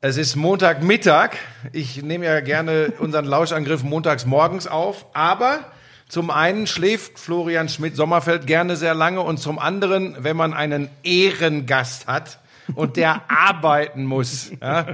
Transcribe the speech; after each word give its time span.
Es 0.00 0.16
ist 0.16 0.36
Montagmittag. 0.36 1.30
Ich 1.72 2.04
nehme 2.04 2.24
ja 2.24 2.38
gerne 2.38 2.92
unseren 3.00 3.24
Lauschangriff 3.24 3.82
montags 3.82 4.26
morgens 4.26 4.68
auf, 4.68 5.06
aber 5.12 5.64
zum 6.08 6.30
einen 6.30 6.68
schläft 6.68 7.18
Florian 7.18 7.68
Schmidt-Sommerfeld 7.68 8.46
gerne 8.46 8.76
sehr 8.76 8.94
lange 8.94 9.22
und 9.22 9.38
zum 9.38 9.58
anderen, 9.58 10.16
wenn 10.20 10.36
man 10.36 10.54
einen 10.54 10.88
Ehrengast 11.02 12.06
hat 12.06 12.38
und 12.76 12.96
der 12.96 13.22
arbeiten 13.28 14.04
muss. 14.04 14.52
Ja. 14.62 14.86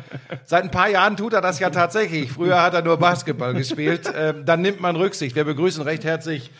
Seit 0.46 0.64
ein 0.64 0.71
paar 0.71 0.89
Jahren 0.89 1.18
tut 1.18 1.34
er 1.34 1.43
das 1.43 1.59
ja 1.59 1.68
tatsächlich. 1.68 2.32
Früher 2.32 2.62
hat 2.62 2.73
er 2.73 2.80
nur 2.80 2.96
Basketball 2.96 3.52
gespielt. 3.52 4.11
Ähm, 4.16 4.46
dann 4.46 4.62
nimmt 4.62 4.80
man 4.80 4.96
Rücksicht. 4.96 5.36
Wir 5.36 5.45
begrüßen 5.45 5.82
recht 5.82 6.05
herzlich 6.05 6.50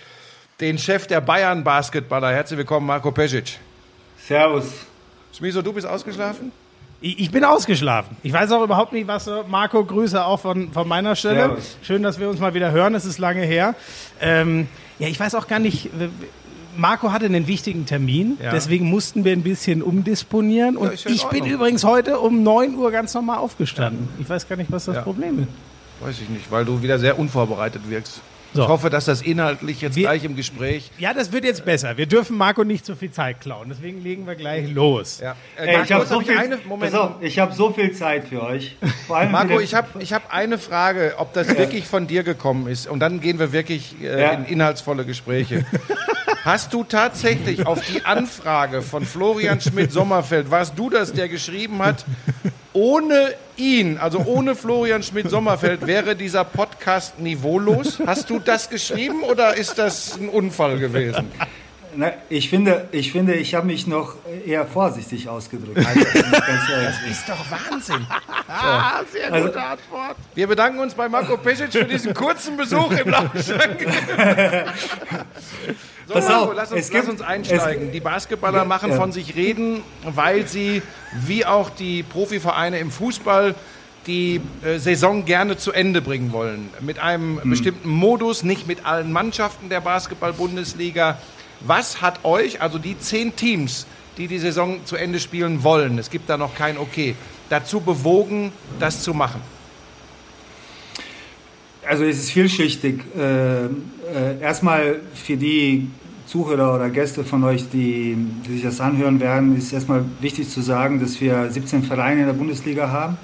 den 0.61 0.77
Chef 0.77 1.07
der 1.07 1.23
Bayern 1.23 1.65
Basketballer. 1.65 2.31
Herzlich 2.31 2.59
willkommen, 2.59 2.87
Marco 2.87 3.11
Pesic. 3.11 3.59
Servus. 4.19 4.71
Schmiso, 5.33 5.63
du 5.63 5.73
bist 5.73 5.87
ausgeschlafen? 5.87 6.53
Ich, 7.05 7.19
ich 7.21 7.31
bin 7.31 7.45
ausgeschlafen. 7.45 8.17
Ich 8.23 8.33
weiß 8.33 8.51
auch 8.53 8.65
überhaupt 8.65 8.95
nicht, 8.95 9.07
was. 9.07 9.29
Marco, 9.47 9.85
Grüße 9.85 10.25
auch 10.25 10.41
von, 10.41 10.73
von 10.73 10.89
meiner 10.89 11.15
Stelle. 11.17 11.49
Servus. 11.49 11.77
Schön, 11.83 12.03
dass 12.03 12.19
wir 12.19 12.31
uns 12.31 12.41
mal 12.41 12.55
wieder 12.55 12.71
hören. 12.71 12.95
Es 12.95 13.05
ist 13.05 13.19
lange 13.19 13.43
her. 13.43 13.75
Ähm, 14.23 14.69
ja, 14.99 15.09
ich 15.09 15.21
weiß 15.21 15.35
auch 15.35 15.47
gar 15.47 15.59
nicht. 15.59 15.91
Marco 16.79 17.13
hatte 17.13 17.27
einen 17.27 17.47
wichtigen 17.47 17.85
Termin, 17.85 18.39
Ja. 18.43 18.53
deswegen 18.53 18.87
mussten 18.89 19.23
wir 19.27 19.33
ein 19.33 19.43
bisschen 19.43 19.83
umdisponieren. 19.83 20.79
Und 20.79 21.05
ja 21.05 21.11
ich 21.11 21.25
bin 21.27 21.45
übrigens 21.45 21.85
heute 21.85 22.19
um 22.21 22.43
9 22.43 22.75
Uhr 22.75 22.91
ganz 22.91 23.13
normal 23.13 23.37
aufgestanden. 23.37 24.09
Ich 24.19 24.29
weiß 24.29 24.49
gar 24.49 24.57
nicht, 24.57 24.73
was 24.73 24.87
das 24.87 24.97
Ja. 24.97 25.03
Problem 25.03 25.41
ist. 25.41 25.49
Weiß 26.07 26.19
ich 26.23 26.31
nicht, 26.31 26.51
weil 26.51 26.65
du 26.65 26.81
wieder 26.81 26.99
sehr 26.99 27.19
unvorbereitet 27.19 27.83
wirkst. 27.91 28.23
So. 28.55 28.63
Ich 28.63 28.69
hoffe, 28.69 28.89
dass 28.89 29.05
das 29.07 29.21
inhaltlich 29.21 29.81
jetzt 29.81 29.97
Wir- 29.97 30.05
gleich 30.05 30.23
im 30.25 30.37
Gespräch. 30.37 30.91
Ja, 30.99 31.13
das 31.13 31.33
wird 31.33 31.45
jetzt 31.45 31.65
besser. 31.65 31.97
Wir 31.97 32.07
dürfen 32.07 32.37
Marco 32.37 32.63
nicht 32.65 32.87
zu 32.87 32.95
viel 32.95 33.11
Zeit 33.11 33.41
klauen. 33.41 33.69
Deswegen 33.69 34.01
legen 34.03 34.27
wir 34.29 34.37
gleich 34.37 34.71
los. 34.73 35.21
Ja. 35.21 35.33
Äh, 35.57 35.67
Ey, 35.67 35.73
ganz 35.75 35.89
ich 35.91 35.93
habe 35.93 36.07
so, 36.07 36.21
viel, 36.21 36.39
eine, 36.39 36.59
Moment. 36.69 36.93
pass 36.93 37.01
auf, 37.01 37.11
ich 37.21 37.39
hab 37.41 37.53
so 37.53 37.73
viel 37.73 37.93
Zeit 37.93 38.29
für 38.29 38.43
euch. 38.43 38.77
Vor 39.09 39.17
allem 39.17 39.33
Marco, 39.33 39.59
ich 39.59 39.75
habe 39.75 40.01
ich 40.01 40.13
hab 40.13 40.33
eine 40.33 40.59
Frage, 40.59 41.15
ob 41.19 41.33
das 41.33 41.49
wirklich 41.49 41.87
von 41.87 42.07
dir 42.07 42.23
gekommen 42.23 42.69
ist. 42.69 42.87
Und 42.87 43.01
dann 43.01 43.21
gehen 43.21 43.39
wir 43.41 43.53
wirklich 43.53 43.97
äh, 44.01 44.21
Ja. 44.23 44.31
in 44.31 44.45
inhaltsvolle 44.45 45.05
Gespräche. 45.05 45.67
Hast 46.45 46.73
du 46.75 46.85
tatsächlich 46.85 47.67
auf 47.67 47.81
die 47.87 48.05
Anfrage 48.05 48.83
von 48.83 49.05
Florian 49.05 49.61
Schmidt-Sommerfeld, 49.61 50.51
warst 50.51 50.79
du 50.79 50.91
das, 50.91 51.13
der 51.13 51.29
geschrieben 51.29 51.79
hat, 51.83 52.05
ohne 52.75 53.35
ihn, 53.57 53.97
also 53.99 54.19
ohne 54.27 54.55
Florian 54.55 55.03
Schmidt-Sommerfeld, 55.03 55.87
wäre 55.87 56.15
dieser 56.17 56.45
Podcast 56.45 57.19
niveaulos? 57.19 58.01
Hast 58.07 58.29
du 58.29 58.39
das 58.39 58.69
geschrieben 58.69 59.23
oder 59.23 59.57
ist 59.57 59.79
das 59.79 60.17
ein 60.19 60.29
Unfall 60.29 60.79
gewesen? 60.79 61.31
Na, 61.97 62.11
ich 62.29 62.51
finde, 62.51 62.89
ich, 62.91 63.13
finde, 63.13 63.35
ich 63.35 63.55
habe 63.55 63.69
mich 63.69 63.87
noch 63.87 64.17
eher 64.45 64.67
vorsichtig 64.67 65.29
ausgedrückt. 65.29 65.79
Also, 65.79 66.01
ganz 66.01 66.69
ehrlich. 66.69 66.95
Ist 67.09 67.29
doch 67.29 67.45
Wahnsinn. 67.49 68.05
Ah, 68.49 69.01
sehr 69.13 69.33
Also- 69.33 69.47
gute 69.47 69.61
Antwort. 69.63 70.17
Wir 70.35 70.49
bedanken 70.49 70.81
uns 70.81 70.95
bei 70.95 71.09
Marco 71.09 71.37
Pesic 71.37 71.71
für 71.73 71.85
diesen 71.85 72.13
kurzen 72.13 72.57
Besuch 72.57 72.91
im 72.91 73.11
Lauschangriff. 73.11 73.95
So, 76.07 76.15
Pass 76.15 76.29
Marco, 76.29 76.51
auf, 76.51 76.55
lass 76.55 76.73
uns, 76.73 76.81
es 76.83 76.93
lass 76.93 77.01
gibt- 77.07 77.13
uns 77.13 77.23
einsteigen. 77.23 77.87
es- 77.87 77.93
die 77.93 78.01
Basketballer 78.01 78.65
machen 78.65 78.91
ja. 78.91 78.97
von 78.97 79.11
sich 79.13 79.37
reden, 79.37 79.83
weil 80.05 80.47
sie, 80.47 80.83
wie 81.13 81.47
auch 81.47 81.71
die 81.71 82.03
Profivereine 82.03 82.79
im 82.79 82.91
Fußball, 82.91 83.55
die 84.07 84.41
äh, 84.63 84.79
Saison 84.79 85.25
gerne 85.25 85.57
zu 85.57 85.73
Ende 85.73 86.03
bringen 86.03 86.33
wollen. 86.33 86.69
Mit 86.81 86.99
einem 86.99 87.41
Hm. 87.43 87.49
bestimmten 87.49 87.89
Modus, 87.89 88.43
nicht 88.43 88.67
mit 88.67 88.85
allen 88.85 89.13
Mannschaften 89.13 89.71
der 89.71 89.81
Basketball-Bundesliga. 89.81 91.19
Was 91.61 92.03
hat 92.03 92.23
euch, 92.25 92.61
also 92.61 92.79
die 92.79 92.99
zehn 92.99 93.35
Teams, 93.35 93.87
die 94.19 94.29
die 94.29 94.39
Saison 94.39 94.85
zu 94.85 94.97
Ende 94.97 95.21
spielen 95.21 95.63
wollen, 95.63 95.99
es 95.99 96.11
gibt 96.11 96.29
da 96.29 96.37
noch 96.37 96.55
kein 96.55 96.77
Okay, 96.77 97.17
dazu 97.49 97.81
bewogen, 97.81 98.53
das 98.79 99.03
zu 99.03 99.15
machen? 99.15 99.41
Also 101.89 102.05
es 102.05 102.19
ist 102.19 102.31
vielschichtig. 102.31 103.01
Äh, 103.17 103.65
äh, 103.65 103.69
erstmal 104.41 105.01
für 105.15 105.37
die 105.37 105.89
Zuhörer 106.27 106.75
oder 106.75 106.89
Gäste 106.89 107.25
von 107.25 107.45
euch, 107.45 107.69
die, 107.71 108.17
die 108.47 108.53
sich 108.55 108.63
das 108.63 108.81
anhören 108.81 109.21
werden, 109.21 109.57
ist 109.57 109.73
erstmal 109.73 110.05
wichtig 110.21 110.49
zu 110.49 110.63
sagen, 110.63 111.01
dass 111.01 111.21
wir 111.21 111.51
17 111.51 111.83
Vereine 111.83 112.21
in 112.21 112.27
der 112.27 112.33
Bundesliga 112.33 112.91
haben 112.91 113.19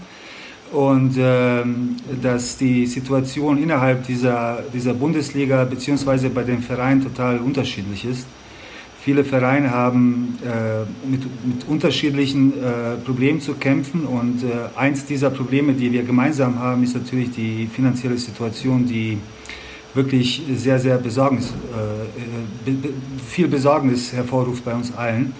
und 0.72 1.14
ähm, 1.18 1.96
dass 2.22 2.56
die 2.56 2.86
Situation 2.86 3.62
innerhalb 3.62 4.06
dieser, 4.06 4.62
dieser 4.72 4.94
Bundesliga 4.94 5.64
beziehungsweise 5.64 6.28
bei 6.30 6.42
den 6.42 6.62
Vereinen 6.62 7.02
total 7.02 7.38
unterschiedlich 7.38 8.04
ist. 8.04 8.26
Viele 9.02 9.24
Vereine 9.24 9.70
haben 9.70 10.38
äh, 10.44 11.08
mit, 11.08 11.22
mit 11.46 11.66
unterschiedlichen 11.66 12.52
äh, 12.52 12.96
Problemen 13.02 13.40
zu 13.40 13.54
kämpfen 13.54 14.04
und 14.04 14.42
äh, 14.42 14.78
eins 14.78 15.06
dieser 15.06 15.30
Probleme, 15.30 15.72
die 15.72 15.90
wir 15.90 16.02
gemeinsam 16.02 16.58
haben, 16.58 16.84
ist 16.84 16.94
natürlich 16.94 17.30
die 17.30 17.66
finanzielle 17.66 18.18
Situation, 18.18 18.84
die 18.84 19.18
wirklich 19.94 20.42
sehr, 20.54 20.78
sehr 20.78 20.98
Besorgnis, 20.98 21.48
äh, 21.48 22.70
be, 22.70 22.76
be, 22.76 22.88
viel 23.26 23.48
Besorgnis 23.48 24.12
hervorruft 24.12 24.66
bei 24.66 24.74
uns 24.74 24.94
allen. 24.94 25.32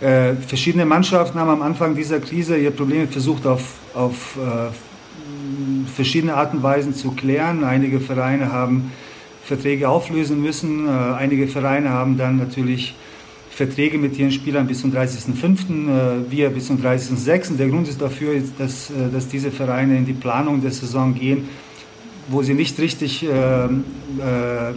Äh, 0.00 0.34
verschiedene 0.34 0.84
Mannschaften 0.84 1.38
haben 1.38 1.50
am 1.50 1.62
Anfang 1.62 1.94
dieser 1.94 2.18
Krise 2.18 2.56
ihre 2.56 2.72
Probleme 2.72 3.06
versucht 3.06 3.46
auf, 3.46 3.74
auf 3.94 4.36
äh, 4.36 5.88
verschiedene 5.94 6.34
Arten 6.34 6.56
und 6.56 6.62
Weisen 6.64 6.92
zu 6.92 7.12
klären. 7.12 7.62
Einige 7.62 8.00
Vereine 8.00 8.52
haben 8.52 8.90
Verträge 9.44 9.88
auflösen 9.88 10.42
müssen. 10.42 10.86
Äh, 10.86 10.90
einige 10.90 11.48
Vereine 11.48 11.90
haben 11.90 12.16
dann 12.16 12.36
natürlich 12.36 12.94
Verträge 13.50 13.98
mit 13.98 14.18
ihren 14.18 14.32
Spielern 14.32 14.66
bis 14.66 14.80
zum 14.80 14.92
30.05., 14.92 16.24
äh, 16.26 16.30
wir 16.30 16.50
bis 16.50 16.68
zum 16.68 16.78
30.06. 16.82 17.56
Der 17.56 17.68
Grund 17.68 17.88
ist 17.88 18.00
dafür, 18.00 18.40
dass, 18.58 18.90
äh, 18.90 19.10
dass 19.12 19.28
diese 19.28 19.50
Vereine 19.50 19.98
in 19.98 20.06
die 20.06 20.12
Planung 20.12 20.62
der 20.62 20.70
Saison 20.70 21.14
gehen, 21.14 21.48
wo 22.28 22.42
sie 22.42 22.54
nicht 22.54 22.78
richtig 22.78 23.22
äh, 23.22 23.28
äh, 23.28 23.68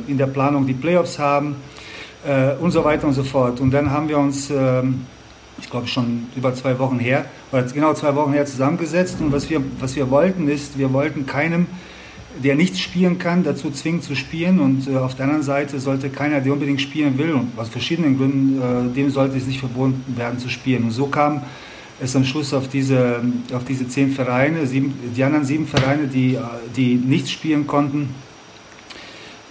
in 0.07 0.17
der 0.17 0.27
Planung 0.27 0.65
die 0.65 0.73
Playoffs 0.73 1.19
haben 1.19 1.55
und 2.61 2.71
so 2.71 2.85
weiter 2.85 3.05
und 3.05 3.13
so 3.13 3.23
fort. 3.25 3.59
Und 3.59 3.71
dann 3.71 3.91
haben 3.91 4.07
wir 4.07 4.17
uns, 4.17 4.49
ähm, 4.49 5.01
ich 5.59 5.69
glaube 5.69 5.87
schon 5.87 6.27
über 6.37 6.55
zwei 6.55 6.79
Wochen 6.79 6.97
her, 6.97 7.25
oder 7.51 7.63
genau 7.63 7.93
zwei 7.95 8.15
Wochen 8.15 8.31
her 8.31 8.45
zusammengesetzt 8.45 9.17
und 9.19 9.33
was 9.33 9.49
wir, 9.49 9.61
was 9.81 9.97
wir 9.97 10.09
wollten 10.09 10.47
ist, 10.47 10.77
wir 10.77 10.93
wollten 10.93 11.25
keinem 11.25 11.67
der 12.41 12.55
nicht 12.55 12.79
spielen 12.79 13.19
kann, 13.19 13.43
dazu 13.43 13.69
zwingen 13.71 14.01
zu 14.01 14.15
spielen. 14.15 14.59
Und 14.59 14.87
äh, 14.87 14.97
auf 14.97 15.15
der 15.15 15.25
anderen 15.25 15.43
Seite 15.43 15.79
sollte 15.79 16.09
keiner, 16.09 16.41
der 16.41 16.53
unbedingt 16.53 16.81
spielen 16.81 17.17
will, 17.17 17.33
und 17.33 17.51
aus 17.57 17.69
verschiedenen 17.69 18.17
Gründen, 18.17 18.61
äh, 18.61 18.93
dem 18.95 19.09
sollte 19.09 19.37
es 19.37 19.45
nicht 19.45 19.59
verboten 19.59 20.03
werden 20.15 20.39
zu 20.39 20.49
spielen. 20.49 20.85
Und 20.85 20.91
so 20.91 21.07
kam 21.07 21.41
es 21.99 22.15
am 22.15 22.25
Schluss 22.25 22.53
auf 22.53 22.67
diese, 22.67 23.21
auf 23.53 23.63
diese 23.65 23.87
zehn 23.87 24.11
Vereine, 24.11 24.65
sieben, 24.65 24.93
die 25.15 25.23
anderen 25.23 25.45
sieben 25.45 25.67
Vereine, 25.67 26.07
die, 26.07 26.35
äh, 26.35 26.39
die 26.75 26.95
nicht 26.95 27.29
spielen 27.29 27.67
konnten, 27.67 28.09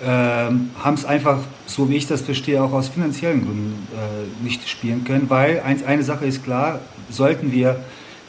äh, 0.02 0.06
haben 0.06 0.94
es 0.94 1.04
einfach, 1.04 1.38
so 1.66 1.88
wie 1.88 1.96
ich 1.96 2.06
das 2.06 2.22
verstehe, 2.22 2.62
auch 2.62 2.72
aus 2.72 2.88
finanziellen 2.88 3.44
Gründen 3.44 3.86
äh, 3.94 4.44
nicht 4.44 4.68
spielen 4.68 5.04
können, 5.04 5.30
weil 5.30 5.60
eins, 5.60 5.84
eine 5.84 6.02
Sache 6.02 6.26
ist 6.26 6.42
klar, 6.42 6.80
sollten 7.08 7.52
wir 7.52 7.76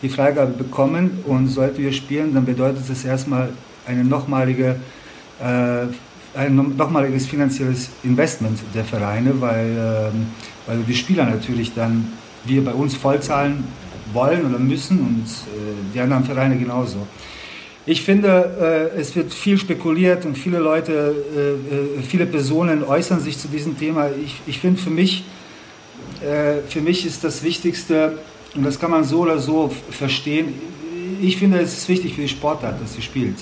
die 0.03 0.09
Freigabe 0.09 0.51
bekommen 0.51 1.23
und 1.25 1.47
sollten 1.47 1.81
wir 1.81 1.93
spielen, 1.93 2.33
dann 2.33 2.45
bedeutet 2.45 2.87
es 2.89 3.05
erstmal 3.05 3.49
eine 3.87 4.03
nochmalige, 4.03 4.75
äh, 5.41 5.85
ein 6.37 6.55
no- 6.55 6.63
nochmaliges 6.63 7.27
finanzielles 7.27 7.89
Investment 8.03 8.59
der 8.73 8.85
Vereine, 8.85 9.39
weil, 9.39 10.11
ähm, 10.13 10.27
weil 10.65 10.79
die 10.87 10.95
Spieler 10.95 11.25
natürlich 11.25 11.73
dann 11.73 12.11
wir 12.45 12.63
bei 12.63 12.73
uns 12.73 12.95
vollzahlen 12.95 13.63
wollen 14.11 14.45
oder 14.45 14.59
müssen 14.59 14.99
und 14.99 15.25
äh, 15.25 15.93
die 15.93 15.99
anderen 15.99 16.23
Vereine 16.23 16.57
genauso. 16.57 17.07
Ich 17.85 18.01
finde, 18.01 18.91
äh, 18.95 18.99
es 18.99 19.15
wird 19.15 19.33
viel 19.33 19.57
spekuliert 19.57 20.25
und 20.25 20.37
viele 20.37 20.59
Leute, 20.59 21.13
äh, 21.35 21.99
äh, 21.99 22.01
viele 22.01 22.25
Personen 22.25 22.83
äußern 22.83 23.19
sich 23.19 23.37
zu 23.37 23.47
diesem 23.49 23.77
Thema. 23.77 24.09
Ich, 24.23 24.39
ich 24.47 24.59
finde 24.59 24.81
für 24.81 24.89
mich, 24.89 25.25
äh, 26.21 26.61
für 26.67 26.79
mich 26.81 27.05
ist 27.05 27.23
das 27.23 27.43
Wichtigste, 27.43 28.19
und 28.55 28.63
das 28.63 28.79
kann 28.79 28.91
man 28.91 29.03
so 29.03 29.21
oder 29.21 29.39
so 29.39 29.71
verstehen, 29.89 30.53
ich 31.21 31.37
finde, 31.37 31.59
es 31.59 31.73
ist 31.73 31.89
wichtig 31.89 32.15
für 32.15 32.21
die 32.21 32.27
Sportart, 32.29 32.81
dass 32.81 32.93
sie 32.93 33.01
spielt. 33.01 33.37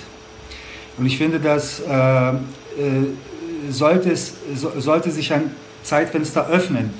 Und 0.97 1.05
ich 1.05 1.17
finde, 1.17 1.39
dass 1.39 1.79
äh, 1.79 2.29
äh, 2.29 2.33
sollte, 3.69 4.11
es, 4.11 4.33
so, 4.55 4.71
sollte 4.79 5.11
sich 5.11 5.33
ein 5.33 5.51
Zeitfenster 5.83 6.47
öffnen, 6.47 6.91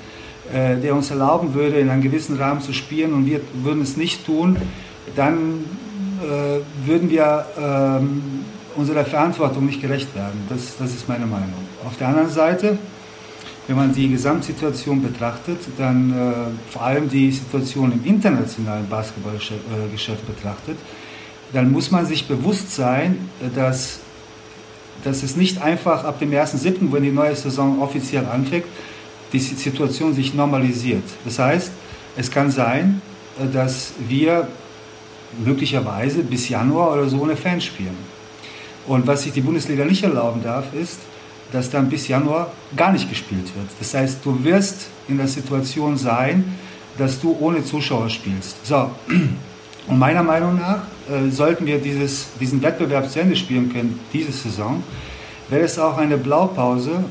äh, 0.52 0.76
der 0.76 0.94
uns 0.94 1.10
erlauben 1.10 1.54
würde, 1.54 1.78
in 1.78 1.88
einem 1.88 2.02
gewissen 2.02 2.36
Rahmen 2.36 2.60
zu 2.60 2.72
spielen 2.72 3.12
und 3.12 3.26
wir 3.26 3.40
würden 3.62 3.82
es 3.82 3.96
nicht 3.96 4.26
tun, 4.26 4.56
dann 5.16 5.64
äh, 6.22 6.86
würden 6.86 7.10
wir 7.10 7.46
ähm, 7.58 8.44
unserer 8.76 9.04
Verantwortung 9.04 9.66
nicht 9.66 9.80
gerecht 9.80 10.14
werden. 10.14 10.42
Das, 10.48 10.76
das 10.78 10.94
ist 10.94 11.08
meine 11.08 11.26
Meinung. 11.26 11.54
Auf 11.84 11.96
der 11.96 12.08
anderen 12.08 12.30
Seite, 12.30 12.78
wenn 13.66 13.76
man 13.76 13.94
die 13.94 14.08
Gesamtsituation 14.08 15.02
betrachtet, 15.02 15.58
dann 15.78 16.10
äh, 16.10 16.70
vor 16.70 16.82
allem 16.82 17.08
die 17.08 17.30
Situation 17.30 17.92
im 17.92 18.04
internationalen 18.04 18.88
Basketballgeschäft 18.88 20.22
äh, 20.22 20.32
betrachtet, 20.32 20.76
dann 21.52 21.70
muss 21.70 21.90
man 21.90 22.06
sich 22.06 22.26
bewusst 22.26 22.74
sein, 22.74 23.28
äh, 23.40 23.54
dass, 23.54 24.00
dass 25.04 25.22
es 25.22 25.36
nicht 25.36 25.60
einfach 25.60 26.04
ab 26.04 26.18
dem 26.18 26.30
1.7., 26.30 26.92
wenn 26.92 27.02
die 27.02 27.10
neue 27.10 27.36
Saison 27.36 27.80
offiziell 27.80 28.26
anfängt, 28.26 28.66
die 29.32 29.38
Situation 29.38 30.14
sich 30.14 30.34
normalisiert. 30.34 31.04
Das 31.24 31.38
heißt, 31.38 31.72
es 32.16 32.30
kann 32.30 32.50
sein, 32.50 33.00
äh, 33.38 33.52
dass 33.52 33.92
wir 34.08 34.48
möglicherweise 35.44 36.22
bis 36.22 36.48
Januar 36.48 36.92
oder 36.92 37.08
so 37.08 37.20
ohne 37.20 37.36
Fans 37.36 37.64
spielen. 37.64 37.96
Und 38.86 39.06
was 39.06 39.22
sich 39.22 39.32
die 39.32 39.40
Bundesliga 39.40 39.84
nicht 39.84 40.02
erlauben 40.02 40.42
darf, 40.42 40.74
ist, 40.74 40.98
dass 41.52 41.70
dann 41.70 41.88
bis 41.88 42.08
Januar 42.08 42.52
gar 42.76 42.92
nicht 42.92 43.08
gespielt 43.08 43.54
wird. 43.54 43.68
Das 43.78 43.94
heißt, 43.94 44.18
du 44.24 44.42
wirst 44.44 44.88
in 45.08 45.18
der 45.18 45.28
Situation 45.28 45.96
sein, 45.96 46.56
dass 46.98 47.20
du 47.20 47.36
ohne 47.40 47.64
Zuschauer 47.64 48.08
spielst. 48.10 48.66
So, 48.66 48.90
und 49.88 49.98
meiner 49.98 50.22
Meinung 50.22 50.58
nach 50.58 50.82
äh, 51.10 51.30
sollten 51.30 51.66
wir 51.66 51.78
dieses, 51.78 52.28
diesen 52.40 52.62
Wettbewerb 52.62 53.10
zu 53.10 53.20
Ende 53.20 53.36
spielen 53.36 53.72
können, 53.72 53.98
diese 54.12 54.32
Saison, 54.32 54.82
wäre 55.48 55.64
es 55.64 55.78
auch 55.78 55.98
eine 55.98 56.16
Blaupause 56.16 57.04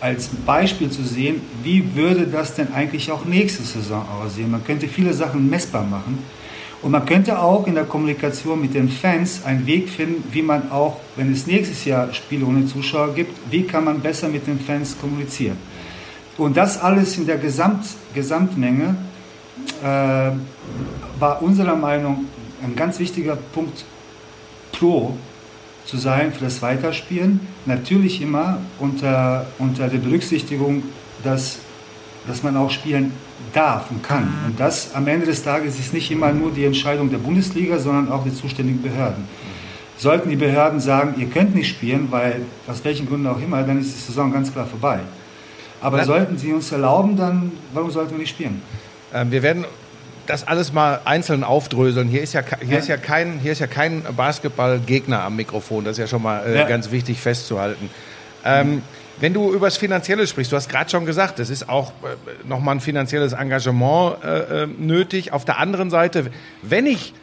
als 0.00 0.28
Beispiel 0.44 0.90
zu 0.90 1.02
sehen, 1.02 1.40
wie 1.62 1.94
würde 1.94 2.26
das 2.26 2.54
denn 2.54 2.72
eigentlich 2.74 3.10
auch 3.10 3.24
nächste 3.24 3.62
Saison 3.62 4.04
aussehen. 4.22 4.50
Man 4.50 4.62
könnte 4.64 4.86
viele 4.86 5.14
Sachen 5.14 5.48
messbar 5.48 5.84
machen. 5.84 6.18
Und 6.82 6.90
man 6.90 7.06
könnte 7.06 7.38
auch 7.38 7.66
in 7.66 7.74
der 7.74 7.84
Kommunikation 7.84 8.60
mit 8.60 8.74
den 8.74 8.90
Fans 8.90 9.42
einen 9.46 9.66
Weg 9.66 9.88
finden, 9.88 10.22
wie 10.32 10.42
man 10.42 10.70
auch, 10.70 10.98
wenn 11.16 11.32
es 11.32 11.46
nächstes 11.46 11.86
Jahr 11.86 12.12
Spiele 12.12 12.44
ohne 12.44 12.66
Zuschauer 12.66 13.14
gibt, 13.14 13.32
wie 13.50 13.62
kann 13.62 13.84
man 13.84 14.00
besser 14.00 14.28
mit 14.28 14.46
den 14.46 14.60
Fans 14.60 14.94
kommunizieren. 15.00 15.56
Und 16.36 16.58
das 16.58 16.78
alles 16.82 17.16
in 17.16 17.24
der 17.24 17.38
Gesamt, 17.38 17.86
Gesamtmenge 18.12 18.96
war 19.80 21.42
unserer 21.42 21.76
Meinung 21.76 22.26
ein 22.62 22.74
ganz 22.74 22.98
wichtiger 22.98 23.36
Punkt 23.36 23.84
pro 24.72 25.16
zu 25.84 25.96
sein 25.98 26.32
für 26.32 26.44
das 26.44 26.62
Weiterspielen. 26.62 27.40
Natürlich 27.66 28.20
immer 28.20 28.58
unter, 28.78 29.46
unter 29.58 29.88
der 29.88 29.98
Berücksichtigung, 29.98 30.82
dass, 31.22 31.58
dass 32.26 32.42
man 32.42 32.56
auch 32.56 32.70
spielen 32.70 33.12
darf 33.52 33.90
und 33.90 34.02
kann. 34.02 34.32
Und 34.46 34.58
das 34.58 34.94
am 34.94 35.06
Ende 35.06 35.26
des 35.26 35.42
Tages 35.42 35.78
ist 35.78 35.92
nicht 35.92 36.10
immer 36.10 36.32
nur 36.32 36.50
die 36.50 36.64
Entscheidung 36.64 37.10
der 37.10 37.18
Bundesliga, 37.18 37.78
sondern 37.78 38.10
auch 38.10 38.24
der 38.24 38.34
zuständigen 38.34 38.82
Behörden. 38.82 39.24
Sollten 39.96 40.28
die 40.28 40.36
Behörden 40.36 40.80
sagen, 40.80 41.14
ihr 41.18 41.28
könnt 41.28 41.54
nicht 41.54 41.68
spielen, 41.68 42.08
weil 42.10 42.42
aus 42.66 42.84
welchen 42.84 43.06
Gründen 43.06 43.26
auch 43.26 43.40
immer, 43.40 43.62
dann 43.62 43.80
ist 43.80 43.94
die 43.94 44.00
Saison 44.00 44.32
ganz 44.32 44.52
klar 44.52 44.66
vorbei. 44.66 45.00
Aber 45.80 46.04
sollten 46.04 46.38
sie 46.38 46.52
uns 46.52 46.72
erlauben, 46.72 47.16
dann 47.16 47.52
warum 47.72 47.90
sollten 47.90 48.12
wir 48.12 48.18
nicht 48.18 48.30
spielen? 48.30 48.62
Ähm, 49.14 49.30
wir 49.30 49.42
werden 49.42 49.64
das 50.26 50.46
alles 50.46 50.72
mal 50.72 51.00
einzeln 51.04 51.44
aufdröseln. 51.44 52.08
Hier 52.08 52.22
ist 52.22 52.32
ja, 52.32 52.42
hier 52.60 52.78
ist 52.78 52.88
ja 52.88 52.96
kein, 52.96 53.38
hier 53.40 53.52
ist 53.52 53.60
ja 53.60 53.66
kein 53.66 54.02
Basketballgegner 54.16 55.22
am 55.22 55.36
Mikrofon. 55.36 55.84
Das 55.84 55.92
ist 55.92 55.98
ja 55.98 56.06
schon 56.06 56.22
mal 56.22 56.44
äh, 56.46 56.56
ja. 56.56 56.68
ganz 56.68 56.90
wichtig 56.90 57.20
festzuhalten. 57.20 57.90
Ähm, 58.44 58.82
wenn 59.20 59.32
du 59.32 59.52
über 59.52 59.66
das 59.66 59.76
Finanzielle 59.76 60.26
sprichst, 60.26 60.50
du 60.50 60.56
hast 60.56 60.68
gerade 60.68 60.90
schon 60.90 61.06
gesagt, 61.06 61.38
es 61.38 61.50
ist 61.50 61.68
auch 61.68 61.90
äh, 61.90 62.48
nochmal 62.48 62.76
ein 62.76 62.80
finanzielles 62.80 63.32
Engagement 63.32 64.24
äh, 64.24 64.64
äh, 64.64 64.66
nötig. 64.66 65.32
Auf 65.32 65.44
der 65.44 65.58
anderen 65.58 65.90
Seite, 65.90 66.30
wenn 66.62 66.86
ich 66.86 67.14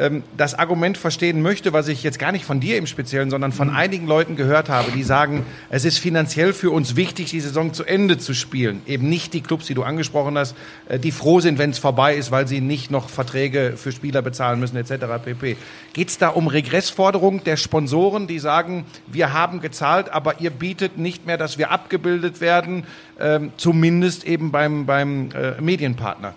ähm, 0.00 0.22
das 0.36 0.58
Argument 0.58 0.96
verstehen 0.96 1.42
möchte, 1.42 1.72
was 1.72 1.86
ich 1.86 2.02
jetzt 2.02 2.18
gar 2.18 2.32
nicht 2.32 2.44
von 2.44 2.58
dir 2.58 2.78
im 2.78 2.86
Speziellen, 2.86 3.30
sondern 3.30 3.52
von 3.52 3.68
mhm. 3.68 3.76
einigen 3.76 4.06
Leuten 4.06 4.34
gehört 4.34 4.70
habe, 4.70 4.90
die 4.92 5.02
sagen, 5.02 5.44
es 5.68 5.84
ist 5.84 5.98
finanziell 5.98 6.52
für 6.54 6.70
uns 6.70 6.96
wichtig, 6.96 7.30
die 7.30 7.40
Saison 7.40 7.74
zu 7.74 7.84
Ende 7.84 8.16
zu 8.16 8.32
spielen. 8.34 8.80
Eben 8.86 9.08
nicht 9.08 9.34
die 9.34 9.42
Clubs, 9.42 9.66
die 9.66 9.74
du 9.74 9.82
angesprochen 9.82 10.38
hast, 10.38 10.56
äh, 10.88 10.98
die 10.98 11.12
froh 11.12 11.40
sind, 11.40 11.58
wenn 11.58 11.70
es 11.70 11.78
vorbei 11.78 12.14
ist, 12.14 12.30
weil 12.30 12.48
sie 12.48 12.60
nicht 12.60 12.90
noch 12.90 13.10
Verträge 13.10 13.74
für 13.76 13.92
Spieler 13.92 14.22
bezahlen 14.22 14.58
müssen 14.58 14.76
etc. 14.76 15.22
pp. 15.22 15.56
Geht 15.92 16.08
es 16.08 16.18
da 16.18 16.28
um 16.28 16.46
Regressforderungen 16.46 17.44
der 17.44 17.58
Sponsoren, 17.58 18.26
die 18.26 18.38
sagen, 18.38 18.86
wir 19.06 19.34
haben 19.34 19.60
gezahlt, 19.60 20.10
aber 20.10 20.40
ihr 20.40 20.50
bietet 20.50 20.96
nicht 20.96 21.26
mehr, 21.26 21.36
dass 21.36 21.58
wir 21.58 21.70
abgebildet 21.70 22.40
werden, 22.40 22.84
ähm, 23.20 23.52
zumindest 23.58 24.24
eben 24.24 24.50
beim, 24.50 24.86
beim 24.86 25.28
äh, 25.32 25.60
Medienpartner? 25.60 26.34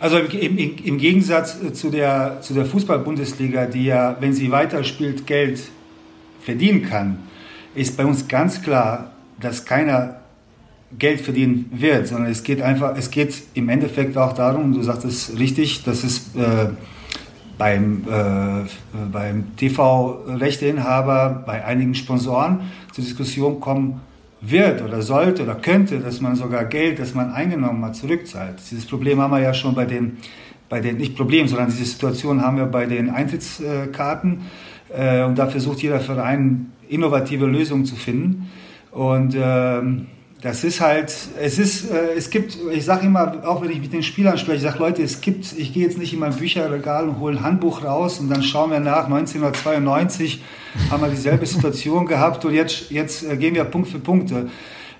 Also 0.00 0.18
im, 0.18 0.58
im, 0.58 0.98
Gegensatz 0.98 1.62
äh, 1.62 1.72
zu 1.72 1.90
der, 1.90 2.40
zu 2.40 2.54
der 2.54 2.66
Fußball-Bundesliga, 2.66 3.66
die 3.66 3.84
ja, 3.84 4.16
wenn 4.20 4.32
sie 4.32 4.50
weiterspielt, 4.50 5.26
Geld 5.26 5.60
verdienen 6.40 6.82
kann, 6.82 7.18
ist 7.74 7.96
bei 7.96 8.04
uns 8.04 8.26
ganz 8.28 8.62
klar, 8.62 9.12
dass 9.40 9.64
keiner 9.64 10.20
Geld 10.98 11.20
verdienen 11.20 11.70
wird, 11.72 12.08
sondern 12.08 12.30
es 12.30 12.42
geht 12.42 12.60
einfach, 12.60 12.96
es 12.96 13.10
geht 13.10 13.34
im 13.54 13.68
Endeffekt 13.68 14.16
auch 14.16 14.32
darum, 14.32 14.74
du 14.74 14.82
sagst 14.82 15.04
es 15.04 15.38
richtig, 15.38 15.84
dass 15.84 16.04
es 16.04 16.34
äh, 16.34 16.68
beim, 17.56 18.04
äh, 18.10 18.64
beim 19.10 19.56
TV-Rechteinhaber, 19.56 21.44
bei 21.46 21.64
einigen 21.64 21.94
Sponsoren 21.94 22.60
zur 22.92 23.04
Diskussion 23.04 23.60
kommen 23.60 24.00
wird 24.42 24.82
oder 24.82 25.00
sollte 25.02 25.44
oder 25.44 25.54
könnte, 25.54 26.00
dass 26.00 26.20
man 26.20 26.34
sogar 26.34 26.64
Geld, 26.64 26.98
das 26.98 27.14
man 27.14 27.32
eingenommen 27.32 27.84
hat, 27.84 27.94
zurückzahlt. 27.96 28.56
Dieses 28.70 28.84
Problem 28.86 29.20
haben 29.20 29.30
wir 29.30 29.40
ja 29.40 29.54
schon 29.54 29.74
bei 29.74 29.84
den, 29.84 30.18
bei 30.68 30.80
den 30.80 30.96
nicht 30.96 31.16
Problem, 31.16 31.46
sondern 31.46 31.68
diese 31.68 31.84
Situation 31.84 32.42
haben 32.42 32.56
wir 32.56 32.66
bei 32.66 32.86
den 32.86 33.08
Eintrittskarten. 33.08 34.42
Äh, 34.94 35.22
und 35.22 35.38
da 35.38 35.46
versucht 35.46 35.80
jeder 35.80 36.00
Verein 36.00 36.72
innovative 36.88 37.46
Lösungen 37.46 37.84
zu 37.84 37.94
finden. 37.94 38.50
Und 38.90 39.34
ähm, 39.38 40.08
das 40.42 40.64
ist 40.64 40.80
halt, 40.80 41.14
es 41.40 41.58
ist, 41.58 41.88
äh, 41.90 42.14
es 42.16 42.28
gibt, 42.28 42.58
ich 42.72 42.84
sage 42.84 43.06
immer, 43.06 43.46
auch 43.46 43.62
wenn 43.62 43.70
ich 43.70 43.80
mit 43.80 43.92
den 43.92 44.02
Spielern 44.02 44.36
spreche, 44.36 44.56
ich 44.56 44.62
sage, 44.62 44.78
Leute, 44.80 45.02
es 45.02 45.20
gibt, 45.20 45.56
ich 45.56 45.72
gehe 45.72 45.84
jetzt 45.84 45.98
nicht 45.98 46.12
in 46.12 46.18
mein 46.18 46.34
Bücherregal 46.34 47.08
und 47.08 47.20
hole 47.20 47.38
ein 47.38 47.44
Handbuch 47.44 47.84
raus 47.84 48.18
und 48.18 48.28
dann 48.28 48.42
schauen 48.42 48.72
wir 48.72 48.80
nach, 48.80 49.04
1992 49.04 50.42
haben 50.90 51.02
wir 51.02 51.08
dieselbe 51.10 51.46
Situation 51.46 52.06
gehabt 52.08 52.44
und 52.44 52.54
jetzt, 52.54 52.90
jetzt 52.90 53.22
äh, 53.22 53.36
gehen 53.36 53.54
wir 53.54 53.62
Punkt 53.64 53.88
für 53.88 54.00
Punkt. 54.00 54.32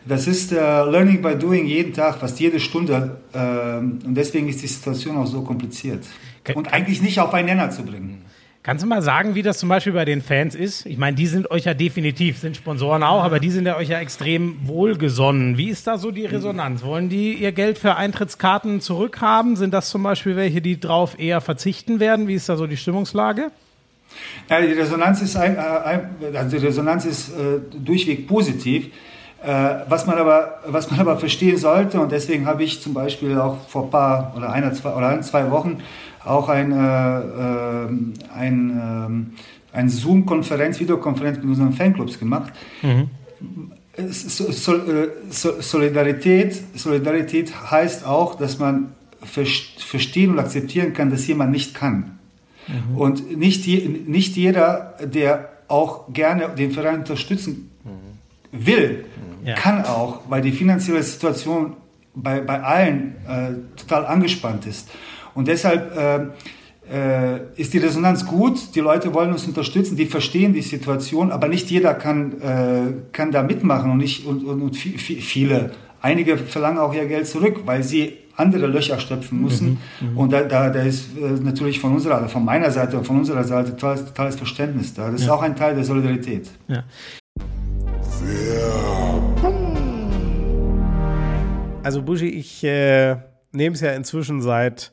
Das 0.06 0.26
ist 0.28 0.52
äh, 0.52 0.56
Learning 0.56 1.20
by 1.20 1.36
Doing 1.36 1.66
jeden 1.66 1.92
Tag, 1.92 2.18
fast 2.18 2.38
jede 2.38 2.60
Stunde. 2.60 3.18
Äh, 3.32 3.78
und 3.78 4.14
deswegen 4.14 4.48
ist 4.48 4.62
die 4.62 4.68
Situation 4.68 5.16
auch 5.16 5.26
so 5.26 5.42
kompliziert. 5.42 6.04
Und 6.54 6.72
eigentlich 6.72 7.02
nicht 7.02 7.18
auf 7.20 7.34
einen 7.34 7.46
Nenner 7.46 7.70
zu 7.70 7.82
bringen. 7.82 8.22
Kannst 8.64 8.84
du 8.84 8.88
mal 8.88 9.02
sagen, 9.02 9.34
wie 9.34 9.42
das 9.42 9.58
zum 9.58 9.68
Beispiel 9.68 9.92
bei 9.92 10.04
den 10.04 10.22
Fans 10.22 10.54
ist? 10.54 10.86
Ich 10.86 10.96
meine, 10.96 11.16
die 11.16 11.26
sind 11.26 11.50
euch 11.50 11.64
ja 11.64 11.74
definitiv, 11.74 12.38
sind 12.38 12.56
Sponsoren 12.56 13.02
auch, 13.02 13.24
aber 13.24 13.40
die 13.40 13.50
sind 13.50 13.66
ja 13.66 13.76
euch 13.76 13.88
ja 13.88 13.98
extrem 13.98 14.68
wohlgesonnen. 14.68 15.58
Wie 15.58 15.68
ist 15.68 15.88
da 15.88 15.98
so 15.98 16.12
die 16.12 16.26
Resonanz? 16.26 16.84
Wollen 16.84 17.08
die 17.08 17.34
ihr 17.34 17.50
Geld 17.50 17.76
für 17.76 17.96
Eintrittskarten 17.96 18.80
zurückhaben? 18.80 19.56
Sind 19.56 19.74
das 19.74 19.90
zum 19.90 20.04
Beispiel 20.04 20.36
welche, 20.36 20.60
die 20.60 20.78
drauf 20.78 21.18
eher 21.18 21.40
verzichten 21.40 21.98
werden? 21.98 22.28
Wie 22.28 22.34
ist 22.34 22.48
da 22.48 22.56
so 22.56 22.68
die 22.68 22.76
Stimmungslage? 22.76 23.50
Ja, 24.48 24.60
die 24.60 24.72
Resonanz 24.72 25.22
ist, 25.22 25.34
ein, 25.34 25.56
äh, 25.56 26.36
also 26.36 26.56
die 26.56 26.64
Resonanz 26.64 27.04
ist 27.04 27.30
äh, 27.30 27.58
durchweg 27.76 28.28
positiv. 28.28 28.90
Äh, 29.42 29.80
was, 29.88 30.06
man 30.06 30.18
aber, 30.18 30.60
was 30.66 30.88
man 30.88 31.00
aber 31.00 31.18
verstehen 31.18 31.56
sollte, 31.56 32.00
und 32.00 32.12
deswegen 32.12 32.46
habe 32.46 32.62
ich 32.62 32.80
zum 32.80 32.94
Beispiel 32.94 33.36
auch 33.40 33.56
vor 33.66 33.84
ein 33.84 33.90
paar 33.90 34.32
oder 34.36 34.52
einer, 34.52 34.72
zwei, 34.72 34.90
oder 34.90 35.08
ein, 35.08 35.24
zwei 35.24 35.50
Wochen 35.50 35.78
auch 36.24 36.48
ein, 36.48 36.72
äh, 36.72 36.76
äh 36.76 37.88
ein, 38.34 39.32
äh, 39.72 39.76
ein 39.76 39.88
Zoom-Konferenz, 39.88 40.80
Videokonferenz 40.80 41.38
mit 41.38 41.46
unseren 41.46 41.72
Fanclubs 41.72 42.18
gemacht. 42.18 42.52
Mhm. 42.82 43.08
Solidarität, 45.60 46.62
Solidarität 46.74 47.70
heißt 47.70 48.06
auch, 48.06 48.36
dass 48.36 48.58
man 48.58 48.92
verstehen 49.22 50.30
und 50.30 50.38
akzeptieren 50.38 50.94
kann, 50.94 51.10
dass 51.10 51.26
jemand 51.26 51.52
nicht 51.52 51.74
kann. 51.74 52.18
Mhm. 52.68 52.96
Und 52.96 53.36
nicht, 53.36 53.66
nicht 54.08 54.36
jeder, 54.36 54.94
der 55.02 55.50
auch 55.68 56.12
gerne 56.12 56.50
den 56.50 56.70
Verein 56.72 57.00
unterstützen 57.00 57.70
mhm. 57.84 58.66
will, 58.66 59.04
mhm. 59.40 59.46
ja. 59.46 59.54
kann 59.54 59.84
auch, 59.84 60.20
weil 60.28 60.42
die 60.42 60.52
finanzielle 60.52 61.02
Situation 61.02 61.76
bei, 62.14 62.40
bei 62.40 62.62
allen 62.62 63.14
äh, 63.26 63.52
total 63.76 64.06
angespannt 64.06 64.66
ist. 64.66 64.88
Und 65.34 65.48
deshalb 65.48 65.96
äh, 65.96 66.26
äh, 66.90 67.40
ist 67.56 67.72
die 67.72 67.78
Resonanz 67.78 68.26
gut, 68.26 68.74
die 68.74 68.80
Leute 68.80 69.14
wollen 69.14 69.32
uns 69.32 69.46
unterstützen, 69.46 69.96
die 69.96 70.06
verstehen 70.06 70.52
die 70.52 70.62
Situation, 70.62 71.30
aber 71.30 71.48
nicht 71.48 71.70
jeder 71.70 71.94
kann, 71.94 72.40
äh, 72.40 72.92
kann 73.12 73.30
da 73.30 73.42
mitmachen 73.42 73.90
und, 73.90 73.98
nicht, 73.98 74.26
und, 74.26 74.44
und, 74.44 74.62
und 74.62 74.76
viele. 74.76 75.70
Einige 76.00 76.36
verlangen 76.36 76.78
auch 76.78 76.92
ihr 76.92 77.06
Geld 77.06 77.28
zurück, 77.28 77.62
weil 77.64 77.82
sie 77.82 78.14
andere 78.36 78.66
Löcher 78.66 78.98
stopfen 78.98 79.42
müssen. 79.42 79.78
Mhm, 80.00 80.10
mhm. 80.10 80.18
und 80.18 80.32
da, 80.32 80.42
da, 80.42 80.70
da 80.70 80.82
ist 80.82 81.16
äh, 81.16 81.40
natürlich 81.42 81.78
von 81.78 81.92
unserer, 81.94 82.16
also 82.16 82.28
von 82.28 82.44
meiner 82.44 82.70
Seite, 82.70 83.02
von 83.04 83.18
unserer 83.18 83.44
Seite 83.44 83.70
totales, 83.70 84.06
totales 84.06 84.36
Verständnis 84.36 84.94
da. 84.94 85.10
Das 85.10 85.20
ja. 85.20 85.26
ist 85.26 85.30
auch 85.30 85.42
ein 85.42 85.54
Teil 85.54 85.74
der 85.74 85.84
Solidarität. 85.84 86.50
Ja. 86.68 86.84
Also 91.82 92.02
Buschi, 92.02 92.28
ich 92.28 92.62
äh, 92.64 93.16
nehme 93.52 93.74
es 93.74 93.80
ja 93.80 93.92
inzwischen 93.92 94.40
seit 94.40 94.92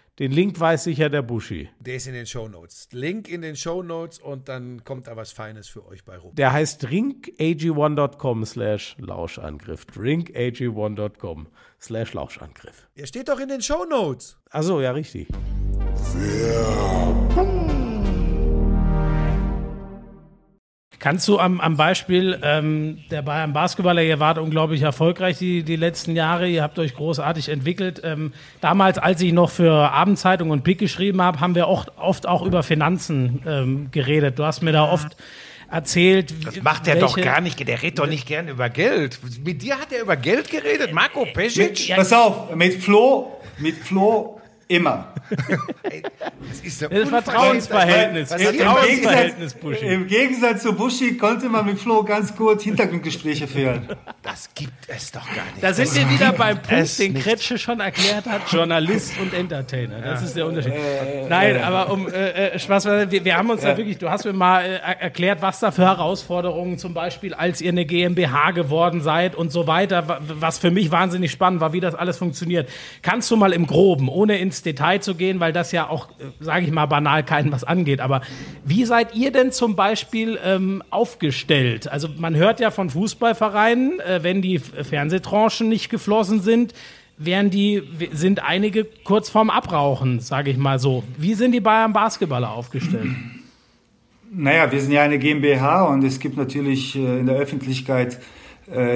den 0.21 0.31
Link 0.31 0.59
weiß 0.59 0.83
sicher 0.83 1.09
der 1.09 1.23
Buschi. 1.23 1.67
Der 1.79 1.95
ist 1.95 2.05
in 2.05 2.13
den 2.13 2.27
Shownotes. 2.27 2.89
Link 2.91 3.27
in 3.27 3.41
den 3.41 3.55
Shownotes 3.55 4.19
und 4.19 4.49
dann 4.49 4.83
kommt 4.83 5.07
da 5.07 5.15
was 5.15 5.31
Feines 5.31 5.67
für 5.67 5.83
euch 5.87 6.05
bei 6.05 6.15
rum. 6.15 6.35
Der 6.35 6.53
heißt 6.53 6.85
drinkag1.com 6.85 8.45
slash 8.45 8.95
Lauschangriff. 8.99 9.87
drinkag1.com 9.87 11.47
slash 11.81 12.13
Lauschangriff. 12.13 12.87
Er 12.93 13.07
steht 13.07 13.29
doch 13.29 13.39
in 13.39 13.49
den 13.49 13.63
Shownotes. 13.63 14.37
Achso, 14.51 14.79
ja, 14.79 14.91
richtig. 14.91 15.27
Kannst 21.01 21.27
du 21.27 21.39
am, 21.39 21.59
am 21.59 21.77
Beispiel 21.77 22.39
ähm, 22.43 22.99
der 23.09 23.23
Bayern 23.23 23.53
Basketballer, 23.53 24.03
ihr 24.03 24.19
wart 24.19 24.37
unglaublich 24.37 24.83
erfolgreich 24.83 25.39
die, 25.39 25.63
die 25.63 25.75
letzten 25.75 26.15
Jahre, 26.15 26.47
ihr 26.47 26.61
habt 26.61 26.77
euch 26.77 26.93
großartig 26.93 27.49
entwickelt. 27.49 28.01
Ähm, 28.03 28.33
damals, 28.61 28.99
als 28.99 29.19
ich 29.19 29.33
noch 29.33 29.49
für 29.49 29.91
Abendzeitung 29.91 30.51
und 30.51 30.63
Pick 30.63 30.77
geschrieben 30.77 31.19
habe, 31.19 31.39
haben 31.39 31.55
wir 31.55 31.67
oft, 31.67 31.97
oft 31.97 32.27
auch 32.27 32.43
über 32.43 32.61
Finanzen 32.61 33.41
ähm, 33.47 33.87
geredet. 33.89 34.37
Du 34.37 34.45
hast 34.45 34.61
mir 34.61 34.73
da 34.73 34.83
oft 34.83 35.17
erzählt. 35.71 36.35
Das 36.45 36.61
macht 36.61 36.87
er 36.87 36.97
doch 36.97 37.17
gar 37.19 37.41
nicht. 37.41 37.67
Der 37.67 37.81
redet 37.81 37.97
doch 37.97 38.05
nicht 38.05 38.27
gern 38.27 38.47
über 38.47 38.69
Geld. 38.69 39.17
Mit 39.43 39.63
dir 39.63 39.79
hat 39.79 39.91
er 39.91 40.03
über 40.03 40.17
Geld 40.17 40.51
geredet, 40.51 40.93
Marco 40.93 41.25
Pesic. 41.25 41.87
Ja, 41.87 41.95
Pass 41.95 42.13
auf, 42.13 42.53
mit 42.53 42.75
Flo, 42.75 43.41
mit 43.57 43.75
Flo 43.75 44.40
immer. 44.71 45.13
Das 46.49 46.59
ist 46.63 46.81
ja 46.81 46.89
Das 46.89 47.09
Vertrauensverhältnis. 47.09 48.31
Was 48.31 48.41
Im, 48.41 48.47
hat 48.47 48.53
im, 48.55 48.61
er 48.61 48.71
aus- 48.73 48.79
Verhältnis, 48.79 49.53
Gegensatz, 49.53 49.53
Buschi. 49.61 49.85
Im 49.85 50.07
Gegensatz 50.07 50.63
zu 50.63 50.73
Buschi 50.73 51.17
konnte 51.17 51.49
man 51.49 51.65
mit 51.65 51.79
Flo 51.79 52.03
ganz 52.03 52.35
gut 52.35 52.61
Hintergrundgespräche 52.61 53.47
führen. 53.47 53.87
Das 54.23 54.49
gibt 54.55 54.73
es 54.87 55.11
doch 55.11 55.25
gar 55.25 55.45
nicht. 55.53 55.61
Da 55.61 55.73
sind 55.73 55.93
wir 55.95 56.09
wieder 56.09 56.31
beim 56.33 56.61
Punkt, 56.61 56.99
den 56.99 57.13
nicht. 57.13 57.23
Kretsche 57.23 57.57
schon 57.57 57.79
erklärt 57.79 58.25
hat, 58.25 58.41
Journalist 58.51 59.13
und 59.21 59.33
Entertainer. 59.33 60.01
Das 60.01 60.21
ist 60.23 60.35
der 60.35 60.45
Unterschied. 60.47 60.73
Nein, 61.29 61.61
aber 61.61 61.91
um 61.91 62.07
äh, 62.07 62.49
äh, 62.49 62.59
Spaß, 62.59 62.85
wir, 62.85 63.25
wir 63.25 63.37
haben 63.37 63.49
uns 63.49 63.61
da 63.61 63.75
wirklich, 63.77 63.97
du 63.97 64.09
hast 64.09 64.25
mir 64.25 64.33
mal 64.33 64.63
äh, 64.65 64.77
erklärt, 65.03 65.41
was 65.41 65.59
da 65.59 65.71
für 65.71 65.83
Herausforderungen 65.85 66.77
zum 66.77 66.93
Beispiel, 66.93 67.33
als 67.33 67.61
ihr 67.61 67.69
eine 67.69 67.85
GmbH 67.85 68.51
geworden 68.51 69.01
seid 69.01 69.35
und 69.35 69.51
so 69.51 69.67
weiter, 69.67 70.07
wa- 70.07 70.19
was 70.21 70.59
für 70.59 70.71
mich 70.71 70.91
wahnsinnig 70.91 71.31
spannend 71.31 71.61
war, 71.61 71.73
wie 71.73 71.79
das 71.79 71.95
alles 71.95 72.17
funktioniert. 72.17 72.69
Kannst 73.01 73.29
du 73.31 73.35
mal 73.37 73.53
im 73.53 73.67
Groben, 73.67 74.07
ohne 74.09 74.37
ins 74.39 74.60
Detail 74.63 74.99
zu 74.99 75.15
gehen, 75.15 75.39
weil 75.39 75.53
das 75.53 75.71
ja 75.71 75.89
auch, 75.89 76.09
sage 76.39 76.65
ich 76.65 76.71
mal, 76.71 76.85
banal 76.85 77.23
keinen 77.23 77.51
was 77.51 77.63
angeht, 77.63 77.99
aber 77.99 78.21
wie 78.63 78.85
seid 78.85 79.15
ihr 79.15 79.31
denn 79.31 79.51
zum 79.51 79.75
Beispiel 79.75 80.39
ähm, 80.43 80.83
aufgestellt? 80.89 81.91
Also 81.91 82.09
man 82.17 82.35
hört 82.35 82.59
ja 82.59 82.71
von 82.71 82.89
Fußballvereinen, 82.89 83.99
äh, 83.99 84.23
wenn 84.23 84.41
die 84.41 84.59
Fernsehtranchen 84.59 85.69
nicht 85.69 85.89
geflossen 85.89 86.41
sind, 86.41 86.73
wären 87.17 87.49
die, 87.49 87.83
sind 88.11 88.43
einige 88.43 88.85
kurz 89.03 89.29
vorm 89.29 89.49
Abrauchen, 89.49 90.19
sage 90.19 90.51
ich 90.51 90.57
mal 90.57 90.79
so. 90.79 91.03
Wie 91.17 91.33
sind 91.33 91.51
die 91.51 91.59
Bayern 91.59 91.93
Basketballer 91.93 92.51
aufgestellt? 92.51 93.11
Naja, 94.33 94.71
wir 94.71 94.81
sind 94.81 94.91
ja 94.91 95.03
eine 95.03 95.19
GmbH 95.19 95.83
und 95.85 96.03
es 96.03 96.19
gibt 96.19 96.37
natürlich 96.37 96.95
äh, 96.95 97.19
in 97.19 97.25
der 97.25 97.35
Öffentlichkeit, 97.35 98.15
äh, 98.15 98.19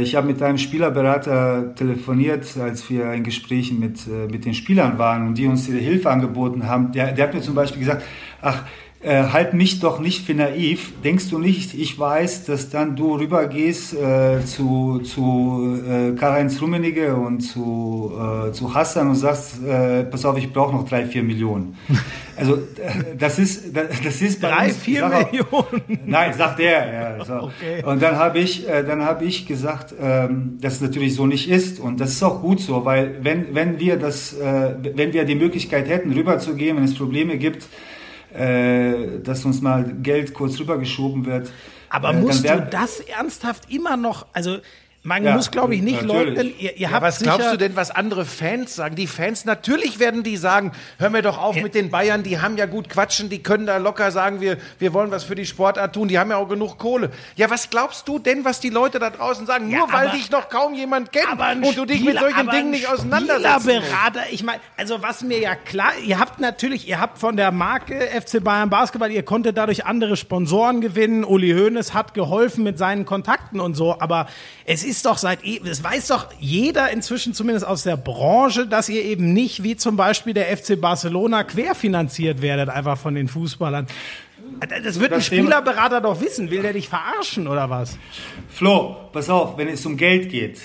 ich 0.01 0.15
habe 0.15 0.27
mit 0.27 0.41
einem 0.41 0.57
Spielerberater 0.57 1.73
telefoniert, 1.75 2.45
als 2.57 2.89
wir 2.89 3.11
in 3.11 3.23
Gesprächen 3.23 3.79
mit, 3.79 4.07
äh, 4.07 4.27
mit 4.31 4.45
den 4.45 4.53
Spielern 4.53 4.97
waren 4.97 5.27
und 5.27 5.37
die 5.37 5.47
uns 5.47 5.67
ihre 5.67 5.79
Hilfe 5.79 6.09
angeboten 6.09 6.67
haben. 6.67 6.91
Der, 6.91 7.11
der 7.11 7.27
hat 7.27 7.33
mir 7.33 7.41
zum 7.41 7.55
Beispiel 7.55 7.79
gesagt, 7.79 8.03
ach, 8.41 8.63
äh, 9.05 9.31
halt 9.31 9.53
mich 9.53 9.79
doch 9.79 9.99
nicht 9.99 10.25
für 10.25 10.33
naiv. 10.33 10.93
Denkst 11.03 11.29
du 11.29 11.37
nicht, 11.37 11.75
ich 11.75 11.97
weiß, 11.97 12.45
dass 12.45 12.69
dann 12.69 12.95
du 12.95 13.15
rübergehst 13.15 13.93
äh, 13.93 14.43
zu, 14.43 14.99
zu 14.99 15.79
äh, 15.87 16.15
Karl-Heinz 16.15 16.59
Rummenigge 16.59 17.15
und 17.15 17.41
zu, 17.41 18.11
äh, 18.15 18.51
zu 18.51 18.73
Hassan 18.73 19.09
und 19.09 19.15
sagst, 19.15 19.63
äh, 19.63 20.05
pass 20.05 20.25
auf, 20.25 20.37
ich 20.37 20.51
brauche 20.51 20.75
noch 20.75 20.89
drei, 20.89 21.05
vier 21.05 21.23
Millionen. 21.23 21.77
Also 22.37 22.55
äh, 22.55 23.15
das 23.17 23.39
ist, 23.39 23.73
das 23.73 24.21
ist 24.21 24.41
bei 24.41 24.49
Drei, 24.49 24.65
uns, 24.65 24.75
vier 24.75 24.99
sag 24.99 25.31
Millionen. 25.31 25.81
Nein, 26.05 26.33
sagt 26.33 26.59
er. 26.59 26.93
Ja, 26.93 27.23
so. 27.23 27.33
Okay. 27.45 27.81
Und 27.85 28.01
dann 28.01 28.17
habe 28.17 28.39
ich, 28.39 28.67
äh, 28.67 28.83
dann 28.83 29.05
habe 29.05 29.23
ich 29.23 29.45
gesagt, 29.45 29.95
ähm, 30.01 30.57
dass 30.59 30.73
es 30.73 30.81
natürlich 30.81 31.15
so 31.15 31.27
nicht 31.27 31.49
ist 31.49 31.79
und 31.79 32.01
das 32.01 32.09
ist 32.09 32.23
auch 32.23 32.41
gut 32.41 32.59
so, 32.59 32.83
weil 32.83 33.19
wenn 33.21 33.55
wenn 33.55 33.79
wir 33.79 33.95
das, 33.95 34.33
äh, 34.33 34.75
wenn 34.95 35.13
wir 35.13 35.23
die 35.23 35.35
Möglichkeit 35.35 35.87
hätten, 35.87 36.11
rüberzugehen, 36.11 36.75
wenn 36.75 36.83
es 36.83 36.95
Probleme 36.95 37.37
gibt, 37.37 37.67
äh, 38.37 39.19
dass 39.21 39.45
uns 39.45 39.61
mal 39.61 39.83
Geld 40.01 40.33
kurz 40.33 40.59
rübergeschoben 40.59 41.25
wird. 41.25 41.51
Aber 41.89 42.11
äh, 42.11 42.13
musst 42.13 42.47
du 42.47 42.67
das 42.69 42.99
ernsthaft 42.99 43.71
immer 43.71 43.97
noch, 43.97 44.25
also 44.33 44.57
man 45.05 45.23
Ja, 45.23 45.33
muss, 45.35 45.51
glaube 45.51 45.75
ich, 45.75 45.81
nicht 45.81 46.01
natürlich. 46.01 46.35
leugnen, 46.35 46.53
ihr, 46.59 46.73
ihr 46.73 46.79
Ja, 46.79 46.91
habt 46.91 47.03
was 47.03 47.19
glaubst 47.19 47.41
sicher, 47.41 47.51
du 47.51 47.57
denn, 47.57 47.75
was 47.75 47.91
andere 47.91 48.25
Fans 48.25 48.75
sagen? 48.75 48.95
Die 48.95 49.07
Fans, 49.07 49.45
natürlich 49.45 49.99
werden 49.99 50.23
die 50.23 50.35
sagen, 50.35 50.71
hör 50.97 51.09
mir 51.11 51.21
doch 51.21 51.37
auf 51.37 51.55
mit 51.55 51.75
den 51.75 51.91
Bayern, 51.91 52.23
die 52.23 52.39
haben 52.41 52.57
ja 52.57 52.65
gut 52.65 52.89
quatschen, 52.89 53.29
die 53.29 53.41
können 53.43 53.65
da 53.67 53.77
locker 53.77 54.11
sagen, 54.11 54.41
wir, 54.41 54.57
wir 54.79 54.93
wollen 54.93 55.11
was 55.11 55.23
für 55.23 55.35
die 55.35 55.45
Sportart 55.45 55.93
tun, 55.93 56.07
die 56.07 56.17
haben 56.19 56.31
ja 56.31 56.37
auch 56.37 56.49
genug 56.49 56.77
Kohle. 56.79 57.11
Ja, 57.35 57.49
was 57.49 57.69
glaubst 57.69 58.07
du 58.07 58.17
denn, 58.19 58.43
was 58.45 58.59
die 58.59 58.71
Leute 58.71 58.97
da 58.99 59.11
draußen 59.11 59.45
sagen? 59.45 59.69
Ja, 59.69 59.79
Nur 59.79 59.93
weil 59.93 60.07
aber- 60.07 60.17
dich 60.17 60.31
noch 60.31 60.49
kaum 60.49 60.73
jemand 60.73 61.11
kennt 61.11 61.27
und 61.63 61.77
du 61.77 61.85
dich 61.85 62.01
mit 62.03 62.17
Spieler- 62.17 62.21
solchen 62.21 62.49
Dingen 62.49 62.71
nicht 62.71 62.89
auseinandersetzt. 62.89 63.61
Spielerberater, 63.61 64.21
ich 64.31 64.43
meine, 64.43 64.59
also 64.75 65.01
was 65.03 65.21
mir 65.21 65.39
ja 65.39 65.53
klar, 65.55 65.91
ihr 66.03 66.19
habt 66.19 66.39
natürlich, 66.39 66.87
ihr 66.87 66.99
habt 66.99 67.19
von 67.19 67.37
der 67.37 67.51
Marke 67.51 67.99
FC 68.09 68.43
Bayern 68.43 68.69
Basketball, 68.71 69.11
ihr 69.11 69.23
konntet 69.23 69.55
dadurch 69.57 69.85
andere 69.85 70.17
Sponsoren 70.17 70.81
gewinnen. 70.81 71.23
Uli 71.23 71.51
Hoeneß 71.51 71.93
hat 71.93 72.13
geholfen 72.15 72.63
mit 72.63 72.79
seinen 72.79 73.05
Kontakten 73.05 73.59
und 73.59 73.75
so, 73.75 73.99
aber 73.99 74.27
es 74.65 74.83
ist 74.83 74.94
doch 75.01 75.17
seit, 75.17 75.39
es 75.43 75.83
weiß 75.83 76.07
doch 76.07 76.27
jeder 76.39 76.91
inzwischen 76.91 77.33
zumindest 77.33 77.65
aus 77.65 77.83
der 77.83 77.97
Branche, 77.97 78.67
dass 78.67 78.89
ihr 78.89 79.03
eben 79.03 79.33
nicht 79.33 79.63
wie 79.63 79.75
zum 79.75 79.97
Beispiel 79.97 80.33
der 80.33 80.55
FC 80.55 80.79
Barcelona 80.79 81.43
querfinanziert 81.43 82.41
werdet, 82.41 82.69
einfach 82.69 82.97
von 82.97 83.15
den 83.15 83.27
Fußballern. 83.27 83.87
Das 84.83 84.99
wird 84.99 85.13
ein 85.13 85.21
Spielerberater 85.21 86.01
doch 86.01 86.21
wissen. 86.21 86.49
Will 86.51 86.61
der 86.61 86.73
dich 86.73 86.87
verarschen 86.87 87.47
oder 87.47 87.69
was? 87.69 87.97
Flo, 88.49 88.95
pass 89.11 89.29
auf, 89.29 89.57
wenn 89.57 89.67
es 89.67 89.85
um 89.85 89.97
Geld 89.97 90.29
geht, 90.29 90.61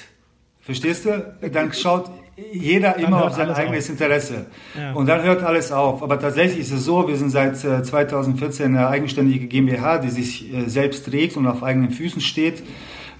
verstehst 0.60 1.06
du? 1.06 1.36
Dann 1.50 1.72
schaut 1.72 2.10
jeder 2.52 2.96
immer 2.96 3.18
hört 3.18 3.30
auf 3.30 3.36
sein 3.36 3.50
eigenes 3.50 3.86
auf. 3.86 3.90
Interesse. 3.90 4.46
Ja. 4.78 4.92
Und 4.92 5.06
dann 5.06 5.22
hört 5.22 5.42
alles 5.42 5.72
auf. 5.72 6.02
Aber 6.02 6.18
tatsächlich 6.18 6.60
ist 6.60 6.72
es 6.72 6.84
so, 6.84 7.06
wir 7.06 7.16
sind 7.16 7.30
seit 7.30 7.62
äh, 7.64 7.82
2014 7.82 8.76
eine 8.76 8.88
eigenständige 8.88 9.46
GmbH, 9.46 9.98
die 9.98 10.10
sich 10.10 10.52
äh, 10.52 10.68
selbst 10.68 11.06
trägt 11.06 11.36
und 11.36 11.46
auf 11.46 11.62
eigenen 11.62 11.90
Füßen 11.90 12.20
steht. 12.20 12.62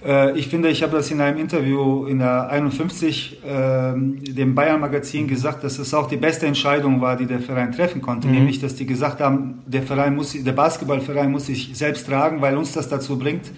Äh, 0.03 0.37
ich 0.37 0.47
finde, 0.47 0.69
ich 0.69 0.83
habe 0.83 0.95
das 0.95 1.11
in 1.11 1.21
einem 1.21 1.37
Interview 1.37 2.05
in 2.05 2.19
der 2.19 2.49
51 2.49 3.43
äh, 3.43 3.93
dem 3.95 4.55
Bayern-Magazin 4.55 5.27
gesagt, 5.27 5.63
dass 5.63 5.79
es 5.79 5.93
auch 5.93 6.07
die 6.07 6.17
beste 6.17 6.45
Entscheidung 6.47 7.01
war, 7.01 7.15
die 7.15 7.25
der 7.25 7.39
Verein 7.39 7.71
treffen 7.71 8.01
konnte, 8.01 8.27
mhm. 8.27 8.35
nämlich, 8.35 8.59
dass 8.59 8.75
die 8.75 8.85
gesagt 8.85 9.21
haben, 9.21 9.61
der 9.65 9.83
Verein 9.83 10.15
muss, 10.15 10.33
der 10.33 10.51
Basketballverein 10.53 11.31
muss 11.31 11.45
sich 11.47 11.71
selbst 11.73 12.07
tragen, 12.07 12.41
weil 12.41 12.57
uns 12.57 12.73
das 12.73 12.89
dazu 12.89 13.17
bringt, 13.17 13.51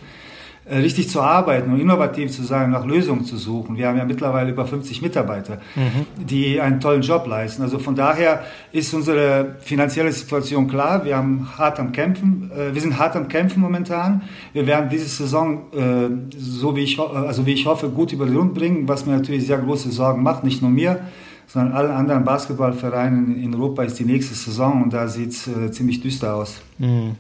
richtig 0.69 1.09
zu 1.09 1.21
arbeiten 1.21 1.73
und 1.73 1.79
innovativ 1.79 2.31
zu 2.31 2.43
sein, 2.43 2.71
nach 2.71 2.85
Lösungen 2.85 3.25
zu 3.25 3.37
suchen. 3.37 3.75
Wir 3.75 3.87
haben 3.87 3.97
ja 3.97 4.05
mittlerweile 4.05 4.51
über 4.51 4.65
50 4.65 5.01
Mitarbeiter, 5.01 5.57
mhm. 5.75 6.25
die 6.25 6.61
einen 6.61 6.79
tollen 6.79 7.01
Job 7.01 7.27
leisten. 7.27 7.63
Also 7.63 7.79
von 7.79 7.95
daher 7.95 8.43
ist 8.71 8.93
unsere 8.93 9.55
finanzielle 9.59 10.11
Situation 10.11 10.67
klar. 10.67 11.03
Wir 11.03 11.17
haben 11.17 11.49
hart 11.57 11.79
am 11.79 11.91
Kämpfen. 11.91 12.49
Äh, 12.55 12.73
wir 12.73 12.81
sind 12.81 12.97
hart 12.97 13.15
am 13.17 13.27
Kämpfen 13.27 13.61
momentan. 13.61 14.21
Wir 14.53 14.65
werden 14.65 14.89
diese 14.89 15.05
Saison, 15.05 15.63
äh, 15.73 16.09
so 16.37 16.75
wie 16.77 16.83
ich, 16.83 16.97
also 16.99 17.45
wie 17.45 17.53
ich 17.53 17.65
hoffe, 17.65 17.89
gut 17.89 18.13
über 18.13 18.25
die 18.25 18.35
Runde 18.35 18.53
bringen, 18.53 18.87
was 18.87 19.05
mir 19.05 19.13
natürlich 19.13 19.45
sehr 19.45 19.57
große 19.57 19.91
Sorgen 19.91 20.23
macht. 20.23 20.45
Nicht 20.45 20.61
nur 20.61 20.71
mir, 20.71 21.01
sondern 21.45 21.73
allen 21.73 21.91
anderen 21.91 22.23
Basketballvereinen 22.23 23.43
in 23.43 23.53
Europa 23.53 23.83
ist 23.83 23.99
die 23.99 24.05
nächste 24.05 24.33
Saison 24.33 24.83
und 24.83 24.93
da 24.93 25.09
sieht 25.09 25.31
es 25.31 25.49
ziemlich 25.71 26.01
düster 26.01 26.35
aus. 26.35 26.61
Mhm. 26.77 27.17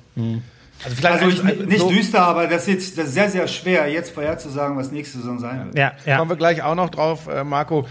Also, 0.83 0.95
vielleicht 0.97 1.23
also 1.23 1.43
nicht, 1.43 1.67
nicht 1.67 1.79
so 1.79 1.89
düster, 1.89 2.21
aber 2.21 2.47
das 2.47 2.67
ist, 2.67 2.97
das 2.97 3.07
ist 3.07 3.13
sehr, 3.13 3.29
sehr 3.29 3.47
schwer, 3.47 3.87
jetzt 3.89 4.11
vorherzusagen, 4.11 4.75
was 4.77 4.91
nächste 4.91 5.19
Saison 5.19 5.39
sein 5.39 5.65
wird. 5.65 5.77
Ja, 5.77 5.93
ja. 6.05 6.17
Kommen 6.17 6.31
wir 6.31 6.37
gleich 6.37 6.61
auch 6.61 6.75
noch 6.75 6.89
drauf, 6.89 7.27
äh, 7.27 7.43
Marco. 7.43 7.87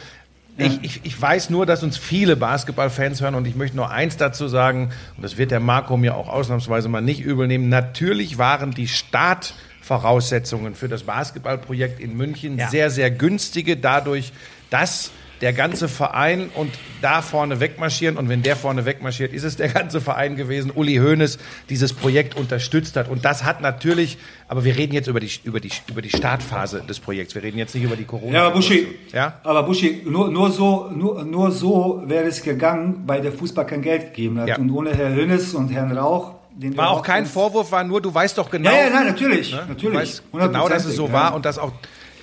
Ja. 0.59 0.67
Ich, 0.67 0.79
ich, 0.83 1.01
ich 1.05 1.21
weiß 1.21 1.49
nur, 1.49 1.65
dass 1.65 1.83
uns 1.83 1.97
viele 1.97 2.37
Basketballfans 2.37 3.23
hören 3.23 3.35
und 3.35 3.47
ich 3.47 3.57
möchte 3.57 3.77
nur 3.77 3.91
eins 3.91 4.19
dazu 4.19 4.49
sagen, 4.49 4.91
und 5.17 5.23
das 5.23 5.39
wird 5.39 5.51
der 5.51 5.61
Marco 5.61 5.97
mir 5.97 6.15
auch 6.15 6.29
ausnahmsweise 6.29 6.91
mal 6.91 7.01
nicht 7.01 7.21
übel 7.21 7.47
nehmen. 7.47 7.71
Natürlich 7.71 8.37
waren 8.37 8.73
die 8.73 8.89
Startvoraussetzungen 8.89 10.75
für 10.75 10.89
das 10.89 11.05
Basketballprojekt 11.05 12.01
in 12.01 12.15
München 12.15 12.59
ja. 12.59 12.69
sehr, 12.69 12.91
sehr 12.91 13.11
günstige, 13.11 13.79
dadurch, 13.79 14.35
dass 14.69 15.11
der 15.43 15.53
ganze 15.53 15.89
Verein 15.89 16.51
und 16.55 16.71
da 17.03 17.21
vorne 17.21 17.59
wegmarschieren. 17.59 18.17
Und 18.17 18.29
wenn 18.29 18.43
der 18.43 18.55
vorne 18.55 18.87
wegmarschiert, 18.87 19.33
ist 19.33 19.43
es 19.43 19.57
der 19.57 19.69
ganze 19.69 20.01
Verein 20.01 20.37
gewesen. 20.37 20.71
Uli 20.71 20.97
Hoeneß 20.97 21.39
dieses 21.69 21.93
Projekt 21.93 22.37
unterstützt 22.37 22.97
hat. 22.97 23.09
Und 23.09 23.25
das 23.25 23.43
hat 23.43 23.61
natürlich, 23.61 24.19
aber 24.47 24.63
wir 24.63 24.77
reden 24.77 24.95
jetzt 24.95 25.09
über 25.09 25.19
die, 25.19 25.31
über 25.43 25.59
die, 25.59 25.71
über 25.89 26.01
die 26.01 26.11
Startphase 26.11 26.85
des 26.89 27.01
Projekts. 27.01 27.35
Wir 27.35 27.43
reden 27.43 27.59
jetzt 27.59 27.75
nicht 27.75 27.83
über 27.83 27.97
die 27.97 28.05
Corona. 28.05 28.33
Ja, 28.33 28.47
aber 28.47 28.55
Buschi, 28.55 28.87
ja? 29.13 29.41
aber 29.43 29.65
Buschi, 29.65 30.03
nur, 30.07 30.31
nur 30.31 30.51
so, 30.53 30.89
nur, 30.95 31.25
nur 31.25 31.51
so 31.51 32.05
wäre 32.07 32.27
es 32.27 32.41
gegangen, 32.43 33.03
weil 33.07 33.21
der 33.21 33.33
Fußball 33.33 33.67
kein 33.67 33.83
Geld 33.83 34.15
gegeben 34.15 34.39
hat. 34.39 34.49
Ja. 34.49 34.59
Und 34.59 34.71
ohne 34.71 34.95
Herr 34.95 35.13
Hoeneß 35.15 35.55
und 35.55 35.71
Herrn 35.73 35.97
Rauch 35.99 36.35
war 36.77 36.91
auch 36.91 37.03
kein 37.03 37.27
Vorwurf, 37.27 37.73
war 37.73 37.83
nur, 37.83 38.01
du 38.01 38.15
weißt 38.15 38.39
doch 38.39 38.51
genau. 38.51 38.71
Ja, 38.71 38.85
ja, 38.85 38.91
nein, 38.91 39.07
natürlich. 39.07 39.53
Ne? 39.53 39.65
natürlich. 39.69 40.21
Genau, 40.33 40.69
dass 40.69 40.85
es 40.85 40.95
so 40.95 41.07
ja. 41.07 41.13
war 41.13 41.35
und 41.35 41.47
dass 41.47 41.59
auch 41.59 41.73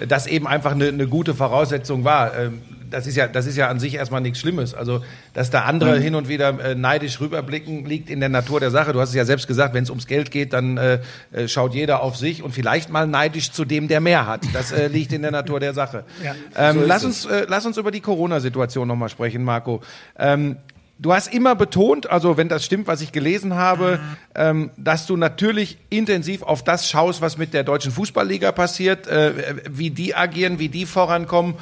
das 0.07 0.27
eben 0.27 0.47
einfach 0.47 0.71
eine, 0.71 0.87
eine 0.87 1.07
gute 1.07 1.33
Voraussetzung 1.33 2.03
war. 2.03 2.37
Ähm, 2.37 2.61
das 2.89 3.07
ist 3.07 3.15
ja, 3.15 3.27
das 3.27 3.45
ist 3.45 3.55
ja 3.55 3.69
an 3.69 3.79
sich 3.79 3.95
erstmal 3.95 4.21
nichts 4.21 4.39
Schlimmes. 4.39 4.73
Also, 4.73 5.03
dass 5.33 5.49
da 5.49 5.63
andere 5.63 5.97
mhm. 5.97 6.01
hin 6.01 6.15
und 6.15 6.29
wieder 6.29 6.59
äh, 6.59 6.75
neidisch 6.75 7.19
rüberblicken, 7.19 7.85
liegt 7.85 8.09
in 8.09 8.19
der 8.19 8.29
Natur 8.29 8.59
der 8.59 8.71
Sache. 8.71 8.93
Du 8.93 8.99
hast 8.99 9.09
es 9.09 9.15
ja 9.15 9.25
selbst 9.25 9.47
gesagt, 9.47 9.73
wenn 9.73 9.83
es 9.83 9.89
ums 9.89 10.07
Geld 10.07 10.31
geht, 10.31 10.53
dann 10.53 10.77
äh, 10.77 10.99
äh, 11.31 11.47
schaut 11.47 11.73
jeder 11.73 12.01
auf 12.01 12.17
sich 12.17 12.43
und 12.43 12.53
vielleicht 12.53 12.89
mal 12.89 13.07
neidisch 13.07 13.51
zu 13.51 13.65
dem, 13.65 13.87
der 13.87 14.01
mehr 14.01 14.25
hat. 14.25 14.41
Das 14.53 14.71
äh, 14.71 14.87
liegt 14.91 15.13
in 15.13 15.21
der 15.21 15.31
Natur 15.31 15.59
der 15.59 15.73
Sache. 15.73 16.03
Ja, 16.23 16.35
ähm, 16.55 16.79
so 16.79 16.85
lass, 16.85 17.03
uns, 17.03 17.25
äh, 17.25 17.45
lass 17.47 17.65
uns 17.65 17.77
über 17.77 17.91
die 17.91 18.01
Corona-Situation 18.01 18.87
nochmal 18.87 19.09
sprechen, 19.09 19.43
Marco. 19.43 19.81
Ähm, 20.17 20.57
Du 21.01 21.13
hast 21.13 21.33
immer 21.33 21.55
betont, 21.55 22.09
also 22.09 22.35
wenn 22.35 22.49
das 22.49 22.65
stimmt, 22.65 22.87
was 22.87 22.99
ich 22.99 23.13
gelesen 23.13 23.55
habe, 23.55 24.01
ähm, 24.35 24.69
dass 24.75 25.07
du 25.07 25.15
natürlich 25.15 25.77
intensiv 25.89 26.43
auf 26.43 26.61
das 26.61 26.89
schaust, 26.89 27.21
was 27.21 27.37
mit 27.37 27.53
der 27.53 27.63
deutschen 27.63 27.93
Fußballliga 27.93 28.51
passiert, 28.51 29.07
äh, 29.07 29.55
wie 29.69 29.91
die 29.91 30.13
agieren, 30.13 30.59
wie 30.59 30.67
die 30.67 30.85
vorankommen. 30.85 31.55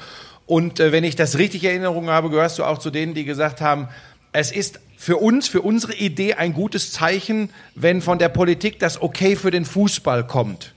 Und 0.47 0.79
äh, 0.79 0.91
wenn 0.91 1.03
ich 1.03 1.15
das 1.15 1.37
richtig 1.37 1.63
in 1.63 1.69
Erinnerung 1.69 2.09
habe, 2.09 2.29
gehörst 2.31 2.57
du 2.57 2.63
auch 2.63 2.79
zu 2.79 2.89
denen, 2.89 3.13
die 3.13 3.25
gesagt 3.25 3.61
haben, 3.61 3.89
es 4.31 4.51
ist 4.51 4.79
für 4.97 5.17
uns, 5.17 5.47
für 5.47 5.61
unsere 5.61 5.93
Idee 5.93 6.33
ein 6.33 6.53
gutes 6.53 6.91
Zeichen, 6.91 7.49
wenn 7.75 8.01
von 8.01 8.17
der 8.17 8.29
Politik 8.29 8.79
das 8.79 9.01
Okay 9.01 9.35
für 9.35 9.51
den 9.51 9.65
Fußball 9.65 10.25
kommt. 10.25 10.73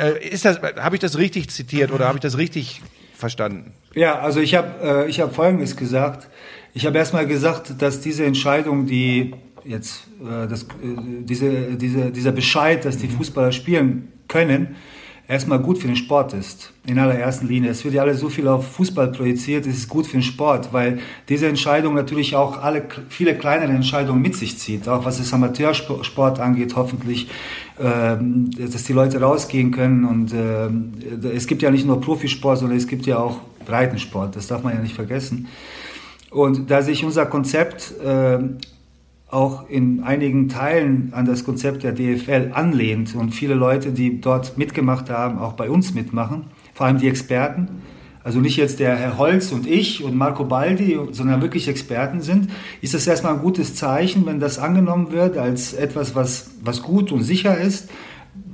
Äh, 0.00 0.28
ist 0.28 0.44
das, 0.44 0.60
habe 0.60 0.96
ich 0.96 1.00
das 1.00 1.18
richtig 1.18 1.50
zitiert 1.50 1.92
oder 1.92 2.06
habe 2.06 2.18
ich 2.18 2.22
das 2.22 2.38
richtig 2.38 2.80
verstanden? 3.16 3.72
Ja, 3.94 4.18
also 4.18 4.40
ich 4.40 4.54
habe 4.54 5.04
äh, 5.06 5.10
ich 5.10 5.20
hab 5.20 5.34
Folgendes 5.34 5.76
gesagt. 5.76 6.28
Ich 6.72 6.86
habe 6.86 6.98
erstmal 6.98 7.26
gesagt, 7.26 7.80
dass 7.80 8.00
diese 8.00 8.24
Entscheidung, 8.24 8.86
die 8.86 9.34
jetzt 9.64 10.04
äh, 10.20 10.48
das, 10.48 10.62
äh, 10.62 10.66
diese, 11.20 11.76
diese, 11.76 12.10
dieser 12.10 12.32
Bescheid, 12.32 12.84
dass 12.84 12.98
die 12.98 13.08
Fußballer 13.08 13.52
spielen 13.52 14.12
können, 14.28 14.76
erstmal 15.26 15.58
gut 15.58 15.78
für 15.78 15.86
den 15.86 15.96
Sport 15.96 16.34
ist. 16.34 16.72
In 16.86 16.98
allererster 16.98 17.46
Linie. 17.46 17.70
Es 17.70 17.84
wird 17.84 17.94
ja 17.94 18.02
alles 18.02 18.20
so 18.20 18.28
viel 18.28 18.46
auf 18.46 18.72
Fußball 18.72 19.10
projiziert, 19.12 19.66
es 19.66 19.78
ist 19.78 19.88
gut 19.88 20.06
für 20.06 20.18
den 20.18 20.22
Sport, 20.22 20.72
weil 20.72 20.98
diese 21.28 21.46
Entscheidung 21.46 21.94
natürlich 21.94 22.36
auch 22.36 22.62
alle, 22.62 22.82
viele 23.08 23.34
kleinere 23.34 23.72
Entscheidungen 23.72 24.20
mit 24.20 24.36
sich 24.36 24.58
zieht. 24.58 24.86
Auch 24.88 25.04
was 25.04 25.18
das 25.18 25.32
Amateursport 25.32 26.40
angeht, 26.40 26.76
hoffentlich, 26.76 27.28
äh, 27.78 28.16
dass 28.58 28.84
die 28.84 28.92
Leute 28.92 29.20
rausgehen 29.20 29.70
können. 29.70 30.04
Und 30.04 30.32
äh, 30.32 31.28
es 31.34 31.46
gibt 31.46 31.62
ja 31.62 31.70
nicht 31.70 31.86
nur 31.86 32.00
Profisport, 32.00 32.58
sondern 32.58 32.76
es 32.76 32.86
gibt 32.86 33.06
ja 33.06 33.18
auch 33.18 33.38
Breitensport. 33.64 34.36
Das 34.36 34.46
darf 34.46 34.62
man 34.62 34.74
ja 34.74 34.80
nicht 34.80 34.94
vergessen. 34.94 35.48
Und 36.30 36.70
da 36.70 36.82
sich 36.82 37.04
unser 37.04 37.26
Konzept 37.26 37.94
äh, 38.04 38.38
auch 39.34 39.68
in 39.68 40.02
einigen 40.04 40.48
Teilen 40.48 41.12
an 41.12 41.26
das 41.26 41.44
Konzept 41.44 41.82
der 41.82 41.92
DFL 41.92 42.52
anlehnt 42.54 43.14
und 43.14 43.32
viele 43.32 43.54
Leute, 43.54 43.90
die 43.90 44.20
dort 44.20 44.56
mitgemacht 44.56 45.10
haben, 45.10 45.38
auch 45.38 45.54
bei 45.54 45.68
uns 45.68 45.92
mitmachen, 45.92 46.44
vor 46.72 46.86
allem 46.86 46.98
die 46.98 47.08
Experten, 47.08 47.82
also 48.22 48.38
nicht 48.40 48.56
jetzt 48.56 48.78
der 48.78 48.96
Herr 48.96 49.18
Holz 49.18 49.52
und 49.52 49.66
ich 49.66 50.02
und 50.02 50.16
Marco 50.16 50.44
Baldi, 50.44 50.98
sondern 51.10 51.42
wirklich 51.42 51.68
Experten 51.68 52.22
sind, 52.22 52.48
ist 52.80 52.94
das 52.94 53.06
erstmal 53.06 53.34
ein 53.34 53.40
gutes 53.40 53.74
Zeichen, 53.74 54.24
wenn 54.24 54.40
das 54.40 54.58
angenommen 54.58 55.10
wird 55.10 55.36
als 55.36 55.74
etwas, 55.74 56.14
was, 56.14 56.52
was 56.62 56.82
gut 56.82 57.12
und 57.12 57.22
sicher 57.22 57.58
ist, 57.58 57.90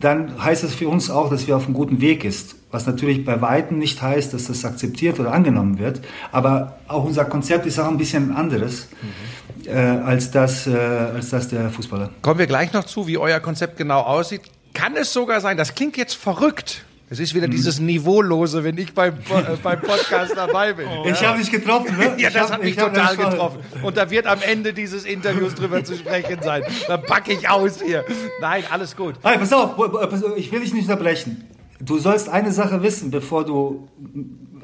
dann 0.01 0.43
heißt 0.43 0.65
das 0.65 0.75
für 0.75 0.89
uns 0.89 1.11
auch, 1.11 1.31
dass 1.31 1.47
wir 1.47 1.57
auf 1.57 1.67
einem 1.67 1.75
guten 1.75 2.01
Weg 2.01 2.25
ist. 2.25 2.57
Was 2.71 2.87
natürlich 2.87 3.25
bei 3.25 3.41
Weitem 3.41 3.79
nicht 3.79 4.01
heißt, 4.01 4.33
dass 4.33 4.47
das 4.47 4.65
akzeptiert 4.65 5.19
oder 5.19 5.33
angenommen 5.33 5.79
wird. 5.79 6.01
Aber 6.31 6.79
auch 6.87 7.05
unser 7.05 7.25
Konzept 7.25 7.67
ist 7.67 7.79
auch 7.79 7.89
ein 7.89 7.99
bisschen 7.99 8.35
anderes. 8.35 8.89
Mhm 9.03 9.41
äh, 9.67 9.73
als, 9.73 10.31
das, 10.31 10.67
äh, 10.67 10.75
als 10.75 11.31
das 11.31 11.49
der 11.49 11.71
Fußballer. 11.71 12.11
Kommen 12.23 12.39
wir 12.39 12.47
gleich 12.47 12.73
noch 12.73 12.85
zu, 12.85 13.07
wie 13.07 13.19
euer 13.19 13.41
Konzept 13.41 13.77
genau 13.77 14.01
aussieht. 14.01 14.43
Kann 14.75 14.97
es 14.97 15.13
sogar 15.13 15.41
sein, 15.41 15.57
das 15.57 15.75
klingt 15.75 15.97
jetzt 15.97 16.15
verrückt, 16.15 16.85
es 17.13 17.19
ist 17.19 17.35
wieder 17.35 17.49
dieses 17.49 17.81
Niveaulose, 17.81 18.63
wenn 18.63 18.79
ich 18.79 18.95
beim, 18.95 19.15
äh, 19.15 19.57
beim 19.61 19.81
Podcast 19.81 20.33
dabei 20.37 20.73
bin. 20.75 20.87
Oh, 20.87 21.05
ich 21.11 21.21
ja. 21.21 21.31
habe 21.31 21.41
dich 21.41 21.51
getroffen, 21.51 21.99
ne? 21.99 22.15
ja, 22.19 22.31
das 22.31 22.45
hab, 22.45 22.53
hat 22.53 22.63
mich 22.63 22.77
total 22.77 23.17
getroffen. 23.17 23.59
Und 23.83 23.97
da 23.97 24.09
wird 24.13 24.27
am 24.27 24.39
Ende 24.41 24.73
dieses 24.73 25.05
Interviews 25.05 25.57
drüber 25.57 25.83
zu 25.83 25.97
sprechen 25.97 26.41
sein. 26.41 26.63
Dann 26.87 27.03
packe 27.03 27.33
ich 27.33 27.49
aus 27.49 27.83
hier. 27.83 28.05
Nein, 28.41 28.63
alles 28.71 28.95
gut. 28.95 29.17
Hey, 29.25 29.39
pass 29.39 29.53
auf, 29.53 29.75
ich 30.37 30.53
will 30.53 30.61
dich 30.61 30.73
nicht 30.73 30.89
unterbrechen. 30.89 31.49
Du 31.81 31.99
sollst 31.99 32.29
eine 32.29 32.53
Sache 32.53 32.81
wissen, 32.85 33.11
bevor 33.11 33.45
du 33.45 33.89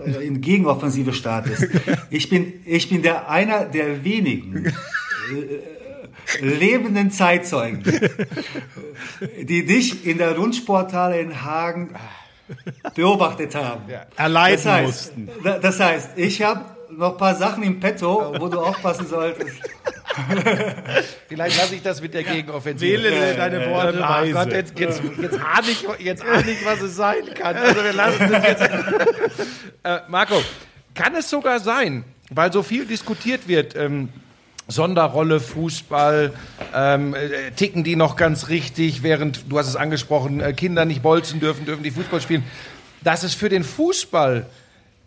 äh, 0.05 0.25
in 0.25 0.41
Gegenoffensive 0.41 1.13
startest. 1.13 1.67
Ich 2.11 2.29
bin, 2.29 2.53
ich 2.65 2.89
bin 2.89 3.03
der 3.03 3.29
einer 3.29 3.65
der 3.65 4.05
wenigen 4.05 4.67
äh, 4.67 4.73
lebenden 6.41 7.11
Zeitzeugen, 7.11 7.83
die 9.43 9.67
dich 9.67 10.07
in 10.07 10.19
der 10.19 10.37
Rundsporthalle 10.37 11.21
in 11.21 11.43
Hagen 11.43 11.91
beobachtet 12.95 13.55
haben. 13.55 13.83
Ja. 13.89 14.07
Erleiden 14.17 14.63
das 14.65 14.73
heißt, 14.73 15.17
mussten. 15.17 15.31
Das 15.63 15.81
heißt, 15.81 16.11
ich 16.17 16.43
habe 16.43 16.65
noch 16.91 17.13
ein 17.13 17.17
paar 17.19 17.35
Sachen 17.35 17.63
im 17.63 17.81
Petto, 17.81 18.35
wo 18.39 18.49
du 18.49 18.61
aufpassen 18.61 19.07
solltest. 19.07 19.57
Vielleicht 21.29 21.59
lasse 21.59 21.75
ich 21.75 21.83
das 21.83 22.01
mit 22.01 22.15
der 22.15 22.25
Gegenoffensive. 22.25 23.03
Wähle 23.03 23.35
deine 23.35 23.71
Worte 23.71 23.99
äh, 23.99 24.33
Gott, 24.33 24.53
jetzt, 24.53 24.79
jetzt, 24.79 25.03
jetzt, 25.21 25.35
ahne 25.35 25.69
ich, 25.69 25.87
jetzt 25.99 26.25
ahne 26.25 26.51
ich, 26.51 26.65
was 26.65 26.81
es 26.81 26.97
sein 26.97 27.35
kann. 27.35 27.57
Also 27.57 27.85
wir 27.85 27.93
lassen 27.93 28.31
das 28.31 28.45
jetzt. 28.45 28.63
äh, 29.85 29.99
Marco, 30.09 30.41
kann 30.95 31.15
es 31.15 31.29
sogar 31.29 31.61
sein, 31.61 32.05
weil 32.31 32.53
so 32.53 32.63
viel 32.63 32.87
diskutiert 32.87 33.47
wird, 33.47 33.77
ähm, 33.77 34.09
Sonderrolle 34.69 35.39
Fußball, 35.39 36.33
ähm, 36.75 37.15
äh, 37.15 37.53
ticken 37.53 37.85
die 37.85 37.95
noch 37.95 38.17
ganz 38.17 38.49
richtig, 38.49 39.03
während, 39.03 39.51
du 39.51 39.59
hast 39.59 39.69
es 39.69 39.77
angesprochen, 39.77 40.41
äh, 40.41 40.53
Kinder 40.53 40.85
nicht 40.85 41.03
bolzen 41.03 41.39
dürfen, 41.39 41.65
dürfen 41.67 41.85
die 41.85 41.93
Fußball 41.93 42.21
spielen, 42.21 42.43
dass 43.03 43.23
es 43.23 43.35
für 43.35 43.49
den 43.49 43.63
Fußball 43.63 44.47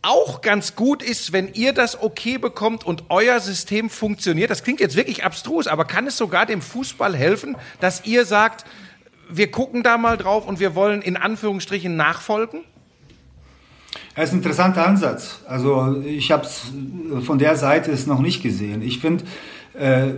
auch 0.01 0.41
ganz 0.41 0.75
gut 0.75 1.03
ist, 1.03 1.33
wenn 1.33 1.53
ihr 1.53 1.73
das 1.73 2.01
okay 2.01 2.37
bekommt 2.37 2.85
und 2.85 3.05
euer 3.09 3.39
System 3.41 3.89
funktioniert. 3.89 4.49
Das 4.49 4.63
klingt 4.63 4.79
jetzt 4.79 4.95
wirklich 4.95 5.25
abstrus, 5.25 5.67
aber 5.67 5.83
kann 5.85 6.07
es 6.07 6.15
sogar 6.15 6.45
dem 6.45 6.61
Fußball 6.61 7.15
helfen, 7.15 7.57
dass 7.81 8.05
ihr 8.05 8.23
sagt, 8.25 8.65
wir 9.29 9.51
gucken 9.51 9.83
da 9.83 9.97
mal 9.97 10.17
drauf 10.17 10.47
und 10.47 10.59
wir 10.59 10.73
wollen 10.73 11.01
in 11.01 11.17
Anführungsstrichen 11.17 11.95
nachfolgen? 11.95 12.63
Das 14.15 14.29
ist 14.29 14.33
ein 14.33 14.37
interessanter 14.37 14.85
Ansatz. 14.85 15.41
Also 15.47 16.01
ich 16.05 16.31
habe 16.31 16.43
es 16.43 16.71
von 17.25 17.39
der 17.39 17.55
Seite 17.55 17.91
es 17.91 18.07
noch 18.07 18.21
nicht 18.21 18.43
gesehen. 18.43 18.81
Ich 18.81 18.99
finde, 18.99 19.23
äh, 19.73 20.13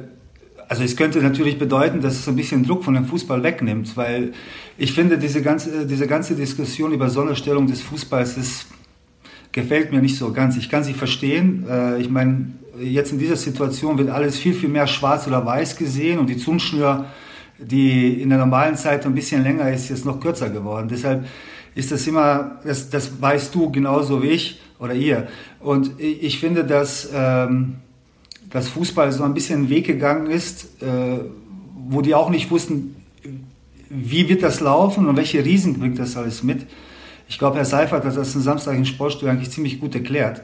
also 0.67 0.84
es 0.84 0.95
könnte 0.95 1.19
natürlich 1.19 1.60
bedeuten, 1.60 2.01
dass 2.01 2.15
es 2.15 2.27
ein 2.27 2.36
bisschen 2.36 2.65
Druck 2.65 2.84
von 2.84 2.93
dem 2.93 3.06
Fußball 3.06 3.43
wegnimmt, 3.43 3.97
weil 3.97 4.32
ich 4.77 4.93
finde, 4.93 5.17
diese 5.17 5.41
ganze, 5.41 5.86
diese 5.86 6.08
ganze 6.08 6.34
Diskussion 6.34 6.93
über 6.93 7.10
Sonderstellung 7.10 7.67
des 7.67 7.82
Fußballs 7.82 8.38
ist, 8.38 8.67
gefällt 9.51 9.91
mir 9.91 10.01
nicht 10.01 10.17
so 10.17 10.32
ganz. 10.32 10.56
Ich 10.56 10.69
kann 10.69 10.84
sie 10.84 10.93
verstehen. 10.93 11.65
Äh, 11.69 11.99
ich 11.99 12.10
meine, 12.10 12.54
jetzt 12.80 13.12
in 13.12 13.19
dieser 13.19 13.36
Situation 13.36 13.97
wird 13.97 14.10
alles 14.10 14.38
viel, 14.38 14.54
viel 14.54 14.69
mehr 14.69 14.88
schwarz 14.88 15.27
oder 15.27 15.45
weiß 15.45 15.75
gesehen 15.75 16.19
und 16.19 16.30
die 16.30 16.38
Zungenschnür, 16.38 17.06
die 17.60 18.21
in 18.21 18.30
der 18.30 18.39
normalen 18.39 18.75
Zeit 18.75 19.06
ein 19.06 19.13
bisschen 19.13 19.43
länger 19.43 19.69
ist, 19.71 19.91
ist 19.91 20.06
noch 20.06 20.19
kürzer 20.19 20.49
geworden. 20.49 20.88
Deshalb 20.89 21.25
ist 21.75 21.91
das 21.91 22.05
immer, 22.07 22.60
das, 22.63 22.89
das 22.89 23.21
weißt 23.21 23.53
du 23.55 23.71
genauso 23.71 24.21
wie 24.23 24.29
ich 24.29 24.60
oder 24.79 24.93
ihr. 24.93 25.27
Und 25.60 25.99
ich 25.99 26.39
finde, 26.39 26.63
dass, 26.63 27.10
ähm, 27.13 27.75
dass 28.49 28.69
Fußball 28.69 29.12
so 29.12 29.23
ein 29.23 29.34
bisschen 29.34 29.60
einen 29.60 29.69
Weg 29.69 29.88
gegangen 29.88 30.29
ist, 30.29 30.81
äh, 30.81 31.19
wo 31.89 32.01
die 32.01 32.15
auch 32.15 32.29
nicht 32.29 32.51
wussten, 32.51 32.95
wie 33.89 34.29
wird 34.29 34.43
das 34.43 34.60
laufen 34.60 35.07
und 35.07 35.17
welche 35.17 35.43
Risiken 35.43 35.79
bringt 35.79 35.99
das 35.99 36.15
alles 36.15 36.43
mit. 36.43 36.65
Ich 37.27 37.38
glaube, 37.38 37.57
Herr 37.57 37.65
Seifert 37.65 38.03
hat 38.05 38.17
das 38.17 38.36
am 38.36 38.41
Samstag 38.41 38.75
im 38.75 38.86
Sportstudio 38.86 39.29
eigentlich 39.29 39.51
ziemlich 39.51 39.79
gut 39.79 39.95
erklärt. 39.95 40.41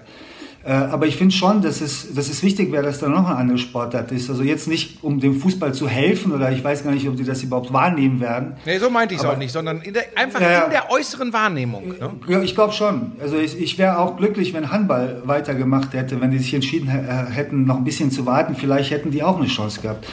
Äh, 0.65 0.71
aber 0.71 1.05
ich 1.07 1.15
finde 1.15 1.33
schon, 1.33 1.61
dass 1.61 1.79
es, 1.79 2.13
dass 2.13 2.29
es 2.29 2.43
wichtig 2.43 2.71
wäre, 2.73 2.83
dass 2.83 2.99
da 2.99 3.07
noch 3.07 3.25
eine 3.27 3.35
andere 3.37 3.57
Sportart 3.57 4.11
ist. 4.11 4.29
Also 4.29 4.43
jetzt 4.43 4.67
nicht, 4.67 5.01
um 5.01 5.19
dem 5.19 5.39
Fußball 5.39 5.73
zu 5.73 5.87
helfen 5.87 6.33
oder 6.33 6.51
ich 6.51 6.61
weiß 6.63 6.83
gar 6.83 6.91
nicht, 6.91 7.07
ob 7.07 7.15
die 7.15 7.23
das 7.23 7.41
überhaupt 7.41 7.71
wahrnehmen 7.71 8.19
werden. 8.19 8.53
Nee, 8.65 8.77
so 8.77 8.89
meinte 8.89 9.13
ich 9.13 9.21
es 9.21 9.25
auch 9.25 9.37
nicht, 9.37 9.51
sondern 9.53 9.79
in 9.81 9.93
der, 9.93 10.03
einfach 10.15 10.41
Ja, 10.41 10.63
in 10.63 10.71
der 10.71 10.91
äußeren 10.91 11.31
Wahrnehmung. 11.31 11.87
Ne? 11.89 12.09
Ja, 12.27 12.41
ich 12.41 12.53
glaube 12.53 12.73
schon. 12.73 13.13
Also 13.21 13.37
ich, 13.37 13.57
ich 13.61 13.77
wäre 13.77 13.97
auch 13.99 14.17
glücklich, 14.17 14.53
wenn 14.53 14.69
Handball 14.71 15.21
weitergemacht 15.23 15.93
hätte, 15.93 16.19
wenn 16.19 16.31
die 16.31 16.39
sich 16.39 16.53
entschieden 16.53 16.89
hä- 16.89 17.31
hätten, 17.31 17.65
noch 17.65 17.77
ein 17.77 17.83
bisschen 17.85 18.11
zu 18.11 18.25
warten. 18.25 18.55
Vielleicht 18.55 18.91
hätten 18.91 19.09
die 19.11 19.23
auch 19.23 19.37
eine 19.37 19.47
Chance 19.47 19.79
gehabt. 19.81 20.05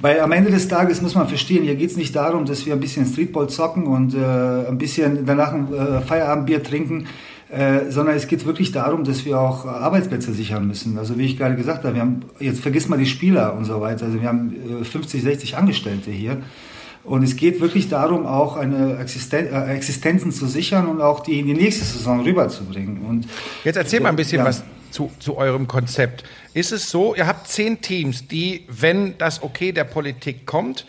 Weil 0.00 0.18
am 0.20 0.32
Ende 0.32 0.50
des 0.50 0.66
Tages 0.66 1.00
muss 1.02 1.14
man 1.14 1.28
verstehen, 1.28 1.62
hier 1.62 1.76
geht 1.76 1.90
es 1.90 1.96
nicht 1.96 2.16
darum, 2.16 2.46
dass 2.46 2.66
wir 2.66 2.72
ein 2.72 2.80
bisschen 2.80 3.06
Streetball 3.06 3.48
zocken 3.48 3.84
und 3.86 4.12
äh, 4.12 4.18
ein 4.68 4.76
bisschen 4.76 5.24
danach 5.24 5.52
ein 5.52 5.72
äh, 5.72 6.00
Feierabendbier 6.00 6.64
trinken, 6.64 7.06
äh, 7.54 7.90
sondern 7.90 8.16
es 8.16 8.26
geht 8.26 8.44
wirklich 8.46 8.72
darum, 8.72 9.04
dass 9.04 9.24
wir 9.24 9.40
auch 9.40 9.64
äh, 9.64 9.68
Arbeitsplätze 9.68 10.32
sichern 10.32 10.66
müssen. 10.66 10.98
Also 10.98 11.16
wie 11.18 11.24
ich 11.24 11.38
gerade 11.38 11.54
gesagt 11.54 11.84
habe, 11.84 11.94
wir 11.94 12.00
haben, 12.00 12.22
jetzt 12.40 12.60
vergiss 12.60 12.88
mal 12.88 12.98
die 12.98 13.06
Spieler 13.06 13.54
und 13.54 13.64
so 13.64 13.80
weiter, 13.80 14.06
also 14.06 14.20
wir 14.20 14.28
haben 14.28 14.80
äh, 14.80 14.84
50, 14.84 15.22
60 15.22 15.56
Angestellte 15.56 16.10
hier. 16.10 16.42
Und 17.04 17.22
es 17.22 17.36
geht 17.36 17.60
wirklich 17.60 17.88
darum, 17.88 18.26
auch 18.26 18.56
eine 18.56 18.98
Existen 18.98 19.46
äh, 19.46 19.74
Existenzen 19.74 20.32
zu 20.32 20.46
sichern 20.46 20.86
und 20.86 21.00
auch 21.00 21.20
die 21.20 21.38
in 21.38 21.46
die 21.46 21.54
nächste 21.54 21.84
Saison 21.84 22.22
rüberzubringen. 22.22 23.02
Und 23.02 23.26
Jetzt 23.62 23.76
erzähl 23.76 24.00
mal 24.00 24.08
ein 24.08 24.16
bisschen 24.16 24.38
Ja. 24.38 24.46
was 24.46 24.64
zu, 24.90 25.12
zu 25.18 25.36
eurem 25.36 25.68
Konzept. 25.68 26.24
Ist 26.54 26.72
es 26.72 26.88
so, 26.88 27.14
ihr 27.14 27.26
habt 27.26 27.46
zehn 27.48 27.80
Teams, 27.80 28.26
die, 28.26 28.64
wenn 28.68 29.18
das 29.18 29.42
Okay 29.42 29.72
der 29.72 29.84
Politik 29.84 30.46
kommt, 30.46 30.86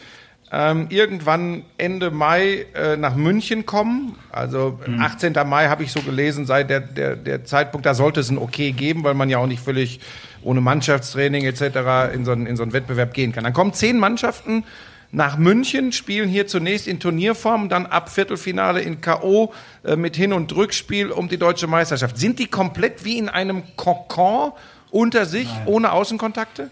ähm, 0.51 0.87
irgendwann 0.89 1.63
Ende 1.77 2.11
Mai 2.11 2.65
äh, 2.75 2.97
nach 2.97 3.15
München 3.15 3.65
kommen. 3.65 4.15
Also 4.31 4.79
18. 4.99 5.33
Mai 5.45 5.67
habe 5.67 5.83
ich 5.83 5.91
so 5.91 6.01
gelesen, 6.01 6.45
sei 6.45 6.63
der, 6.63 6.79
der, 6.79 7.15
der 7.15 7.45
Zeitpunkt, 7.45 7.85
da 7.85 7.93
sollte 7.93 8.19
es 8.19 8.29
ein 8.29 8.37
Okay 8.37 8.71
geben, 8.71 9.03
weil 9.03 9.15
man 9.15 9.29
ja 9.29 9.39
auch 9.39 9.47
nicht 9.47 9.61
völlig 9.61 9.99
ohne 10.43 10.61
Mannschaftstraining 10.61 11.45
etc. 11.45 12.13
in 12.13 12.25
so 12.25 12.31
einen, 12.31 12.45
in 12.45 12.55
so 12.55 12.63
einen 12.63 12.73
Wettbewerb 12.73 13.13
gehen 13.13 13.31
kann. 13.31 13.43
Dann 13.43 13.53
kommen 13.53 13.73
zehn 13.73 13.97
Mannschaften 13.97 14.63
nach 15.11 15.37
München, 15.37 15.91
spielen 15.91 16.29
hier 16.29 16.45
zunächst 16.45 16.87
in 16.87 16.99
Turnierform, 16.99 17.69
dann 17.69 17.85
ab 17.85 18.09
Viertelfinale 18.09 18.81
in 18.81 19.01
K.O. 19.01 19.53
Äh, 19.83 19.95
mit 19.95 20.15
Hin- 20.15 20.33
und 20.33 20.55
Rückspiel 20.55 21.09
um 21.09 21.27
die 21.27 21.37
deutsche 21.37 21.67
Meisterschaft. 21.67 22.17
Sind 22.17 22.37
die 22.37 22.47
komplett 22.47 23.03
wie 23.03 23.17
in 23.17 23.29
einem 23.29 23.63
Kokon 23.75 24.51
unter 24.91 25.25
sich, 25.25 25.49
ohne 25.65 25.91
Außenkontakte? 25.91 26.69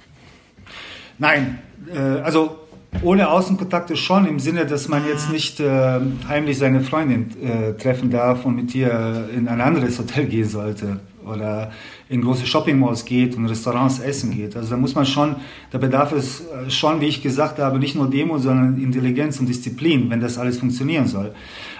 Nein, 1.18 1.60
äh, 1.94 1.98
also 1.98 2.63
ohne 3.02 3.30
Außenkontakte 3.30 3.98
schon 3.98 4.26
im 4.26 4.40
Sinne, 4.40 4.66
dass 4.66 4.88
man 4.88 5.06
jetzt 5.08 5.32
nicht 5.32 5.60
äh, 5.60 6.00
heimlich 6.28 6.58
seine 6.58 6.82
Freundin 6.82 7.32
äh, 7.42 7.74
treffen 7.74 8.10
darf 8.10 8.46
und 8.46 8.56
mit 8.56 8.74
ihr 8.76 9.30
in 9.36 9.48
ein 9.48 9.62
anderes 9.62 10.00
Hotel 10.00 10.26
gehen 10.26 10.48
sollte 10.48 11.00
oder 11.26 11.72
in 12.10 12.22
große 12.22 12.46
Shoppingmalls 12.46 13.06
geht 13.06 13.36
und 13.36 13.46
Restaurants 13.48 14.00
essen 14.00 14.32
geht. 14.32 14.56
Also 14.56 14.72
da 14.72 14.78
muss 14.78 14.94
man 14.94 15.06
schon, 15.06 15.38
da 15.72 15.78
bedarf 15.78 16.12
es 16.12 16.42
äh, 16.42 16.70
schon, 16.70 17.02
wie 17.02 17.08
ich 17.08 17.24
gesagt 17.24 17.60
habe, 17.60 17.80
nicht 17.80 17.96
nur 17.96 18.10
Demo, 18.10 18.38
sondern 18.38 18.82
Intelligenz 18.82 19.40
und 19.40 19.48
Disziplin, 19.48 20.10
wenn 20.10 20.20
das 20.20 20.38
alles 20.38 20.60
funktionieren 20.60 21.08
soll. 21.08 21.34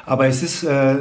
Aber 0.06 0.28
es 0.28 0.44
ist, 0.44 0.64
äh, 0.64 0.98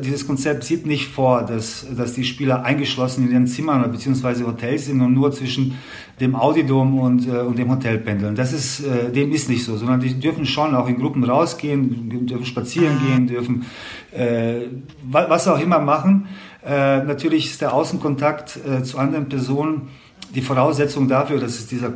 dieses 0.00 0.26
Konzept 0.26 0.64
sieht 0.64 0.86
nicht 0.86 1.08
vor, 1.08 1.42
dass, 1.42 1.86
dass 1.94 2.14
die 2.14 2.24
Spieler 2.24 2.64
eingeschlossen 2.64 3.26
in 3.26 3.32
ihren 3.32 3.46
Zimmern 3.46 3.80
oder 3.80 3.90
beziehungsweise 3.90 4.46
Hotels 4.46 4.86
sind 4.86 5.00
und 5.02 5.12
nur 5.12 5.30
zwischen 5.32 5.76
dem 6.20 6.34
Audidom 6.34 6.98
und, 6.98 7.28
äh, 7.28 7.38
und 7.40 7.58
dem 7.58 7.70
Hotel 7.70 7.98
pendeln. 7.98 8.34
Das 8.34 8.52
ist, 8.52 8.80
äh, 8.80 9.12
dem 9.12 9.32
ist 9.32 9.48
nicht 9.50 9.64
so, 9.64 9.76
sondern 9.76 10.00
die 10.00 10.14
dürfen 10.18 10.46
schon 10.46 10.74
auch 10.74 10.88
in 10.88 10.98
Gruppen 10.98 11.24
rausgehen, 11.24 12.26
dürfen 12.26 12.46
spazieren 12.46 12.98
gehen, 13.06 13.26
dürfen 13.26 13.66
äh, 14.12 14.62
wa- 15.10 15.26
was 15.28 15.46
auch 15.48 15.60
immer 15.60 15.78
machen. 15.78 16.26
Äh, 16.64 17.02
natürlich 17.04 17.46
ist 17.46 17.60
der 17.60 17.74
Außenkontakt 17.74 18.58
äh, 18.66 18.82
zu 18.82 18.98
anderen 18.98 19.28
Personen 19.28 19.88
die 20.34 20.40
Voraussetzung 20.40 21.06
dafür, 21.06 21.38
dass 21.38 21.52
es 21.58 21.66
dieser, 21.66 21.88
äh, 21.88 21.92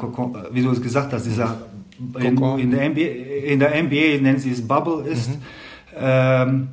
wie 0.53 0.63
du 0.63 0.71
es 0.71 0.83
gesagt 0.83 1.13
hast, 1.13 1.25
dieser 1.27 1.57
in, 2.19 2.37
in, 2.59 2.71
der 2.71 2.89
NBA, 2.91 3.01
in 3.47 3.59
der 3.59 3.83
NBA 3.83 4.23
nennen 4.23 4.39
sie 4.39 4.51
es 4.53 4.67
Bubble 4.67 5.03
ist. 5.11 5.31
Ähm, 5.99 6.69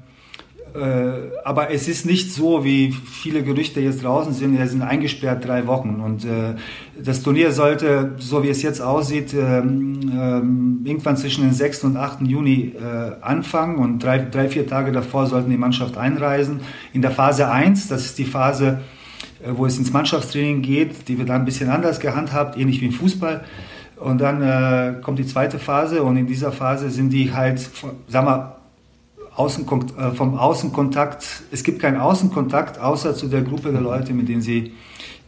äh, 0.76 1.32
aber 1.44 1.72
es 1.72 1.88
ist 1.88 2.06
nicht 2.06 2.32
so, 2.32 2.64
wie 2.64 2.92
viele 2.92 3.44
Gerüchte 3.44 3.80
jetzt 3.80 4.04
draußen 4.04 4.34
sind. 4.34 4.58
Wir 4.58 4.68
sind 4.68 4.82
eingesperrt 4.82 5.46
drei 5.46 5.68
Wochen. 5.68 6.02
Und 6.04 6.26
äh, 6.26 6.56
das 7.04 7.24
Turnier 7.24 7.52
sollte, 7.52 8.16
so 8.18 8.44
wie 8.44 8.50
es 8.50 8.62
jetzt 8.62 8.82
aussieht, 8.82 9.34
ähm, 9.34 10.00
ähm, 10.14 10.82
irgendwann 10.84 11.18
zwischen 11.18 11.44
den 11.44 11.54
6. 11.54 11.86
und 11.86 11.98
8. 11.98 12.22
Juni 12.22 12.74
äh, 12.76 13.22
anfangen. 13.22 13.78
Und 13.78 14.04
drei, 14.04 14.20
drei, 14.20 14.50
vier 14.50 14.68
Tage 14.68 14.92
davor 14.92 15.28
sollten 15.28 15.50
die 15.50 15.58
Mannschaft 15.58 15.98
einreisen. 15.98 16.62
In 16.94 17.02
der 17.02 17.12
Phase 17.12 17.50
1, 17.50 17.88
das 17.88 18.06
ist 18.06 18.18
die 18.18 18.26
Phase, 18.26 18.82
äh, 19.44 19.50
wo 19.54 19.66
es 19.66 19.78
ins 19.78 19.92
Mannschaftstraining 19.94 20.62
geht, 20.62 21.08
die 21.08 21.18
wird 21.18 21.30
dann 21.30 21.42
ein 21.42 21.46
bisschen 21.46 21.70
anders 21.70 22.00
gehandhabt, 22.00 22.58
ähnlich 22.58 22.82
wie 22.82 22.88
im 22.88 22.94
Fußball. 22.94 23.44
Und 23.98 24.20
dann 24.20 24.42
äh, 24.42 25.02
kommt 25.02 25.18
die 25.18 25.26
zweite 25.26 25.58
Phase 25.58 26.04
und 26.04 26.18
in 26.18 26.28
dieser 26.28 26.52
Phase 26.52 26.90
sind 26.92 27.10
die 27.10 27.34
halt, 27.34 27.60
sagen 28.08 28.28
wir, 28.28 28.57
Außenkon 29.38 29.86
äh, 29.98 30.12
vom 30.12 30.38
Außenkontakt, 30.38 31.24
es 31.52 31.64
gibt 31.64 31.80
keinen 31.80 31.98
Außenkontakt 31.98 32.80
außer 32.80 33.16
zu 33.16 33.28
der 33.28 33.42
Gruppe 33.44 33.72
der 33.72 33.82
Leute, 33.82 34.12
mit 34.14 34.28
denen 34.28 34.42
sie, 34.42 34.74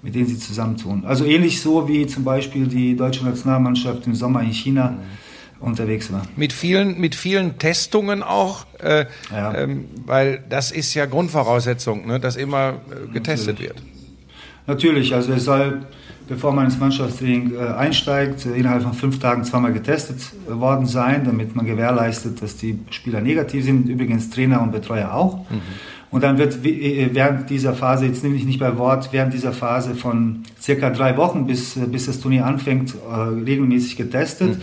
mit 0.02 0.16
denen 0.16 0.26
sie 0.26 0.40
zusammentun. 0.40 1.04
Also 1.06 1.26
ähnlich 1.26 1.62
so 1.62 1.88
wie 1.88 2.08
zum 2.08 2.24
Beispiel 2.24 2.68
die 2.68 2.96
deutsche 2.96 3.24
Nationalmannschaft 3.24 4.08
im 4.08 4.16
Sommer 4.16 4.42
in 4.42 4.52
China 4.52 4.98
unterwegs 5.60 6.12
war. 6.12 6.24
Mit 6.36 6.54
vielen, 6.54 7.00
mit 7.00 7.14
vielen 7.16 7.60
Testungen 7.60 8.24
auch, 8.24 8.66
äh, 8.80 9.06
Ja. 9.32 9.54
ähm, 9.54 9.86
weil 10.06 10.44
das 10.50 10.72
ist 10.72 10.94
ja 10.96 11.06
Grundvoraussetzung, 11.06 12.08
ne, 12.08 12.20
dass 12.20 12.36
immer 12.36 12.82
äh, 12.90 13.12
getestet 13.14 13.60
wird. 13.60 13.76
Natürlich, 14.68 15.14
also 15.14 15.34
es 15.34 15.44
soll, 15.46 15.82
bevor 16.30 16.54
man 16.54 16.66
ins 16.66 16.80
Mannschaftstraining 16.80 17.54
äh, 17.54 17.74
einsteigt, 17.74 18.46
äh, 18.46 18.52
innerhalb 18.52 18.84
von 18.84 18.94
fünf 18.94 19.20
Tagen 19.20 19.44
zweimal 19.44 19.74
getestet 19.74 20.18
äh, 20.48 20.58
worden 20.58 20.86
sein, 20.86 21.24
damit 21.26 21.56
man 21.56 21.66
gewährleistet, 21.66 22.42
dass 22.42 22.56
die 22.56 22.80
Spieler 22.92 23.20
negativ 23.20 23.66
sind. 23.66 23.90
Übrigens 23.90 24.30
Trainer 24.30 24.62
und 24.62 24.72
Betreuer 24.72 25.14
auch. 25.14 25.46
Und 26.12 26.24
dann 26.24 26.38
wird 26.38 26.64
äh, 26.64 27.10
während 27.12 27.50
dieser 27.50 27.74
Phase, 27.74 28.06
jetzt 28.06 28.24
nehme 28.24 28.36
ich 28.36 28.46
nicht 28.46 28.60
bei 28.60 28.78
Wort, 28.78 29.10
während 29.12 29.34
dieser 29.34 29.52
Phase 29.52 29.96
von 29.96 30.44
circa 30.62 30.92
drei 30.92 31.18
Wochen, 31.18 31.48
bis, 31.48 31.74
bis 31.74 32.06
das 32.06 32.20
Turnier 32.20 32.46
anfängt, 32.46 32.96
regelmäßig 33.46 33.98
getestet. 33.98 34.60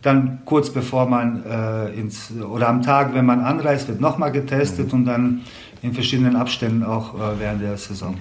Dann 0.00 0.38
kurz 0.44 0.70
bevor 0.70 1.08
man 1.08 1.42
äh, 1.44 1.92
ins, 1.94 2.32
oder 2.32 2.68
am 2.68 2.82
Tag, 2.82 3.14
wenn 3.14 3.26
man 3.26 3.40
anreist, 3.40 3.88
wird 3.88 4.00
nochmal 4.00 4.30
getestet 4.30 4.92
und 4.92 5.04
dann 5.04 5.40
in 5.82 5.92
verschiedenen 5.92 6.36
Abständen 6.36 6.84
auch 6.84 7.14
äh, 7.14 7.40
während 7.40 7.62
der 7.62 7.76
Saison. 7.76 8.16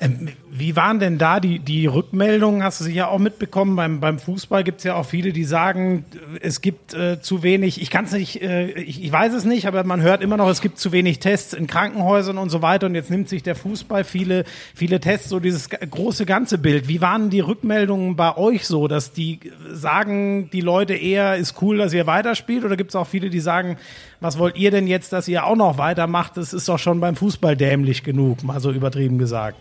Ähm, 0.00 0.28
wie 0.50 0.76
waren 0.76 0.98
denn 0.98 1.18
da 1.18 1.40
die, 1.40 1.58
die 1.58 1.86
Rückmeldungen? 1.86 2.62
Hast 2.62 2.80
du 2.80 2.84
sicher 2.84 3.10
auch 3.10 3.18
mitbekommen? 3.18 3.76
Beim, 3.76 4.00
beim 4.00 4.18
Fußball 4.18 4.64
gibt 4.64 4.78
es 4.78 4.84
ja 4.84 4.94
auch 4.94 5.04
viele, 5.04 5.32
die 5.32 5.44
sagen, 5.44 6.04
es 6.40 6.60
gibt 6.60 6.94
äh, 6.94 7.20
zu 7.20 7.42
wenig, 7.42 7.82
ich 7.82 7.90
kann 7.90 8.04
es 8.04 8.12
nicht, 8.12 8.40
äh, 8.42 8.70
ich, 8.72 9.02
ich 9.02 9.12
weiß 9.12 9.34
es 9.34 9.44
nicht, 9.44 9.66
aber 9.66 9.82
man 9.84 10.00
hört 10.00 10.22
immer 10.22 10.36
noch, 10.36 10.48
es 10.48 10.60
gibt 10.60 10.78
zu 10.78 10.92
wenig 10.92 11.18
Tests 11.18 11.52
in 11.52 11.66
Krankenhäusern 11.66 12.38
und 12.38 12.50
so 12.50 12.62
weiter. 12.62 12.86
Und 12.86 12.94
jetzt 12.94 13.10
nimmt 13.10 13.28
sich 13.28 13.42
der 13.42 13.56
Fußball 13.56 14.04
viele, 14.04 14.44
viele 14.74 15.00
Tests, 15.00 15.28
so 15.28 15.40
dieses 15.40 15.68
große 15.68 16.26
ganze 16.26 16.58
Bild. 16.58 16.86
Wie 16.88 17.00
waren 17.00 17.28
die 17.30 17.40
Rückmeldungen 17.40 18.14
bei 18.14 18.36
euch 18.36 18.66
so, 18.66 18.86
dass 18.88 19.12
die 19.12 19.40
sagen, 19.72 20.48
die 20.50 20.60
Leute 20.60 20.94
eher, 20.94 21.36
ist 21.36 21.60
cool, 21.60 21.78
dass 21.78 21.92
ihr 21.92 22.06
weiterspielt? 22.06 22.64
Oder 22.64 22.76
gibt 22.76 22.90
es 22.90 22.96
auch 22.96 23.06
viele, 23.06 23.30
die 23.30 23.40
sagen, 23.40 23.78
was 24.20 24.38
wollt 24.38 24.56
ihr 24.56 24.70
denn 24.70 24.86
jetzt, 24.86 25.12
dass 25.12 25.26
ihr 25.28 25.44
auch 25.44 25.56
noch 25.56 25.78
weitermacht? 25.78 26.36
Das 26.36 26.52
ist 26.52 26.68
doch 26.68 26.78
schon 26.78 27.00
beim 27.00 27.16
Fußball 27.16 27.56
dämlich 27.56 28.04
genug, 28.04 28.42
mal 28.44 28.60
so 28.60 28.70
übertrieben 28.70 29.18
gesagt. 29.18 29.56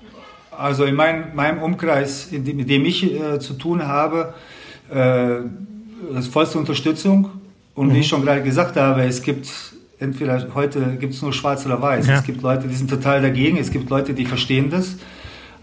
Also 0.58 0.86
in 0.86 0.96
meinem, 0.96 1.36
meinem 1.36 1.62
Umkreis, 1.62 2.30
in 2.32 2.44
dem, 2.44 2.58
mit 2.58 2.70
dem 2.70 2.86
ich 2.86 3.04
äh, 3.14 3.40
zu 3.40 3.54
tun 3.54 3.88
habe, 3.88 4.34
äh, 4.90 5.42
das 6.14 6.26
ist 6.26 6.34
vollste 6.34 6.58
Unterstützung. 6.58 7.30
Und 7.76 7.94
wie 7.94 8.00
ich 8.00 8.08
schon 8.08 8.24
gerade 8.24 8.42
gesagt 8.42 8.76
habe, 8.76 9.04
es 9.04 9.22
gibt 9.22 9.48
entweder 10.00 10.48
heute 10.56 10.98
gibt 11.00 11.14
es 11.14 11.22
nur 11.22 11.34
schwarz 11.34 11.66
oder 11.66 11.82
weiß. 11.82 12.08
Ja. 12.08 12.16
Es 12.16 12.24
gibt 12.24 12.42
Leute, 12.42 12.68
die 12.68 12.76
sind 12.76 12.90
total 12.90 13.22
dagegen, 13.22 13.58
es 13.58 13.72
gibt 13.72 13.90
Leute, 13.90 14.14
die 14.14 14.26
verstehen 14.26 14.70
das. 14.70 14.96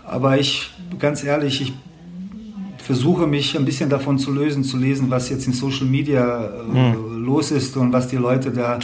Aber 0.04 0.38
ich, 0.38 0.70
ganz 0.98 1.24
ehrlich, 1.24 1.60
ich 1.60 1.72
versuche 2.78 3.26
mich 3.26 3.56
ein 3.56 3.64
bisschen 3.64 3.88
davon 3.88 4.18
zu 4.18 4.30
lösen, 4.30 4.62
zu 4.62 4.76
lesen, 4.76 5.10
was 5.10 5.30
jetzt 5.30 5.46
in 5.46 5.52
Social 5.52 5.86
Media 5.86 6.46
äh, 6.46 6.94
mhm. 6.94 7.24
los 7.24 7.50
ist 7.50 7.76
und 7.76 7.92
was 7.92 8.08
die 8.08 8.16
Leute 8.16 8.50
da 8.50 8.78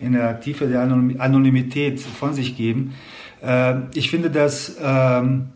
in 0.00 0.12
der 0.12 0.40
Tiefe 0.40 0.66
der 0.66 0.82
Anonymität 0.82 2.00
von 2.00 2.34
sich 2.34 2.56
geben. 2.56 2.94
Äh, 3.42 3.74
ich 3.94 4.10
finde, 4.10 4.30
dass 4.30 4.76
ähm, 4.82 5.48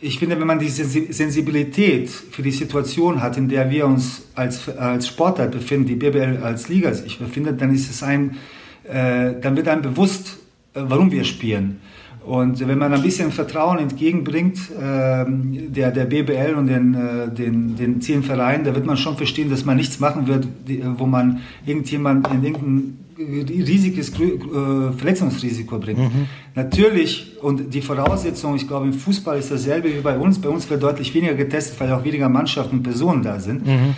ich 0.00 0.18
finde, 0.18 0.38
wenn 0.38 0.46
man 0.46 0.58
diese 0.58 0.84
Sensibilität 0.84 2.10
für 2.10 2.42
die 2.42 2.50
Situation 2.50 3.22
hat, 3.22 3.38
in 3.38 3.48
der 3.48 3.70
wir 3.70 3.86
uns 3.86 4.26
als, 4.34 4.68
als 4.76 5.08
Sportler 5.08 5.46
befinden, 5.46 5.86
die 5.86 5.94
BBL 5.94 6.38
als 6.42 6.68
Liga 6.68 6.92
sich 6.92 7.18
befindet, 7.18 7.60
dann 7.60 7.74
ist 7.74 7.90
es 7.90 8.02
ein, 8.02 8.36
äh, 8.84 9.40
dann 9.40 9.56
wird 9.56 9.68
einem 9.68 9.82
bewusst, 9.82 10.38
äh, 10.74 10.82
warum 10.86 11.10
wir 11.10 11.24
spielen. 11.24 11.80
Und 12.26 12.66
wenn 12.66 12.78
man 12.78 12.92
ein 12.92 13.02
bisschen 13.02 13.30
Vertrauen 13.30 13.78
entgegenbringt 13.78 14.58
äh, 14.72 15.24
der, 15.28 15.92
der 15.92 16.04
BBL 16.06 16.54
und 16.56 16.66
den, 16.66 16.94
äh, 16.94 17.28
den, 17.32 17.76
den 17.76 18.00
zehn 18.00 18.22
Vereinen, 18.22 18.64
da 18.64 18.74
wird 18.74 18.84
man 18.84 18.96
schon 18.96 19.16
verstehen, 19.16 19.48
dass 19.48 19.64
man 19.64 19.76
nichts 19.76 20.00
machen 20.00 20.26
wird, 20.26 20.46
die, 20.66 20.82
wo 20.84 21.06
man 21.06 21.40
irgendjemand 21.64 22.28
in 22.32 22.44
irgendein 22.44 23.05
riesiges 23.18 24.12
äh, 24.18 24.92
Verletzungsrisiko 24.96 25.78
bringt. 25.78 25.98
Mhm. 25.98 26.26
Natürlich, 26.54 27.36
und 27.42 27.72
die 27.72 27.82
Voraussetzung, 27.82 28.56
ich 28.56 28.66
glaube, 28.66 28.86
im 28.86 28.92
Fußball 28.92 29.38
ist 29.38 29.50
dasselbe 29.50 29.88
wie 29.88 30.00
bei 30.00 30.18
uns. 30.18 30.40
Bei 30.40 30.48
uns 30.48 30.68
wird 30.68 30.82
deutlich 30.82 31.14
weniger 31.14 31.34
getestet, 31.34 31.80
weil 31.80 31.92
auch 31.92 32.04
weniger 32.04 32.28
Mannschaften 32.28 32.76
und 32.76 32.82
Personen 32.82 33.22
da 33.22 33.40
sind. 33.40 33.66
Mhm 33.66 33.94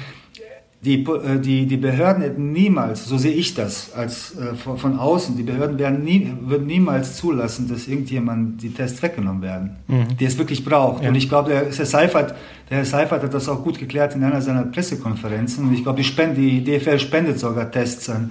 die, 0.81 1.05
äh, 1.05 1.41
die, 1.41 1.67
die 1.67 1.77
Behörden 1.77 2.23
hätten 2.23 2.53
niemals, 2.53 3.05
so 3.07 3.19
sehe 3.19 3.33
ich 3.33 3.55
das 3.55 3.93
als 3.95 4.37
äh, 4.37 4.55
von, 4.55 4.79
von, 4.79 4.99
außen, 4.99 5.37
die 5.37 5.43
Behörden 5.43 5.79
werden 5.79 6.05
nie, 6.05 6.33
würden 6.41 6.67
niemals 6.67 7.17
zulassen, 7.17 7.69
dass 7.69 7.89
irgendjemand 7.89 8.63
die 8.63 8.71
Tests 8.71 9.03
weggenommen 9.03 9.43
werden, 9.43 9.77
mhm. 9.89 10.17
die 10.19 10.25
es 10.25 10.39
wirklich 10.39 10.65
braucht. 10.65 11.03
Ja. 11.03 11.09
Und 11.09 11.17
ich 11.17 11.29
glaube, 11.29 11.51
der, 11.51 11.65
der, 11.65 11.87
Seifert, 11.87 12.35
der 12.71 12.79
Herr 12.79 12.85
Seifert 12.85 13.25
hat 13.25 13.35
das 13.35 13.49
auch 13.49 13.65
gut 13.65 13.79
geklärt 13.79 14.15
in 14.15 14.23
einer 14.23 14.41
seiner 14.41 14.63
Pressekonferenzen. 14.63 15.67
Und 15.67 15.75
ich 15.75 15.83
glaube, 15.83 15.99
die, 15.99 16.05
Spende, 16.05 16.41
die 16.41 16.63
DFL 16.63 17.01
spendet 17.01 17.41
sogar 17.41 17.71
Tests 17.71 18.09
an. 18.09 18.31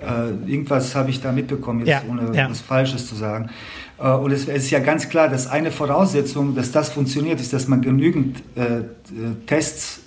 Äh, 0.00 0.50
irgendwas 0.50 0.94
habe 0.94 1.10
ich 1.10 1.20
da 1.20 1.32
mitbekommen, 1.32 1.80
jetzt 1.80 1.88
ja. 1.88 2.02
ohne 2.08 2.36
ja. 2.36 2.50
was 2.50 2.60
Falsches 2.60 3.08
zu 3.08 3.14
sagen. 3.14 3.50
Äh, 3.98 4.10
und 4.10 4.30
es, 4.30 4.48
es, 4.48 4.64
ist 4.64 4.70
ja 4.70 4.80
ganz 4.80 5.08
klar, 5.08 5.28
dass 5.28 5.46
eine 5.46 5.70
Voraussetzung, 5.70 6.54
dass 6.54 6.72
das 6.72 6.90
funktioniert, 6.90 7.40
ist, 7.40 7.52
dass 7.52 7.68
man 7.68 7.80
genügend 7.80 8.42
äh, 8.54 8.82
Tests 9.46 10.00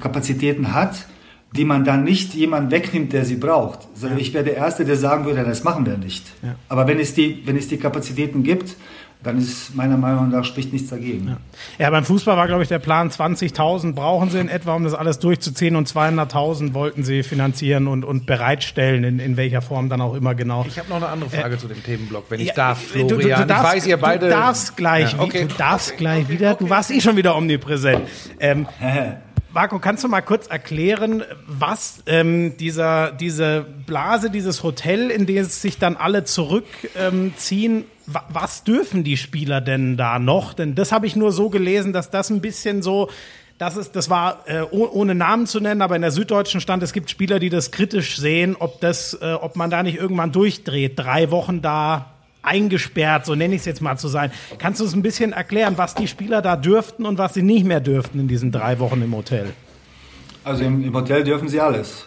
Kapazitäten 0.00 0.74
hat, 0.74 1.06
die 1.52 1.64
man 1.64 1.84
dann 1.84 2.04
nicht 2.04 2.34
jemand 2.34 2.70
wegnimmt, 2.70 3.12
der 3.12 3.24
sie 3.24 3.36
braucht. 3.36 3.86
Also 3.94 4.08
ja. 4.08 4.16
Ich 4.16 4.34
wäre 4.34 4.44
der 4.44 4.56
Erste, 4.56 4.84
der 4.84 4.96
sagen 4.96 5.24
würde, 5.24 5.44
das 5.44 5.64
machen 5.64 5.86
wir 5.86 5.96
nicht. 5.96 6.24
Aber 6.68 6.86
wenn 6.86 6.98
es, 6.98 7.14
die, 7.14 7.42
wenn 7.46 7.56
es 7.56 7.68
die 7.68 7.76
Kapazitäten 7.76 8.42
gibt, 8.42 8.76
dann 9.22 9.38
ist 9.38 9.74
meiner 9.74 9.96
Meinung 9.96 10.30
nach 10.30 10.44
spricht 10.44 10.72
nichts 10.72 10.90
dagegen. 10.90 11.28
Ja, 11.28 11.36
ja 11.78 11.90
beim 11.90 12.04
Fußball 12.04 12.36
war, 12.36 12.46
glaube 12.46 12.62
ich, 12.62 12.68
der 12.68 12.78
Plan 12.78 13.10
20.000 13.10 13.94
brauchen 13.94 14.30
sie 14.30 14.38
in 14.38 14.48
etwa, 14.48 14.74
um 14.74 14.84
das 14.84 14.94
alles 14.94 15.18
durchzuziehen 15.18 15.76
und 15.76 15.88
200.000 15.88 16.74
wollten 16.74 17.02
sie 17.02 17.22
finanzieren 17.22 17.88
und, 17.88 18.04
und 18.04 18.26
bereitstellen, 18.26 19.04
in, 19.04 19.18
in 19.18 19.36
welcher 19.36 19.62
Form 19.62 19.88
dann 19.88 20.00
auch 20.00 20.14
immer 20.14 20.34
genau. 20.34 20.64
Ich 20.68 20.78
habe 20.78 20.88
noch 20.88 20.96
eine 20.96 21.08
andere 21.08 21.30
Frage 21.30 21.56
äh, 21.56 21.58
zu 21.58 21.68
dem 21.68 21.82
Themenblock, 21.82 22.26
wenn 22.30 22.40
ich 22.40 22.48
ja, 22.48 22.54
darf, 22.54 22.80
Florian. 22.82 23.08
Du, 23.08 23.16
du, 23.16 23.28
du 23.28 23.46
darfst, 23.46 23.74
ich 23.74 23.82
weiß, 23.82 23.86
ihr 23.86 23.96
beide... 23.96 24.26
Du 24.26 24.30
darfst 24.30 24.76
gleich, 24.76 25.12
ja, 25.12 25.20
okay. 25.20 25.46
du 25.48 25.54
darfst 25.54 25.88
okay, 25.88 25.98
gleich 25.98 26.24
okay, 26.24 26.32
wieder, 26.32 26.54
du 26.54 26.70
warst 26.70 26.90
eh 26.90 27.00
schon 27.00 27.16
wieder 27.16 27.36
omnipräsent. 27.36 28.02
Ähm, 28.38 28.66
Marco, 29.56 29.78
kannst 29.78 30.04
du 30.04 30.08
mal 30.08 30.20
kurz 30.20 30.48
erklären, 30.48 31.24
was 31.46 32.02
ähm, 32.04 32.58
dieser, 32.58 33.10
diese 33.10 33.64
Blase, 33.86 34.28
dieses 34.28 34.62
Hotel, 34.62 35.10
in 35.10 35.24
das 35.24 35.62
sich 35.62 35.78
dann 35.78 35.96
alle 35.96 36.24
zurückziehen, 36.24 37.34
ähm, 37.78 37.84
was 38.06 38.64
dürfen 38.64 39.04
die 39.04 39.16
Spieler 39.16 39.60
denn 39.60 39.96
da 39.96 40.18
noch? 40.18 40.54
Denn 40.54 40.74
das 40.74 40.92
habe 40.92 41.06
ich 41.06 41.16
nur 41.16 41.32
so 41.32 41.50
gelesen, 41.50 41.92
dass 41.92 42.10
das 42.10 42.30
ein 42.30 42.40
bisschen 42.40 42.82
so 42.82 43.08
das 43.58 43.76
ist, 43.78 43.96
das 43.96 44.10
war 44.10 44.44
äh, 44.46 44.62
ohne 44.70 45.14
Namen 45.14 45.46
zu 45.46 45.60
nennen, 45.60 45.80
aber 45.80 45.96
in 45.96 46.02
der 46.02 46.10
Süddeutschen 46.10 46.60
stand, 46.60 46.82
es 46.82 46.92
gibt 46.92 47.08
Spieler, 47.08 47.38
die 47.38 47.48
das 47.48 47.70
kritisch 47.70 48.18
sehen, 48.18 48.54
ob 48.58 48.80
das, 48.82 49.14
äh, 49.14 49.32
ob 49.32 49.56
man 49.56 49.70
da 49.70 49.82
nicht 49.82 49.96
irgendwann 49.96 50.30
durchdreht, 50.30 50.98
drei 50.98 51.30
Wochen 51.30 51.62
da 51.62 52.12
eingesperrt, 52.42 53.24
so 53.24 53.34
nenne 53.34 53.54
ich 53.54 53.60
es 53.60 53.64
jetzt 53.64 53.80
mal 53.80 53.96
zu 53.96 54.08
sein. 54.08 54.30
Kannst 54.58 54.80
du 54.80 54.84
uns 54.84 54.94
ein 54.94 55.02
bisschen 55.02 55.32
erklären, 55.32 55.78
was 55.78 55.94
die 55.94 56.06
Spieler 56.06 56.42
da 56.42 56.56
dürften 56.56 57.06
und 57.06 57.16
was 57.18 57.34
sie 57.34 57.42
nicht 57.42 57.64
mehr 57.64 57.80
dürften 57.80 58.20
in 58.20 58.28
diesen 58.28 58.52
drei 58.52 58.78
Wochen 58.78 59.00
im 59.02 59.14
Hotel? 59.14 59.52
Also 60.44 60.62
im, 60.62 60.84
im 60.84 60.94
Hotel 60.94 61.24
dürfen 61.24 61.48
sie 61.48 61.60
alles. 61.60 62.06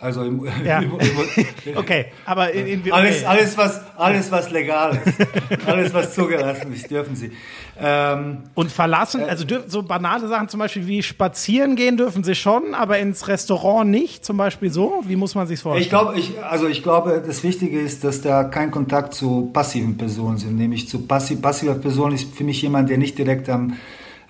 Also 0.00 0.22
im, 0.22 0.46
ja. 0.64 0.78
im, 0.80 0.92
im, 0.92 1.76
okay, 1.76 2.06
aber 2.24 2.52
in, 2.52 2.66
in, 2.66 2.80
okay. 2.80 2.90
alles, 2.90 3.24
alles 3.24 3.58
was 3.58 3.80
alles 3.98 4.32
was 4.32 4.50
legal 4.50 4.98
ist, 5.04 5.68
alles 5.68 5.92
was 5.92 6.14
zugelassen 6.14 6.72
ist, 6.72 6.90
dürfen 6.90 7.14
sie. 7.14 7.32
Ähm, 7.78 8.38
und 8.54 8.72
verlassen, 8.72 9.22
also 9.24 9.44
dürfen, 9.44 9.68
so 9.68 9.82
banale 9.82 10.26
Sachen 10.28 10.48
zum 10.48 10.58
Beispiel 10.60 10.86
wie 10.86 11.02
spazieren 11.02 11.76
gehen 11.76 11.98
dürfen 11.98 12.24
sie 12.24 12.34
schon, 12.34 12.74
aber 12.74 12.98
ins 12.98 13.28
Restaurant 13.28 13.90
nicht, 13.90 14.24
zum 14.24 14.38
Beispiel 14.38 14.70
so. 14.70 15.02
Wie 15.06 15.16
muss 15.16 15.34
man 15.34 15.46
sich 15.46 15.60
vorstellen? 15.60 15.82
Ich 15.82 15.90
glaube, 15.90 16.18
ich, 16.18 16.42
also 16.42 16.66
ich 16.66 16.82
glaube, 16.82 17.22
das 17.26 17.42
Wichtige 17.42 17.78
ist, 17.78 18.02
dass 18.02 18.22
da 18.22 18.44
kein 18.44 18.70
Kontakt 18.70 19.12
zu 19.12 19.50
passiven 19.52 19.98
Personen 19.98 20.38
sind, 20.38 20.56
nämlich 20.56 20.88
zu 20.88 21.06
passiv, 21.06 21.42
passiver 21.42 21.74
Person 21.74 22.12
ist 22.12 22.34
für 22.34 22.44
mich 22.44 22.62
jemand, 22.62 22.88
der 22.88 22.96
nicht 22.96 23.18
direkt 23.18 23.50
am 23.50 23.76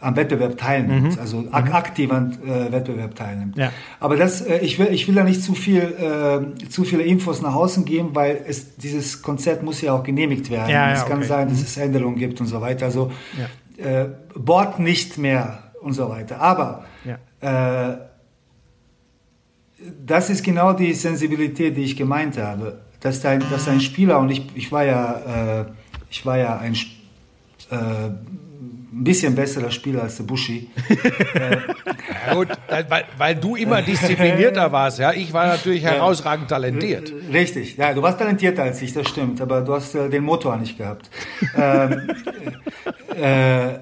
am 0.00 0.16
Wettbewerb 0.16 0.56
teilnimmt, 0.56 1.14
mhm. 1.14 1.20
also 1.20 1.44
ak 1.50 1.66
mhm. 1.66 1.72
aktiv 1.72 2.10
am 2.10 2.32
äh, 2.32 2.72
Wettbewerb 2.72 3.14
teilnimmt. 3.14 3.56
Ja. 3.56 3.70
Aber 3.98 4.16
das, 4.16 4.40
äh, 4.40 4.58
ich 4.58 4.78
will, 4.78 4.88
ich 4.90 5.06
will 5.06 5.14
da 5.14 5.24
nicht 5.24 5.42
zu 5.42 5.54
viel, 5.54 5.82
äh, 5.82 6.68
zu 6.68 6.84
viele 6.84 7.02
Infos 7.02 7.42
nach 7.42 7.54
außen 7.54 7.84
geben, 7.84 8.10
weil 8.14 8.42
es 8.46 8.76
dieses 8.76 9.20
Konzept 9.20 9.62
muss 9.62 9.80
ja 9.82 9.92
auch 9.92 10.02
genehmigt 10.02 10.50
werden. 10.50 10.70
Ja, 10.70 10.92
es 10.92 11.00
ja, 11.00 11.06
kann 11.06 11.18
okay. 11.18 11.28
sein, 11.28 11.48
dass 11.48 11.58
mhm. 11.58 11.64
es 11.64 11.76
Änderungen 11.76 12.16
gibt 12.16 12.40
und 12.40 12.46
so 12.46 12.60
weiter. 12.60 12.86
Also 12.86 13.12
äh, 13.76 14.06
Bord 14.34 14.78
nicht 14.78 15.18
mehr 15.18 15.72
und 15.82 15.92
so 15.92 16.08
weiter. 16.08 16.40
Aber 16.40 16.84
äh, 17.40 17.96
das 20.04 20.30
ist 20.30 20.42
genau 20.42 20.72
die 20.72 20.92
Sensibilität, 20.92 21.76
die 21.76 21.82
ich 21.82 21.96
gemeint 21.96 22.38
habe. 22.38 22.80
Dass 23.00 23.24
ein, 23.24 23.42
dass 23.50 23.66
ein 23.66 23.80
Spieler 23.80 24.18
und 24.18 24.30
ich, 24.30 24.44
ich 24.54 24.70
war 24.72 24.84
ja, 24.84 25.60
äh, 25.60 25.64
ich 26.10 26.26
war 26.26 26.36
ja 26.36 26.58
ein 26.58 26.74
äh, 26.74 27.76
ein 28.92 29.04
bisschen 29.04 29.34
besserer 29.34 29.70
Spieler 29.70 30.02
als 30.02 30.16
der 30.16 30.24
Buschi. 30.24 30.68
ja, 31.34 32.34
gut, 32.34 32.48
weil, 32.68 33.04
weil, 33.16 33.34
du 33.36 33.54
immer 33.54 33.82
disziplinierter 33.82 34.72
warst, 34.72 34.98
ja. 34.98 35.12
Ich 35.12 35.32
war 35.32 35.46
natürlich 35.46 35.84
herausragend 35.84 36.48
talentiert. 36.48 37.12
Richtig, 37.32 37.76
ja, 37.76 37.94
du 37.94 38.02
warst 38.02 38.18
talentierter 38.18 38.64
als 38.64 38.82
ich, 38.82 38.92
das 38.92 39.08
stimmt, 39.08 39.40
aber 39.40 39.60
du 39.60 39.74
hast 39.74 39.94
äh, 39.94 40.08
den 40.08 40.24
Motor 40.24 40.56
nicht 40.56 40.76
gehabt. 40.76 41.08
ähm, 41.56 42.10
äh, 43.20 43.78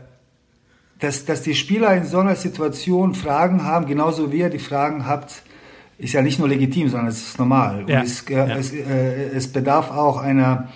dass, 0.99 1.25
dass 1.25 1.43
die 1.43 1.55
Spieler 1.55 1.95
in 1.95 2.05
so 2.05 2.19
einer 2.19 2.35
Situation 2.35 3.15
Fragen 3.15 3.65
haben, 3.65 3.87
genauso 3.87 4.33
wie 4.33 4.39
ihr 4.39 4.51
die 4.51 4.59
Fragen 4.59 5.07
habt, 5.07 5.43
ist 5.97 6.13
ja 6.13 6.23
nicht 6.23 6.39
nur 6.39 6.49
legitim, 6.49 6.89
sondern 6.89 7.09
es 7.09 7.23
ist 7.23 7.39
normal. 7.39 7.85
Ja. 7.87 8.01
Und 8.01 8.07
es, 8.07 8.23
äh, 8.29 8.35
ja. 8.35 8.47
es, 8.57 8.73
äh, 8.73 9.31
es 9.35 9.49
bedarf 9.53 9.91
auch 9.91 10.19
einer 10.19 10.69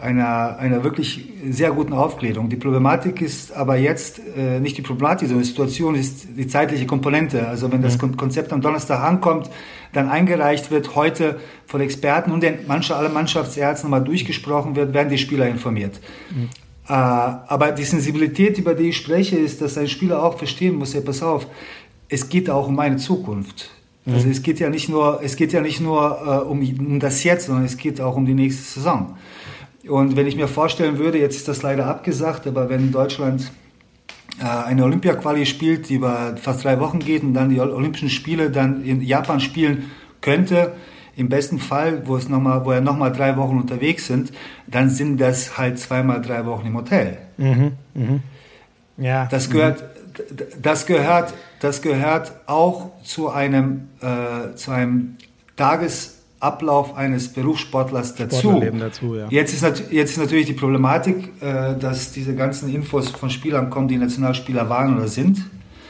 einer, 0.00 0.58
einer 0.58 0.84
wirklich 0.84 1.28
sehr 1.48 1.72
guten 1.72 1.92
Aufklärung. 1.92 2.48
Die 2.48 2.56
Problematik 2.56 3.20
ist 3.20 3.52
aber 3.52 3.76
jetzt 3.76 4.20
äh, 4.36 4.60
nicht 4.60 4.76
die 4.76 4.82
Problematik, 4.82 5.28
sondern 5.28 5.42
die 5.42 5.48
Situation 5.48 5.94
ist 5.94 6.28
die 6.36 6.46
zeitliche 6.46 6.86
Komponente. 6.86 7.46
Also 7.48 7.70
wenn 7.72 7.82
das 7.82 8.00
mhm. 8.00 8.16
Konzept 8.16 8.52
am 8.52 8.60
Donnerstag 8.60 9.02
ankommt, 9.02 9.50
dann 9.92 10.08
eingereicht 10.08 10.70
wird, 10.70 10.94
heute 10.94 11.40
von 11.66 11.80
Experten 11.80 12.30
und 12.30 12.42
den 12.42 12.60
manche, 12.66 12.94
alle 12.96 13.08
Mannschaftsärzten 13.08 13.90
nochmal 13.90 14.04
durchgesprochen 14.04 14.76
wird, 14.76 14.94
werden 14.94 15.08
die 15.08 15.18
Spieler 15.18 15.48
informiert. 15.48 16.00
Mhm. 16.30 16.48
Äh, 16.88 16.92
aber 16.92 17.72
die 17.72 17.84
Sensibilität, 17.84 18.58
über 18.58 18.74
die 18.74 18.90
ich 18.90 18.96
spreche, 18.96 19.36
ist, 19.36 19.60
dass 19.60 19.76
ein 19.78 19.88
Spieler 19.88 20.22
auch 20.22 20.38
verstehen 20.38 20.76
muss, 20.76 20.94
ja, 20.94 21.00
pass 21.00 21.22
auf, 21.22 21.46
es 22.08 22.28
geht 22.28 22.48
auch 22.48 22.68
um 22.68 22.74
meine 22.74 22.96
Zukunft. 22.96 23.70
Mhm. 24.04 24.14
Also 24.14 24.28
es 24.28 24.42
geht 24.42 24.60
ja 24.60 24.70
nicht 24.70 24.88
nur, 24.88 25.20
es 25.22 25.36
geht 25.36 25.52
ja 25.52 25.60
nicht 25.60 25.80
nur 25.80 26.18
äh, 26.24 26.48
um, 26.48 26.60
um 26.60 27.00
das 27.00 27.24
Jetzt, 27.24 27.46
sondern 27.46 27.64
es 27.64 27.76
geht 27.76 28.00
auch 28.00 28.16
um 28.16 28.26
die 28.26 28.34
nächste 28.34 28.62
Saison. 28.62 29.16
Und 29.86 30.16
wenn 30.16 30.26
ich 30.26 30.36
mir 30.36 30.48
vorstellen 30.48 30.98
würde, 30.98 31.18
jetzt 31.18 31.36
ist 31.36 31.48
das 31.48 31.62
leider 31.62 31.86
abgesagt, 31.86 32.46
aber 32.46 32.68
wenn 32.68 32.90
Deutschland 32.90 33.52
äh, 34.40 34.44
eine 34.44 34.84
Olympia-Quali 34.84 35.46
spielt, 35.46 35.88
die 35.88 35.94
über 35.94 36.36
fast 36.36 36.64
drei 36.64 36.80
Wochen 36.80 36.98
geht 36.98 37.22
und 37.22 37.34
dann 37.34 37.50
die 37.50 37.60
Olympischen 37.60 38.10
Spiele 38.10 38.50
dann 38.50 38.84
in 38.84 39.00
Japan 39.02 39.40
spielen 39.40 39.90
könnte, 40.20 40.72
im 41.16 41.28
besten 41.28 41.58
Fall, 41.58 42.06
wo, 42.06 42.16
es 42.16 42.28
noch 42.28 42.40
mal, 42.40 42.64
wo 42.64 42.70
er 42.70 42.80
nochmal 42.80 43.12
drei 43.12 43.36
Wochen 43.36 43.58
unterwegs 43.58 44.06
sind, 44.06 44.32
dann 44.68 44.88
sind 44.88 45.20
das 45.20 45.58
halt 45.58 45.78
zweimal 45.78 46.22
drei 46.22 46.46
Wochen 46.46 46.66
im 46.66 46.76
Hotel. 46.76 47.18
Mhm, 47.36 47.72
mh. 47.94 48.20
Ja. 48.98 49.26
Das 49.26 49.50
gehört, 49.50 49.82
mhm. 49.82 50.62
das 50.62 50.86
gehört, 50.86 51.34
das 51.60 51.82
gehört 51.82 52.32
auch 52.46 52.90
zu 53.02 53.30
einem, 53.30 53.88
äh, 54.00 54.54
zu 54.54 54.70
einem 54.70 55.16
Tages 55.56 56.17
Ablauf 56.40 56.96
eines 56.96 57.28
Berufssportlers 57.28 58.14
dazu. 58.14 58.62
dazu 58.78 59.16
ja. 59.16 59.26
jetzt, 59.30 59.52
ist 59.52 59.90
jetzt 59.90 60.10
ist 60.12 60.18
natürlich 60.18 60.46
die 60.46 60.52
Problematik, 60.52 61.32
äh, 61.40 61.76
dass 61.76 62.12
diese 62.12 62.34
ganzen 62.34 62.72
Infos 62.72 63.10
von 63.10 63.30
Spielern 63.30 63.70
kommen, 63.70 63.88
die 63.88 63.96
Nationalspieler 63.96 64.68
waren 64.68 64.96
oder 64.96 65.08
sind. 65.08 65.38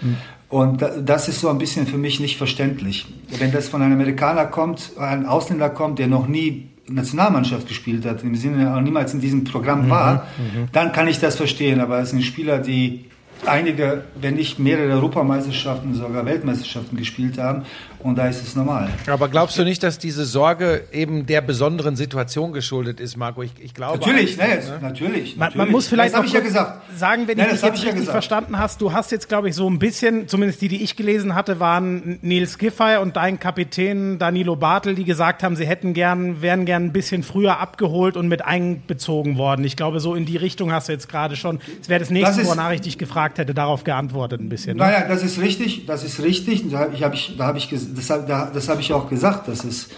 Mhm. 0.01 0.17
Und 0.49 0.83
das 1.05 1.29
ist 1.29 1.41
so 1.41 1.51
ein 1.51 1.59
bisschen 1.59 1.87
für 1.87 1.99
mich 1.99 2.21
nicht 2.21 2.39
verständlich. 2.39 3.07
Wenn 3.39 3.53
das 3.53 3.69
von 3.69 3.83
einem 3.83 3.93
Amerikaner 3.95 4.47
kommt, 4.47 4.93
ein 4.99 5.27
Ausländer 5.27 5.69
kommt, 5.69 5.99
der 5.99 6.07
noch 6.07 6.27
nie 6.27 6.71
Nationalmannschaft 6.89 7.69
gespielt 7.69 8.07
hat, 8.07 8.23
im 8.23 8.35
Sinne 8.35 8.75
auch 8.75 8.81
niemals 8.81 9.13
in 9.13 9.21
diesem 9.21 9.45
Programm 9.45 9.87
mhm. 9.87 9.91
war, 9.91 10.15
mhm. 10.39 10.69
dann 10.73 10.93
kann 10.93 11.07
ich 11.07 11.21
das 11.21 11.37
verstehen. 11.37 11.81
Aber 11.81 12.01
es 12.01 12.11
sind 12.11 12.23
Spieler, 12.23 12.59
die 12.59 13.05
einige, 13.47 14.05
wenn 14.21 14.35
nicht 14.35 14.59
mehrere 14.59 14.93
Europameisterschaften, 14.93 15.95
sogar 15.95 16.25
Weltmeisterschaften 16.27 16.97
gespielt 16.97 17.39
haben. 17.39 17.65
Und 18.01 18.17
da 18.17 18.29
ist 18.29 18.43
es 18.43 18.55
normal. 18.55 18.89
Aber 19.09 19.29
glaubst 19.29 19.59
du 19.59 19.65
nicht, 19.65 19.83
dass 19.83 19.99
diese 19.99 20.25
Sorge 20.25 20.85
eben 20.93 21.27
der 21.27 21.41
besonderen 21.41 21.97
Situation 21.97 22.53
geschuldet 22.53 23.01
ist, 23.01 23.17
Marco? 23.17 23.43
Ich, 23.43 23.53
ich 23.61 23.75
glaube. 23.75 23.99
Natürlich, 23.99 24.37
ne, 24.37 24.45
natürlich. 24.45 24.81
natürlich. 24.81 25.37
Man, 25.37 25.53
man 25.57 25.71
muss 25.71 25.89
vielleicht 25.89 26.15
das 26.15 26.21
noch 26.21 26.27
ich 26.27 26.33
ja 26.33 26.41
gesagt. 26.41 26.83
sagen, 26.97 27.27
wenn 27.27 27.37
Nein, 27.39 27.47
ich 27.53 27.61
das 27.61 27.61
dich 27.61 27.69
jetzt 27.71 27.79
ich 27.79 27.83
ja 27.83 27.87
richtig 27.91 28.01
gesagt. 28.07 28.13
verstanden 28.25 28.59
hast, 28.59 28.81
du 28.81 28.93
hast 28.93 29.11
jetzt, 29.11 29.29
glaube 29.29 29.49
ich, 29.49 29.55
so 29.57 29.69
ein 29.69 29.79
bisschen, 29.79 30.29
zumindest 30.29 30.61
die, 30.63 30.69
die 30.69 30.83
ich 30.83 30.95
gelesen 30.97 31.35
hatte, 31.35 31.59
waren 31.61 32.19
Nils 32.23 32.59
Giffey 32.59 32.99
und 32.99 33.17
dein 33.17 33.41
Kapitän 33.41 34.19
Danilo 34.19 34.55
Bartel, 34.57 34.95
die 34.95 35.05
gesagt 35.05 35.43
haben, 35.43 35.57
sie 35.57 35.67
hätten 35.67 35.93
gern, 35.93 36.41
wären 36.41 36.65
gern 36.67 36.85
ein 36.85 36.93
bisschen 36.93 37.23
früher 37.25 37.59
abgeholt 37.59 38.17
und 38.17 38.29
mit 38.29 38.45
einbezogen 38.45 39.37
worden. 39.39 39.65
Ich 39.65 39.77
glaube, 39.77 39.99
so 40.01 40.15
in 40.15 40.25
die 40.25 40.37
Richtung 40.37 40.73
hast 40.73 40.89
du 40.89 40.93
jetzt 40.93 41.09
gerade 41.09 41.35
schon. 41.37 41.59
Es 41.81 41.89
wäre 41.89 42.01
das 42.01 42.11
nächste, 42.11 42.43
Das 42.43 42.49
wonach 42.51 42.71
ich 42.73 42.81
dich 42.81 42.99
gefragt 42.99 43.39
hätte, 43.39 43.55
darauf 43.55 43.85
geantwortet 43.85 44.41
ein 44.41 44.49
bisschen. 44.49 44.77
Ne? 44.77 44.85
Nein, 44.85 45.05
das 45.09 45.23
ist 45.25 45.41
richtig, 45.41 45.87
das 45.87 46.05
ist 46.05 46.23
richtig. 46.23 46.71
Da 46.71 46.79
habe 46.81 46.95
ich, 46.95 47.03
hab 47.03 47.15
ich, 47.15 47.35
da 47.37 47.47
hab 47.47 47.57
ich, 47.57 47.65
ges- 47.67 47.88
das, 47.95 48.09
das 48.53 48.69
habe 48.69 48.81
ich 48.81 48.93
auch 48.93 49.09
gesagt, 49.09 49.49
dass 49.49 49.65
es 49.65 49.89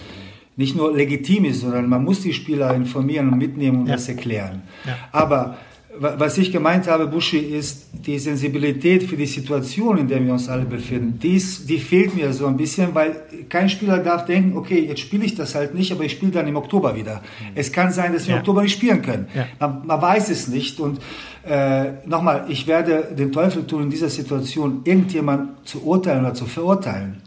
nicht 0.57 0.77
nur 0.77 0.95
legitim 0.95 1.45
ist, 1.47 1.61
sondern 1.61 1.89
man 1.89 2.05
muss 2.05 2.21
die 2.23 2.33
Spieler 2.33 2.75
informieren 2.75 3.29
und 3.33 3.39
mitnehmen 3.39 3.81
und 3.83 3.87
Ja. 3.87 3.95
das 3.95 4.09
erklären. 4.09 4.63
Ja. 4.85 4.97
Aber 5.13 5.57
wa- 5.99 6.15
was 6.19 6.37
ich 6.39 6.53
gemeint 6.53 6.87
habe, 6.87 7.07
Buschi, 7.07 7.39
ist 7.39 7.87
die 8.07 8.19
Sensibilität 8.19 9.05
für 9.05 9.17
die 9.17 9.27
Situation, 9.27 9.97
in 9.99 10.09
der 10.09 10.23
wir 10.25 10.33
uns 10.33 10.49
alle 10.49 10.65
befinden. 10.65 11.19
Die, 11.19 11.37
ist, 11.37 11.69
die 11.69 11.79
fehlt 11.79 12.15
mir 12.15 12.33
so 12.35 12.47
ein 12.47 12.57
bisschen, 12.59 12.95
weil 12.95 13.23
kein 13.49 13.69
Spieler 13.71 13.99
darf 13.99 14.27
denken, 14.27 14.57
okay, 14.57 14.81
jetzt 14.87 15.01
spiele 15.01 15.25
ich 15.25 15.35
das 15.35 15.55
halt 15.55 15.75
nicht, 15.75 15.93
aber 15.93 16.05
ich 16.05 16.13
spiele 16.13 16.33
dann 16.33 16.47
im 16.47 16.57
Oktober 16.57 16.95
wieder. 16.95 17.23
Es 17.55 17.73
kann 17.73 17.91
sein, 17.93 18.13
dass 18.13 18.27
wir 18.27 18.31
Ja. 18.33 18.37
im 18.37 18.41
Oktober 18.41 18.63
nicht 18.63 18.73
spielen 18.75 19.01
können. 19.03 19.29
Ja. 19.35 19.47
Man, 19.61 19.87
man 19.87 20.03
weiß 20.03 20.29
es 20.31 20.47
nicht. 20.49 20.79
Und 20.79 21.01
äh, 21.49 21.93
nochmal, 22.07 22.45
ich 22.49 22.67
werde 22.67 23.15
den 23.19 23.33
Teufel 23.33 23.67
tun, 23.67 23.85
in 23.85 23.91
dieser 23.91 24.11
Situation 24.11 24.83
irgendjemand 24.85 25.67
zu 25.67 25.83
urteilen 25.85 26.21
oder 26.25 26.35
zu 26.35 26.45
verurteilen. 26.45 27.23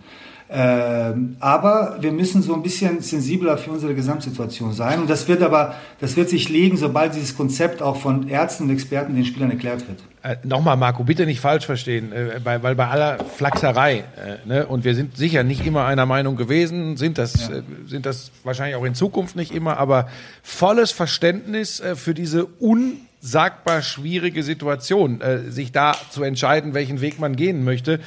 Ähm, 0.56 1.36
aber 1.40 1.98
wir 2.00 2.12
müssen 2.12 2.44
so 2.44 2.54
ein 2.54 2.62
bisschen 2.62 3.02
sensibler 3.02 3.58
für 3.58 3.72
unsere 3.72 3.96
Gesamtsituation 3.96 4.72
sein. 4.72 5.02
Und 5.02 5.10
das 5.10 5.28
wird 5.28 5.42
aber, 5.42 5.74
das 6.00 6.16
wird 6.16 6.30
sich 6.30 6.48
legen, 6.48 6.78
sobald 6.78 7.16
dieses 7.16 7.36
Konzept 7.36 7.82
auch 7.82 7.98
von 7.98 8.28
Ärzten 8.28 8.66
und 8.66 8.70
Experten 8.70 9.16
den 9.16 9.26
Spielern 9.26 9.50
erklärt 9.50 9.88
wird. 9.88 10.04
Äh, 10.22 10.36
Nochmal, 10.48 10.78
Marco, 10.78 11.04
bitte 11.04 11.26
nicht 11.26 11.40
falsch 11.40 11.66
verstehen, 11.66 12.12
äh, 12.12 12.40
bei, 12.44 12.62
weil 12.62 12.76
bei 12.76 12.88
aller 12.88 13.18
Flachserei, 13.36 14.04
äh, 14.16 14.48
ne, 14.48 14.68
und 14.68 14.84
wir 14.84 14.94
sind 14.94 15.18
sicher 15.18 15.44
nicht 15.44 15.66
immer 15.66 15.86
einer 15.86 16.06
Meinung 16.06 16.36
gewesen, 16.36 16.98
sind 16.98 17.18
das, 17.18 17.50
äh, 17.50 17.64
sind 17.88 18.06
das 18.06 18.30
wahrscheinlich 18.44 18.76
auch 18.76 18.86
in 18.86 18.94
Zukunft 18.94 19.36
nicht 19.36 19.56
immer, 19.56 19.78
aber 19.78 20.08
volles 20.44 20.92
Verständnis 20.92 21.80
äh, 21.80 21.96
für 21.96 22.14
diese 22.14 22.46
unsagbar 22.46 23.82
schwierige 23.82 24.44
Situation, 24.44 25.20
äh, 25.20 25.50
sich 25.50 25.72
da 25.72 25.96
zu 26.12 26.22
entscheiden, 26.22 26.76
welchen 26.76 27.02
Weg 27.02 27.20
man 27.20 27.36
gehen 27.36 27.64
möchte. 27.64 28.00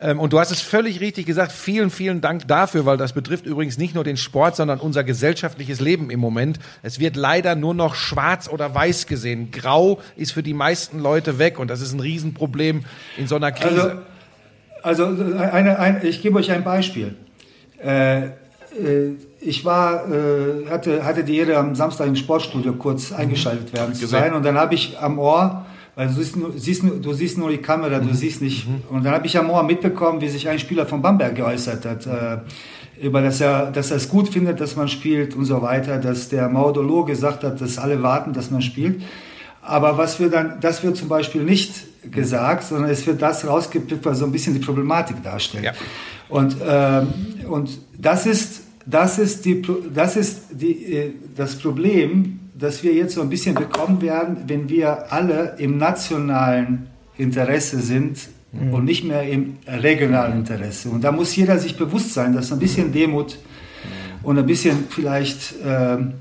Ähm, 0.00 0.20
und 0.20 0.32
du 0.32 0.38
hast 0.38 0.50
es 0.50 0.60
völlig 0.60 1.00
richtig 1.00 1.26
gesagt. 1.26 1.52
Vielen, 1.52 1.90
vielen 1.90 2.20
Dank 2.20 2.46
dafür, 2.46 2.86
weil 2.86 2.96
das 2.96 3.12
betrifft 3.12 3.46
übrigens 3.46 3.78
nicht 3.78 3.94
nur 3.94 4.04
den 4.04 4.16
Sport, 4.16 4.56
sondern 4.56 4.78
unser 4.78 5.04
gesellschaftliches 5.04 5.80
Leben 5.80 6.10
im 6.10 6.20
Moment. 6.20 6.58
Es 6.82 7.00
wird 7.00 7.16
leider 7.16 7.54
nur 7.54 7.74
noch 7.74 7.94
schwarz 7.94 8.48
oder 8.48 8.74
weiß 8.74 9.06
gesehen. 9.06 9.50
Grau 9.50 10.00
ist 10.16 10.32
für 10.32 10.42
die 10.42 10.54
meisten 10.54 11.00
Leute 11.00 11.38
weg 11.38 11.58
und 11.58 11.68
das 11.68 11.80
ist 11.80 11.92
ein 11.92 12.00
Riesenproblem 12.00 12.84
in 13.16 13.26
so 13.26 13.36
einer 13.36 13.52
Krise. 13.52 14.02
Also, 14.82 15.04
also 15.04 15.24
eine, 15.36 15.78
ein, 15.78 16.00
ich 16.04 16.22
gebe 16.22 16.38
euch 16.38 16.50
ein 16.52 16.62
Beispiel. 16.62 17.16
Äh, 17.82 18.26
äh, 18.26 19.16
ich 19.40 19.64
war, 19.64 20.10
äh, 20.10 20.66
hatte, 20.68 21.04
hatte 21.04 21.24
die 21.24 21.38
Ehre, 21.38 21.56
am 21.56 21.74
Samstag 21.74 22.06
im 22.06 22.16
Sportstudio 22.16 22.74
kurz 22.74 23.12
eingeschaltet 23.12 23.72
werden 23.72 23.94
zu 23.94 24.06
sein. 24.06 24.34
Und 24.34 24.44
dann 24.44 24.56
habe 24.56 24.74
ich 24.74 24.98
am 24.98 25.18
Ohr, 25.18 25.66
weil 25.98 26.06
du 26.06 26.12
siehst, 26.14 26.36
nur, 26.36 26.52
siehst, 26.56 26.84
nur- 26.84 27.00
du 27.00 27.12
siehst 27.12 27.38
nur 27.38 27.50
die 27.50 27.58
Kamera, 27.58 27.98
du 27.98 28.14
siehst 28.14 28.40
nicht. 28.40 28.68
Und 28.88 29.04
dann 29.04 29.12
habe 29.14 29.26
ich 29.26 29.36
am 29.36 29.50
Ohr 29.50 29.64
mitbekommen, 29.64 30.20
wie 30.20 30.28
sich 30.28 30.48
ein 30.48 30.60
Spieler 30.60 30.86
von 30.86 31.02
Bamberg 31.02 31.34
geäußert 31.34 31.84
hat. 31.84 32.06
Äh, 32.06 32.38
über 33.04 33.20
dass 33.20 33.40
er, 33.40 33.72
dass 33.72 33.90
er 33.90 33.96
es 33.96 34.08
gut 34.08 34.28
findet, 34.28 34.60
dass 34.60 34.76
man 34.76 34.86
spielt 34.86 35.34
und 35.34 35.44
so 35.44 35.60
weiter, 35.60 35.98
dass 35.98 36.28
der 36.28 36.48
Maudolo 36.48 37.04
gesagt 37.04 37.42
hat, 37.42 37.60
dass 37.60 37.78
alle 37.78 38.00
warten, 38.00 38.32
dass 38.32 38.52
man 38.52 38.62
spielt. 38.62 39.02
Aber 39.60 39.98
was 39.98 40.20
wir 40.20 40.30
dann, 40.30 40.60
das 40.60 40.84
wird 40.84 40.96
zum 40.96 41.08
Beispiel 41.08 41.42
nicht 41.42 41.72
gesagt, 42.12 42.62
sondern 42.62 42.90
es 42.90 43.04
wird 43.04 43.20
das 43.20 43.44
rausgepippt, 43.44 44.04
was 44.04 44.20
so 44.20 44.24
ein 44.24 44.30
bisschen 44.30 44.54
die 44.54 44.60
Problematik 44.60 45.20
darstellt. 45.24 45.64
Ja. 45.64 45.72
Und, 46.28 46.56
ähm, 46.64 47.08
und 47.48 47.70
das 47.98 48.24
ist, 48.24 48.62
das 48.86 49.18
ist, 49.18 49.44
die, 49.44 49.62
das, 49.92 50.14
ist 50.16 50.42
die, 50.52 50.94
äh, 50.94 51.12
das 51.34 51.56
Problem, 51.56 52.37
das 52.58 52.82
wir 52.82 52.92
jetzt 52.92 53.14
so 53.14 53.22
ein 53.22 53.28
bisschen 53.28 53.54
bekommen 53.54 54.02
werden, 54.02 54.38
wenn 54.46 54.68
wir 54.68 55.12
alle 55.12 55.54
im 55.58 55.78
nationalen 55.78 56.88
Interesse 57.16 57.80
sind 57.80 58.28
und 58.52 58.84
nicht 58.84 59.04
mehr 59.04 59.22
im 59.22 59.58
regionalen 59.66 60.38
Interesse. 60.38 60.88
Und 60.88 61.04
da 61.04 61.12
muss 61.12 61.36
jeder 61.36 61.58
sich 61.58 61.76
bewusst 61.76 62.14
sein, 62.14 62.32
dass 62.32 62.50
ein 62.50 62.58
bisschen 62.58 62.92
Demut 62.92 63.38
und 64.22 64.38
ein 64.38 64.46
bisschen 64.46 64.84
vielleicht, 64.88 65.54
ähm, 65.64 66.14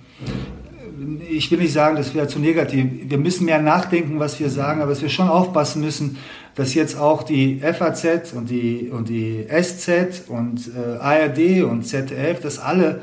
ich 1.30 1.50
will 1.52 1.60
nicht 1.60 1.74
sagen, 1.74 1.96
das 1.96 2.14
wäre 2.14 2.28
zu 2.28 2.40
negativ. 2.40 2.86
Wir 3.08 3.18
müssen 3.18 3.46
mehr 3.46 3.62
nachdenken, 3.62 4.20
was 4.20 4.40
wir 4.40 4.50
sagen, 4.50 4.82
aber 4.82 4.92
dass 4.92 5.02
wir 5.02 5.10
schon 5.10 5.30
aufpassen 5.30 5.82
müssen, 5.82 6.18
dass 6.56 6.74
jetzt 6.74 6.98
auch 6.98 7.24
die 7.24 7.60
FAZ 7.62 8.34
und 8.34 8.50
die, 8.50 8.90
und 8.92 9.10
die 9.10 9.46
SZ 9.48 10.24
und 10.28 10.70
äh, 10.76 10.98
ARD 10.98 11.64
und 11.64 11.84
ZDF, 11.84 12.42
dass 12.42 12.60
alle 12.60 13.02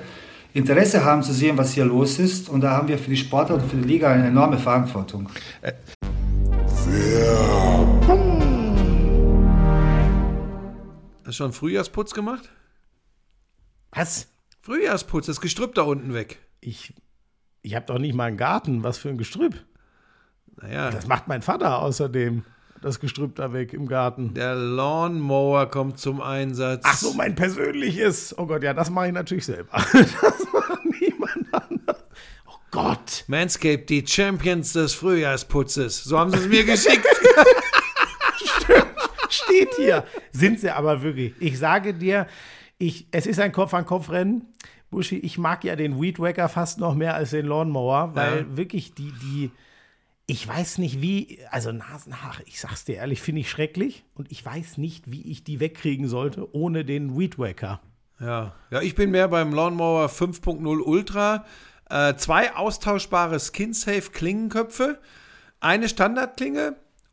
Interesse 0.54 1.04
haben 1.04 1.24
zu 1.24 1.32
sehen, 1.32 1.58
was 1.58 1.72
hier 1.72 1.84
los 1.84 2.20
ist. 2.20 2.48
Und 2.48 2.60
da 2.60 2.70
haben 2.70 2.86
wir 2.86 2.96
für 2.96 3.10
die 3.10 3.16
Sportler 3.16 3.56
und 3.56 3.68
für 3.68 3.76
die 3.76 3.88
Liga 3.88 4.10
eine 4.12 4.28
enorme 4.28 4.56
Verantwortung. 4.56 5.28
Hast 11.18 11.26
du 11.26 11.32
schon 11.32 11.52
Frühjahrsputz 11.52 12.14
gemacht? 12.14 12.48
Was? 13.90 14.28
Frühjahrsputz, 14.60 15.26
das 15.26 15.40
Gestrüpp 15.40 15.74
da 15.74 15.82
unten 15.82 16.14
weg. 16.14 16.38
Ich, 16.60 16.94
ich 17.62 17.74
habe 17.74 17.86
doch 17.86 17.98
nicht 17.98 18.14
mal 18.14 18.26
einen 18.26 18.36
Garten. 18.36 18.84
Was 18.84 18.96
für 18.98 19.08
ein 19.08 19.18
Gestrüpp. 19.18 19.60
Naja, 20.62 20.90
Das 20.90 21.08
macht 21.08 21.26
mein 21.26 21.42
Vater 21.42 21.80
außerdem. 21.80 22.44
Das 22.84 23.00
Gestrüpp 23.00 23.34
da 23.36 23.54
weg 23.54 23.72
im 23.72 23.86
Garten. 23.88 24.34
der 24.34 24.54
Lawnmower 24.54 25.70
kommt 25.70 25.98
zum 25.98 26.20
Einsatz. 26.20 26.82
Ach 26.84 26.94
so, 26.98 27.14
mein 27.14 27.34
persönliches. 27.34 28.36
Oh 28.36 28.44
Gott, 28.44 28.62
ja, 28.62 28.74
das 28.74 28.90
mache 28.90 29.06
ich 29.06 29.12
natürlich 29.14 29.46
selber. 29.46 29.70
Das 29.94 30.52
macht 30.52 30.84
niemand 31.00 31.46
anders. 31.50 32.04
Oh 32.46 32.56
Gott. 32.70 33.24
Manscaped, 33.26 33.88
die 33.88 34.06
Champions 34.06 34.74
des 34.74 34.92
Frühjahrsputzes. 34.92 36.04
So 36.04 36.18
haben 36.18 36.30
sie 36.30 36.36
es 36.36 36.46
mir 36.48 36.64
geschickt. 36.66 37.06
Steht 39.30 39.70
hier. 39.76 40.04
Sind 40.32 40.60
sie 40.60 40.70
aber 40.70 41.02
wirklich. 41.02 41.32
Ich 41.40 41.58
sage 41.58 41.94
dir, 41.94 42.26
ich, 42.76 43.06
es 43.12 43.26
ist 43.26 43.40
ein 43.40 43.52
Kopf-an-Kopf-Rennen. 43.52 44.44
Buschi, 44.90 45.16
ich 45.20 45.38
mag 45.38 45.64
ja 45.64 45.74
den 45.74 46.00
Weed 46.00 46.18
Wacker 46.20 46.50
fast 46.50 46.78
noch 46.78 46.94
mehr 46.94 47.14
als 47.14 47.30
den 47.30 47.46
Lawnmower, 47.46 48.10
weil 48.14 48.40
Ja. 48.40 48.56
wirklich 48.58 48.92
die, 48.94 49.10
die, 49.22 49.50
ich 50.26 50.46
weiß 50.46 50.78
nicht 50.78 51.02
wie, 51.02 51.38
also 51.50 51.70
Nasenhaare, 51.70 52.42
ich 52.46 52.60
sag's 52.60 52.84
dir 52.84 52.96
ehrlich, 52.96 53.20
finde 53.20 53.42
ich 53.42 53.50
schrecklich 53.50 54.04
und 54.14 54.32
ich 54.32 54.44
weiß 54.44 54.78
nicht, 54.78 55.10
wie 55.10 55.22
ich 55.30 55.44
die 55.44 55.60
wegkriegen 55.60 56.08
sollte 56.08 56.54
ohne 56.54 56.84
den 56.84 57.18
Weed 57.18 57.38
Wacker. 57.38 57.80
Ja. 58.20 58.54
ja, 58.70 58.80
ich 58.80 58.94
bin 58.94 59.10
mehr 59.10 59.28
beim 59.28 59.52
Lawnmower 59.52 60.06
5.0 60.06 60.80
Ultra. 60.80 61.44
Äh, 61.90 62.14
zwei 62.14 62.54
austauschbare 62.54 63.38
Skin-Safe 63.38 64.10
Klingenköpfe, 64.12 64.98
eine 65.60 65.88
Standardklinge, 65.88 66.76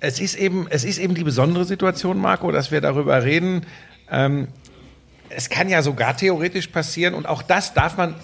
Es 0.00 0.18
ist 0.18 0.34
eben, 0.34 0.66
es 0.70 0.84
ist 0.84 0.98
eben 0.98 1.14
die 1.14 1.24
besondere 1.24 1.66
Situation, 1.66 2.18
Marco, 2.18 2.50
dass 2.50 2.70
wir 2.70 2.80
darüber 2.80 3.22
reden. 3.22 3.66
Ähm, 4.10 4.48
es 5.28 5.50
kann 5.50 5.68
ja 5.68 5.82
sogar 5.82 6.16
theoretisch 6.16 6.68
passieren 6.68 7.14
und 7.14 7.26
auch 7.26 7.42
das 7.42 7.74
darf 7.74 7.96
man, 7.96 8.14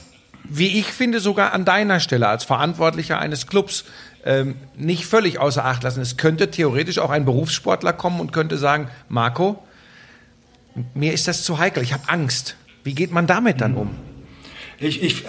wie 0.44 0.78
ich 0.78 0.86
finde, 0.86 1.20
sogar 1.20 1.52
an 1.52 1.64
deiner 1.64 2.00
Stelle 2.00 2.28
als 2.28 2.44
Verantwortlicher 2.44 3.18
eines 3.18 3.46
Clubs 3.46 3.84
ähm, 4.24 4.56
nicht 4.76 5.06
völlig 5.06 5.38
außer 5.38 5.64
Acht 5.64 5.82
lassen. 5.82 6.00
Es 6.00 6.16
könnte 6.16 6.50
theoretisch 6.50 6.98
auch 6.98 7.10
ein 7.10 7.24
Berufssportler 7.24 7.92
kommen 7.92 8.20
und 8.20 8.32
könnte 8.32 8.56
sagen, 8.56 8.88
Marco, 9.08 9.62
mir 10.94 11.12
ist 11.12 11.28
das 11.28 11.44
zu 11.44 11.58
heikel, 11.58 11.82
ich 11.82 11.92
habe 11.92 12.08
Angst. 12.08 12.56
Wie 12.84 12.94
geht 12.94 13.12
man 13.12 13.26
damit 13.26 13.60
dann 13.60 13.74
um? 13.74 13.90
Ich, 14.78 15.02
ich, 15.02 15.24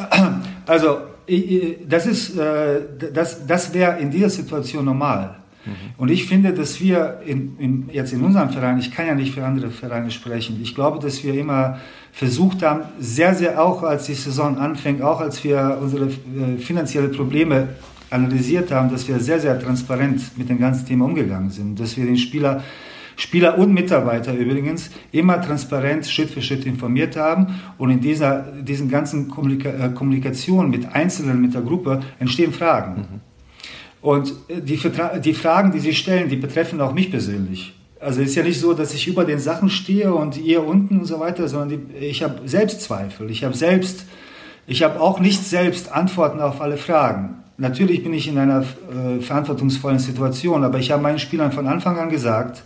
also, 0.65 1.01
ich, 1.25 1.77
das 1.87 2.05
ist, 2.05 2.37
äh, 2.37 2.81
das, 3.13 3.45
das 3.45 3.73
wäre 3.73 3.99
in 3.99 4.11
dieser 4.11 4.29
Situation 4.29 4.85
normal. 4.85 5.35
Mhm. 5.67 5.93
Und 5.97 6.09
ich 6.09 6.25
finde, 6.25 6.53
dass 6.53 6.79
wir 6.81 7.19
in, 7.25 7.57
in, 7.59 7.89
jetzt 7.91 8.13
in 8.13 8.23
unserem 8.23 8.49
Verein, 8.49 8.79
ich 8.79 8.91
kann 8.91 9.05
ja 9.05 9.15
nicht 9.15 9.33
für 9.33 9.45
andere 9.45 9.69
Vereine 9.69 10.11
sprechen, 10.11 10.59
ich 10.61 10.73
glaube, 10.73 10.99
dass 10.99 11.23
wir 11.23 11.33
immer 11.33 11.79
versucht 12.11 12.63
haben, 12.63 12.81
sehr, 12.99 13.35
sehr 13.35 13.63
auch 13.63 13.83
als 13.83 14.05
die 14.05 14.13
Saison 14.13 14.57
anfängt, 14.57 15.01
auch 15.01 15.21
als 15.21 15.43
wir 15.43 15.77
unsere 15.81 16.05
äh, 16.05 16.57
finanziellen 16.57 17.11
Probleme 17.11 17.69
analysiert 18.09 18.71
haben, 18.71 18.89
dass 18.89 19.07
wir 19.07 19.19
sehr, 19.19 19.39
sehr 19.39 19.59
transparent 19.59 20.37
mit 20.37 20.49
dem 20.49 20.59
ganzen 20.59 20.85
Thema 20.87 21.05
umgegangen 21.05 21.49
sind, 21.49 21.79
dass 21.79 21.97
wir 21.97 22.05
den 22.05 22.17
Spieler 22.17 22.63
Spieler 23.19 23.57
und 23.57 23.73
Mitarbeiter 23.73 24.33
übrigens 24.33 24.91
immer 25.11 25.41
transparent 25.41 26.05
Schritt 26.05 26.29
für 26.29 26.41
Schritt 26.41 26.67
informiert 26.67 27.17
haben. 27.17 27.47
Und 27.79 27.89
in 27.89 27.99
dieser 27.99 28.41
diesen 28.61 28.89
ganzen 28.89 29.27
Kommunika 29.27 29.69
äh, 29.69 29.89
Kommunikation 29.89 30.69
mit 30.69 30.93
Einzelnen, 30.93 31.41
mit 31.41 31.55
der 31.55 31.61
Gruppe 31.61 32.01
entstehen 32.19 32.53
Fragen. 32.53 33.01
Mhm. 33.01 33.26
Und 34.01 34.33
äh, 34.47 34.61
die, 34.61 34.79
die 35.23 35.33
Fragen, 35.33 35.71
die 35.71 35.79
Sie 35.79 35.93
stellen, 35.93 36.29
die 36.29 36.35
betreffen 36.35 36.81
auch 36.81 36.93
mich 36.93 37.11
persönlich. 37.11 37.73
Also 37.99 38.21
ist 38.21 38.35
ja 38.35 38.43
nicht 38.43 38.59
so, 38.59 38.73
dass 38.73 38.93
ich 38.93 39.07
über 39.07 39.25
den 39.25 39.39
Sachen 39.39 39.69
stehe 39.69 40.13
und 40.13 40.37
ihr 40.37 40.63
unten 40.63 40.99
und 40.99 41.05
so 41.05 41.19
weiter, 41.19 41.47
sondern 41.47 41.69
die, 41.69 42.05
ich 42.05 42.21
habe 42.21 42.47
Selbstzweifel. 42.47 43.31
Ich 43.31 43.43
habe 43.43 43.55
selbst, 43.55 44.05
ich 44.67 44.83
habe 44.83 45.01
auch 45.01 45.19
nicht 45.19 45.43
selbst 45.43 45.91
Antworten 45.91 46.39
auf 46.39 46.61
alle 46.61 46.77
Fragen. 46.77 47.43
Natürlich 47.57 48.03
bin 48.03 48.13
ich 48.13 48.27
in 48.27 48.37
einer 48.37 48.61
äh, 48.61 49.19
verantwortungsvollen 49.19 49.97
Situation, 49.97 50.63
aber 50.63 50.77
ich 50.77 50.91
habe 50.91 51.01
meinen 51.01 51.17
Spielern 51.17 51.51
von 51.51 51.67
Anfang 51.67 51.97
an 51.97 52.09
gesagt, 52.09 52.61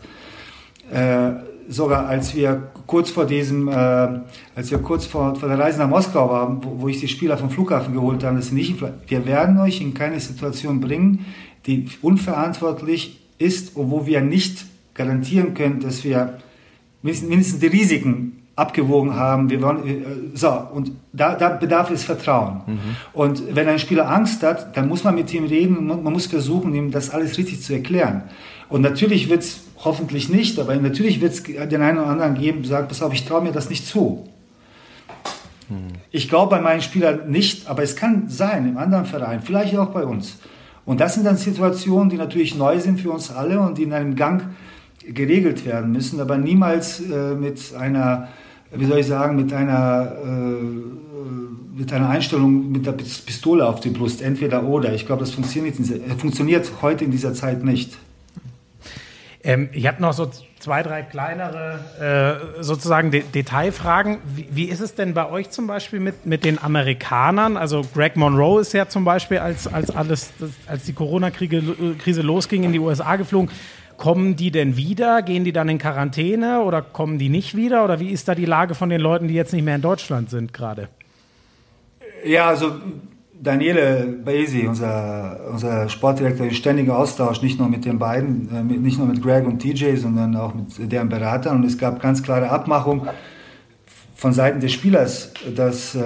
äh, 0.91 1.31
sogar 1.71 2.05
als 2.07 2.35
wir 2.35 2.69
kurz 2.85 3.09
vor 3.09 3.25
diesem, 3.25 3.67
äh, 3.67 3.71
als 3.71 4.69
wir 4.69 4.79
kurz 4.79 5.05
vor, 5.05 5.35
vor 5.35 5.47
der 5.47 5.57
Reise 5.57 5.79
nach 5.79 5.87
Moskau 5.87 6.29
waren, 6.29 6.63
wo, 6.63 6.81
wo 6.81 6.87
ich 6.89 6.99
die 6.99 7.07
Spieler 7.07 7.37
vom 7.37 7.49
Flughafen 7.49 7.93
geholt 7.93 8.23
habe, 8.23 8.35
dass 8.35 8.51
nicht, 8.51 8.75
wir 8.81 9.25
werden 9.25 9.57
euch 9.59 9.81
in 9.81 9.93
keine 9.93 10.19
Situation 10.19 10.81
bringen, 10.81 11.25
die 11.65 11.87
unverantwortlich 12.01 13.21
ist 13.37 13.75
und 13.75 13.89
wo 13.89 14.05
wir 14.05 14.21
nicht 14.21 14.65
garantieren 14.93 15.53
können, 15.53 15.79
dass 15.79 16.03
wir 16.03 16.39
mindestens 17.01 17.59
die 17.59 17.67
Risiken 17.67 18.43
abgewogen 18.57 19.15
haben. 19.15 19.49
Wir 19.49 19.61
wollen, 19.61 19.87
äh, 19.87 20.03
so, 20.33 20.51
und 20.73 20.91
da, 21.13 21.35
da 21.35 21.49
bedarf 21.49 21.89
es 21.89 22.03
Vertrauen. 22.03 22.61
Mhm. 22.67 22.79
Und 23.13 23.55
wenn 23.55 23.69
ein 23.69 23.79
Spieler 23.79 24.09
Angst 24.09 24.43
hat, 24.43 24.75
dann 24.75 24.89
muss 24.89 25.05
man 25.05 25.15
mit 25.15 25.33
ihm 25.33 25.45
reden 25.45 25.89
und 25.89 26.03
man 26.03 26.11
muss 26.11 26.25
versuchen, 26.25 26.75
ihm 26.75 26.91
das 26.91 27.09
alles 27.09 27.37
richtig 27.37 27.61
zu 27.61 27.73
erklären. 27.73 28.23
Und 28.67 28.81
natürlich 28.81 29.29
wird 29.29 29.41
es 29.41 29.61
hoffentlich 29.83 30.29
nicht, 30.29 30.59
aber 30.59 30.75
natürlich 30.75 31.21
wird 31.21 31.33
es 31.33 31.43
den 31.43 31.81
einen 31.81 31.99
oder 31.99 32.07
anderen 32.07 32.35
geben, 32.35 32.63
sagt, 32.63 32.89
pass 32.89 33.01
auf, 33.01 33.13
ich 33.13 33.25
traue 33.25 33.41
mir 33.41 33.51
das 33.51 33.69
nicht 33.69 33.87
zu. 33.87 34.27
Mhm. 35.69 35.93
Ich 36.11 36.29
glaube 36.29 36.55
bei 36.55 36.61
meinen 36.61 36.81
Spielern 36.81 37.29
nicht, 37.29 37.67
aber 37.67 37.83
es 37.83 37.95
kann 37.95 38.29
sein 38.29 38.67
im 38.67 38.77
anderen 38.77 39.05
Verein, 39.05 39.41
vielleicht 39.41 39.75
auch 39.77 39.89
bei 39.89 40.03
uns. 40.03 40.37
Und 40.85 40.99
das 40.99 41.13
sind 41.13 41.25
dann 41.25 41.37
Situationen, 41.37 42.09
die 42.09 42.17
natürlich 42.17 42.55
neu 42.55 42.79
sind 42.79 42.99
für 42.99 43.11
uns 43.11 43.31
alle 43.31 43.59
und 43.59 43.77
die 43.77 43.83
in 43.83 43.93
einem 43.93 44.15
Gang 44.15 44.43
geregelt 45.01 45.65
werden 45.65 45.91
müssen, 45.91 46.19
aber 46.19 46.37
niemals 46.37 46.99
äh, 46.99 47.33
mit 47.33 47.73
einer 47.75 48.27
wie 48.73 48.85
soll 48.85 48.99
ich 48.99 49.07
sagen, 49.07 49.35
mit 49.35 49.51
einer, 49.53 50.13
äh, 50.23 51.77
mit 51.77 51.91
einer 51.91 52.09
Einstellung 52.09 52.71
mit 52.71 52.85
der 52.85 52.93
Pistole 52.93 53.65
auf 53.67 53.79
die 53.79 53.89
Brust, 53.89 54.21
entweder 54.21 54.63
oder. 54.63 54.93
Ich 54.93 55.05
glaube, 55.05 55.21
das 55.21 55.31
funktioniert, 55.31 55.75
funktioniert 56.17 56.71
heute 56.81 57.05
in 57.05 57.11
dieser 57.11 57.33
Zeit 57.33 57.63
nicht. 57.63 57.97
Ähm, 59.43 59.69
ich 59.73 59.87
habe 59.87 60.01
noch 60.01 60.13
so 60.13 60.29
zwei, 60.59 60.83
drei 60.83 61.01
kleinere 61.01 61.79
äh, 62.59 62.63
sozusagen 62.63 63.09
De 63.09 63.23
Detailfragen. 63.23 64.19
Wie, 64.23 64.47
wie, 64.51 64.65
ist 64.65 64.81
es 64.81 64.93
denn 64.93 65.13
bei 65.13 65.29
euch 65.29 65.49
zum 65.49 65.67
Beispiel 65.67 65.99
mit, 65.99 66.25
mit 66.25 66.43
den 66.43 66.61
Amerikanern? 66.61 67.57
Also 67.57 67.81
Greg 67.93 68.15
Monroe 68.15 68.61
ist 68.61 68.73
ja 68.73 68.87
zum 68.87 69.03
Beispiel, 69.03 69.39
als, 69.39 69.67
als, 69.67 69.89
alles, 69.89 70.31
als 70.67 70.83
die 70.83 70.93
Corona-Krise 70.93 72.21
losging, 72.21 72.63
in 72.63 72.73
die 72.73 72.79
USA 72.79 73.15
geflogen. 73.15 73.49
Kommen 73.97 74.35
die 74.35 74.51
denn 74.51 74.77
wieder? 74.77 75.21
Gehen 75.21 75.43
die 75.43 75.51
dann 75.51 75.69
in 75.69 75.77
Quarantäne 75.77 76.61
oder 76.61 76.81
kommen 76.81 77.17
die 77.17 77.29
nicht 77.29 77.55
wieder? 77.55 77.83
Oder 77.83 77.99
wie 77.99 78.09
ist 78.09 78.27
da 78.27 78.35
die 78.35 78.45
Lage 78.45 78.75
von 78.75 78.89
den 78.89 79.01
Leuten, 79.01 79.27
die 79.27 79.33
jetzt 79.33 79.53
nicht 79.53 79.63
mehr 79.63 79.75
in 79.75 79.81
Deutschland 79.81 80.29
sind 80.29 80.53
gerade? 80.53 80.89
Ja, 82.23 82.47
also 82.47 82.79
Daniele 83.41 84.19
Baisi, 84.23 84.67
unser, 84.67 85.39
unser 85.51 85.89
Sportdirektor, 85.89 86.45
in 86.45 86.53
ständiger 86.53 86.97
Austausch, 86.97 87.41
nicht 87.41 87.57
nur 87.57 87.67
mit 87.69 87.85
den 87.85 87.97
beiden, 87.97 88.49
äh, 88.53 88.63
nicht 88.63 88.99
nur 88.99 89.07
mit 89.07 89.21
Greg 89.21 89.45
und 89.45 89.59
TJ, 89.59 89.95
sondern 89.95 90.35
auch 90.35 90.53
mit 90.53 90.91
deren 90.91 91.09
Beratern. 91.09 91.57
Und 91.57 91.65
es 91.65 91.77
gab 91.77 91.99
ganz 91.99 92.21
klare 92.21 92.49
Abmachung 92.49 93.07
von 94.15 94.33
Seiten 94.33 94.59
des 94.59 94.71
Spielers, 94.71 95.33
dass, 95.55 95.95
äh, 95.95 96.01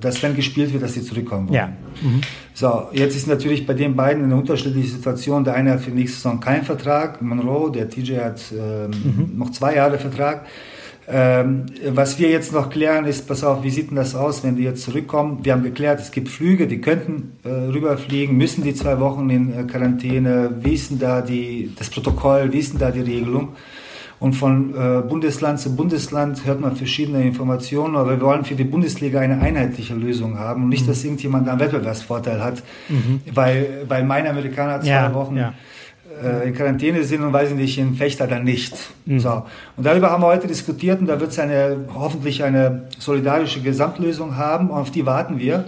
dass 0.00 0.22
wenn 0.22 0.34
gespielt 0.34 0.72
wird, 0.72 0.82
dass 0.82 0.94
sie 0.94 1.02
zurückkommen 1.02 1.48
wollen. 1.50 1.54
Ja. 1.54 1.66
Mhm. 2.00 2.22
So, 2.54 2.88
jetzt 2.92 3.14
ist 3.14 3.26
natürlich 3.26 3.66
bei 3.66 3.74
den 3.74 3.94
beiden 3.94 4.24
eine 4.24 4.34
unterschiedliche 4.34 4.88
Situation. 4.88 5.44
Der 5.44 5.52
eine 5.52 5.72
hat 5.72 5.80
für 5.80 5.90
nächste 5.90 6.16
Saison 6.16 6.40
keinen 6.40 6.62
Vertrag, 6.62 7.20
Monroe, 7.20 7.70
der 7.70 7.90
TJ 7.90 8.16
hat 8.20 8.40
ähm, 8.52 8.90
mhm. 8.90 9.38
noch 9.38 9.50
zwei 9.50 9.74
Jahre 9.74 9.98
Vertrag. 9.98 10.46
Ähm, 11.08 11.66
was 11.88 12.18
wir 12.18 12.30
jetzt 12.30 12.52
noch 12.52 12.68
klären 12.68 13.04
ist, 13.04 13.28
pass 13.28 13.44
auf, 13.44 13.62
wie 13.62 13.70
sieht 13.70 13.90
denn 13.90 13.96
das 13.96 14.16
aus, 14.16 14.42
wenn 14.42 14.56
die 14.56 14.64
jetzt 14.64 14.82
zurückkommen? 14.82 15.38
Wir 15.44 15.52
haben 15.52 15.62
geklärt, 15.62 16.00
es 16.00 16.10
gibt 16.10 16.28
Flüge, 16.28 16.66
die 16.66 16.80
könnten 16.80 17.32
äh, 17.44 17.48
rüberfliegen, 17.48 18.36
müssen 18.36 18.64
die 18.64 18.74
zwei 18.74 18.98
Wochen 18.98 19.30
in 19.30 19.56
äh, 19.56 19.62
Quarantäne. 19.62 20.50
Wie 20.60 20.74
ist 20.74 20.90
denn 20.90 20.98
da 20.98 21.20
die, 21.22 21.72
das 21.78 21.90
Protokoll, 21.90 22.52
wie 22.52 22.58
ist 22.58 22.72
denn 22.72 22.80
da 22.80 22.90
die 22.90 23.02
Regelung? 23.02 23.50
Und 24.18 24.32
von 24.32 24.74
äh, 24.74 25.02
Bundesland 25.02 25.60
zu 25.60 25.76
Bundesland 25.76 26.44
hört 26.46 26.60
man 26.60 26.74
verschiedene 26.74 27.22
Informationen, 27.22 27.96
aber 27.96 28.12
wir 28.12 28.20
wollen 28.22 28.44
für 28.44 28.54
die 28.54 28.64
Bundesliga 28.64 29.20
eine 29.20 29.40
einheitliche 29.40 29.94
Lösung 29.94 30.38
haben 30.38 30.64
und 30.64 30.68
nicht, 30.70 30.84
mhm. 30.84 30.88
dass 30.88 31.04
irgendjemand 31.04 31.48
einen 31.48 31.60
Wettbewerbsvorteil 31.60 32.42
hat, 32.42 32.62
mhm. 32.88 33.20
weil, 33.32 33.84
weil 33.86 34.04
mein 34.04 34.26
Amerikaner 34.26 34.80
zwei 34.80 34.88
ja, 34.88 35.14
Wochen 35.14 35.36
ja. 35.36 35.52
Äh, 36.22 36.48
in 36.48 36.54
Quarantäne 36.54 37.02
sind 37.04 37.22
und 37.22 37.32
weiß 37.32 37.50
ich 37.50 37.56
nicht, 37.56 37.78
in 37.78 37.94
Fechter 37.94 38.26
dann 38.26 38.44
nicht. 38.44 38.74
Mhm. 39.04 39.20
So. 39.20 39.44
Und 39.76 39.84
darüber 39.84 40.10
haben 40.10 40.22
wir 40.22 40.28
heute 40.28 40.46
diskutiert 40.46 41.00
und 41.00 41.06
da 41.06 41.20
wird 41.20 41.30
es 41.30 41.38
eine, 41.38 41.76
hoffentlich 41.94 42.42
eine 42.42 42.84
solidarische 42.98 43.60
Gesamtlösung 43.60 44.36
haben 44.36 44.70
und 44.70 44.78
auf 44.78 44.90
die 44.90 45.04
warten 45.04 45.38
wir. 45.38 45.64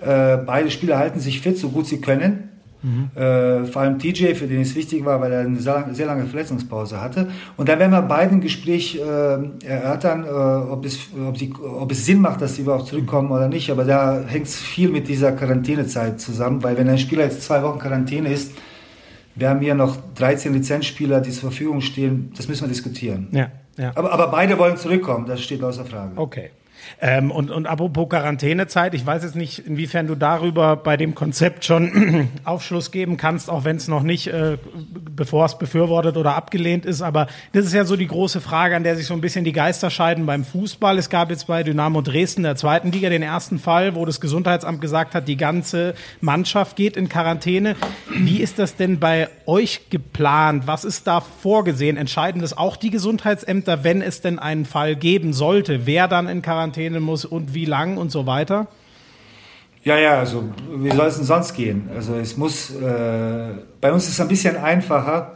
Äh, 0.00 0.38
beide 0.38 0.70
Spieler 0.70 0.98
halten 0.98 1.20
sich 1.20 1.40
fit, 1.40 1.58
so 1.58 1.68
gut 1.68 1.86
sie 1.86 2.00
können. 2.00 2.50
Mhm. 2.82 3.10
Äh, 3.20 3.64
vor 3.64 3.82
allem 3.82 3.98
TJ, 3.98 4.34
für 4.34 4.46
den 4.46 4.60
es 4.60 4.74
wichtig 4.74 5.04
war, 5.04 5.20
weil 5.20 5.32
er 5.32 5.40
eine 5.40 5.58
sehr, 5.58 5.88
sehr 5.92 6.06
lange 6.06 6.26
Verletzungspause 6.26 7.00
hatte. 7.00 7.28
Und 7.56 7.68
dann 7.68 7.78
werden 7.78 7.90
wir 7.90 8.02
beide 8.02 8.34
im 8.34 8.40
Gespräch 8.40 8.96
äh, 8.96 9.66
erörtern, 9.66 10.24
äh, 10.24 10.28
ob, 10.28 10.84
es, 10.84 10.98
ob, 11.26 11.34
die, 11.36 11.52
ob 11.54 11.90
es 11.90 12.06
Sinn 12.06 12.20
macht, 12.20 12.40
dass 12.42 12.54
sie 12.54 12.62
überhaupt 12.62 12.86
zurückkommen 12.86 13.30
oder 13.30 13.48
nicht. 13.48 13.70
Aber 13.70 13.84
da 13.84 14.22
hängt 14.26 14.46
es 14.46 14.56
viel 14.56 14.90
mit 14.90 15.08
dieser 15.08 15.32
Quarantänezeit 15.32 16.20
zusammen, 16.20 16.62
weil 16.62 16.76
wenn 16.76 16.88
ein 16.88 16.98
Spieler 16.98 17.24
jetzt 17.24 17.42
zwei 17.42 17.62
Wochen 17.62 17.78
Quarantäne 17.78 18.32
ist, 18.32 18.52
wir 19.36 19.50
haben 19.50 19.60
hier 19.60 19.74
noch 19.74 19.96
13 20.14 20.52
Lizenzspieler, 20.52 21.20
die 21.20 21.30
zur 21.30 21.50
Verfügung 21.50 21.80
stehen. 21.82 22.32
Das 22.36 22.48
müssen 22.48 22.62
wir 22.62 22.68
diskutieren. 22.68 23.28
Ja, 23.30 23.50
ja. 23.76 23.92
Aber, 23.94 24.12
aber 24.12 24.28
beide 24.28 24.58
wollen 24.58 24.76
zurückkommen, 24.76 25.26
das 25.26 25.42
steht 25.42 25.62
außer 25.62 25.84
Frage. 25.84 26.12
Okay. 26.16 26.50
Ähm, 27.00 27.30
und, 27.30 27.50
und 27.50 27.66
apropos 27.66 28.08
Quarantänezeit, 28.08 28.94
ich 28.94 29.04
weiß 29.04 29.22
jetzt 29.22 29.36
nicht, 29.36 29.66
inwiefern 29.66 30.06
du 30.06 30.14
darüber 30.14 30.76
bei 30.76 30.96
dem 30.96 31.14
Konzept 31.14 31.64
schon 31.64 32.28
Aufschluss 32.44 32.90
geben 32.90 33.16
kannst, 33.16 33.50
auch 33.50 33.64
wenn 33.64 33.76
es 33.76 33.88
noch 33.88 34.02
nicht, 34.02 34.28
äh, 34.28 34.56
bevor 35.14 35.44
es 35.44 35.58
befürwortet 35.58 36.16
oder 36.16 36.34
abgelehnt 36.36 36.86
ist. 36.86 37.02
Aber 37.02 37.26
das 37.52 37.66
ist 37.66 37.74
ja 37.74 37.84
so 37.84 37.96
die 37.96 38.06
große 38.06 38.40
Frage, 38.40 38.76
an 38.76 38.82
der 38.82 38.96
sich 38.96 39.06
so 39.06 39.14
ein 39.14 39.20
bisschen 39.20 39.44
die 39.44 39.52
Geister 39.52 39.90
scheiden 39.90 40.26
beim 40.26 40.44
Fußball. 40.44 40.96
Es 40.98 41.10
gab 41.10 41.30
jetzt 41.30 41.46
bei 41.46 41.62
Dynamo 41.62 42.00
Dresden 42.00 42.42
der 42.42 42.56
zweiten 42.56 42.92
Liga 42.92 43.10
den 43.10 43.22
ersten 43.22 43.58
Fall, 43.58 43.94
wo 43.94 44.04
das 44.04 44.20
Gesundheitsamt 44.20 44.80
gesagt 44.80 45.14
hat, 45.14 45.28
die 45.28 45.36
ganze 45.36 45.94
Mannschaft 46.20 46.76
geht 46.76 46.96
in 46.96 47.08
Quarantäne. 47.08 47.76
Wie 48.10 48.40
ist 48.40 48.58
das 48.58 48.76
denn 48.76 48.98
bei 48.98 49.28
euch 49.46 49.90
geplant? 49.90 50.66
Was 50.66 50.84
ist 50.84 51.06
da 51.06 51.20
vorgesehen? 51.20 51.96
Entscheiden 51.96 52.40
das 52.40 52.56
auch 52.56 52.76
die 52.76 52.90
Gesundheitsämter, 52.90 53.84
wenn 53.84 54.00
es 54.00 54.20
denn 54.20 54.38
einen 54.38 54.64
Fall 54.64 54.96
geben 54.96 55.32
sollte? 55.32 55.86
Wer 55.86 56.08
dann 56.08 56.28
in 56.28 56.42
Quarantäne 56.42 56.75
Quarantäne 56.76 57.00
muss 57.00 57.24
und 57.24 57.54
wie 57.54 57.64
lang 57.64 57.96
und 57.96 58.12
so 58.12 58.26
weiter? 58.26 58.66
Ja, 59.82 59.98
ja, 59.98 60.18
also 60.18 60.44
wie 60.76 60.90
soll 60.90 61.06
es 61.06 61.16
denn 61.16 61.24
sonst 61.24 61.54
gehen? 61.54 61.88
Also 61.94 62.16
es 62.16 62.36
muss, 62.36 62.70
äh, 62.74 63.48
bei 63.80 63.92
uns 63.92 64.04
ist 64.04 64.14
es 64.14 64.20
ein 64.20 64.28
bisschen 64.28 64.56
einfacher, 64.56 65.35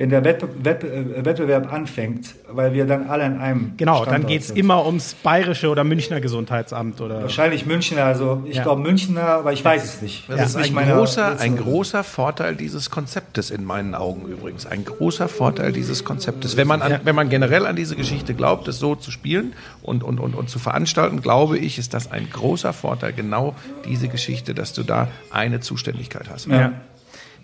wenn 0.00 0.08
der 0.08 0.24
Wettbewerb, 0.24 0.82
Wettbewerb 1.26 1.70
anfängt, 1.70 2.34
weil 2.50 2.72
wir 2.72 2.86
dann 2.86 3.10
alle 3.10 3.26
in 3.26 3.36
einem 3.36 3.72
Genau, 3.76 3.96
Standort 3.96 4.14
dann 4.14 4.26
geht 4.26 4.40
es 4.40 4.50
immer 4.50 4.86
ums 4.86 5.12
bayerische 5.12 5.68
oder 5.68 5.84
Münchner 5.84 6.22
Gesundheitsamt 6.22 7.02
oder. 7.02 7.20
Wahrscheinlich 7.20 7.66
Münchner, 7.66 8.06
also 8.06 8.42
ich 8.46 8.56
Ja. 8.56 8.62
glaube 8.62 8.80
Münchner, 8.80 9.24
aber 9.24 9.52
ich 9.52 9.62
weiß 9.62 9.84
es 9.84 10.00
nicht. 10.00 10.24
Das 10.30 10.40
ist 10.40 10.56
nicht 10.56 10.68
ein 10.70 10.74
meine- 10.74 10.94
großer, 10.94 11.38
ein 11.38 11.54
großer 11.54 12.02
Vorteil 12.02 12.56
dieses 12.56 12.88
Konzeptes 12.90 13.50
in 13.50 13.62
meinen 13.62 13.94
Augen 13.94 14.26
übrigens. 14.26 14.64
Ein 14.64 14.86
großer 14.86 15.28
Vorteil 15.28 15.70
dieses 15.72 16.02
Konzeptes. 16.02 16.56
Wenn 16.56 16.66
man, 16.66 16.80
an, 16.80 17.00
wenn 17.04 17.14
man 17.14 17.28
generell 17.28 17.66
an 17.66 17.76
diese 17.76 17.94
Geschichte 17.94 18.32
glaubt, 18.32 18.68
es 18.68 18.78
so 18.78 18.94
zu 18.94 19.10
spielen 19.10 19.52
und, 19.82 20.02
und, 20.02 20.18
und, 20.18 20.34
und 20.34 20.48
zu 20.48 20.58
veranstalten, 20.58 21.20
glaube 21.20 21.58
ich, 21.58 21.78
ist 21.78 21.92
das 21.92 22.10
ein 22.10 22.30
großer 22.32 22.72
Vorteil, 22.72 23.12
genau 23.12 23.54
diese 23.84 24.08
Geschichte, 24.08 24.54
dass 24.54 24.72
du 24.72 24.82
da 24.82 25.08
eine 25.30 25.60
Zuständigkeit 25.60 26.30
hast. 26.32 26.46
Ja. 26.46 26.72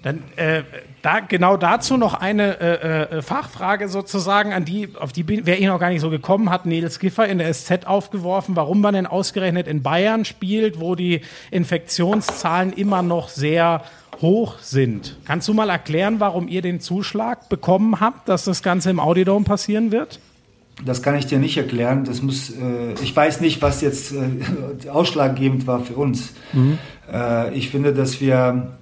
Dann 0.06 0.22
äh, 0.36 0.62
da, 1.02 1.18
genau 1.18 1.56
dazu 1.56 1.96
noch 1.96 2.14
eine 2.14 2.60
äh, 2.60 3.16
äh, 3.16 3.22
Fachfrage 3.22 3.88
sozusagen, 3.88 4.52
an 4.52 4.64
die, 4.64 4.90
auf 4.94 5.12
die 5.12 5.26
wäre 5.26 5.58
ich 5.58 5.66
noch 5.66 5.80
gar 5.80 5.90
nicht 5.90 6.00
so 6.00 6.10
gekommen, 6.10 6.48
hat 6.48 6.64
Nils 6.64 7.00
Giffer 7.00 7.26
in 7.26 7.38
der 7.38 7.52
SZ 7.52 7.88
aufgeworfen, 7.88 8.54
warum 8.54 8.80
man 8.80 8.94
denn 8.94 9.08
ausgerechnet 9.08 9.66
in 9.66 9.82
Bayern 9.82 10.24
spielt, 10.24 10.78
wo 10.78 10.94
die 10.94 11.22
Infektionszahlen 11.50 12.72
immer 12.72 13.02
noch 13.02 13.28
sehr 13.28 13.82
hoch 14.22 14.60
sind. 14.60 15.16
Kannst 15.24 15.48
du 15.48 15.54
mal 15.54 15.70
erklären, 15.70 16.20
warum 16.20 16.46
ihr 16.46 16.62
den 16.62 16.78
Zuschlag 16.78 17.48
bekommen 17.48 17.98
habt, 17.98 18.28
dass 18.28 18.44
das 18.44 18.62
Ganze 18.62 18.90
im 18.90 19.00
Audidome 19.00 19.44
passieren 19.44 19.90
wird? 19.90 20.20
Das 20.84 21.02
kann 21.02 21.16
ich 21.16 21.26
dir 21.26 21.40
nicht 21.40 21.56
erklären. 21.56 22.04
Das 22.04 22.22
muss, 22.22 22.50
äh, 22.50 22.92
ich 23.02 23.16
weiß 23.16 23.40
nicht, 23.40 23.60
was 23.60 23.80
jetzt 23.80 24.12
äh, 24.12 24.88
ausschlaggebend 24.88 25.66
war 25.66 25.80
für 25.80 25.94
uns. 25.94 26.32
Mhm. 26.52 26.78
Äh, 27.12 27.54
ich 27.54 27.70
finde, 27.70 27.92
dass 27.92 28.20
wir, 28.20 28.76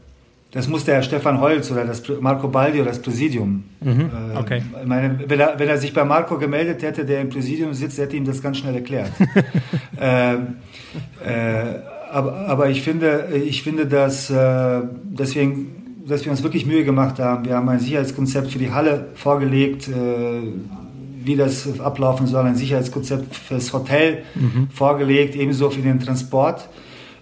das 0.54 0.68
muss 0.68 0.84
der 0.84 1.02
Stefan 1.02 1.40
Holz 1.40 1.70
oder 1.72 1.84
das 1.84 2.02
Marco 2.20 2.46
Baldi 2.48 2.80
oder 2.80 2.90
das 2.90 3.02
Präsidium. 3.02 3.64
Äh, 3.84 3.88
Mhm. 3.88 4.10
okay. 4.36 4.62
Ich 4.80 4.86
meine, 4.88 5.18
wenn 5.26 5.40
er, 5.40 5.58
wenn 5.58 5.68
er 5.68 5.78
sich 5.78 5.92
bei 5.92 6.04
Marco 6.04 6.38
gemeldet 6.38 6.82
hätte, 6.82 7.04
der 7.04 7.20
im 7.20 7.28
Präsidium 7.28 7.74
sitzt, 7.74 7.98
hätte 7.98 8.16
ihm 8.16 8.24
das 8.24 8.40
ganz 8.40 8.58
schnell 8.58 8.74
erklärt. 8.76 9.10
ähm, 10.00 10.56
äh, 11.26 11.74
aber, 12.12 12.36
aber 12.48 12.70
ich 12.70 12.82
finde, 12.82 13.28
ich 13.44 13.64
finde, 13.64 13.86
dass 13.86 14.30
äh, 14.30 14.80
deswegen, 15.02 15.98
dass 16.06 16.24
wir 16.24 16.30
uns 16.30 16.44
wirklich 16.44 16.64
Mühe 16.66 16.84
gemacht 16.84 17.18
haben. 17.18 17.44
Wir 17.44 17.56
haben 17.56 17.68
ein 17.68 17.80
Sicherheitskonzept 17.80 18.52
für 18.52 18.58
die 18.58 18.70
Halle 18.70 19.08
vorgelegt. 19.14 19.88
Äh, 19.88 19.92
wie 21.26 21.36
das 21.36 21.80
ablaufen 21.80 22.26
soll, 22.26 22.44
ein 22.44 22.54
Sicherheitskonzept 22.54 23.34
fürs 23.34 23.72
Hotel 23.72 24.24
vorgelegt, 24.70 25.34
ebenso 25.36 25.70
für 25.70 25.80
den 25.80 25.98
Transport. 25.98 26.68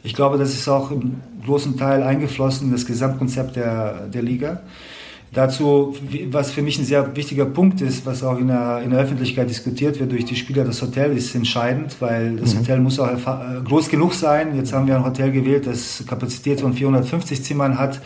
Ich 0.03 0.14
glaube, 0.14 0.39
das 0.39 0.55
ist 0.55 0.68
auch 0.68 0.91
im 0.91 1.20
großen 1.45 1.76
Teil 1.76 2.03
eingeflossen 2.03 2.68
in 2.68 2.72
das 2.72 2.86
Gesamtkonzept 2.86 3.57
der, 3.57 4.09
der 4.09 4.22
Liga. 4.22 4.61
Dazu, 5.35 5.97
was 6.30 6.51
für 6.51 6.61
mich 6.61 6.78
ein 6.78 6.85
sehr 6.85 7.16
wichtiger 7.16 7.47
Punkt 7.47 7.80
ist, 7.80 8.05
was 8.05 8.22
auch 8.22 8.39
in 8.39 8.49
der, 8.49 8.83
in 8.85 8.91
der 8.91 9.01
Öffentlichkeit 9.01 9.49
diskutiert 9.49 9.99
wird 9.99 10.12
durch 10.12 10.26
die 10.26 10.37
Spieler, 10.37 10.62
das 10.62 10.83
Hotel 10.83 11.16
ist 11.16 11.35
entscheidend, 11.35 11.97
weil 12.01 12.37
das 12.37 12.55
Hotel 12.55 12.80
muss 12.80 13.01
auch 13.01 13.09
äh, 13.09 13.62
groß 13.64 13.89
genug 13.89 14.12
sein. 14.12 14.55
Jetzt 14.55 14.74
haben 14.74 14.87
wir 14.87 14.95
ein 14.95 15.07
Hotel 15.07 15.33
gewählt, 15.33 15.66
das 15.66 16.05
Kapazität 16.07 16.61
von 16.61 16.74
450 16.74 17.43
Zimmern 17.43 17.78
hat 17.78 18.03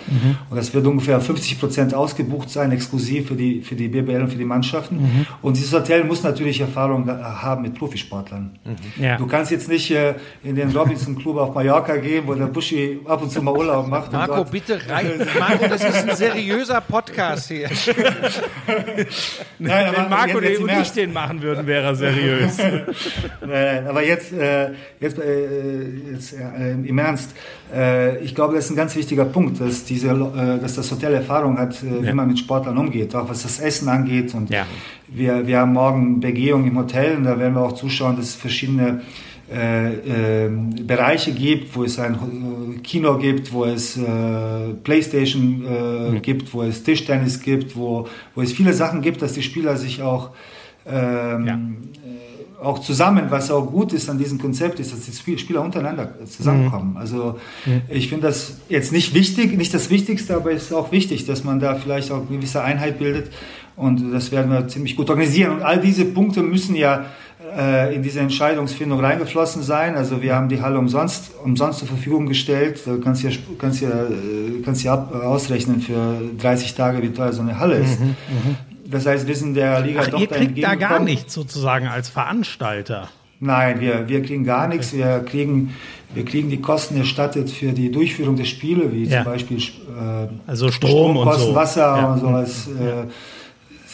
und 0.51 0.57
das 0.57 0.73
wird 0.73 0.87
ungefähr 0.87 1.21
50 1.21 1.59
Prozent 1.59 1.95
ausgebucht 1.95 2.49
sein, 2.49 2.71
exklusiv 2.71 3.27
für 3.27 3.35
die, 3.35 3.61
für 3.61 3.75
die 3.75 3.89
BBL 3.89 4.23
und 4.23 4.29
für 4.29 4.39
die 4.39 4.45
Mannschaften. 4.45 5.27
Und 5.43 5.57
dieses 5.57 5.73
Hotel 5.73 6.05
muss 6.05 6.23
natürlich 6.23 6.61
Erfahrung 6.61 7.09
haben 7.09 7.63
mit 7.63 7.75
Profisportlern. 7.75 8.57
Ja. 9.01 9.17
Du 9.17 9.27
kannst 9.27 9.51
jetzt 9.51 9.69
nicht 9.69 9.91
äh, 9.91 10.15
in 10.45 10.55
den 10.55 10.71
Robinson 10.71 11.17
Club 11.19 11.39
auf 11.39 11.55
Mallorca 11.57 11.97
gehen, 11.97 12.23
wo 12.25 12.35
der 12.35 12.47
Buschi 12.47 13.01
ab 13.05 13.21
und 13.21 13.33
zu 13.33 13.43
mal 13.43 13.57
Urlaub 13.57 13.89
macht. 13.89 14.13
und 14.13 14.19
Marco, 14.19 14.45
bitte 14.45 14.79
rein. 14.89 15.27
Marco, 15.41 15.67
das 15.67 15.83
ist 15.83 16.09
ein 16.09 16.15
seriöser 16.15 16.81
Podcast 16.81 17.16
hier. 17.49 17.69
Nein, 19.59 19.93
Wenn 19.97 20.09
Marco 20.11 20.41
jetzt- 20.41 20.43
den 20.43 20.51
jetzt 20.51 20.61
und 20.61 20.83
ich 20.83 20.91
den 20.93 21.13
machen 21.13 21.43
würden, 21.43 21.67
wäre 21.67 21.85
er 21.87 21.95
seriös. 21.95 22.57
Nein, 23.41 23.47
nein, 23.47 23.87
aber 23.87 24.03
jetzt, 24.05 24.33
äh, 24.33 24.71
jetzt, 25.01 25.19
äh, 25.19 25.85
jetzt 26.13 26.33
äh, 26.35 26.73
im 26.73 26.99
Ernst, 26.99 27.31
äh, 27.75 28.19
ich 28.19 28.35
glaube, 28.35 28.55
das 28.55 28.67
ist 28.67 28.71
ein 28.73 28.77
ganz 28.77 28.95
wichtiger 28.97 29.25
Punkt, 29.25 29.61
dass, 29.61 29.85
diese, 29.85 30.09
äh, 30.09 30.61
dass 30.61 30.75
das 30.75 30.91
Hotel 30.91 31.15
Erfahrung 31.15 31.59
hat, 31.59 31.83
äh, 31.83 32.03
wie 32.07 32.13
man 32.13 32.29
mit 32.29 32.39
Sportlern 32.39 32.77
umgeht, 32.79 33.15
auch 33.15 33.29
was 33.29 33.43
das 33.43 33.61
Essen 33.61 33.89
angeht. 33.89 34.35
Und 34.35 34.51
Ja. 34.51 34.67
wir, 35.09 35.47
wir 35.47 35.59
haben 35.61 35.73
morgen 35.73 36.21
Begehung 36.21 36.67
im 36.67 36.77
Hotel 36.79 37.17
und 37.17 37.25
da 37.25 37.39
werden 37.39 37.55
wir 37.55 37.63
auch 37.63 37.73
zuschauen, 37.73 38.17
dass 38.17 38.35
verschiedene 38.35 39.03
äh, 39.53 40.47
äh, 40.47 40.51
Bereiche 40.87 41.33
gibt, 41.33 41.77
wo 41.77 41.85
es 41.85 41.99
ein 41.99 42.15
äh, 42.15 42.79
Kino 42.81 43.17
gibt, 43.19 43.53
wo 43.53 43.65
es 43.65 43.97
äh, 43.97 44.03
Playstation 44.83 45.65
äh, 46.17 46.21
gibt, 46.21 46.53
wo 46.53 46.63
es 46.63 46.83
Tischtennis 46.83 47.41
gibt, 47.41 47.77
wo, 47.77 48.09
wo 48.35 48.43
es 48.43 48.53
viele 48.53 48.73
Sachen 48.73 49.03
gibt, 49.03 49.23
dass 49.23 49.35
die 49.35 49.43
Spieler 49.43 49.77
sich 49.77 50.03
auch 50.03 50.31
ähm, 50.87 51.47
Ja. 51.47 51.55
äh, 51.55 52.63
auch 52.63 52.79
zusammen, 52.79 53.27
was 53.29 53.51
auch 53.51 53.67
gut 53.71 53.93
ist 53.93 54.09
an 54.09 54.19
diesem 54.19 54.39
Konzept, 54.39 54.81
ist, 54.81 54.91
dass 54.91 55.03
die 55.05 55.13
Spiel- 55.13 55.39
Spieler 55.39 55.63
untereinander 55.63 56.15
zusammenkommen. 56.27 56.97
Also 56.97 57.39
ich 57.91 58.09
finde 58.09 58.29
das 58.29 58.57
jetzt 58.71 58.93
nicht 58.93 59.13
wichtig, 59.13 59.57
nicht 59.59 59.75
das 59.75 59.91
Wichtigste, 59.91 60.35
aber 60.35 60.53
es 60.53 60.63
ist 60.65 60.73
auch 60.73 60.91
wichtig, 60.91 61.27
dass 61.27 61.45
man 61.45 61.61
da 61.61 61.75
vielleicht 61.75 62.11
auch 62.11 62.27
eine 62.27 62.37
gewisse 62.39 62.63
Einheit 62.63 62.99
bildet 62.99 63.31
und 63.77 64.11
das 64.11 64.33
werden 64.33 64.51
wir 64.51 64.67
ziemlich 64.69 64.97
gut 64.97 65.11
organisieren. 65.11 65.53
Und 65.57 65.63
all 65.63 65.79
diese 65.81 66.07
Punkte 66.07 66.43
müssen 66.43 66.75
ja 66.77 67.05
äh, 67.57 67.95
in 67.95 68.03
diese 68.03 68.21
Entscheidungsfindung 68.21 69.01
reingeflossen 69.01 69.63
sein. 69.63 69.95
Also 69.95 70.23
wir 70.23 70.35
haben 70.35 70.49
die 70.49 70.61
Halle 70.63 70.79
umsonst, 70.79 71.33
umsonst 71.43 71.81
zur 71.81 71.89
Verfügung 71.89 72.27
gestellt. 72.27 72.81
Du 72.87 73.01
kannst 73.01 73.23
ja, 73.23 73.31
kannst 73.59 73.81
ja, 73.81 73.89
äh, 73.91 74.63
kannst 74.65 74.83
ja 74.85 74.95
ab, 74.95 75.15
ausrechnen 75.15 75.81
für 75.81 76.21
30 76.41 76.75
Tage, 76.75 77.03
wie 77.03 77.11
teuer 77.11 77.33
so 77.33 77.43
eine 77.43 77.59
Halle 77.59 77.77
ist. 77.79 77.99
Das 78.89 79.05
heißt, 79.07 79.27
wir 79.27 79.35
sind 79.37 79.55
der 79.55 79.81
Liga 79.81 80.01
Ach, 80.05 80.09
doch 80.09 80.21
ihr 80.21 80.29
kriegt 80.29 80.63
da 80.63 80.75
gar 80.77 81.01
nichts 81.01 81.35
sozusagen 81.35 81.89
als 81.89 82.09
Veranstalter. 82.09 83.09
Nein, 83.39 83.81
wir, 83.81 84.09
wir 84.09 84.23
kriegen 84.23 84.45
gar 84.45 84.67
nichts. 84.69 84.95
Wir 84.95 85.21
kriegen, 85.21 85.75
wir 86.15 86.25
kriegen 86.25 86.49
die 86.49 86.61
Kosten 86.61 86.97
erstattet 86.97 87.51
für 87.51 87.73
die 87.73 87.91
Durchführung 87.93 88.37
der 88.37 88.45
Spiele, 88.45 88.93
wie 88.93 89.05
Ja. 89.05 89.25
zum 89.25 89.33
Beispiel 89.33 89.59
äh, 89.59 90.29
Also 90.47 90.71
Strom 90.71 91.17
und 91.17 91.23
Stromkosten, 91.25 91.47
so. 91.49 91.55
Wasser 91.55 91.97
Ja. 91.99 92.13
und 92.13 92.21
sowas, 92.21 92.69
äh, 92.69 93.07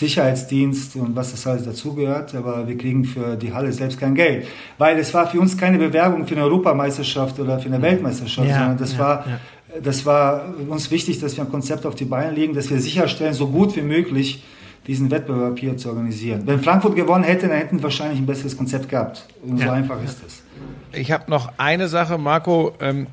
Sicherheitsdienst 0.06 0.96
und 0.96 1.14
was 1.16 1.30
das 1.32 1.46
alles 1.46 1.64
dazugehört. 1.64 2.34
Aber 2.34 2.66
wir 2.68 2.76
kriegen 2.76 3.04
für 3.04 3.36
die 3.36 3.52
Halle 3.52 3.72
selbst 3.72 3.98
kein 4.00 4.14
Geld. 4.14 4.46
Weil 4.78 4.98
es 4.98 5.12
war 5.14 5.26
für 5.30 5.40
uns 5.40 5.56
keine 5.56 5.78
Bewerbung 5.78 6.26
für 6.26 6.34
eine 6.34 6.44
Europameisterschaft 6.44 7.38
oder 7.38 7.58
für 7.58 7.66
eine 7.68 7.80
Weltmeisterschaft, 7.80 8.48
Ja, 8.48 8.58
sondern 8.58 8.78
das 8.78 8.92
ja, 8.94 8.98
war, 8.98 9.24
ja. 9.26 9.80
das 9.82 10.04
war 10.04 10.44
uns 10.68 10.90
wichtig, 10.90 11.20
dass 11.20 11.36
wir 11.36 11.44
ein 11.44 11.50
Konzept 11.50 11.86
auf 11.86 11.94
die 11.94 12.04
Beine 12.04 12.32
legen, 12.32 12.54
dass 12.54 12.68
wir 12.70 12.80
sicherstellen, 12.80 13.34
so 13.34 13.46
gut 13.48 13.74
wie 13.76 13.82
möglich 13.82 14.42
diesen 14.86 15.10
Wettbewerb 15.12 15.58
hier 15.60 15.76
zu 15.76 15.88
organisieren. 15.90 16.42
Wenn 16.44 16.60
Frankfurt 16.60 16.96
gewonnen 16.96 17.22
hätte, 17.24 17.46
dann 17.46 17.56
hätten 17.56 17.76
wir 17.78 17.84
wahrscheinlich 17.84 18.18
ein 18.18 18.26
besseres 18.26 18.56
Konzept 18.56 18.88
gehabt. 18.88 19.26
Und 19.44 19.58
so 19.58 19.64
Ja. 19.66 19.72
einfach 19.72 20.02
ist 20.02 20.18
es. 20.26 20.42
Ich 20.92 21.12
habe 21.12 21.30
noch 21.30 21.52
eine 21.56 21.86
Sache, 21.88 22.18
Marco, 22.18 22.72
ähm, 22.80 23.06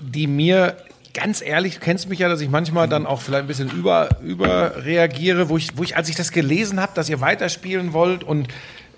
die 0.00 0.26
mir 0.28 0.76
ganz 1.16 1.40
ehrlich, 1.40 1.74
du 1.74 1.80
kennst 1.80 2.08
mich 2.08 2.18
ja, 2.18 2.28
dass 2.28 2.40
ich 2.40 2.50
manchmal 2.50 2.88
dann 2.88 3.06
auch 3.06 3.22
vielleicht 3.22 3.44
ein 3.44 3.46
bisschen 3.46 3.70
über, 3.70 4.10
überreagiere, 4.22 5.48
wo 5.48 5.56
ich, 5.56 5.76
wo 5.76 5.82
ich, 5.82 5.96
als 5.96 6.08
ich 6.08 6.14
das 6.14 6.30
gelesen 6.30 6.80
habe, 6.80 6.92
dass 6.94 7.08
ihr 7.08 7.20
weiterspielen 7.20 7.94
wollt 7.94 8.22
und 8.22 8.48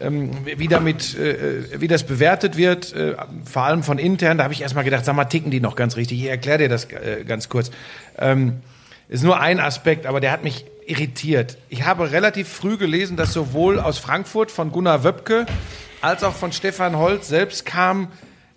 ähm, 0.00 0.30
wie 0.44 0.68
damit, 0.68 1.16
äh, 1.16 1.80
wie 1.80 1.88
das 1.88 2.04
bewertet 2.04 2.56
wird, 2.56 2.92
äh, 2.92 3.14
vor 3.44 3.62
allem 3.62 3.82
von 3.82 3.98
intern, 3.98 4.38
da 4.38 4.44
habe 4.44 4.52
ich 4.52 4.62
erstmal 4.62 4.84
gedacht, 4.84 5.04
sag 5.04 5.14
mal, 5.14 5.24
ticken 5.24 5.50
die 5.50 5.60
noch 5.60 5.76
ganz 5.76 5.96
richtig? 5.96 6.20
Ich 6.20 6.28
erkläre 6.28 6.58
dir 6.58 6.68
das 6.68 6.86
äh, 6.86 7.24
ganz 7.26 7.48
kurz. 7.48 7.70
Ähm, 8.18 8.60
ist 9.08 9.24
nur 9.24 9.40
ein 9.40 9.60
Aspekt, 9.60 10.04
aber 10.04 10.20
der 10.20 10.32
hat 10.32 10.44
mich 10.44 10.66
irritiert. 10.86 11.56
Ich 11.68 11.84
habe 11.84 12.10
relativ 12.10 12.48
früh 12.48 12.76
gelesen, 12.76 13.16
dass 13.16 13.32
sowohl 13.32 13.78
aus 13.78 13.98
Frankfurt 13.98 14.50
von 14.50 14.72
Gunnar 14.72 15.04
Wöpke 15.04 15.46
als 16.00 16.24
auch 16.24 16.34
von 16.34 16.52
Stefan 16.52 16.96
Holz 16.96 17.28
selbst 17.28 17.64
kam, 17.64 18.08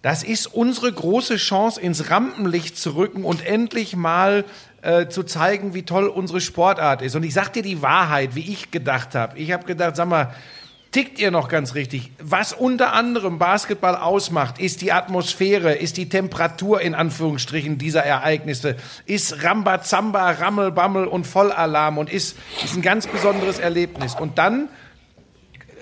das 0.02 0.24
ist 0.24 0.47
unsere 0.47 0.91
große 0.91 1.38
Chance, 1.38 1.80
ins 1.80 2.10
Rampenlicht 2.10 2.78
zu 2.78 2.95
rücken 2.95 3.24
und 3.24 3.45
endlich 3.45 3.95
mal 3.95 4.45
äh, 4.82 5.08
zu 5.08 5.24
zeigen, 5.24 5.74
wie 5.76 5.84
toll 5.84 6.08
unsere 6.08 6.41
Sportart 6.41 7.02
ist. 7.04 7.16
Und 7.16 7.24
ich 7.24 7.34
sag 7.34 7.54
dir 7.54 7.62
die 7.62 7.82
Wahrheit, 7.82 8.34
wie 8.34 8.52
ich 8.52 8.72
gedacht 8.72 9.14
habe. 9.14 9.38
Ich 9.38 9.52
habe 9.52 9.66
gedacht, 9.66 9.95
sag 9.95 10.08
mal, 10.08 10.34
tickt 10.91 11.20
ihr 11.20 11.30
noch 11.30 11.47
ganz 11.47 11.76
richtig? 11.76 12.12
Was 12.20 12.52
unter 12.52 12.93
anderem 12.93 13.38
Basketball 13.38 13.95
ausmacht, 13.95 14.60
ist 14.60 14.82
die 14.82 14.91
Atmosphäre, 14.91 15.74
ist 15.74 15.97
die 15.97 16.10
Temperatur 16.10 16.82
in 16.82 16.95
Anführungsstrichen 16.95 17.78
dieser 17.78 18.04
Ereignisse, 18.04 18.76
ist 19.06 19.43
Rambazamba, 19.43 20.32
Rammelbammel 20.32 21.06
und 21.06 21.28
Vollalarm 21.28 21.99
und 21.99 22.12
ist, 22.12 22.38
ist 22.64 22.76
ein 22.76 22.82
ganz 22.82 23.06
besonderes 23.06 23.60
Erlebnis. 23.60 24.16
Und 24.16 24.39
dann 24.39 24.68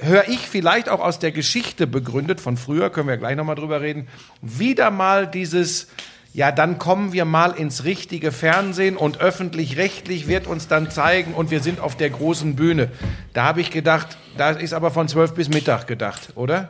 höre 0.01 0.27
ich 0.27 0.47
vielleicht 0.47 0.89
auch 0.89 0.99
aus 0.99 1.19
der 1.19 1.31
Geschichte 1.31 1.87
begründet 1.87 2.39
von 2.41 2.57
früher, 2.57 2.89
können 2.89 3.07
wir 3.07 3.17
gleich 3.17 3.35
nochmal 3.35 3.55
drüber 3.55 3.81
reden, 3.81 4.07
wieder 4.41 4.91
mal 4.91 5.27
dieses, 5.27 5.87
ja, 6.33 6.51
dann 6.51 6.77
kommen 6.77 7.13
wir 7.13 7.25
mal 7.25 7.51
ins 7.51 7.83
richtige 7.83 8.31
Fernsehen 8.31 8.97
und 8.97 9.19
öffentlich-rechtlich 9.19 10.27
wird 10.27 10.47
uns 10.47 10.67
dann 10.67 10.91
zeigen 10.91 11.33
und 11.33 11.51
wir 11.51 11.61
sind 11.61 11.79
auf 11.79 11.95
der 11.95 12.09
großen 12.09 12.55
Bühne. 12.55 12.89
Da 13.33 13.43
habe 13.43 13.61
ich 13.61 13.71
gedacht, 13.71 14.17
da 14.37 14.51
ist 14.51 14.73
aber 14.73 14.91
von 14.91 15.07
zwölf 15.07 15.33
bis 15.33 15.49
Mittag 15.49 15.87
gedacht, 15.87 16.29
oder? 16.35 16.69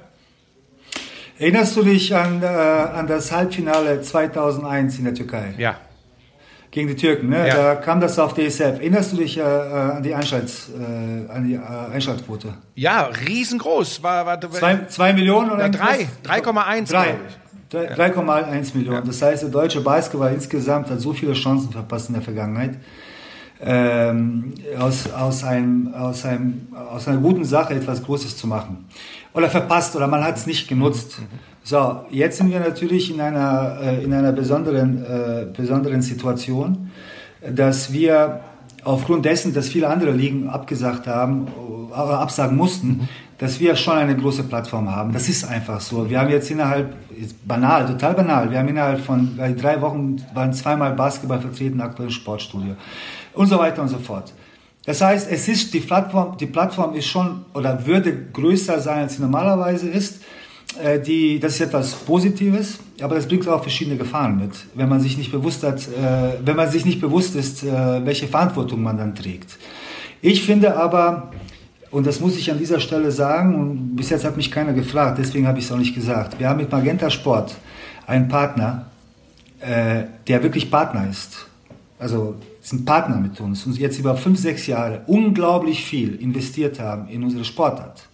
Erinnerst 1.37 1.77
du 1.77 1.83
dich 1.83 2.13
an, 2.15 2.43
äh, 2.43 2.45
an 2.45 3.07
das 3.07 3.31
Halbfinale 3.31 4.01
2001 4.01 4.97
in 4.97 5.05
der 5.05 5.13
Türkei? 5.13 5.53
Ja. 5.57 5.77
Gegen 6.71 6.87
die 6.87 6.95
Türken, 6.95 7.29
ne? 7.29 7.47
Ja. 7.47 7.55
Da 7.55 7.75
kam 7.75 7.99
das 7.99 8.19
auf 8.19 8.33
DSF. 8.35 8.61
Erinnerst 8.61 9.11
du 9.13 9.17
dich 9.17 9.37
äh, 9.37 9.41
äh, 9.41 9.43
an 9.43 10.03
die, 10.03 10.13
Einschalts, 10.13 10.69
äh, 10.69 11.31
an 11.31 11.47
die 11.47 11.55
äh, 11.55 11.59
Einschaltquote? 11.93 12.53
Ja, 12.75 13.09
riesengroß. 13.27 14.03
War, 14.03 14.25
war, 14.27 14.39
Zwei, 14.51 14.85
zwei 14.87 15.13
Millionen 15.13 15.49
oder 15.49 15.63
Ja, 15.63 15.69
drei. 15.69 15.99
irgendwas? 16.01 16.65
3,1, 16.65 16.91
Drei. 16.91 17.03
glaub 17.05 17.17
ich. 17.27 17.37
Drei- 17.95 18.11
3,1 18.11 18.75
Millionen. 18.77 19.05
Das 19.05 19.21
heißt, 19.21 19.43
der 19.43 19.49
deutsche 19.49 19.81
Basketball 19.81 20.33
insgesamt 20.33 20.89
hat 20.89 20.99
so 20.99 21.13
viele 21.13 21.33
Chancen 21.33 21.71
verpasst 21.71 22.09
in 22.09 22.13
der 22.15 22.23
Vergangenheit. 22.23 22.75
Ähm, 23.61 24.53
aus, 24.79 25.11
aus, 25.11 25.43
einem, 25.43 25.93
aus, 25.93 26.23
einem, 26.25 26.67
aus 26.91 27.07
einer 27.07 27.17
guten 27.19 27.43
Sache 27.45 27.73
etwas 27.73 28.03
Großes 28.03 28.37
zu 28.37 28.47
machen. 28.47 28.85
Oder 29.33 29.49
verpasst, 29.49 29.95
oder 29.95 30.07
man 30.07 30.23
hat 30.23 30.37
es 30.37 30.45
nicht 30.47 30.67
genutzt. 30.67 31.17
So, 31.69 31.97
jetzt 32.09 32.37
sind 32.37 32.49
wir 32.49 32.59
natürlich 32.59 33.13
in 33.13 33.21
einer, 33.21 33.77
äh, 33.79 34.03
in 34.03 34.11
einer 34.11 34.31
besonderen, 34.31 35.05
äh, 35.05 35.45
besonderen 35.55 36.01
Situation, 36.01 36.89
dass 37.47 37.93
wir 37.93 38.39
aufgrund 38.83 39.23
dessen, 39.25 39.53
dass 39.53 39.69
viele 39.69 39.87
andere 39.87 40.09
Ligen 40.09 40.49
abgesagt 40.49 41.05
haben, 41.05 41.45
äh, 41.91 41.93
absagen 41.93 42.57
mussten, 42.57 43.07
dass 43.37 43.59
wir 43.59 43.75
schon 43.75 43.97
eine 43.97 44.17
große 44.17 44.45
Plattform 44.45 44.89
haben. 44.89 45.13
Das 45.13 45.29
ist 45.29 45.43
einfach 45.43 45.79
so. 45.79 46.09
Wir 46.09 46.19
haben 46.19 46.31
jetzt 46.31 46.49
innerhalb, 46.49 46.91
ist 47.15 47.47
banal, 47.47 47.85
total 47.85 48.15
banal, 48.15 48.49
wir 48.49 48.57
haben 48.57 48.69
innerhalb 48.69 49.01
von 49.01 49.37
äh, 49.37 49.53
drei 49.53 49.79
Wochen 49.79 50.15
waren 50.33 50.51
zweimal 50.53 50.93
Basketball 50.93 51.39
vertreten, 51.39 51.81
aktuell 51.81 52.09
Sportstudio 52.09 52.73
und 53.35 53.45
so 53.45 53.59
weiter 53.59 53.83
und 53.83 53.89
so 53.89 53.99
fort. 53.99 54.33
Das 54.87 55.01
heißt, 55.01 55.29
es 55.29 55.47
ist 55.47 55.71
die 55.71 55.81
Plattform, 55.81 56.35
die 56.35 56.47
Plattform 56.47 56.95
ist 56.95 57.05
schon 57.05 57.45
oder 57.53 57.85
würde 57.85 58.11
größer 58.33 58.79
sein, 58.79 59.03
als 59.03 59.17
sie 59.17 59.21
normalerweise 59.21 59.87
ist. 59.87 60.23
Äh, 60.77 60.99
Die, 60.99 61.39
das 61.39 61.53
ist 61.53 61.61
etwas 61.61 61.93
Positives, 61.93 62.79
aber 63.01 63.15
das 63.15 63.27
bringt 63.27 63.47
auch 63.47 63.61
verschiedene 63.61 63.97
Gefahren 63.97 64.37
mit, 64.37 64.51
wenn 64.75 64.89
man 64.89 64.99
sich 64.99 65.17
nicht 65.17 65.31
bewusst 65.31 65.63
hat, 65.63 65.87
äh, 65.87 66.37
wenn 66.45 66.55
man 66.55 66.69
sich 66.69 66.85
nicht 66.85 67.01
bewusst 67.01 67.35
ist, 67.35 67.63
äh, 67.63 68.05
welche 68.05 68.27
Verantwortung 68.27 68.83
man 68.83 68.97
dann 68.97 69.15
trägt. 69.15 69.57
Ich 70.21 70.43
finde 70.43 70.75
aber, 70.75 71.31
und 71.91 72.05
das 72.05 72.19
muss 72.19 72.37
ich 72.37 72.51
an 72.51 72.59
dieser 72.59 72.79
Stelle 72.79 73.11
sagen, 73.11 73.55
und 73.55 73.95
bis 73.95 74.09
jetzt 74.09 74.25
hat 74.25 74.37
mich 74.37 74.51
keiner 74.51 74.73
gefragt, 74.73 75.17
deswegen 75.17 75.47
habe 75.47 75.59
ich 75.59 75.65
es 75.65 75.71
auch 75.71 75.77
nicht 75.77 75.95
gesagt. 75.95 76.39
Wir 76.39 76.49
haben 76.49 76.57
mit 76.57 76.71
Magenta 76.71 77.09
Sport 77.09 77.55
einen 78.05 78.27
Partner, 78.27 78.85
äh, 79.61 80.03
der 80.27 80.43
wirklich 80.43 80.69
Partner 80.69 81.09
ist. 81.09 81.47
Also 81.97 82.35
ist 82.61 82.73
ein 82.73 82.85
Partner 82.85 83.17
mit 83.17 83.39
uns 83.41 83.65
und 83.65 83.77
jetzt 83.77 83.97
über 83.97 84.15
fünf, 84.15 84.39
sechs 84.39 84.67
Jahre 84.67 85.01
unglaublich 85.07 85.83
viel 85.83 86.15
investiert 86.15 86.79
haben 86.79 87.07
in 87.09 87.23
unsere 87.23 87.43
Sportart. 87.43 88.08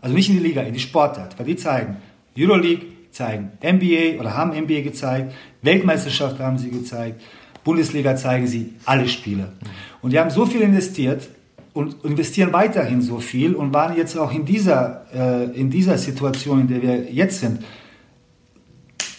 Also 0.00 0.14
nicht 0.14 0.28
in 0.30 0.36
die 0.36 0.42
Liga, 0.42 0.62
in 0.62 0.74
die 0.74 0.80
Sportart, 0.80 1.38
weil 1.38 1.46
die 1.46 1.56
zeigen 1.56 1.96
Euroleague, 2.36 2.86
zeigen 3.10 3.52
NBA 3.62 4.20
oder 4.20 4.36
haben 4.36 4.50
NBA 4.50 4.80
gezeigt, 4.82 5.34
Weltmeisterschaft 5.62 6.38
haben 6.38 6.58
sie 6.58 6.70
gezeigt, 6.70 7.20
Bundesliga 7.64 8.16
zeigen 8.16 8.46
sie 8.46 8.74
alle 8.86 9.08
Spiele. 9.08 9.52
Und 10.00 10.12
die 10.12 10.18
haben 10.18 10.30
so 10.30 10.46
viel 10.46 10.62
investiert 10.62 11.28
und 11.72 12.04
investieren 12.04 12.52
weiterhin 12.52 13.02
so 13.02 13.18
viel 13.18 13.54
und 13.54 13.72
waren 13.74 13.96
jetzt 13.96 14.16
auch 14.16 14.32
in 14.32 14.44
dieser, 14.44 15.04
äh, 15.14 15.44
in 15.58 15.70
dieser 15.70 15.98
Situation, 15.98 16.62
in 16.62 16.68
der 16.68 16.82
wir 16.82 17.12
jetzt 17.12 17.40
sind, 17.40 17.62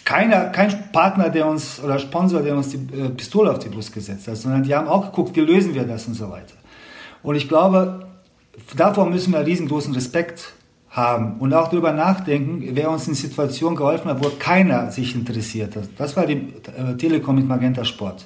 keiner, 0.04 0.46
kein 0.46 0.92
Partner, 0.92 1.30
der 1.30 1.48
uns 1.48 1.82
oder 1.82 1.98
Sponsor, 2.00 2.42
der 2.42 2.58
uns 2.58 2.70
die 2.70 2.78
äh, 2.78 3.10
Pistole 3.10 3.52
auf 3.52 3.60
die 3.60 3.70
Brust 3.70 3.94
gesetzt 3.94 4.28
hat, 4.28 4.36
sondern 4.36 4.64
die 4.64 4.76
haben 4.76 4.88
auch 4.88 5.06
geguckt, 5.06 5.36
wie 5.36 5.42
lösen 5.42 5.74
wir 5.74 5.84
das 5.84 6.08
und 6.08 6.16
so 6.16 6.30
weiter. 6.30 6.56
Und 7.24 7.36
ich 7.36 7.48
glaube, 7.48 8.08
davor 8.76 9.10
müssen 9.10 9.32
wir 9.32 9.46
riesengroßen 9.46 9.94
Respekt 9.94 10.54
haben 10.92 11.38
und 11.40 11.54
auch 11.54 11.70
darüber 11.70 11.94
nachdenken, 11.94 12.64
wer 12.74 12.92
uns 12.92 13.08
in 13.08 13.16
Situationen 13.16 13.78
geholfen 13.78 14.12
hat, 14.12 14.24
wo 14.24 14.30
keiner 14.38 14.92
sich 14.92 15.16
interessiert 15.16 15.76
hat. 15.78 15.90
Das 15.98 16.18
war 16.18 16.26
die 16.26 16.34
äh, 16.34 16.98
Telekom 16.98 17.36
mit 17.36 17.48
Magenta 17.48 17.86
Sport. 17.86 18.26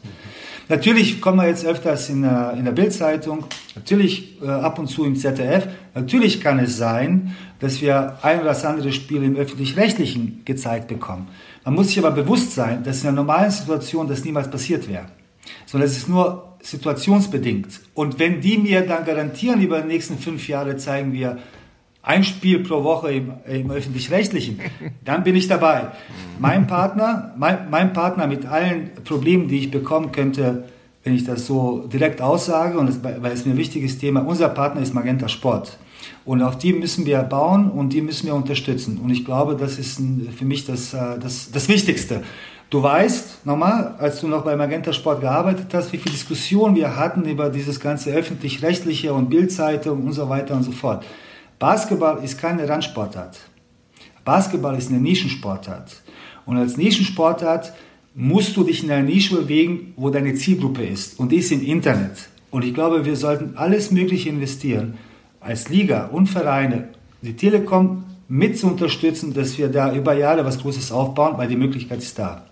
Natürlich 0.68 1.22
kommen 1.22 1.38
wir 1.38 1.48
jetzt 1.48 1.64
öfters 1.64 2.10
in 2.10 2.24
der, 2.24 2.56
in 2.58 2.66
der 2.66 2.72
Bildzeitung, 2.72 3.46
natürlich 3.76 4.42
äh, 4.42 4.48
ab 4.48 4.80
und 4.80 4.88
zu 4.88 5.06
im 5.06 5.16
ZDF. 5.16 5.68
Natürlich 5.94 6.42
kann 6.42 6.58
es 6.58 6.76
sein, 6.76 7.36
dass 7.60 7.82
wir 7.82 8.18
ein 8.24 8.40
oder 8.40 8.50
das 8.50 8.66
andere 8.66 8.92
Spiel 8.92 9.22
im 9.22 9.36
öffentlich-rechtlichen 9.36 10.42
gezeigt 10.44 10.88
bekommen. 10.88 11.28
Man 11.64 11.76
muss 11.76 11.90
sich 11.90 12.00
aber 12.00 12.12
bewusst 12.12 12.56
sein, 12.56 12.84
dass 12.84 13.04
in 13.04 13.10
einer 13.10 13.18
normalen 13.18 13.52
Situation 13.52 14.08
das 14.08 14.26
niemals 14.26 14.50
passiert 14.50 14.90
wäre, 14.90 15.06
sondern 15.68 15.88
es 15.88 15.98
ist 15.98 16.10
nur 16.10 16.58
situationsbedingt. 16.64 17.82
Und 17.94 18.18
wenn 18.18 18.42
die 18.42 18.58
mir 18.58 18.82
dann 18.88 19.06
garantieren, 19.06 19.62
über 19.62 19.82
die 19.82 19.88
nächsten 19.88 20.18
fünf 20.18 20.48
Jahre 20.48 20.78
zeigen 20.78 21.14
wir 21.14 21.38
ein 22.06 22.24
Spiel 22.24 22.60
pro 22.60 22.84
Woche 22.84 23.12
im, 23.12 23.34
im 23.48 23.72
öffentlich-rechtlichen, 23.72 24.60
dann 25.04 25.24
bin 25.24 25.36
ich 25.36 25.48
dabei. 25.48 25.88
Mein 26.40 26.68
Partner, 26.68 27.34
mein, 27.36 27.70
mein 27.70 27.94
Partner 27.94 28.28
mit 28.28 28.46
allen 28.46 28.92
Problemen, 29.04 29.48
die 29.48 29.60
ich 29.60 29.72
bekommen 29.72 30.12
könnte, 30.12 30.66
wenn 31.04 31.16
ich 31.16 31.26
das 31.26 31.48
so 31.48 31.88
direkt 31.92 32.22
aussage, 32.22 32.78
und 32.78 32.88
das, 32.88 33.04
weil 33.04 33.32
es 33.32 33.46
mir 33.46 33.54
ein 33.54 33.58
wichtiges 33.58 33.98
Thema, 33.98 34.22
unser 34.22 34.50
Partner 34.50 34.82
ist 34.82 34.94
Magenta 34.94 35.28
Sport. 35.28 35.78
Und 36.24 36.44
auf 36.44 36.58
die 36.58 36.74
müssen 36.74 37.06
wir 37.06 37.20
bauen 37.24 37.70
und 37.70 37.90
die 37.90 38.02
müssen 38.02 38.28
wir 38.28 38.36
unterstützen. 38.36 39.00
Und 39.04 39.10
ich 39.10 39.26
glaube, 39.26 39.56
das 39.56 39.80
ist 39.80 40.00
für 40.36 40.46
mich 40.46 40.66
das, 40.66 40.94
äh, 40.94 41.20
das, 41.20 41.52
das 41.52 41.68
Wichtigste. 41.68 42.24
Du 42.70 42.82
weißt, 42.82 43.46
nochmal, 43.46 43.96
als 44.00 44.22
du 44.22 44.28
noch 44.28 44.44
bei 44.44 44.56
Magenta 44.56 44.94
Sport 44.94 45.22
gearbeitet 45.22 45.68
hast, 45.74 45.94
wie 45.94 45.98
viel 45.98 46.12
Diskussion 46.12 46.76
wir 46.76 46.96
hatten 46.96 47.26
über 47.26 47.50
dieses 47.50 47.80
ganze 47.80 48.12
öffentlich-rechtliche 48.12 49.14
und 49.14 49.30
Bildzeitung 49.30 50.04
und 50.04 50.14
so 50.14 50.30
weiter 50.30 50.56
und 50.56 50.64
so 50.64 50.72
fort. 50.72 51.04
Basketball 51.60 52.24
ist 52.24 52.38
keine 52.38 52.68
Randsportart. 52.68 53.40
Basketball 54.26 54.78
ist 54.78 54.90
eine 54.90 55.00
Nischensportart. 55.00 56.02
Und 56.46 56.58
als 56.58 56.78
Nischensportart 56.78 57.74
musst 58.14 58.56
du 58.58 58.64
dich 58.64 58.84
in 58.84 58.92
einer 58.92 59.04
Nische 59.04 59.36
bewegen, 59.36 59.94
wo 59.96 60.10
deine 60.10 60.34
Zielgruppe 60.36 60.86
ist. 60.86 61.20
Und 61.20 61.32
die 61.32 61.38
ist 61.38 61.52
im 61.52 61.64
Internet. 61.64 62.30
Und 62.52 62.64
ich 62.64 62.74
glaube, 62.74 63.06
wir 63.06 63.16
sollten 63.16 63.58
alles 63.58 63.92
Mögliche 63.92 64.30
investieren, 64.30 64.98
als 65.40 65.70
Liga 65.70 66.08
und 66.08 66.28
Vereine, 66.28 66.90
die 67.22 67.36
Telekom 67.36 68.04
mit 68.28 68.58
zu 68.58 68.68
unterstützen, 68.68 69.34
dass 69.34 69.58
wir 69.58 69.70
da 69.70 69.94
über 69.94 70.14
Jahre 70.14 70.44
was 70.46 70.60
Großes 70.60 70.92
aufbauen, 70.92 71.38
weil 71.38 71.48
die 71.48 71.56
Möglichkeit 71.56 72.00
ist 72.00 72.18
da. 72.18 72.46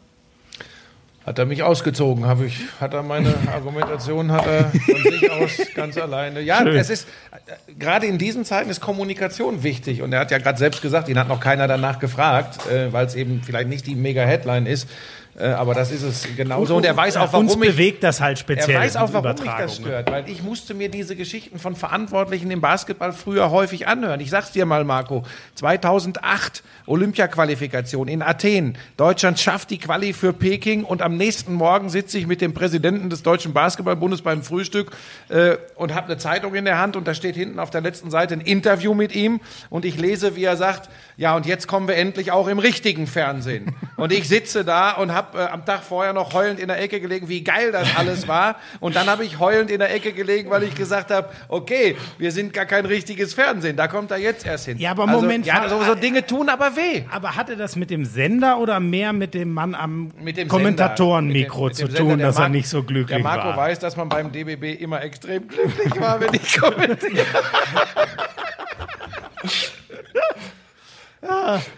Hat 1.26 1.40
er 1.40 1.46
mich 1.46 1.64
ausgezogen, 1.64 2.26
habe 2.26 2.46
ich, 2.46 2.60
hat 2.82 2.94
er 2.94 3.02
meine 3.02 3.34
Argumentation, 3.54 4.32
hat 4.32 4.46
er 4.46 4.66
von 4.66 5.12
sich 5.12 5.32
aus 5.32 5.52
ganz 5.74 5.98
alleine. 5.98 6.42
Ja, 6.42 6.66
es 6.66 6.90
ist, 6.90 7.08
äh, 7.32 7.74
gerade 7.80 8.08
in 8.08 8.18
diesen 8.18 8.44
Zeiten 8.44 8.70
ist 8.70 8.82
Kommunikation 8.82 9.64
wichtig. 9.64 10.02
Und 10.02 10.12
er 10.12 10.20
hat 10.20 10.32
ja 10.32 10.38
gerade 10.38 10.58
selbst 10.58 10.82
gesagt, 10.82 11.08
ihn 11.08 11.18
hat 11.18 11.30
noch 11.30 11.40
keiner 11.40 11.68
danach 11.68 12.00
gefragt, 12.00 12.68
äh, 12.68 12.92
weil 12.92 13.06
es 13.06 13.16
eben 13.16 13.42
vielleicht 13.42 13.70
nicht 13.70 13.88
die 13.88 13.96
Mega-Headline 13.96 14.66
ist. 14.66 14.90
Äh, 15.36 15.48
aber 15.48 15.74
das 15.74 15.92
ist 15.92 16.04
es 16.04 16.28
genauso. 16.36 16.76
Und 16.76 16.86
er 16.86 16.96
weiß 16.96 17.18
auch, 17.18 17.34
warum 17.34 17.48
Uns 17.48 17.56
ich, 17.56 17.60
bewegt 17.60 18.04
das 18.04 18.22
halt 18.22 18.38
speziell. 18.38 18.76
er 18.78 18.82
weiß 18.82 18.98
auch, 18.98 19.14
warum 19.14 19.32
mich 19.32 19.34
das 19.36 19.42
Übertragungen. 19.42 19.70
stört, 19.70 20.12
weil 20.12 20.30
ich 20.30 20.44
musste 20.44 20.74
mir 20.74 20.90
diese 20.90 21.16
Geschichten 21.16 21.58
von 21.58 21.76
Verantwortlichen 21.76 22.52
im 22.52 22.62
Basketball 22.62 23.14
früher 23.14 23.50
häufig 23.50 23.88
anhören. 23.88 24.20
Ich 24.20 24.30
sag's 24.30 24.52
dir 24.52 24.66
mal, 24.66 24.84
Marco. 24.84 25.24
2008 25.56 26.64
Olympiaqualifikation 26.86 28.08
in 28.08 28.22
Athen. 28.22 28.78
Deutschland 28.98 29.40
schafft 29.40 29.70
die 29.72 29.78
Quali 29.78 30.14
für 30.14 30.34
Peking 30.34 30.84
und 30.84 31.02
am 31.02 31.18
nächsten 31.18 31.54
Morgen 31.54 31.90
sitze 31.90 32.18
ich 32.18 32.28
mit 32.28 32.42
dem 32.42 32.54
Präsidenten 32.54 33.10
des 33.10 33.24
Deutschen 33.24 33.54
Basketballbundes 33.54 34.22
beim 34.22 34.44
Frühstück 34.44 34.92
äh, 35.30 35.58
und 35.76 35.96
habe 35.96 36.08
eine 36.08 36.18
Zeitung 36.18 36.54
in 36.56 36.66
der 36.66 36.78
Hand 36.80 36.96
und 36.96 37.08
da 37.08 37.14
steht 37.14 37.36
hinten 37.36 37.60
auf 37.60 37.70
der 37.70 37.82
letzten 37.82 38.12
Seite 38.12 38.36
ein 38.36 38.42
Interview 38.42 38.94
mit 38.94 39.16
ihm 39.16 39.40
und 39.70 39.86
ich 39.86 39.98
lese, 39.98 40.36
wie 40.36 40.44
er 40.44 40.58
sagt, 40.58 40.90
ja 41.18 41.36
und 41.36 41.46
jetzt 41.46 41.68
kommen 41.68 41.88
wir 41.88 41.96
endlich 41.96 42.32
auch 42.32 42.48
im 42.48 42.60
richtigen 42.60 43.08
Fernsehen. 43.08 43.76
Und 43.98 44.12
ich 44.12 44.28
sitze 44.28 44.66
da 44.66 44.92
und 44.92 45.14
habe 45.14 45.23
äh, 45.36 45.40
am 45.46 45.66
Tag 45.66 45.84
vorher 45.84 46.14
noch 46.14 46.34
heulend 46.34 46.60
in 46.60 46.68
der 46.68 46.80
Ecke 46.82 47.00
gelegen, 47.00 47.30
wie 47.30 47.44
geil 47.44 47.72
das 47.72 47.96
alles 47.96 48.28
war. 48.28 48.56
Und 48.80 48.96
dann 48.96 49.08
habe 49.08 49.24
ich 49.26 49.40
heulend 49.40 49.70
in 49.72 49.80
der 49.80 49.94
Ecke 49.94 50.14
gelegen, 50.14 50.50
weil 50.50 50.64
ich 50.64 50.76
gesagt 50.76 51.12
habe, 51.12 51.30
okay, 51.48 51.96
wir 52.18 52.32
sind 52.32 52.54
gar 52.54 52.66
kein 52.66 52.86
richtiges 52.86 53.34
Fernsehen. 53.34 53.76
Da 53.76 53.88
kommt 53.88 54.12
er 54.12 54.18
jetzt 54.18 54.46
erst 54.46 54.66
hin. 54.66 54.78
Ja, 54.78 54.92
aber 54.92 55.08
also, 55.08 55.22
Moment, 55.22 55.46
Ja, 55.46 55.68
so, 55.70 55.84
so 55.84 55.96
Dinge 55.96 56.26
tun 56.26 56.50
aber 56.50 56.76
weh. 56.76 57.04
Aber 57.12 57.36
hatte 57.36 57.56
das 57.58 57.76
mit 57.76 57.90
dem 57.90 58.06
Sender 58.06 58.58
oder 58.60 58.80
mehr 58.80 59.14
mit 59.14 59.34
dem 59.34 59.52
Mann 59.54 59.76
am 59.76 60.12
dem 60.26 60.48
Kommentatorenmikro 60.48 61.70
Sender. 61.70 61.74
Zu 61.74 61.86
Sender. 61.98 61.98
tun, 62.12 62.18
Der 62.20 62.28
dass 62.28 62.36
er 62.38 62.42
Mar- 62.42 62.50
nicht 62.50 62.68
so 62.70 62.84
glücklich 62.84 63.18
Der 63.18 63.20
Marco 63.24 63.48
war? 63.50 63.58
weiß, 63.58 63.80
dass 63.80 63.96
man 63.98 64.10
beim 64.10 64.32
DBB 64.32 64.80
immer 64.82 65.02
extrem 65.02 65.48
glücklich 65.48 66.00
war, 66.00 66.20
wenn 66.20 66.34
ich 66.34 66.60
kommentiere. 66.60 67.26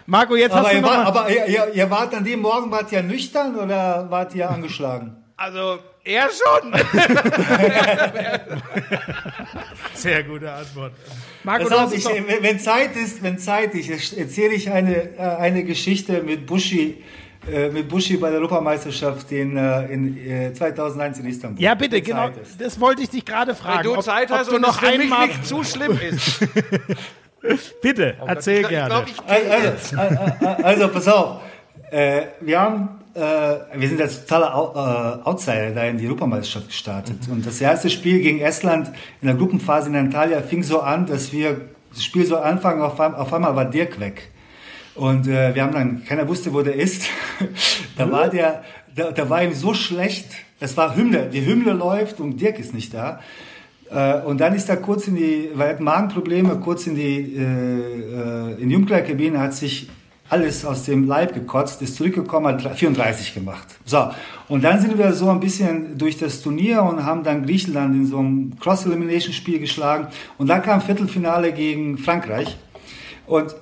Marco, 0.06 0.36
jetzt 0.36 0.52
Aber, 0.52 0.62
hast 0.62 0.72
du 0.72 0.76
ihr, 0.76 0.82
noch 0.82 0.90
war, 0.90 1.06
aber 1.06 1.30
ihr, 1.30 1.46
ihr, 1.46 1.74
ihr 1.74 1.90
wart 1.90 2.14
an 2.14 2.24
dem 2.24 2.40
Morgen, 2.40 2.70
wart 2.70 2.90
ihr 2.92 3.02
nüchtern 3.02 3.56
oder 3.56 4.06
wart 4.10 4.34
ihr 4.34 4.48
angeschlagen? 4.50 5.16
Also, 5.36 5.78
er 6.02 6.28
schon. 6.30 6.72
Sehr 9.94 10.22
gute 10.24 10.50
Antwort. 10.52 10.92
Marco, 11.44 11.68
du 11.68 11.76
auf, 11.76 11.94
ich, 11.94 12.04
wenn 12.06 12.42
wenn 12.42 12.58
Zeit 12.58 12.96
ist, 12.96 13.22
wenn 13.22 13.38
Zeit 13.38 13.74
ist, 13.74 14.16
erzähle 14.16 14.54
ich 14.54 14.70
eine, 14.70 15.14
äh, 15.16 15.18
eine 15.18 15.64
Geschichte 15.64 16.22
mit 16.22 16.46
Buschi, 16.46 17.02
äh, 17.50 17.68
mit 17.68 17.88
Buschi 17.88 18.16
bei 18.16 18.30
der 18.30 18.38
Europameisterschaft 18.40 19.30
in, 19.32 19.56
äh, 19.56 19.86
in 19.86 20.16
äh, 20.26 20.52
2001 20.54 21.18
in 21.20 21.26
Istanbul. 21.26 21.62
ja, 21.62 21.74
bitte, 21.74 21.96
Wenn 21.96 22.04
genau. 22.04 22.30
Das 22.58 22.80
wollte 22.80 23.02
ich 23.02 23.10
dich 23.10 23.24
gerade 23.24 23.50
Wenn 23.50 23.56
fragen. 23.56 23.82
du 23.84 23.94
ob, 23.96 24.02
Zeit 24.02 24.30
ob 24.30 24.38
hast 24.38 24.50
du 24.50 24.56
und 24.56 24.62
noch 24.62 24.80
es 24.82 24.88
für 24.88 24.96
mich 24.96 25.04
einmal. 25.12 25.26
nicht 25.28 25.46
zu 25.46 25.62
schlimm 25.64 25.98
ist. 26.00 26.40
Bitte, 27.82 28.14
erzähl 28.26 28.62
ich, 28.62 28.68
gerne. 28.68 29.04
Ich 29.06 29.16
glaub, 29.16 29.36
ich 29.38 29.52
Also, 29.52 29.96
also, 29.96 30.62
also 30.62 30.88
pass 30.88 31.08
auf. 31.08 31.40
Äh, 31.90 32.22
wir 32.40 32.60
haben, 32.60 32.88
äh, 33.14 33.20
wir 33.20 33.88
sind 33.88 34.00
als 34.00 34.24
totaler 34.26 34.54
Au- 34.54 34.74
äh, 34.74 35.24
Outsider 35.28 35.70
da 35.70 35.84
in 35.84 35.98
die 35.98 36.06
Europameisterschaft 36.06 36.68
gestartet. 36.68 37.16
Und 37.30 37.46
das 37.46 37.60
erste 37.60 37.88
Spiel 37.90 38.20
gegen 38.20 38.40
Estland 38.40 38.88
in 39.20 39.28
der 39.28 39.36
Gruppenphase 39.36 39.88
in 39.88 39.96
Antalya 39.96 40.40
fing 40.42 40.62
so 40.62 40.80
an, 40.80 41.06
dass 41.06 41.32
wir 41.32 41.60
das 41.92 42.04
Spiel 42.04 42.26
so 42.26 42.36
anfangen, 42.38 42.82
auf, 42.82 42.98
auf 42.98 43.32
einmal 43.32 43.54
war 43.56 43.64
Dirk 43.64 44.00
weg. 44.00 44.30
Und 44.94 45.28
äh, 45.28 45.54
wir 45.54 45.62
haben 45.62 45.72
dann, 45.72 46.04
keiner 46.04 46.26
wusste, 46.26 46.52
wo 46.54 46.62
der 46.62 46.74
ist. 46.74 47.04
da 47.96 48.10
war 48.10 48.28
der, 48.28 48.64
da, 48.94 49.10
da 49.12 49.28
war 49.30 49.42
ihm 49.42 49.52
so 49.54 49.74
schlecht. 49.74 50.26
Es 50.58 50.76
war 50.76 50.96
Hymne, 50.96 51.28
die 51.30 51.44
Hymne 51.44 51.72
läuft 51.72 52.18
und 52.18 52.40
Dirk 52.40 52.58
ist 52.58 52.72
nicht 52.74 52.94
da. 52.94 53.20
Äh, 53.90 54.20
und 54.22 54.40
dann 54.40 54.54
ist 54.54 54.68
er 54.68 54.76
kurz 54.78 55.08
in 55.08 55.16
die, 55.16 55.50
weil 55.54 55.68
er 55.68 55.72
hat 55.74 55.80
Magenprobleme, 55.80 56.56
kurz 56.56 56.86
in 56.86 56.94
die, 56.94 57.36
äh, 57.36 57.42
äh, 57.42 58.62
in 58.62 58.68
die 58.68 58.76
Umkleidekabine, 58.76 59.38
hat 59.38 59.54
sich 59.54 59.88
alles 60.28 60.64
aus 60.64 60.84
dem 60.84 61.06
Leib 61.06 61.34
gekotzt, 61.34 61.80
ist 61.82 61.96
zurückgekommen, 61.96 62.48
hat 62.64 62.76
34 62.78 63.34
gemacht. 63.34 63.66
So, 63.84 64.10
und 64.48 64.64
dann 64.64 64.80
sind 64.80 64.98
wir 64.98 65.12
so 65.12 65.30
ein 65.30 65.40
bisschen 65.40 65.96
durch 65.98 66.18
das 66.18 66.42
Turnier 66.42 66.82
und 66.82 67.04
haben 67.04 67.22
dann 67.22 67.46
Griechenland 67.46 67.94
in 67.94 68.06
so 68.06 68.18
einem 68.18 68.58
Cross-Elimination-Spiel 68.58 69.60
geschlagen. 69.60 70.08
Und 70.38 70.48
dann 70.48 70.62
kam 70.62 70.80
Viertelfinale 70.80 71.52
gegen 71.52 71.98
Frankreich. 71.98 72.56
Und 73.26 73.54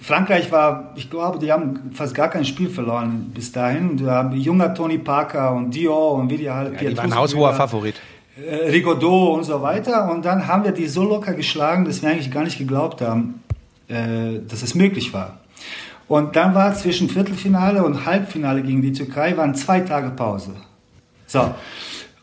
Frankreich 0.00 0.52
war, 0.52 0.92
ich 0.96 1.10
glaube, 1.10 1.38
die 1.38 1.52
haben 1.52 1.90
fast 1.92 2.14
gar 2.14 2.28
kein 2.28 2.44
Spiel 2.44 2.70
verloren 2.70 3.32
bis 3.34 3.52
dahin. 3.52 3.90
Und 3.90 4.02
da 4.02 4.16
haben 4.16 4.36
junger 4.36 4.72
Tony 4.74 4.98
Parker 4.98 5.52
und 5.54 5.74
Dior 5.74 6.14
und 6.14 6.30
wie 6.30 6.36
die 6.38 6.48
alle 6.48 6.72
Ja, 6.72 6.90
die 6.90 6.96
waren 6.96 7.12
ein 7.12 7.18
haushoher 7.18 7.54
Favorit. 7.54 7.96
Äh, 8.36 8.70
Rigaudot 8.70 9.38
und 9.38 9.44
so 9.44 9.62
weiter. 9.62 10.10
Und 10.10 10.24
dann 10.24 10.46
haben 10.46 10.64
wir 10.64 10.72
die 10.72 10.86
so 10.86 11.04
locker 11.04 11.34
geschlagen, 11.34 11.84
dass 11.84 12.02
wir 12.02 12.10
eigentlich 12.10 12.30
gar 12.30 12.44
nicht 12.44 12.58
geglaubt 12.58 13.00
haben, 13.00 13.42
äh, 13.88 14.40
dass 14.46 14.62
es 14.62 14.74
möglich 14.74 15.12
war. 15.12 15.38
Und 16.08 16.36
dann 16.36 16.54
war 16.54 16.74
zwischen 16.74 17.08
Viertelfinale 17.08 17.82
und 17.82 18.06
Halbfinale 18.06 18.62
gegen 18.62 18.82
die 18.82 18.92
Türkei 18.92 19.36
waren 19.36 19.54
zwei 19.54 19.80
Tage 19.80 20.10
Pause. 20.10 20.52
So. 21.26 21.54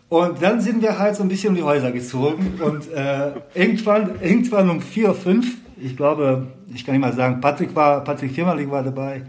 Und 0.08 0.42
dann 0.42 0.62
sind 0.62 0.82
wir 0.82 1.00
halt 1.00 1.16
so 1.16 1.24
ein 1.24 1.30
bisschen 1.30 1.50
um 1.50 1.56
die 1.56 1.64
Häuser 1.64 1.92
gezogen 1.92 2.62
und 2.64 2.92
äh, 2.92 3.32
irgendwann, 3.56 4.12
irgendwann 4.22 4.70
um 4.70 4.80
vier, 4.80 5.14
fünf, 5.14 5.58
ich 5.76 5.98
glaube, 5.98 6.48
ich 6.74 6.86
kann 6.86 6.94
nicht 6.94 7.02
mal 7.02 7.14
sagen, 7.14 7.42
Patrick 7.42 7.76
war, 7.76 8.04
Patrick 8.04 8.32
Firmalik 8.32 8.70
war 8.70 8.84
dabei, 8.84 9.24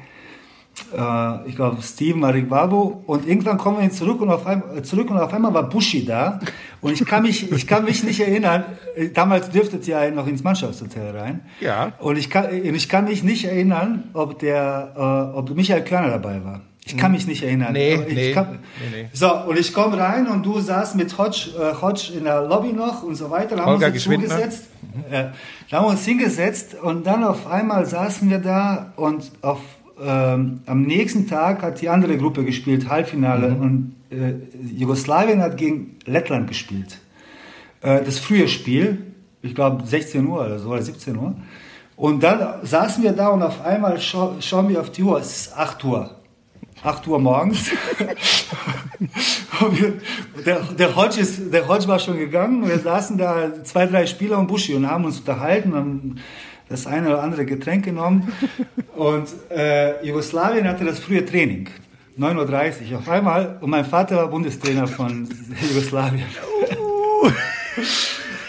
äh, 0.96 1.48
ich 1.48 1.56
glaube, 1.56 1.82
Steven 1.82 2.20
Maribabo 2.20 3.02
und 3.06 3.26
irgendwann 3.26 3.58
kommen 3.58 3.80
wir 3.80 3.90
zurück 3.90 4.20
und 4.20 4.30
auf 4.30 4.46
einmal, 4.46 4.82
zurück 4.82 5.10
und 5.10 5.18
auf 5.18 5.32
einmal 5.32 5.52
war 5.54 5.68
Bushi 5.68 6.04
da 6.04 6.40
und 6.80 6.92
ich 6.92 7.04
kann 7.04 7.22
mich, 7.22 7.50
ich 7.50 7.66
kann 7.66 7.84
mich 7.84 8.02
nicht 8.04 8.20
erinnern, 8.20 8.64
äh, 8.96 9.08
damals 9.08 9.50
dürftet 9.50 9.86
ihr 9.88 10.10
noch 10.10 10.26
ins 10.26 10.42
Mannschaftshotel 10.42 11.16
rein. 11.16 11.40
Ja. 11.60 11.92
Und 11.98 12.16
ich 12.16 12.30
kann, 12.30 12.52
ich 12.52 12.88
kann 12.88 13.04
mich 13.04 13.22
nicht 13.22 13.44
erinnern, 13.44 14.10
ob 14.12 14.38
der, 14.38 14.92
äh, 15.34 15.36
ob 15.38 15.54
Michael 15.54 15.84
Körner 15.84 16.10
dabei 16.10 16.44
war. 16.44 16.60
Ich 16.86 16.98
kann 16.98 17.12
mich 17.12 17.26
nicht 17.26 17.42
erinnern. 17.42 17.72
Nee, 17.72 17.98
nee, 18.06 18.32
kann, 18.32 18.58
nee, 18.78 19.02
nee. 19.04 19.08
So, 19.14 19.34
und 19.34 19.58
ich 19.58 19.72
komme 19.72 19.98
rein 19.98 20.26
und 20.26 20.44
du 20.44 20.60
saßt 20.60 20.96
mit 20.96 21.16
Hodge, 21.16 21.50
äh, 21.58 21.80
Hodge 21.80 22.12
in 22.14 22.24
der 22.24 22.42
Lobby 22.42 22.74
noch 22.74 23.02
und 23.02 23.14
so 23.14 23.30
weiter. 23.30 23.56
Da 23.56 23.64
haben 23.64 23.80
wir 23.80 23.86
uns 23.86 24.02
zugesetzt. 24.02 24.64
Äh, 25.10 25.24
da 25.70 25.78
haben 25.78 25.86
wir 25.86 25.90
uns 25.90 26.04
hingesetzt 26.04 26.76
und 26.80 27.06
dann 27.06 27.24
auf 27.24 27.46
einmal 27.46 27.86
saßen 27.86 28.28
wir 28.28 28.38
da 28.38 28.92
und 28.96 29.32
auf, 29.40 29.60
ähm, 30.00 30.60
am 30.66 30.82
nächsten 30.82 31.28
Tag 31.28 31.62
hat 31.62 31.80
die 31.80 31.88
andere 31.88 32.16
Gruppe 32.18 32.44
gespielt, 32.44 32.88
Halbfinale. 32.88 33.50
Mhm. 33.50 33.60
Und 33.60 33.94
äh, 34.10 34.34
Jugoslawien 34.76 35.40
hat 35.40 35.56
gegen 35.56 35.98
Lettland 36.04 36.48
gespielt. 36.48 36.98
Äh, 37.80 38.02
das 38.02 38.18
frühe 38.18 38.48
Spiel, 38.48 38.98
ich 39.42 39.54
glaube 39.54 39.86
16 39.86 40.26
Uhr 40.26 40.44
oder 40.44 40.58
so, 40.58 40.70
oder 40.70 40.82
17 40.82 41.16
Uhr. 41.16 41.34
Und 41.96 42.22
dann 42.22 42.66
saßen 42.66 43.04
wir 43.04 43.12
da 43.12 43.28
und 43.28 43.42
auf 43.42 43.64
einmal 43.64 44.00
schau, 44.00 44.34
schauen 44.40 44.68
wir 44.68 44.80
auf 44.80 44.90
die 44.90 45.02
Uhr, 45.02 45.18
es 45.20 45.46
ist 45.46 45.56
8 45.56 45.84
Uhr. 45.84 46.10
8 46.82 47.06
Uhr 47.06 47.18
morgens. 47.18 47.70
Und 49.60 49.78
der, 50.44 50.60
der, 50.60 50.96
Hodge 50.96 51.20
ist, 51.20 51.52
der 51.52 51.68
Hodge 51.68 51.86
war 51.86 51.98
schon 51.98 52.18
gegangen 52.18 52.62
und 52.62 52.68
wir 52.68 52.78
saßen 52.78 53.16
da, 53.16 53.62
zwei, 53.62 53.86
drei 53.86 54.06
Spieler 54.06 54.38
und 54.38 54.48
Buschi 54.48 54.74
und 54.74 54.90
haben 54.90 55.04
uns 55.04 55.20
unterhalten, 55.20 55.74
haben 55.74 56.16
das 56.68 56.86
eine 56.86 57.08
oder 57.08 57.22
andere 57.22 57.44
Getränk 57.44 57.84
genommen. 57.84 58.32
Und 58.96 59.28
äh, 59.50 60.04
Jugoslawien 60.04 60.66
hatte 60.66 60.84
das 60.84 60.98
frühe 60.98 61.24
Training. 61.24 61.68
9.30 62.18 62.92
Uhr 62.92 62.98
auf 62.98 63.08
einmal. 63.08 63.58
Und 63.60 63.70
mein 63.70 63.84
Vater 63.84 64.16
war 64.16 64.28
Bundestrainer 64.28 64.86
von 64.86 65.28
Jugoslawien. 65.68 66.24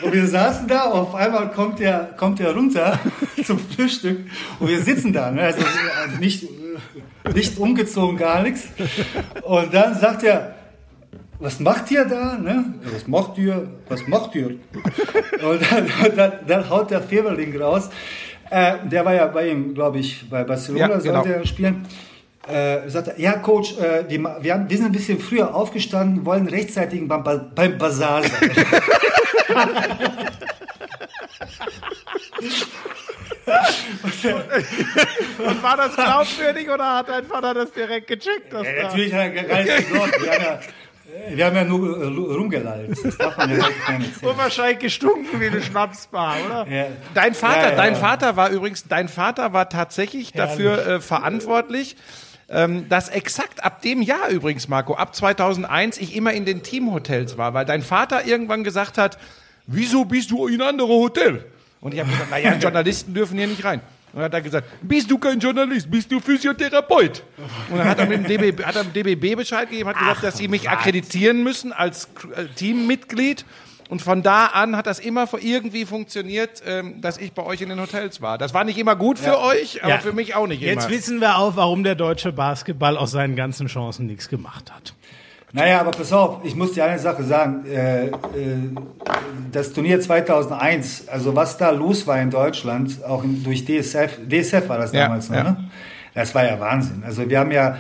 Und 0.02 0.14
wir 0.14 0.28
saßen 0.28 0.68
da, 0.68 0.92
auf 0.92 1.16
einmal 1.16 1.50
kommt 1.52 1.80
er, 1.80 2.14
kommt 2.18 2.40
er 2.40 2.54
runter 2.54 3.00
zum 3.44 3.58
Frühstück 3.58 4.20
und 4.60 4.68
wir 4.68 4.80
sitzen 4.82 5.12
da, 5.14 5.32
ne? 5.32 5.42
also 5.42 5.62
nicht, 6.20 6.48
nicht 7.34 7.58
umgezogen, 7.58 8.18
gar 8.18 8.44
nichts. 8.44 8.68
Und 9.42 9.74
dann 9.74 9.98
sagt 9.98 10.24
er, 10.24 10.55
was 11.40 11.60
macht 11.60 11.92
ihr 11.92 12.06
da? 12.06 12.38
Ne? 12.38 12.74
Was 12.94 13.08
macht 13.08 13.38
ihr? 13.38 13.68
Was 13.90 14.08
macht 14.08 14.36
ihr? 14.36 14.48
Und 14.48 15.62
dann, 15.72 15.90
dann, 16.16 16.32
dann 16.48 16.70
haut 16.70 16.92
der 16.92 17.02
Feverling 17.02 17.60
raus. 17.62 17.90
Äh, 18.50 18.76
der 18.86 19.04
war 19.06 19.14
ja 19.14 19.26
bei 19.28 19.50
ihm, 19.50 19.74
glaube 19.74 20.00
ich, 20.00 20.30
bei 20.30 20.44
Barcelona 20.44 20.90
Ja, 20.90 20.98
genau. 21.00 21.14
sollte 21.24 21.36
er 21.36 21.46
spielen. 21.46 21.86
Äh, 22.48 22.88
sagt 22.90 23.08
er, 23.08 23.20
ja, 23.20 23.34
Coach, 23.34 23.76
äh, 23.80 24.06
wir, 24.08 24.20
ma- 24.20 24.38
wir, 24.40 24.54
haben, 24.54 24.70
wir 24.70 24.78
sind 24.78 24.86
ein 24.86 24.92
bisschen 24.92 25.20
früher 25.20 25.54
aufgestanden, 25.56 26.26
wollen 26.26 26.48
rechtzeitig 26.48 27.08
beim, 27.08 27.24
beim 27.56 27.78
Basar 27.80 28.22
sein. 28.22 28.52
Und 35.38 35.64
war 35.64 35.78
das 35.78 35.96
glaubwürdig 35.96 36.70
oder 36.70 36.98
hat 36.98 37.10
dein 37.10 37.26
Vater 37.26 37.54
das 37.54 37.72
direkt 37.72 38.08
gecheckt? 38.08 38.52
Ja, 38.54 38.64
da 38.64 38.84
natürlich 38.84 39.14
hat 39.14 39.34
er 39.34 39.44
gar 39.44 39.64
nichts 39.64 39.88
geglaubt. 39.88 40.20
Wir 41.30 41.46
haben 41.46 41.56
ja, 41.56 41.64
nur 41.64 42.02
äh, 42.02 42.06
rumgelallt. 42.06 42.98
Das 43.04 43.18
darf 43.18 43.38
man 43.38 43.50
ja 43.50 43.64
heute 43.64 44.28
und 44.28 44.38
wahrscheinlich 44.38 44.80
gestunken 44.80 45.40
wie 45.40 45.48
eine 45.48 45.62
Schnapsbar, 45.62 46.38
oder? 46.46 46.68
Ja. 46.68 46.88
Dein 47.14 47.34
Vater, 47.34 47.62
Ja, 47.62 47.70
ja, 47.70 47.76
dein. 47.76 47.96
Vater 47.96 48.36
war 48.36 48.50
übrigens, 48.50 48.88
dein 48.88 49.08
Vater 49.08 49.54
war 49.54 49.70
tatsächlich 49.70 50.34
dafür 50.34 50.86
äh, 50.86 51.02
verantwortlich, 51.02 51.96
ähm, 52.50 52.88
dass 52.90 53.10
exakt 53.10 53.64
ab 53.64 53.82
dem 53.82 54.02
Jahr 54.02 54.30
übrigens, 54.30 54.68
Marco, 54.68 54.96
ab 54.96 55.16
2001 55.16 55.98
ich 55.98 56.16
immer 56.16 56.34
in 56.34 56.46
den 56.46 56.64
Teamhotels 56.64 57.38
war, 57.38 57.54
weil 57.54 57.66
dein 57.66 57.82
Vater 57.82 58.26
irgendwann 58.26 58.64
gesagt 58.64 58.98
hat, 58.98 59.18
wieso 59.68 60.06
bist 60.06 60.32
du 60.32 60.48
in 60.48 60.62
andere 60.62 60.90
Hotel? 60.90 61.46
Und 61.82 61.94
ich 61.94 62.00
habe 62.00 62.12
gesagt, 62.12 62.32
naja, 62.32 62.54
Journalisten 62.60 63.14
dürfen 63.14 63.38
hier 63.38 63.48
nicht 63.48 63.64
rein. 63.64 63.82
Und 64.16 64.22
hat 64.22 64.34
er 64.34 64.42
gesagt, 64.42 64.68
bist 64.82 65.12
du 65.12 65.18
kein 65.18 65.40
Journalist, 65.40 65.92
bist 65.92 66.10
du 66.12 66.20
Physiotherapeut? 66.22 67.22
Und 67.70 67.78
dann 67.78 67.88
hat 67.88 68.00
er 68.00 68.06
mit 68.08 68.20
dem 68.20 68.38
DBB, 68.52 68.64
hat 68.64 68.76
er 68.78 68.86
dem 68.86 68.94
DBB 68.94 69.36
Bescheid 69.36 69.70
gegeben, 69.70 69.90
hat 69.90 70.00
gesagt, 70.00 70.24
dass 70.24 70.38
sie 70.38 70.48
mich 70.48 70.70
akkreditieren 70.70 71.44
müssen 71.44 71.74
als 71.74 72.08
äh, 72.36 72.46
Teammitglied. 72.56 73.46
Und 73.90 74.02
von 74.02 74.24
da 74.24 74.48
an 74.48 74.76
hat 74.76 74.88
das 74.88 74.98
immer 75.00 75.28
irgendwie 75.40 75.86
funktioniert, 75.86 76.64
ähm, 76.66 77.02
dass 77.02 77.18
ich 77.20 77.34
bei 77.34 77.44
euch 77.44 77.62
in 77.62 77.70
den 77.70 77.80
Hotels 77.80 78.20
war. 78.22 78.38
Das 78.40 78.54
war 78.54 78.64
nicht 78.64 78.80
immer 78.80 78.96
gut 78.96 79.20
für 79.20 79.40
euch, 79.40 79.84
aber 79.84 79.94
Ja. 79.96 80.00
für 80.00 80.14
mich 80.14 80.34
auch 80.34 80.48
nicht 80.48 80.62
Jetzt 80.62 80.86
immer. 80.86 80.96
wissen 80.96 81.20
wir 81.22 81.38
auch, 81.38 81.56
warum 81.56 81.84
der 81.84 81.94
deutsche 81.94 82.32
Basketball 82.32 82.98
aus 82.98 83.12
seinen 83.12 83.36
ganzen 83.36 83.68
Chancen 83.68 84.08
nichts 84.08 84.28
gemacht 84.30 84.72
hat. 84.74 84.94
Naja, 85.56 85.80
aber 85.80 85.92
pass 85.92 86.12
auf, 86.12 86.40
ich 86.44 86.54
muss 86.54 86.74
dir 86.74 86.84
eine 86.84 87.00
Sache 87.00 87.24
sagen. 87.24 87.66
Äh, 87.66 88.08
äh, 88.08 88.12
das 89.54 89.72
Turnier 89.72 90.02
2001, 90.02 91.08
also 91.08 91.34
was 91.34 91.58
da 91.58 91.70
los 91.70 92.06
war 92.06 92.20
in 92.20 92.30
Deutschland, 92.30 93.02
auch 93.06 93.24
in, 93.24 93.42
durch 93.42 93.64
DSF, 93.64 94.20
DSF 94.30 94.68
war 94.68 94.80
das 94.80 94.92
Ja, 94.92 95.04
damals 95.04 95.30
noch, 95.30 95.38
ja. 95.38 95.44
ne? 95.44 95.70
Das 96.14 96.36
war 96.36 96.46
ja 96.46 96.60
Wahnsinn. 96.60 97.04
Also 97.06 97.30
wir 97.30 97.40
haben 97.40 97.52
ja 97.52 97.78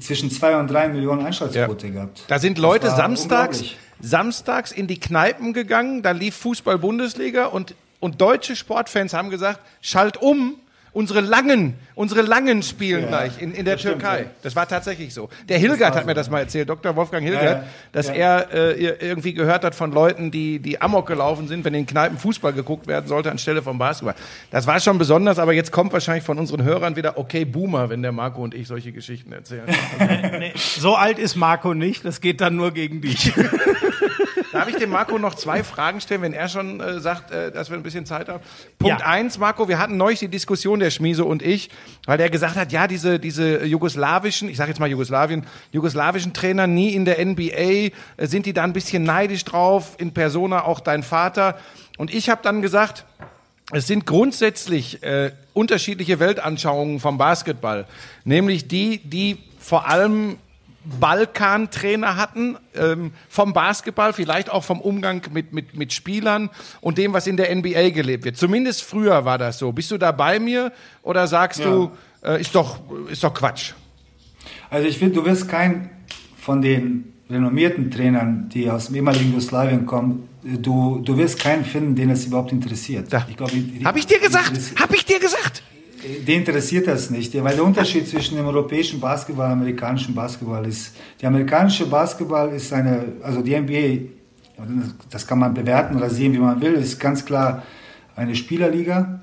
zwischen 0.00 0.30
zwei 0.30 0.56
und 0.56 0.68
drei 0.68 0.88
Millionen 0.88 1.26
Einschaltquote 1.26 1.90
gehabt. 1.90 2.24
Da 2.28 2.38
sind 2.38 2.56
Leute 2.56 2.88
samstags, 2.88 3.62
samstags 4.00 4.72
in 4.72 4.86
die 4.86 4.98
Kneipen 4.98 5.52
gegangen, 5.52 6.02
da 6.02 6.12
lief 6.12 6.34
Fußball-Bundesliga 6.36 7.44
und, 7.44 7.74
und 8.00 8.22
deutsche 8.22 8.56
Sportfans 8.56 9.12
haben 9.12 9.28
gesagt, 9.28 9.60
schalt 9.82 10.16
um, 10.16 10.54
unsere 10.98 11.20
Langen, 11.20 11.74
unsere 11.94 12.22
Langen 12.22 12.64
spielen 12.64 13.06
gleich 13.06 13.40
in, 13.40 13.52
in 13.52 13.64
der 13.64 13.74
das 13.74 13.82
stimmt, 13.82 14.00
Türkei. 14.00 14.20
ja. 14.22 14.26
Das 14.42 14.56
war 14.56 14.66
tatsächlich 14.66 15.14
so. 15.14 15.28
Der 15.48 15.56
Hilgert 15.58 15.94
hat 15.94 16.06
mir 16.06 16.14
das 16.14 16.28
mal 16.28 16.40
erzählt, 16.40 16.68
Dr. 16.68 16.96
Wolfgang 16.96 17.22
Hilgert, 17.24 17.42
Ja, 17.44 17.50
ja. 17.52 17.64
dass 17.92 18.08
Ja. 18.08 18.14
er 18.14 18.52
äh, 18.52 18.72
irgendwie 19.08 19.32
gehört 19.32 19.62
hat 19.64 19.76
von 19.76 19.92
Leuten, 19.92 20.32
die, 20.32 20.58
die 20.58 20.80
Amok 20.80 21.06
gelaufen 21.06 21.46
sind, 21.46 21.64
wenn 21.64 21.74
in 21.74 21.86
Kneipen 21.86 22.18
Fußball 22.18 22.52
geguckt 22.52 22.88
werden 22.88 23.06
sollte 23.06 23.30
anstelle 23.30 23.62
vom 23.62 23.78
Basketball. 23.78 24.16
Das 24.50 24.66
war 24.66 24.80
schon 24.80 24.98
besonders, 24.98 25.38
aber 25.38 25.52
jetzt 25.52 25.70
kommt 25.70 25.92
wahrscheinlich 25.92 26.24
von 26.24 26.36
unseren 26.36 26.64
Hörern 26.64 26.96
wieder, 26.96 27.16
okay, 27.16 27.44
Boomer, 27.44 27.90
wenn 27.90 28.02
der 28.02 28.10
Marco 28.12 28.42
und 28.42 28.52
ich 28.54 28.66
solche 28.66 28.90
Geschichten 28.90 29.30
erzählen. 29.32 29.66
Nee, 30.38 30.52
so 30.56 30.94
alt 30.96 31.18
ist 31.20 31.36
Marco 31.36 31.74
nicht, 31.74 32.04
das 32.04 32.20
geht 32.20 32.40
dann 32.40 32.56
nur 32.56 32.72
gegen 32.72 33.00
dich. 33.00 33.32
Darf 34.52 34.68
ich 34.68 34.76
dem 34.76 34.90
Marco 34.90 35.18
noch 35.18 35.34
zwei 35.34 35.62
Fragen 35.62 36.00
stellen, 36.00 36.22
wenn 36.22 36.32
er 36.32 36.48
schon 36.48 36.80
äh, 36.80 37.00
sagt, 37.00 37.30
äh, 37.30 37.52
dass 37.52 37.68
wir 37.70 37.76
ein 37.76 37.82
bisschen 37.82 38.06
Zeit 38.06 38.28
haben? 38.28 38.42
Punkt 38.78 39.00
Ja. 39.00 39.06
eins, 39.06 39.38
Marco, 39.38 39.68
wir 39.68 39.78
hatten 39.78 39.96
neulich 39.96 40.20
die 40.20 40.28
Diskussion, 40.28 40.80
der 40.80 40.90
Schmiese 40.90 41.24
und 41.24 41.42
ich, 41.42 41.70
weil 42.06 42.16
der 42.18 42.30
gesagt 42.30 42.56
hat, 42.56 42.72
ja, 42.72 42.86
diese, 42.86 43.18
diese 43.18 43.64
jugoslawischen, 43.64 44.48
ich 44.48 44.56
sage 44.56 44.70
jetzt 44.70 44.78
mal 44.78 44.88
Jugoslawien, 44.88 45.44
jugoslawischen 45.72 46.32
Trainer 46.32 46.66
nie 46.66 46.94
in 46.94 47.04
der 47.04 47.24
NBA, 47.24 47.42
äh, 47.52 47.90
sind 48.20 48.46
die 48.46 48.52
da 48.52 48.64
ein 48.64 48.72
bisschen 48.72 49.02
neidisch 49.02 49.44
drauf, 49.44 49.96
in 49.98 50.14
Persona 50.14 50.64
auch 50.64 50.80
dein 50.80 51.02
Vater. 51.02 51.58
Und 51.98 52.12
ich 52.12 52.30
habe 52.30 52.40
dann 52.42 52.62
gesagt, 52.62 53.04
es 53.72 53.86
sind 53.86 54.06
grundsätzlich 54.06 55.02
äh, 55.02 55.32
unterschiedliche 55.52 56.20
Weltanschauungen 56.20 57.00
vom 57.00 57.18
Basketball. 57.18 57.86
Nämlich 58.24 58.66
die, 58.66 58.98
die 58.98 59.36
vor 59.58 59.88
allem 59.88 60.38
Balkan-Trainer 60.84 62.16
hatten, 62.16 62.56
ähm, 62.74 63.12
vom 63.28 63.52
Basketball, 63.52 64.12
vielleicht 64.12 64.50
auch 64.50 64.64
vom 64.64 64.80
Umgang 64.80 65.22
mit, 65.32 65.52
mit, 65.52 65.76
mit 65.76 65.92
Spielern 65.92 66.50
und 66.80 66.98
dem, 66.98 67.12
was 67.12 67.26
in 67.26 67.36
der 67.36 67.54
NBA 67.54 67.90
gelebt 67.90 68.24
wird. 68.24 68.36
Zumindest 68.36 68.82
früher 68.82 69.24
war 69.24 69.38
das 69.38 69.58
so. 69.58 69.72
Bist 69.72 69.90
du 69.90 69.98
da 69.98 70.12
bei 70.12 70.38
mir 70.38 70.72
oder 71.02 71.26
sagst 71.26 71.60
Ja. 71.60 71.66
du, 71.70 71.90
äh, 72.22 72.40
ist, 72.40 72.54
doch, 72.54 72.78
ist 73.10 73.22
doch 73.24 73.34
Quatsch? 73.34 73.72
Also 74.70 74.86
ich 74.88 74.98
finde, 74.98 75.14
du 75.14 75.24
wirst 75.24 75.48
kein 75.48 75.90
von 76.38 76.62
den 76.62 77.12
renommierten 77.30 77.90
Trainern, 77.90 78.48
die 78.48 78.70
aus 78.70 78.86
dem 78.86 78.96
ehemaligen 78.96 79.28
Jugoslawien 79.30 79.84
kommen, 79.84 80.28
du, 80.42 81.00
du 81.04 81.16
wirst 81.18 81.38
keinen 81.40 81.64
finden, 81.64 81.94
den 81.94 82.08
es 82.10 82.24
überhaupt 82.24 82.52
interessiert. 82.52 83.12
Da. 83.12 83.26
Ich 83.28 83.36
glaube, 83.36 83.52
die- 83.52 83.84
Hab 83.84 83.96
ich 83.96 84.06
dir 84.06 84.18
gesagt? 84.18 84.58
Hab 84.80 84.94
ich 84.94 85.04
dir 85.04 85.18
gesagt? 85.20 85.62
Die 86.26 86.34
interessiert 86.34 86.86
das 86.86 87.10
nicht, 87.10 87.34
weil 87.42 87.54
der 87.54 87.64
Unterschied 87.64 88.08
zwischen 88.08 88.36
dem 88.36 88.46
europäischen 88.46 89.00
Basketball 89.00 89.46
und 89.46 89.52
dem 89.52 89.60
amerikanischen 89.60 90.14
Basketball 90.14 90.66
ist, 90.66 90.94
der 91.20 91.28
amerikanische 91.28 91.86
Basketball 91.86 92.52
ist 92.52 92.72
eine, 92.72 93.04
also 93.22 93.42
die 93.42 93.58
NBA, 93.58 94.08
das 95.10 95.26
kann 95.26 95.38
man 95.38 95.54
bewerten 95.54 95.96
oder 95.96 96.10
sehen, 96.10 96.32
wie 96.32 96.38
man 96.38 96.60
will, 96.60 96.74
ist 96.74 96.98
ganz 96.98 97.24
klar 97.24 97.62
eine 98.16 98.34
Spielerliga 98.34 99.20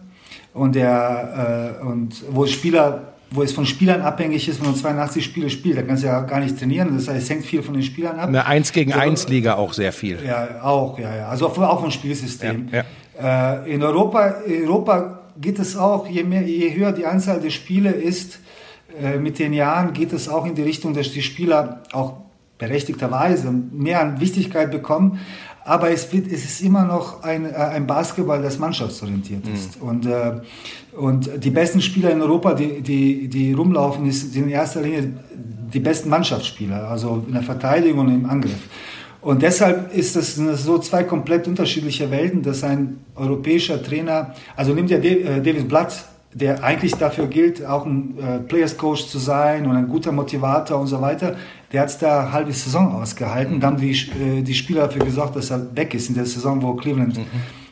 und 0.53 0.75
der, 0.75 1.79
äh, 1.81 1.86
und 1.86 2.23
wo 2.29 2.45
Spieler, 2.45 3.13
wo 3.31 3.41
es 3.41 3.51
von 3.51 3.65
Spielern 3.65 4.01
abhängig 4.01 4.47
ist, 4.47 4.59
wenn 4.61 4.67
man 4.67 4.75
82 4.75 5.25
Spiele 5.25 5.49
spielt, 5.49 5.77
da 5.77 5.81
kannst 5.81 6.03
du 6.03 6.07
ja 6.07 6.21
gar 6.21 6.39
nicht 6.39 6.57
trainieren, 6.57 6.95
das 6.95 7.07
heißt, 7.07 7.23
es 7.23 7.29
hängt 7.29 7.45
viel 7.45 7.63
von 7.63 7.73
den 7.73 7.83
Spielern 7.83 8.19
ab. 8.19 8.29
Eine 8.29 8.45
1 8.45 8.71
gegen 8.71 8.93
1 8.93 9.27
Liga 9.27 9.55
auch 9.55 9.73
sehr 9.73 9.91
viel. 9.91 10.19
Ja, 10.25 10.61
auch, 10.61 10.97
ja, 10.99 11.15
ja. 11.15 11.27
Also 11.29 11.47
auch 11.47 11.81
vom 11.81 11.91
Spielsystem. 11.91 12.69
Ja, 12.71 12.83
Äh, 13.17 13.73
in 13.73 13.81
Europa, 13.81 14.27
in 14.45 14.67
Europa 14.67 15.24
geht 15.39 15.59
es 15.59 15.75
auch, 15.75 16.07
je, 16.07 16.23
mehr, 16.23 16.43
je 16.43 16.73
höher 16.75 16.91
die 16.91 17.05
Anzahl 17.05 17.39
der 17.39 17.49
Spiele 17.49 17.91
ist, 17.91 18.39
äh, 19.01 19.17
mit 19.17 19.39
den 19.39 19.53
Jahren 19.53 19.93
geht 19.93 20.13
es 20.13 20.29
auch 20.29 20.45
in 20.45 20.55
die 20.55 20.61
Richtung, 20.61 20.93
dass 20.93 21.11
die 21.11 21.21
Spieler 21.21 21.83
auch 21.91 22.13
berechtigterweise 22.57 23.51
mehr 23.51 24.01
an 24.01 24.19
Wichtigkeit 24.19 24.71
bekommen. 24.71 25.19
Aber 25.65 25.89
es, 25.89 26.13
wird, 26.13 26.27
es 26.27 26.45
ist 26.45 26.61
immer 26.61 26.86
noch 26.86 27.23
ein, 27.23 27.45
äh, 27.45 27.53
ein 27.53 27.88
Basketball, 27.88 28.41
das 28.41 28.59
mannschaftsorientiert 28.59 29.47
ist. 29.47 29.81
Und, 29.81 30.05
äh, 30.05 30.41
und 30.95 31.43
die 31.43 31.49
besten 31.49 31.81
Spieler 31.81 32.11
in 32.11 32.21
Europa, 32.21 32.53
die, 32.53 32.81
die, 32.81 33.27
die 33.27 33.51
rumlaufen, 33.51 34.09
sind 34.11 34.43
in 34.43 34.49
erster 34.49 34.81
Linie 34.81 35.11
die 35.73 35.79
besten 35.79 36.09
Mannschaftsspieler, 36.09 36.88
also 36.88 37.25
in 37.27 37.33
der 37.33 37.41
Verteidigung 37.41 38.07
und 38.07 38.13
im 38.13 38.29
Angriff. 38.29 38.69
Und 39.26 39.41
deshalb 39.41 39.91
ist 39.91 40.15
das 40.15 40.36
so 40.36 40.78
zwei 40.78 41.03
komplett 41.03 41.47
unterschiedliche 41.47 42.11
Welten, 42.11 42.43
dass 42.43 42.63
ein 42.63 42.99
europäischer 43.15 43.82
Trainer, 43.82 44.36
also 44.55 44.76
nimmt 44.76 44.91
ja 44.91 44.99
äh, 44.99 45.41
David 45.41 45.67
Blatt, 45.67 46.05
der 46.32 46.63
eigentlich 46.63 46.93
dafür 46.93 47.26
gilt, 47.26 47.65
auch 47.65 47.88
ein 47.88 48.19
äh, 48.19 48.38
Players 48.39 48.78
Coach 48.78 49.07
zu 49.07 49.17
sein 49.17 49.65
und 49.65 49.76
ein 49.76 49.88
guter 49.88 50.11
Motivator 50.11 50.80
und 50.80 50.86
so 50.86 51.01
weiter, 51.01 51.38
der 51.71 51.82
hat 51.82 51.89
es 51.89 51.97
da 51.97 52.32
halbe 52.32 52.53
Saison 52.53 53.01
ausgehalten. 53.01 53.59
Dann 53.59 53.73
haben 53.73 53.82
die, 53.82 53.93
äh, 53.93 54.43
die 54.43 54.53
Spieler 54.53 54.82
dafür 54.84 55.03
gesorgt, 55.03 55.36
dass 55.36 55.49
er 55.49 55.76
weg 55.76 55.95
ist 55.95 56.07
in 56.09 56.13
der 56.13 56.28
Saison, 56.28 56.61
wo 56.61 56.76
Cleveland 56.76 57.19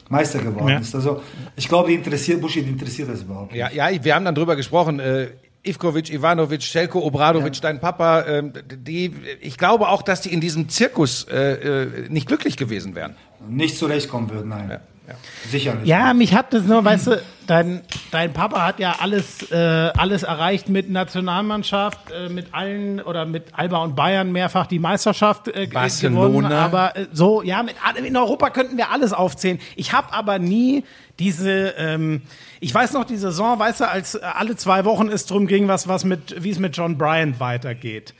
Meister 0.10 0.39
geworden 0.39 0.70
Ja. 0.70 0.80
ist. 0.80 0.95
Also 0.95 1.22
ich 1.56 1.68
glaube, 1.68 1.89
die 1.89 1.95
interessiert, 1.95 2.41
Bushi 2.41 2.64
die 2.64 2.72
interessiert 2.72 3.10
das 3.10 3.22
überhaupt 3.22 3.51
nicht. 3.51 3.60
Ja, 3.60 3.70
ja, 3.91 4.04
wir 4.04 4.16
haben 4.16 4.26
dann 4.26 4.34
drüber 4.34 4.56
gesprochen. 4.56 4.99
Äh, 4.99 5.28
Ivkovic, 5.66 6.09
Ivanovic, 6.09 6.61
Selko 6.61 6.99
Obradovic, 6.99 7.61
dein 7.61 7.80
Papa, 7.80 8.26
ähm, 8.28 8.51
die, 8.70 9.14
ich 9.39 9.57
glaube 9.57 9.88
auch, 9.88 10.01
dass 10.01 10.22
die 10.22 10.34
in 10.34 10.41
diesem 10.41 10.68
Zirkus 10.68 11.26
äh, 11.30 11.84
äh, 11.84 12.09
nicht 12.09 12.28
glücklich 12.28 12.57
gewesen 12.57 12.95
wären. 12.95 13.16
Nicht 13.47 13.78
zurechtkommen 13.78 14.30
würden, 14.30 14.49
nein. 14.49 14.70
Ja, 14.70 14.80
ja. 15.07 15.16
Sicher 15.49 15.76
nicht. 15.76 15.88
Ja, 15.88 16.14
mich 16.14 16.34
hat 16.34 16.53
das 16.53 16.64
nur, 16.64 16.84
weißt 16.84 17.07
du, 17.07 17.22
dein, 17.47 17.82
dein 18.11 18.34
Papa 18.34 18.66
hat 18.66 18.80
ja 18.80 18.95
alles, 18.99 19.51
äh, 19.51 19.55
alles 19.55 20.24
erreicht 20.24 20.68
mit 20.68 20.89
Nationalmannschaft, 20.89 22.11
äh, 22.11 22.28
mit 22.28 22.53
allen 22.53 23.01
oder 23.01 23.26
mit 23.26 23.45
Alba 23.53 23.84
und 23.84 23.95
Bayern 23.95 24.32
mehrfach 24.34 24.68
die 24.68 24.80
Meisterschaft 24.80 25.47
äh, 25.47 25.68
Barcelona. 25.68 26.28
gewonnen. 26.28 26.51
Aber 26.51 26.95
äh, 26.97 27.07
so, 27.11 27.41
ja, 27.41 27.64
mit, 27.64 27.76
in 28.03 28.18
Europa 28.18 28.49
könnten 28.49 28.78
wir 28.78 28.91
alles 28.91 29.14
aufzählen. 29.14 29.59
Ich 29.76 29.93
habe 29.93 30.11
aber 30.14 30.39
nie 30.39 30.84
diese, 31.20 31.76
ähm, 31.78 32.22
ich 32.59 32.74
weiß 32.74 32.93
noch 32.93 33.05
die 33.05 33.18
Saison, 33.18 33.59
weißt 33.59 33.82
du, 33.82 33.89
als 33.89 34.16
alle 34.16 34.55
zwei 34.55 34.86
Wochen 34.86 35.09
es 35.09 35.26
drum 35.26 35.47
ging, 35.47 35.68
was, 35.68 35.88
was 35.88 36.05
mit, 36.05 36.43
wie 36.43 36.49
es 36.49 36.59
mit 36.59 36.76
John 36.76 36.97
Bryant 36.97 37.39
weitergeht. 37.39 38.14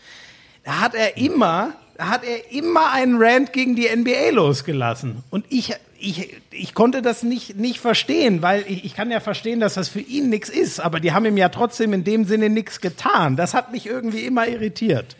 Da 0.64 0.80
hat 0.80 0.94
er 0.96 1.18
immer, 1.18 1.74
hat 1.98 2.24
er 2.24 2.52
immer 2.52 2.92
einen 2.92 3.22
Rant 3.22 3.52
gegen 3.52 3.76
die 3.76 3.88
NBA 3.94 4.32
losgelassen. 4.32 5.24
Und 5.30 5.46
ich, 5.50 5.74
ich, 6.00 6.38
ich 6.52 6.74
konnte 6.74 7.02
das 7.02 7.24
nicht, 7.24 7.58
nicht 7.58 7.80
verstehen, 7.80 8.42
weil 8.42 8.64
ich, 8.68 8.86
ich 8.86 8.96
kann 8.96 9.10
ja 9.10 9.20
verstehen, 9.20 9.60
dass 9.60 9.74
das 9.74 9.90
für 9.90 10.00
ihn 10.00 10.30
nichts 10.30 10.50
ist, 10.50 10.80
aber 10.80 11.00
die 11.00 11.14
haben 11.14 11.26
ihm 11.26 11.38
ja 11.38 11.50
trotzdem 11.50 11.94
in 11.94 12.04
dem 12.04 12.26
Sinne 12.26 12.50
nichts 12.50 12.80
getan. 12.80 13.36
Das 13.36 13.54
hat 13.54 13.72
mich 13.72 13.88
irgendwie 13.88 14.26
immer 14.26 14.48
irritiert. 14.48 15.16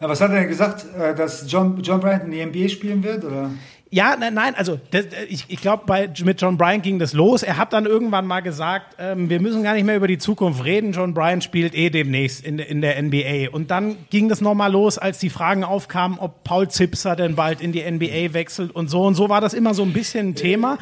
Ja, 0.00 0.08
was 0.10 0.20
hat 0.20 0.30
er 0.30 0.40
denn 0.40 0.48
gesagt, 0.48 0.84
äh, 0.94 1.14
dass 1.14 1.50
John, 1.50 1.80
John 1.82 2.00
Bryant 2.00 2.24
in 2.24 2.30
die 2.30 2.44
NBA 2.44 2.68
spielen 2.68 3.02
wird? 3.02 3.24
Oder? 3.24 3.50
Ja, 3.96 4.14
nein, 4.14 4.34
nein, 4.34 4.54
also 4.54 4.78
das, 4.90 5.06
ich, 5.30 5.46
ich 5.48 5.62
glaube, 5.62 6.10
mit 6.22 6.42
John 6.42 6.58
Bryant 6.58 6.82
ging 6.82 6.98
das 6.98 7.14
los. 7.14 7.42
Er 7.42 7.56
hat 7.56 7.72
dann 7.72 7.86
irgendwann 7.86 8.26
mal 8.26 8.40
gesagt, 8.40 8.94
ähm, 8.98 9.30
wir 9.30 9.40
müssen 9.40 9.62
gar 9.62 9.72
nicht 9.72 9.86
mehr 9.86 9.96
über 9.96 10.06
die 10.06 10.18
Zukunft 10.18 10.66
reden. 10.66 10.92
John 10.92 11.14
Bryant 11.14 11.42
spielt 11.42 11.74
eh 11.74 11.88
demnächst 11.88 12.44
in, 12.44 12.58
in 12.58 12.82
der 12.82 13.02
NBA. 13.02 13.52
Und 13.52 13.70
dann 13.70 13.96
ging 14.10 14.28
das 14.28 14.42
nochmal 14.42 14.70
los, 14.70 14.98
als 14.98 15.18
die 15.18 15.30
Fragen 15.30 15.64
aufkamen, 15.64 16.18
ob 16.18 16.44
Paul 16.44 16.68
Zipser 16.68 17.16
denn 17.16 17.36
bald 17.36 17.62
in 17.62 17.72
die 17.72 17.90
NBA 17.90 18.34
wechselt 18.34 18.70
und 18.76 18.90
so. 18.90 19.02
Und 19.02 19.14
so 19.14 19.30
war 19.30 19.40
das 19.40 19.54
immer 19.54 19.72
so 19.72 19.82
ein 19.82 19.94
bisschen 19.94 20.28
ein 20.28 20.34
Thema. 20.34 20.76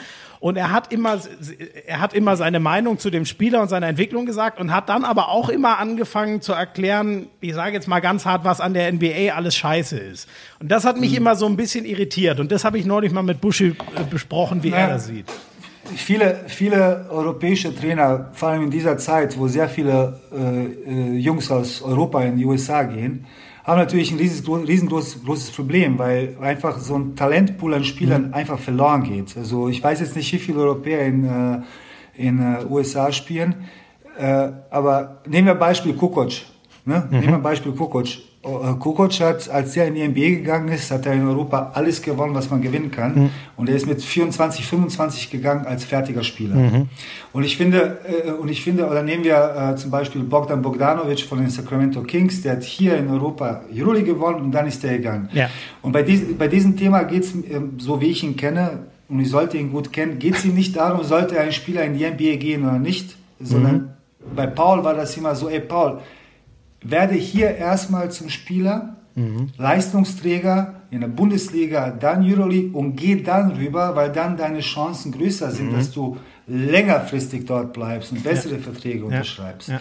Und 0.45 0.57
er 0.59 0.73
hat 0.73 0.93
immer, 0.93 1.19
er 1.87 2.01
hat 2.03 2.13
immer 2.13 2.37
seine 2.37 2.61
Meinung 2.61 2.99
zu 2.99 3.09
dem 3.09 3.25
Spieler 3.25 3.63
und 3.63 3.69
seiner 3.69 3.87
Entwicklung 3.89 4.27
gesagt 4.27 4.61
und 4.61 4.75
hat 4.75 4.91
dann 4.91 5.03
aber 5.03 5.31
auch 5.31 5.49
immer 5.49 5.79
angefangen 5.79 6.43
zu 6.43 6.53
erklären, 6.53 7.29
ich 7.41 7.55
sage 7.55 7.73
jetzt 7.73 7.89
mal 7.89 8.01
ganz 8.01 8.27
hart, 8.27 8.45
was 8.45 8.61
an 8.61 8.75
der 8.75 8.93
NBA 8.93 9.33
alles 9.35 9.57
scheiße 9.57 9.97
ist. 9.97 10.29
Und 10.61 10.71
das 10.71 10.85
hat 10.85 11.01
mich 11.01 11.17
immer 11.17 11.35
so 11.35 11.47
ein 11.47 11.57
bisschen 11.57 11.87
irritiert. 11.87 12.41
Und 12.41 12.53
das 12.53 12.67
habe 12.67 12.77
ich 12.79 12.85
neulich 12.85 13.11
mal 13.11 13.23
mit 13.23 13.41
Buschi 13.41 13.69
äh, 13.69 13.75
besprochen, 14.11 14.63
wie 14.63 14.69
Ja. 14.69 14.77
er 14.81 14.89
das 14.89 15.07
sieht. 15.07 15.25
Viele, 15.97 16.45
viele 16.47 17.07
europäische 17.09 17.75
Trainer, 17.75 18.29
vor 18.35 18.51
allem 18.51 18.65
in 18.65 18.71
dieser 18.71 18.99
Zeit, 18.99 19.39
wo 19.39 19.49
sehr 19.49 19.71
viele 19.71 20.21
äh, 20.31 20.67
äh, 20.91 21.17
Jungs 21.21 21.51
aus 21.51 21.81
Europa 21.81 22.23
in 22.23 22.37
die 22.37 22.45
USA 22.45 22.83
gehen, 22.83 23.25
haben 23.65 23.79
natürlich 23.79 24.13
ein 24.13 24.19
riesengroßes, 24.19 24.69
riesengroßes 24.69 25.25
großes 25.25 25.51
Problem, 25.53 25.99
weil 25.99 26.37
einfach 26.41 26.79
so 26.79 26.97
ein 26.97 27.17
Talentpool 27.17 27.75
an 27.75 27.85
Spielern 27.85 28.35
einfach 28.35 28.59
verloren 28.59 29.03
geht. 29.03 29.37
Also 29.37 29.69
ich 29.69 29.83
weiß 29.83 30.01
jetzt 30.01 30.15
nicht, 30.15 30.31
wie 30.33 30.39
viele 30.39 30.61
Europäer 30.61 31.07
in, 31.07 31.25
äh, 31.25 31.63
in 32.15 32.39
äh, 32.41 32.65
USA 32.69 33.11
spielen, 33.11 33.65
äh, 34.19 34.51
aber 34.71 35.23
nehmen 35.27 35.47
wir 35.47 35.55
Beispiel 35.55 35.95
Kukoc. 35.95 36.33
Ne? 36.85 37.09
Nehmen 37.11 37.31
wir 37.31 37.39
Beispiel 37.39 37.73
Kukoc. 37.73 38.09
Äh, 38.45 38.75
Kukoc 38.79 39.21
hat, 39.21 39.49
als 39.49 39.77
er 39.77 39.89
in 39.89 39.95
die 39.95 40.07
NBA 40.07 40.39
gegangen 40.41 40.69
ist, 40.69 40.91
hat 40.91 41.07
er 41.07 41.15
in 41.15 41.27
Europa 41.27 41.73
alles 41.75 42.03
gewonnen, 42.03 42.35
was 42.35 42.51
man 42.51 42.61
gewinnen 42.61 42.91
kann. 42.91 43.31
Und 43.57 43.69
er 43.69 43.77
ist 43.77 43.87
mit 43.87 44.03
24, 44.03 44.67
25 44.67 45.31
gegangen 45.31 45.67
als 45.67 45.85
fertiger 45.85 46.23
Spieler. 46.23 46.87
Und 47.33 47.43
ich 47.45 47.57
finde, 47.57 47.99
äh, 48.05 48.31
und 48.33 48.51
ich 48.51 48.63
finde, 48.63 48.87
oder 48.87 49.03
nehmen 49.03 49.25
wir 49.25 49.73
äh, 49.73 49.77
zum 49.77 49.91
Beispiel 49.91 50.23
Bogdan 50.23 50.63
Bogdanovic 50.63 51.21
von 51.21 51.39
den 51.39 51.51
Sacramento 51.51 52.03
Kings, 52.03 52.43
der 52.43 52.53
hat 52.53 52.63
hier 52.63 52.97
in 52.97 53.09
Europa 53.09 53.63
Euroleague 53.75 54.15
gewonnen 54.15 54.43
und 54.43 54.53
dann 54.53 54.67
ist 54.67 54.85
er 54.85 54.99
gegangen. 54.99 55.29
Ja. 55.33 55.49
Und 55.83 55.93
bei, 55.93 56.03
dies, 56.03 56.23
bei 56.39 56.49
diesem 56.49 56.77
Thema 56.77 57.05
geht 57.05 57.25
es, 57.25 57.35
so 57.79 58.01
wie 58.01 58.07
ich 58.07 58.23
ihn 58.23 58.37
kenne, 58.37 58.79
und 59.09 59.21
ich 59.21 59.31
sollte 59.31 59.59
ihn 59.59 59.71
gut 59.71 59.93
kennen, 59.93 60.19
geht 60.19 60.35
es 60.35 60.45
ihm 60.45 60.55
nicht 60.55 60.77
darum, 60.77 61.05
sollte 61.05 61.39
ein 61.39 61.53
Spieler 61.53 61.85
in 61.85 61.97
die 61.97 62.07
NBA 62.07 62.37
gehen 62.37 62.65
oder 62.65 62.79
nicht, 62.79 63.17
sondern 63.39 63.95
bei 64.35 64.47
Paul 64.47 64.83
war 64.83 64.95
das 64.95 65.17
immer 65.17 65.35
so, 65.35 65.49
ey 65.49 65.61
Paul, 65.61 66.01
werde 66.85 67.15
hier 67.15 67.57
erstmal 67.57 68.11
zum 68.11 68.29
Spieler, 68.29 68.97
Leistungsträger 69.59 70.75
in 70.91 71.01
der 71.01 71.09
Bundesliga, 71.09 71.91
dann 71.91 72.25
Euroleague 72.25 72.77
und 72.77 72.97
geh 72.97 73.23
dann 73.23 73.53
rüber, 73.53 73.95
weil 73.97 74.11
dann 74.13 74.37
deine 74.37 74.61
Chancen 74.61 75.13
größer 75.13 75.51
sind, 75.51 75.73
dass 75.73 75.91
du 75.93 76.17
längerfristig 76.47 77.47
dort 77.47 77.73
bleibst 77.73 78.13
und 78.13 78.23
bessere 78.23 78.59
Verträge 78.59 79.05
unterschreibst. 79.05 79.69
Ja. 79.69 79.81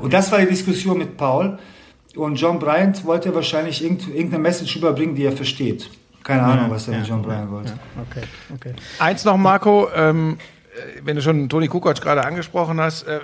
Und 0.00 0.12
das 0.12 0.32
war 0.32 0.38
die 0.38 0.46
Diskussion 0.46 0.98
mit 0.98 1.16
Paul. 1.16 1.58
Und 2.16 2.36
John 2.36 2.58
Bryant 2.58 3.04
wollte 3.04 3.34
wahrscheinlich 3.34 3.82
irgend- 3.82 4.08
irgendeine 4.08 4.42
Message 4.42 4.76
überbringen, 4.76 5.14
die 5.14 5.24
er 5.24 5.32
versteht. 5.32 5.90
Keine 6.22 6.42
Ahnung, 6.42 6.70
was 6.70 6.88
er 6.88 6.98
mit 6.98 7.06
John 7.06 7.22
Bryant 7.22 7.50
wollte. 7.50 7.72
Okay, 8.10 8.22
okay. 8.54 8.72
Eins 8.98 9.24
noch, 9.24 9.36
Marco, 9.36 9.88
ähm, 9.94 10.38
äh, 10.74 11.00
wenn 11.04 11.16
du 11.16 11.22
schon 11.22 11.48
Toni 11.48 11.68
Kukoc 11.68 12.00
gerade 12.00 12.24
angesprochen 12.24 12.80
hast, 12.80 13.02
äh, 13.04 13.20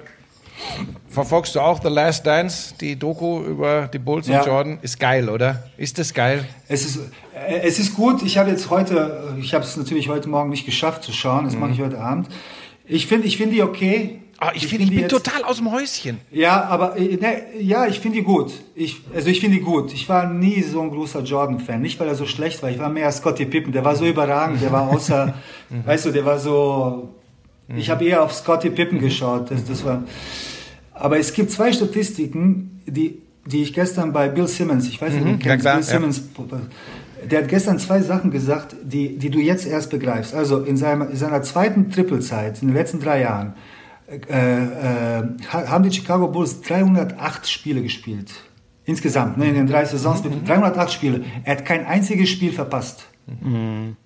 verfolgst 1.08 1.54
du 1.54 1.60
auch 1.60 1.80
The 1.82 1.88
Last 1.88 2.26
Dance, 2.26 2.74
die 2.80 2.96
Doku 2.96 3.42
über 3.42 3.88
die 3.92 3.98
Bulls 3.98 4.28
Ja. 4.28 4.40
und 4.40 4.46
Jordan? 4.46 4.78
Ist 4.82 4.98
geil, 5.00 5.28
oder? 5.28 5.64
Ist 5.76 5.98
das 5.98 6.12
geil? 6.14 6.44
Es 6.68 6.84
ist, 6.84 6.98
äh, 7.34 7.60
es 7.62 7.78
ist 7.78 7.94
gut. 7.94 8.22
Ich 8.22 8.38
habe 8.38 8.50
jetzt 8.50 8.70
heute, 8.70 9.34
äh, 9.36 9.40
ich 9.40 9.54
habe 9.54 9.64
es 9.64 9.76
natürlich 9.76 10.08
heute 10.08 10.28
Morgen 10.28 10.50
nicht 10.50 10.66
geschafft 10.66 11.02
zu 11.04 11.12
schauen. 11.12 11.44
Das 11.44 11.56
mache 11.56 11.70
ich 11.72 11.80
heute 11.80 11.98
Abend. 12.00 12.28
Ich 12.86 13.06
finde, 13.06 13.26
ich 13.26 13.36
finde 13.36 13.54
die 13.54 13.62
okay. 13.62 14.20
Ah, 14.40 14.52
ich 14.54 14.68
finde, 14.68 14.84
ich 14.84 14.90
die 14.90 14.96
bin 14.96 15.02
jetzt- 15.08 15.10
total 15.10 15.42
aus 15.42 15.56
dem 15.56 15.72
Häuschen. 15.72 16.20
Ja, 16.30 16.62
aber 16.64 16.96
äh, 16.96 17.16
ne, 17.16 17.42
ja, 17.58 17.86
ich 17.88 17.98
finde 17.98 18.18
die 18.18 18.22
gut. 18.24 18.52
Ich, 18.76 19.00
also 19.12 19.28
ich 19.28 19.40
finde 19.40 19.56
die 19.56 19.62
gut. 19.64 19.92
Ich 19.92 20.08
war 20.08 20.28
nie 20.32 20.62
so 20.62 20.80
ein 20.80 20.90
großer 20.90 21.22
Jordan-Fan. 21.24 21.82
Nicht, 21.82 21.98
weil 21.98 22.06
er 22.06 22.14
so 22.14 22.24
schlecht 22.24 22.62
war. 22.62 22.70
Ich 22.70 22.78
war 22.78 22.88
mehr 22.88 23.10
Scottie 23.10 23.46
Pippen. 23.46 23.72
Der 23.72 23.84
war 23.84 23.96
so 23.96 24.06
überragend. 24.06 24.62
Der 24.62 24.70
war 24.70 24.88
außer, 24.90 25.34
weißt 25.84 26.06
du, 26.06 26.10
der 26.12 26.24
war 26.24 26.38
so 26.38 27.08
Mhm. 27.68 27.78
Ich 27.78 27.90
habe 27.90 28.04
eher 28.04 28.22
auf 28.22 28.34
Scottie 28.34 28.70
Pippen 28.70 28.98
geschaut. 28.98 29.50
Das, 29.50 29.64
das 29.64 29.84
war, 29.84 30.02
aber 30.92 31.18
es 31.18 31.32
gibt 31.32 31.50
zwei 31.50 31.72
Statistiken, 31.72 32.80
die, 32.86 33.22
die 33.46 33.62
ich 33.62 33.72
gestern 33.72 34.12
bei 34.12 34.28
Bill 34.28 34.48
Simmons, 34.48 34.88
ich 34.88 35.00
weiß 35.00 35.14
nicht, 35.14 35.24
mhm, 35.24 35.38
ja, 35.40 35.56
klar, 35.56 35.76
Bill 35.76 35.84
Simmons, 35.84 36.22
ja. 36.36 36.60
der 37.30 37.42
hat 37.42 37.48
gestern 37.48 37.78
zwei 37.78 38.00
Sachen 38.00 38.30
gesagt, 38.30 38.74
die, 38.82 39.16
die 39.18 39.30
du 39.30 39.38
jetzt 39.38 39.66
erst 39.66 39.90
begreifst. 39.90 40.34
Also 40.34 40.62
in 40.62 40.76
seiner, 40.76 41.08
in 41.08 41.16
seiner 41.16 41.42
zweiten 41.42 41.90
Trippelzeit, 41.90 42.60
in 42.62 42.68
den 42.68 42.74
letzten 42.74 43.00
drei 43.00 43.20
Jahren, 43.20 43.54
äh, 44.08 44.16
äh, 44.18 45.22
haben 45.50 45.84
die 45.84 45.92
Chicago 45.92 46.28
Bulls 46.28 46.62
308 46.62 47.48
Spiele 47.48 47.82
gespielt. 47.82 48.32
Insgesamt, 48.86 49.36
ne, 49.36 49.48
in 49.48 49.54
den 49.54 49.66
drei 49.66 49.84
Saisons 49.84 50.24
mit 50.24 50.48
308 50.48 50.90
Spiele. 50.90 51.24
Er 51.44 51.58
hat 51.58 51.66
kein 51.66 51.84
einziges 51.84 52.30
Spiel 52.30 52.52
verpasst. 52.52 53.06
Mhm. 53.42 53.96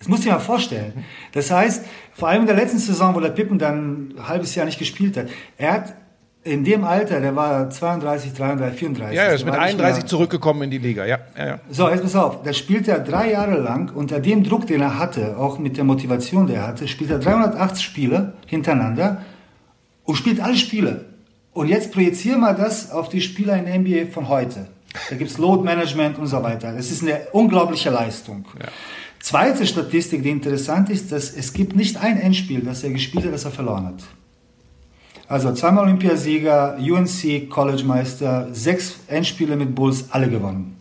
Das 0.00 0.08
musst 0.08 0.24
du 0.24 0.28
dir 0.28 0.34
mal 0.34 0.40
vorstellen. 0.40 1.04
Das 1.32 1.50
heißt, 1.50 1.84
vor 2.14 2.28
allem 2.28 2.40
in 2.40 2.46
der 2.46 2.56
letzten 2.56 2.78
Saison, 2.78 3.14
wo 3.14 3.20
der 3.20 3.28
Pippen 3.28 3.58
dann 3.58 4.14
ein 4.16 4.28
halbes 4.28 4.54
Jahr 4.54 4.64
nicht 4.64 4.78
gespielt 4.78 5.16
hat, 5.16 5.26
er 5.58 5.72
hat 5.72 5.94
in 6.42 6.64
dem 6.64 6.84
Alter, 6.84 7.20
der 7.20 7.36
war 7.36 7.68
32, 7.68 8.32
33, 8.32 8.78
34. 8.78 9.16
Ja, 9.16 9.24
er 9.24 9.34
ist 9.34 9.44
mit 9.44 9.54
31 9.54 10.06
zurückgekommen 10.06 10.62
in 10.62 10.70
die 10.70 10.78
Liga, 10.78 11.04
ja. 11.04 11.18
ja, 11.36 11.46
ja. 11.46 11.60
So, 11.68 11.90
jetzt 11.90 12.02
pass 12.02 12.16
auf, 12.16 12.42
da 12.42 12.54
spielt 12.54 12.88
er 12.88 12.98
drei 13.00 13.32
Jahre 13.32 13.58
lang 13.60 13.94
unter 13.94 14.20
dem 14.20 14.42
Druck, 14.42 14.66
den 14.66 14.80
er 14.80 14.98
hatte, 14.98 15.36
auch 15.36 15.58
mit 15.58 15.76
der 15.76 15.84
Motivation, 15.84 16.46
die 16.46 16.54
er 16.54 16.66
hatte, 16.66 16.88
spielt 16.88 17.10
er 17.10 17.18
380 17.18 17.84
Spiele 17.84 18.32
hintereinander 18.46 19.22
und 20.04 20.14
spielt 20.14 20.40
alle 20.40 20.56
Spiele. 20.56 21.04
Und 21.52 21.68
jetzt 21.68 21.92
projizieren 21.92 22.40
wir 22.40 22.54
das 22.54 22.90
auf 22.90 23.10
die 23.10 23.20
Spieler 23.20 23.56
in 23.56 23.66
der 23.66 23.78
NBA 23.78 24.10
von 24.10 24.28
heute. 24.28 24.66
Da 25.10 25.16
gibt's 25.16 25.36
Load 25.36 25.62
Management 25.62 26.18
und 26.18 26.26
so 26.26 26.42
weiter. 26.42 26.72
Das 26.72 26.90
ist 26.90 27.02
eine 27.02 27.20
unglaubliche 27.32 27.90
Leistung. 27.90 28.46
Ja. 28.58 28.68
Zweite 29.20 29.66
Statistik, 29.66 30.22
die 30.22 30.30
interessant 30.30 30.90
ist, 30.90 31.12
dass 31.12 31.30
es 31.30 31.52
gibt 31.52 31.76
nicht 31.76 31.98
ein 31.98 32.18
Endspiel, 32.18 32.62
das 32.62 32.82
er 32.82 32.90
gespielt 32.90 33.26
hat, 33.26 33.32
das 33.32 33.44
er 33.44 33.50
verloren 33.50 33.86
hat. 33.86 34.02
Also 35.28 35.52
zweimal 35.52 35.84
Olympiasieger, 35.84 36.76
UNC 36.80 37.48
College 37.48 37.84
Meister, 37.84 38.48
sechs 38.52 38.96
Endspiele 39.06 39.54
mit 39.56 39.74
Bulls, 39.74 40.06
alle 40.10 40.28
gewonnen. 40.28 40.76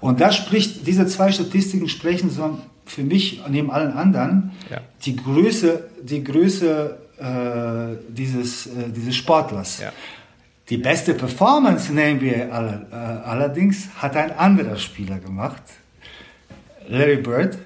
Und 0.00 0.20
da 0.20 0.30
spricht, 0.30 0.86
diese 0.86 1.06
zwei 1.06 1.32
Statistiken 1.32 1.88
sprechen 1.88 2.30
so 2.30 2.58
für 2.86 3.02
mich 3.02 3.42
neben 3.48 3.70
allen 3.70 3.92
anderen 3.92 4.52
ja. 4.70 4.80
die 5.04 5.16
Größe, 5.16 5.84
die 6.02 6.22
Größe 6.22 6.98
äh, 7.18 7.96
dieses, 8.08 8.66
äh, 8.66 8.90
dieses 8.94 9.16
Sportlers. 9.16 9.80
Ja. 9.80 9.92
Die 10.68 10.76
beste 10.76 11.14
Performance 11.14 11.90
in 11.90 11.96
der 11.96 12.14
NBA 12.14 12.54
all, 12.54 12.86
äh, 12.90 12.94
allerdings 12.94 13.88
hat 13.96 14.16
ein 14.16 14.30
anderer 14.32 14.76
Spieler 14.76 15.18
gemacht, 15.18 15.62
Larry 16.88 17.16
Bird. 17.16 17.58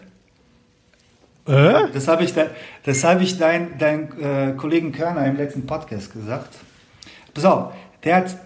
Äh? 1.47 1.91
Das 1.93 2.09
habe 2.09 2.25
ich, 2.25 2.33
de, 2.33 2.47
das 2.85 3.05
hab 3.05 3.21
ich 3.21 3.39
dein, 3.39 3.79
dein 3.79 4.19
äh, 4.21 4.53
Kollegen 4.57 4.93
Körner 4.93 5.27
im 5.27 5.37
letzten 5.37 5.67
Podcast 5.67 6.13
gesagt. 6.13 6.57
Pass 7.35 7.45
auf, 7.45 7.73
der 8.03 8.17
hat, 8.17 8.37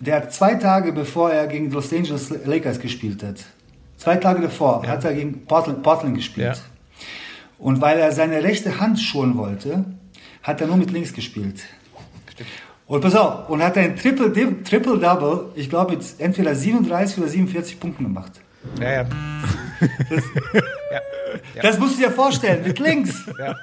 der 0.00 0.16
hat 0.16 0.32
zwei 0.32 0.54
Tage 0.54 0.92
bevor 0.92 1.30
er 1.30 1.46
gegen 1.46 1.70
Los 1.70 1.92
Angeles 1.92 2.30
Lakers 2.44 2.80
gespielt 2.80 3.22
hat, 3.22 3.36
zwei 3.96 4.16
Tage 4.16 4.40
davor 4.40 4.82
ja. 4.84 4.90
hat 4.90 5.04
er 5.04 5.14
gegen 5.14 5.46
Portland, 5.46 5.82
Portland 5.82 6.16
gespielt. 6.16 6.56
Ja. 6.56 6.62
Und 7.58 7.80
weil 7.80 7.98
er 7.98 8.12
seine 8.12 8.42
rechte 8.42 8.80
Hand 8.80 8.98
schonen 8.98 9.36
wollte, 9.36 9.84
hat 10.42 10.60
er 10.60 10.66
nur 10.66 10.76
mit 10.76 10.90
links 10.90 11.12
gespielt. 11.12 11.62
Stimmt. 12.32 12.48
Und 12.86 13.00
pass 13.00 13.14
auf, 13.14 13.48
und 13.48 13.62
hat 13.62 13.78
ein 13.78 13.96
Triple, 13.96 14.32
Triple 14.62 14.98
Double, 14.98 15.46
ich 15.54 15.70
glaube, 15.70 15.92
mit 15.92 16.04
entweder 16.18 16.54
37 16.54 17.18
oder 17.18 17.28
47 17.28 17.80
Punkten 17.80 18.04
gemacht. 18.04 18.32
Ja, 18.80 18.92
ja. 18.92 19.04
Das, 20.10 20.24
ja, 20.92 21.00
ja. 21.54 21.62
das 21.62 21.78
musst 21.78 21.98
du 21.98 22.02
dir 22.02 22.10
vorstellen, 22.10 22.62
mit 22.64 22.78
links. 22.78 23.26
Ja. 23.38 23.56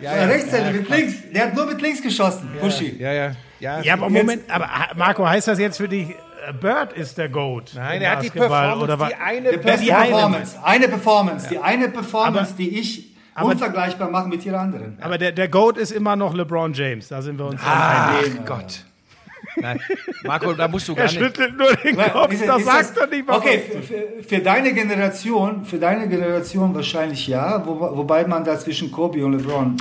Ja, 0.00 0.16
ja, 0.16 0.24
Rechtshänder 0.26 0.70
ja, 0.70 0.76
mit 0.76 0.88
links. 0.88 1.14
Der 1.34 1.46
hat 1.46 1.54
nur 1.54 1.66
mit 1.66 1.80
links 1.82 2.02
geschossen, 2.02 2.48
ja, 2.54 2.62
Buschi. 2.62 2.96
Ja, 2.98 3.12
ja. 3.12 3.32
Ja, 3.60 3.80
ja 3.80 3.94
aber 3.94 4.08
Moment, 4.08 4.42
aber 4.48 4.68
Marco, 4.94 5.26
heißt 5.26 5.48
das 5.48 5.58
jetzt 5.58 5.76
für 5.76 5.88
dich, 5.88 6.10
äh, 6.10 6.52
Bird 6.52 6.92
ist 6.92 7.18
der 7.18 7.28
Goat? 7.28 7.72
Nein, 7.74 8.00
er 8.02 8.12
hat 8.12 8.22
die 8.22 8.30
Performance, 8.30 8.84
oder 8.84 8.96
die 9.08 9.14
eine, 9.14 9.50
die 9.50 9.58
Performance. 9.58 10.56
Eine 10.62 10.88
Performance, 10.88 11.48
die 11.48 11.58
eine 11.58 11.88
Performance, 11.88 12.52
aber, 12.52 12.56
die 12.58 12.78
ich 12.78 13.16
aber, 13.34 13.50
unvergleichbar 13.50 14.10
machen 14.10 14.30
mit 14.30 14.44
jeder 14.44 14.60
anderen. 14.60 14.98
Aber 15.00 15.18
der, 15.18 15.32
der 15.32 15.48
GOAT 15.48 15.76
ist 15.76 15.90
immer 15.90 16.14
noch 16.14 16.34
LeBron 16.34 16.72
James, 16.72 17.08
da 17.08 17.20
sind 17.20 17.38
wir 17.38 17.46
uns 17.46 17.60
ah, 17.64 18.18
einig. 18.18 18.46
Gott. 18.46 18.84
Nein, 19.60 19.80
Marco, 20.24 20.52
da 20.52 20.68
musst 20.68 20.88
du 20.88 20.94
gar 20.94 21.06
er 21.06 21.10
nicht. 21.10 21.20
Er 21.20 21.26
schüttelt 21.26 21.56
nur 21.56 21.74
den 21.74 21.96
Kopf, 21.96 22.32
ist, 22.32 22.46
das 22.46 22.64
sagt 22.64 22.96
er 22.96 23.06
nicht 23.06 23.26
mal. 23.26 23.36
Okay, 23.36 23.62
für, 23.82 24.22
für, 24.22 24.38
deine 24.38 24.72
Generation, 24.72 25.64
für 25.64 25.78
deine 25.78 26.08
Generation 26.08 26.74
wahrscheinlich 26.74 27.26
ja, 27.26 27.64
wo, 27.66 27.80
wobei 27.80 28.26
man 28.26 28.44
da 28.44 28.58
zwischen 28.58 28.90
Kobe 28.90 29.24
und 29.24 29.32
LeBron 29.32 29.76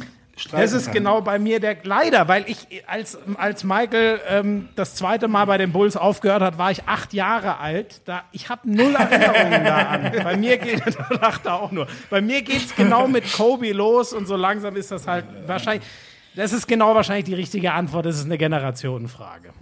das 0.51 0.71
ist 0.71 0.85
kann. 0.85 0.93
genau 0.93 1.21
bei 1.21 1.39
mir 1.39 1.59
der 1.59 1.77
leider, 1.83 2.27
weil 2.27 2.45
ich 2.47 2.67
als 2.85 3.17
als 3.37 3.63
Michael 3.63 4.19
ähm, 4.29 4.69
das 4.75 4.93
zweite 4.93 5.27
Mal 5.27 5.45
bei 5.45 5.57
den 5.57 5.71
Bulls 5.71 5.97
aufgehört 5.97 6.43
hat, 6.43 6.57
war 6.59 6.69
ich 6.69 6.83
acht 6.85 7.13
Jahre 7.13 7.57
alt. 7.57 8.01
Da 8.05 8.23
ich 8.31 8.49
habe 8.49 8.61
null 8.71 8.93
Erinnerungen 8.93 9.65
da 9.65 9.77
an. 9.77 10.11
Bei 10.23 10.37
mir 10.37 10.57
geht 10.57 10.83
da 10.85 11.07
lacht 11.21 11.45
er 11.45 11.55
auch 11.55 11.71
nur. 11.71 11.87
Bei 12.11 12.21
mir 12.21 12.43
geht's 12.43 12.75
genau 12.75 13.07
mit 13.07 13.31
Kobe 13.33 13.71
los 13.71 14.13
und 14.13 14.27
so 14.27 14.35
langsam 14.35 14.75
ist 14.75 14.91
das 14.91 15.07
halt 15.07 15.25
wahrscheinlich. 15.47 15.87
Das 16.35 16.53
ist 16.53 16.67
genau 16.67 16.93
wahrscheinlich 16.93 17.25
die 17.25 17.33
richtige 17.33 17.73
Antwort. 17.73 18.05
Das 18.05 18.17
ist 18.17 18.25
eine 18.25 18.37
Generationenfrage. 18.37 19.53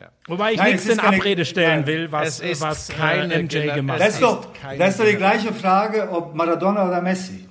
Ja. 0.00 0.06
Wobei 0.28 0.52
ich 0.52 0.58
Nein, 0.58 0.72
nichts 0.72 0.88
in 0.88 0.98
Abrede 0.98 1.44
stellen 1.44 1.86
will, 1.86 2.10
was, 2.10 2.40
was 2.60 2.88
äh, 2.88 3.42
MJ 3.42 3.74
gemacht 3.74 4.00
hat. 4.00 4.08
Das 4.08 4.14
ist 4.14 4.22
doch, 4.22 4.48
das 4.78 4.90
ist 4.90 5.00
doch 5.00 5.06
die 5.06 5.16
gleiche 5.16 5.52
Frage, 5.52 6.08
ob 6.10 6.34
Maradona 6.34 6.88
oder 6.88 7.02
Messi. 7.02 7.46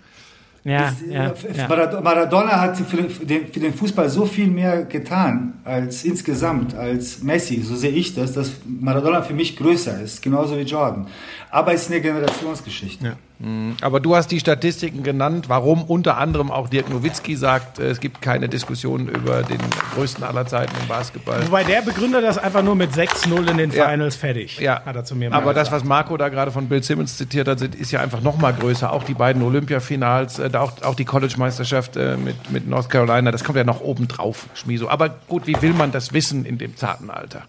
Ja, 0.63 0.93
ja, 1.09 1.33
ja. 1.53 1.67
Maradona 2.01 2.59
hat 2.59 2.77
für 2.77 2.97
den, 2.97 3.47
für 3.47 3.59
den, 3.59 3.73
Fußball 3.73 4.09
so 4.09 4.25
viel 4.25 4.47
mehr 4.47 4.83
getan 4.83 5.53
als 5.63 6.03
insgesamt, 6.03 6.75
als 6.75 7.23
Messi, 7.23 7.61
so 7.61 7.75
sehe 7.75 7.91
ich 7.91 8.13
das, 8.13 8.33
dass 8.33 8.51
Maradona 8.65 9.21
für 9.21 9.33
mich 9.33 9.55
größer 9.55 10.01
ist, 10.01 10.21
genauso 10.21 10.57
wie 10.57 10.63
Jordan. 10.63 11.07
Aber 11.51 11.73
es 11.73 11.83
ist 11.83 11.91
eine 11.91 12.01
Generationsgeschichte. 12.01 13.05
Ja. 13.05 13.15
Mhm. 13.39 13.77
Aber 13.81 13.99
du 13.99 14.15
hast 14.15 14.27
die 14.31 14.39
Statistiken 14.39 15.01
genannt, 15.01 15.47
warum 15.47 15.83
unter 15.83 16.17
anderem 16.17 16.51
auch 16.51 16.69
Dirk 16.69 16.89
Nowitzki 16.89 17.35
sagt, 17.35 17.79
äh, 17.79 17.87
es 17.87 17.99
gibt 17.99 18.21
keine 18.21 18.49
Diskussion 18.49 19.07
über 19.07 19.43
den 19.43 19.59
größten 19.95 20.23
aller 20.23 20.45
Zeiten 20.45 20.73
im 20.79 20.87
Basketball. 20.87 21.41
Wobei 21.47 21.63
der 21.63 21.81
begründet 21.81 22.23
das 22.23 22.37
einfach 22.37 22.61
nur 22.61 22.75
mit 22.75 22.91
6-0 22.91 23.49
in 23.49 23.57
den 23.57 23.71
Finals 23.71 24.15
ja. 24.15 24.19
fertig. 24.19 24.59
Ja, 24.59 24.85
hat 24.85 24.95
er 24.95 25.05
zu 25.05 25.15
mir 25.15 25.33
Aber 25.33 25.53
das, 25.53 25.71
was 25.71 25.83
Marco 25.83 26.17
da 26.17 26.29
gerade 26.29 26.51
von 26.51 26.67
Bill 26.67 26.83
Simmons 26.83 27.17
zitiert 27.17 27.47
hat, 27.47 27.61
ist 27.61 27.91
ja 27.91 28.01
einfach 28.01 28.21
noch 28.21 28.37
mal 28.37 28.53
größer. 28.53 28.91
Auch 28.91 29.03
die 29.03 29.13
beiden 29.13 29.41
Olympiafinals, 29.41 30.37
äh, 30.39 30.51
auch, 30.53 30.73
auch 30.83 30.95
die 30.95 31.05
College-Meisterschaft 31.05 31.95
äh, 31.95 32.17
mit, 32.17 32.51
mit 32.51 32.67
North 32.67 32.89
Carolina, 32.89 33.31
das 33.31 33.43
kommt 33.43 33.57
ja 33.57 33.63
noch 33.63 33.81
oben 33.81 34.07
drauf, 34.07 34.47
Schmieso. 34.53 34.89
Aber 34.89 35.09
gut, 35.27 35.47
wie 35.47 35.59
will 35.61 35.73
man 35.73 35.91
das 35.91 36.13
wissen 36.13 36.45
in 36.45 36.57
dem 36.57 36.75
zarten 36.75 37.09
Alter? 37.09 37.43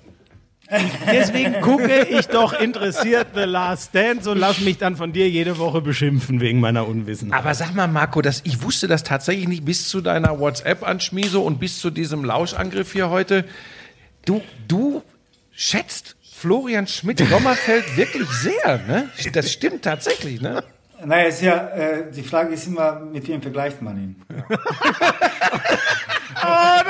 Deswegen 1.10 1.60
gucke 1.60 2.06
ich 2.08 2.26
doch 2.28 2.52
interessiert 2.52 3.28
The 3.34 3.40
Last 3.40 3.94
Dance 3.94 4.30
und 4.30 4.38
lass 4.38 4.60
mich 4.60 4.78
dann 4.78 4.96
von 4.96 5.12
dir 5.12 5.28
jede 5.28 5.58
Woche 5.58 5.80
beschimpfen 5.80 6.40
wegen 6.40 6.60
meiner 6.60 6.86
Unwissenheit. 6.86 7.38
Aber 7.38 7.54
sag 7.54 7.74
mal, 7.74 7.88
Marco, 7.88 8.22
das, 8.22 8.42
ich 8.44 8.62
wusste 8.62 8.86
das 8.86 9.02
tatsächlich 9.02 9.48
nicht 9.48 9.64
bis 9.64 9.88
zu 9.88 10.00
deiner 10.00 10.38
WhatsApp 10.38 10.86
an 10.86 11.00
Schmieso 11.00 11.42
und 11.42 11.58
bis 11.58 11.80
zu 11.80 11.90
diesem 11.90 12.24
Lauschangriff 12.24 12.92
hier 12.92 13.10
heute. 13.10 13.44
Du, 14.24 14.42
du 14.68 15.02
schätzt 15.52 16.16
Florian 16.32 16.86
Schmidt-Sommerfeld 16.86 17.84
wirklich 17.96 18.28
sehr, 18.28 18.78
ne? 18.86 19.08
Das 19.32 19.52
stimmt 19.52 19.82
tatsächlich, 19.82 20.40
ne? 20.40 20.62
Naja, 21.04 21.28
ist 21.28 21.42
ja, 21.42 21.68
äh, 21.68 22.10
die 22.14 22.22
Frage 22.22 22.54
ist 22.54 22.66
immer, 22.66 23.00
mit 23.00 23.26
wem 23.26 23.40
vergleicht 23.40 23.80
man 23.82 23.96
ihn? 23.96 24.16
Oh, 24.28 24.44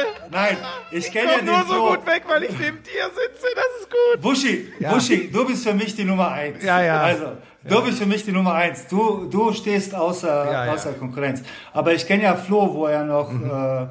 ideal. 0.00 0.28
Nein, 0.30 0.56
ich 0.90 1.12
kenne 1.12 1.30
ja 1.32 1.36
den 1.38 1.46
nur 1.46 1.64
so 1.64 1.88
gut 1.88 2.06
weg, 2.06 2.22
weil 2.26 2.42
ich 2.44 2.58
neben 2.58 2.82
dir 2.82 3.04
sitze. 3.04 3.46
Das 3.54 3.80
ist 3.80 3.90
gut. 3.90 4.22
Buschi, 4.22 4.72
ja. 4.78 4.92
Buschi, 4.92 5.30
du 5.30 5.46
bist 5.46 5.66
für 5.66 5.74
mich 5.74 5.94
die 5.94 6.04
Nummer 6.04 6.32
eins. 6.32 6.62
Ja, 6.62 6.82
ja. 6.82 7.00
Also, 7.00 7.32
du 7.64 7.74
ja. 7.74 7.80
bist 7.80 7.98
für 7.98 8.06
mich 8.06 8.24
die 8.24 8.32
Nummer 8.32 8.54
eins. 8.54 8.86
Du, 8.86 9.28
du 9.30 9.52
stehst 9.52 9.94
außer, 9.94 10.52
ja, 10.52 10.72
außer 10.72 10.92
Konkurrenz. 10.92 11.42
Aber 11.72 11.92
ich 11.92 12.06
kenne 12.06 12.24
ja 12.24 12.34
Flo, 12.34 12.72
wo 12.74 12.86
er 12.86 13.04
noch 13.04 13.30
mhm. 13.30 13.50
äh, 13.50 13.86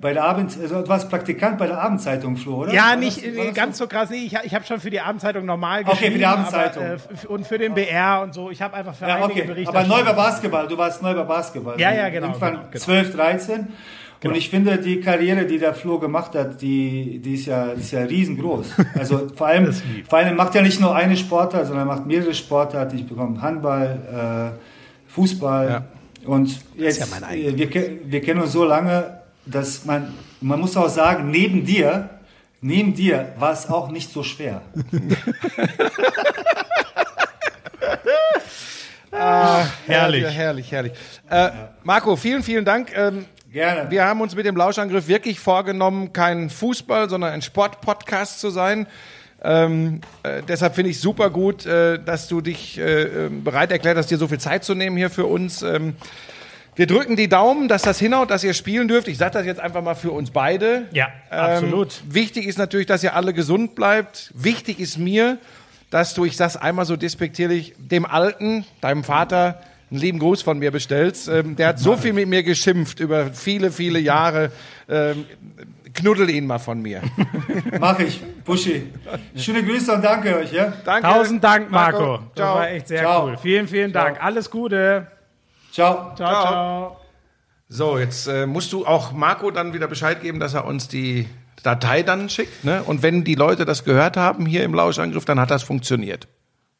bei 0.00 0.14
der 0.14 0.24
Abend, 0.24 0.56
also 0.60 0.80
du 0.80 0.88
warst 0.88 1.10
Praktikant 1.10 1.58
bei 1.58 1.66
der 1.66 1.80
Abendzeitung, 1.80 2.36
Flo, 2.36 2.62
oder? 2.62 2.72
Ja, 2.72 2.96
nicht 2.96 3.22
das, 3.22 3.54
ganz 3.54 3.78
so 3.78 3.86
krass. 3.86 4.08
Nee, 4.10 4.24
ich, 4.24 4.36
ich 4.44 4.54
habe 4.54 4.64
schon 4.64 4.80
für 4.80 4.90
die 4.90 5.00
Abendzeitung 5.00 5.44
normal 5.44 5.84
geschrieben. 5.84 5.98
Okay, 5.98 6.12
für 6.12 6.18
die 6.18 6.26
Abendzeitung. 6.26 6.84
Aber, 6.84 6.94
äh, 6.94 7.26
und 7.28 7.46
für 7.46 7.58
den 7.58 7.74
BR 7.74 8.22
und 8.22 8.32
so. 8.32 8.50
Ich 8.50 8.62
habe 8.62 8.74
einfach 8.74 8.94
für 8.94 9.06
ja, 9.06 9.16
einige 9.16 9.32
okay. 9.32 9.42
Berichte. 9.42 9.76
Aber 9.76 9.86
neu 9.86 10.02
bei 10.02 10.12
Basketball, 10.12 10.66
du 10.68 10.78
warst 10.78 11.02
neu 11.02 11.14
bei 11.14 11.24
Basketball. 11.24 11.78
Ja, 11.78 11.92
ja, 11.92 12.08
genau. 12.08 12.28
Irgendwann 12.28 12.52
genau, 12.52 12.66
genau. 12.70 12.84
12, 12.84 13.14
13. 13.14 13.68
Genau. 14.20 14.34
Und 14.34 14.38
ich 14.38 14.50
finde, 14.50 14.76
die 14.76 15.00
Karriere, 15.00 15.46
die 15.46 15.58
der 15.58 15.72
Flo 15.72 15.98
gemacht 15.98 16.34
hat, 16.34 16.60
die, 16.60 17.20
die 17.24 17.34
ist 17.34 17.46
ja, 17.46 17.74
die 17.74 17.80
ist 17.80 17.90
ja 17.90 18.02
riesengroß. 18.02 18.66
Also 18.98 19.28
vor 19.34 19.46
allem, 19.46 19.72
vor 20.08 20.18
allem 20.18 20.36
macht 20.36 20.54
er 20.54 20.60
nicht 20.62 20.78
nur 20.78 20.94
eine 20.94 21.16
Sportart, 21.16 21.66
sondern 21.66 21.88
er 21.88 21.94
macht 21.94 22.06
mehrere 22.06 22.34
Sportarten. 22.34 22.98
Ich 22.98 23.06
bekomme 23.06 23.40
Handball, 23.40 24.52
äh, 25.08 25.10
Fußball. 25.10 25.68
Ja. 25.68 25.84
Und 26.26 26.60
jetzt, 26.76 27.00
ja 27.00 27.06
wir, 27.56 27.70
wir 28.04 28.20
kennen 28.20 28.42
uns 28.42 28.52
so 28.52 28.64
lange, 28.64 29.20
dass 29.46 29.86
man, 29.86 30.12
man 30.42 30.60
muss 30.60 30.76
auch 30.76 30.90
sagen, 30.90 31.30
neben 31.30 31.64
dir, 31.64 32.10
neben 32.60 32.92
dir 32.94 33.32
war 33.38 33.52
es 33.52 33.70
auch 33.70 33.90
nicht 33.90 34.12
so 34.12 34.22
schwer. 34.22 34.60
ah, 39.12 39.64
Herrlich. 39.86 40.24
Ja, 40.24 40.28
herrlich, 40.28 40.70
herrlich. 40.70 40.92
Äh, 41.30 41.48
Marco, 41.84 42.16
vielen, 42.16 42.42
vielen 42.42 42.66
Dank. 42.66 42.94
Ähm, 42.94 43.24
Gerne. 43.52 43.90
wir 43.90 44.04
haben 44.04 44.20
uns 44.20 44.36
mit 44.36 44.46
dem 44.46 44.56
Lauschangriff 44.56 45.08
wirklich 45.08 45.40
vorgenommen, 45.40 46.12
kein 46.12 46.50
Fußball, 46.50 47.10
sondern 47.10 47.32
ein 47.32 47.42
Sportpodcast 47.42 48.38
zu 48.38 48.50
sein. 48.50 48.86
Ähm, 49.42 50.02
äh, 50.22 50.42
deshalb 50.46 50.74
finde 50.74 50.90
ich 50.90 51.00
super 51.00 51.30
gut, 51.30 51.66
äh, 51.66 51.98
dass 51.98 52.28
du 52.28 52.40
dich 52.40 52.78
äh, 52.78 53.26
äh, 53.26 53.28
bereit 53.28 53.72
erklärt 53.72 53.96
hast, 53.96 54.10
dir 54.10 54.18
so 54.18 54.28
viel 54.28 54.38
Zeit 54.38 54.64
zu 54.64 54.74
nehmen 54.74 54.96
hier 54.96 55.10
für 55.10 55.26
uns. 55.26 55.62
Ähm, 55.62 55.96
wir 56.76 56.86
drücken 56.86 57.16
die 57.16 57.28
Daumen, 57.28 57.66
dass 57.66 57.82
das 57.82 57.98
hinhaut, 57.98 58.30
dass 58.30 58.44
ihr 58.44 58.54
spielen 58.54 58.86
dürft. 58.86 59.08
Ich 59.08 59.18
sage 59.18 59.32
das 59.32 59.46
jetzt 59.46 59.60
einfach 59.60 59.82
mal 59.82 59.94
für 59.94 60.12
uns 60.12 60.30
beide. 60.30 60.86
Ja, 60.92 61.08
absolut. 61.30 62.02
Ähm, 62.04 62.14
wichtig 62.14 62.46
ist 62.46 62.58
natürlich, 62.58 62.86
dass 62.86 63.02
ihr 63.02 63.16
alle 63.16 63.34
gesund 63.34 63.74
bleibt. 63.74 64.30
Wichtig 64.34 64.78
ist 64.78 64.96
mir, 64.96 65.38
dass 65.90 66.14
du, 66.14 66.24
ich 66.24 66.36
sag's 66.36 66.56
einmal 66.56 66.84
so 66.84 66.96
despektierlich, 66.96 67.74
dem 67.78 68.06
Alten, 68.06 68.64
deinem 68.80 69.02
Vater, 69.04 69.60
einen 69.90 70.00
lieben 70.00 70.18
Gruß 70.18 70.42
von 70.42 70.58
mir 70.58 70.70
bestellst. 70.70 71.28
Ähm, 71.28 71.56
der 71.56 71.68
hat 71.68 71.78
so 71.78 71.96
viel 71.96 72.12
mit 72.12 72.28
mir 72.28 72.42
geschimpft 72.42 73.00
über 73.00 73.32
viele, 73.32 73.72
viele 73.72 73.98
Jahre. 73.98 74.52
Ähm, 74.88 75.24
knuddel 75.92 76.30
ihn 76.30 76.46
mal 76.46 76.58
von 76.58 76.80
mir. 76.80 77.02
Mach 77.80 77.98
ich. 77.98 78.22
Buschi. 78.44 78.92
Schöne 79.36 79.64
Grüße 79.64 79.92
und 79.92 80.02
danke 80.02 80.36
euch, 80.36 80.52
ja? 80.52 80.72
Danke. 80.84 81.08
Tausend 81.08 81.42
Dank, 81.42 81.70
Marco. 81.70 82.18
Das 82.34 82.36
Ciao. 82.36 82.54
war 82.56 82.70
echt 82.70 82.88
sehr 82.88 83.00
Ciao. 83.00 83.26
cool. 83.26 83.36
Vielen, 83.36 83.68
vielen 83.68 83.92
Dank. 83.92 84.16
Ciao. 84.16 84.26
Alles 84.26 84.50
Gute. 84.50 85.06
Ciao. 85.72 86.14
Ciao, 86.14 86.16
Ciao. 86.16 86.42
ciao. 86.42 86.96
So, 87.68 87.98
jetzt 87.98 88.26
äh, 88.26 88.46
musst 88.46 88.72
du 88.72 88.84
auch 88.84 89.12
Marco 89.12 89.50
dann 89.50 89.72
wieder 89.72 89.86
Bescheid 89.86 90.20
geben, 90.20 90.40
dass 90.40 90.54
er 90.54 90.64
uns 90.64 90.88
die 90.88 91.28
Datei 91.62 92.02
dann 92.02 92.28
schickt. 92.28 92.64
Ne? 92.64 92.82
Und 92.82 93.02
wenn 93.02 93.22
die 93.22 93.34
Leute 93.34 93.64
das 93.64 93.84
gehört 93.84 94.16
haben 94.16 94.46
hier 94.46 94.64
im 94.64 94.74
Lauschangriff, 94.74 95.24
dann 95.24 95.38
hat 95.38 95.50
das 95.50 95.62
funktioniert. 95.62 96.26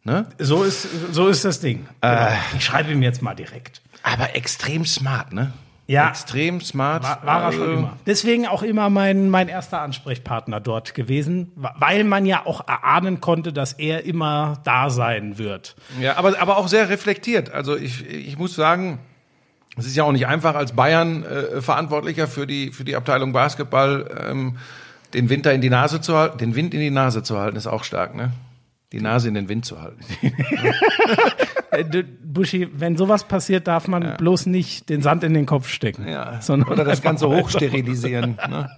Ne? 0.04 0.26
So 0.38 0.62
ist, 0.62 0.88
so 1.12 1.28
ist 1.28 1.44
das 1.44 1.60
Ding. 1.60 1.86
Genau. 2.00 2.28
Ich 2.56 2.64
schreibe 2.64 2.90
ihm 2.90 3.02
jetzt 3.02 3.20
mal 3.22 3.34
direkt. 3.34 3.82
Aber 4.02 4.34
extrem 4.34 4.86
smart, 4.86 5.32
ne? 5.32 5.52
Ja. 5.86 6.08
Extrem 6.08 6.60
smart. 6.60 7.02
War, 7.02 7.26
war 7.26 7.42
er 7.42 7.52
schon 7.52 7.62
Also, 7.62 7.72
immer. 7.72 7.96
Deswegen 8.06 8.46
auch 8.46 8.62
immer 8.62 8.88
mein, 8.90 9.28
mein 9.28 9.48
erster 9.48 9.80
Ansprechpartner 9.82 10.60
dort 10.60 10.94
gewesen, 10.94 11.50
weil 11.56 12.04
man 12.04 12.26
ja 12.26 12.46
auch 12.46 12.66
erahnen 12.66 13.20
konnte, 13.20 13.52
dass 13.52 13.72
er 13.72 14.04
immer 14.04 14.60
da 14.64 14.88
sein 14.88 15.36
wird. 15.36 15.74
Ja, 16.00 16.16
aber, 16.16 16.40
aber 16.40 16.58
auch 16.58 16.68
sehr 16.68 16.88
reflektiert. 16.88 17.50
Also 17.50 17.76
ich, 17.76 18.08
ich 18.08 18.38
muss 18.38 18.54
sagen, 18.54 19.00
es 19.76 19.86
ist 19.86 19.96
ja 19.96 20.04
auch 20.04 20.12
nicht 20.12 20.28
einfach 20.28 20.54
als 20.54 20.72
Bayern 20.72 21.24
äh, 21.24 21.60
Verantwortlicher 21.60 22.28
für 22.28 22.46
die, 22.46 22.70
für 22.70 22.84
die 22.84 22.94
Abteilung 22.94 23.32
Basketball 23.32 24.08
ähm, 24.30 24.58
den 25.12 25.28
Winter 25.28 25.52
in 25.52 25.60
die 25.60 25.70
Nase 25.70 26.00
zu 26.00 26.16
halten. 26.16 26.38
Den 26.38 26.54
Wind 26.54 26.72
in 26.72 26.80
die 26.80 26.90
Nase 26.90 27.24
zu 27.24 27.36
halten 27.36 27.56
ist 27.56 27.66
auch 27.66 27.82
stark, 27.82 28.14
ne? 28.14 28.30
Die 28.92 29.00
Nase 29.00 29.28
in 29.28 29.34
den 29.34 29.48
Wind 29.48 29.64
zu 29.64 29.80
halten. 29.80 30.00
Äh, 31.72 31.84
Buschi, 32.24 32.68
wenn 32.72 32.96
sowas 32.96 33.22
passiert, 33.28 33.68
darf 33.68 33.86
man 33.86 34.16
bloß 34.16 34.46
nicht 34.46 34.88
den 34.88 35.02
Sand 35.02 35.22
in 35.22 35.34
den 35.34 35.46
Kopf 35.46 35.68
stecken. 35.68 36.08
Ja. 36.08 36.40
Sondern 36.42 36.68
Oder 36.68 36.82
das 36.82 37.00
Ganze 37.00 37.28
hochsterilisieren. 37.28 38.36
Ne? 38.48 38.68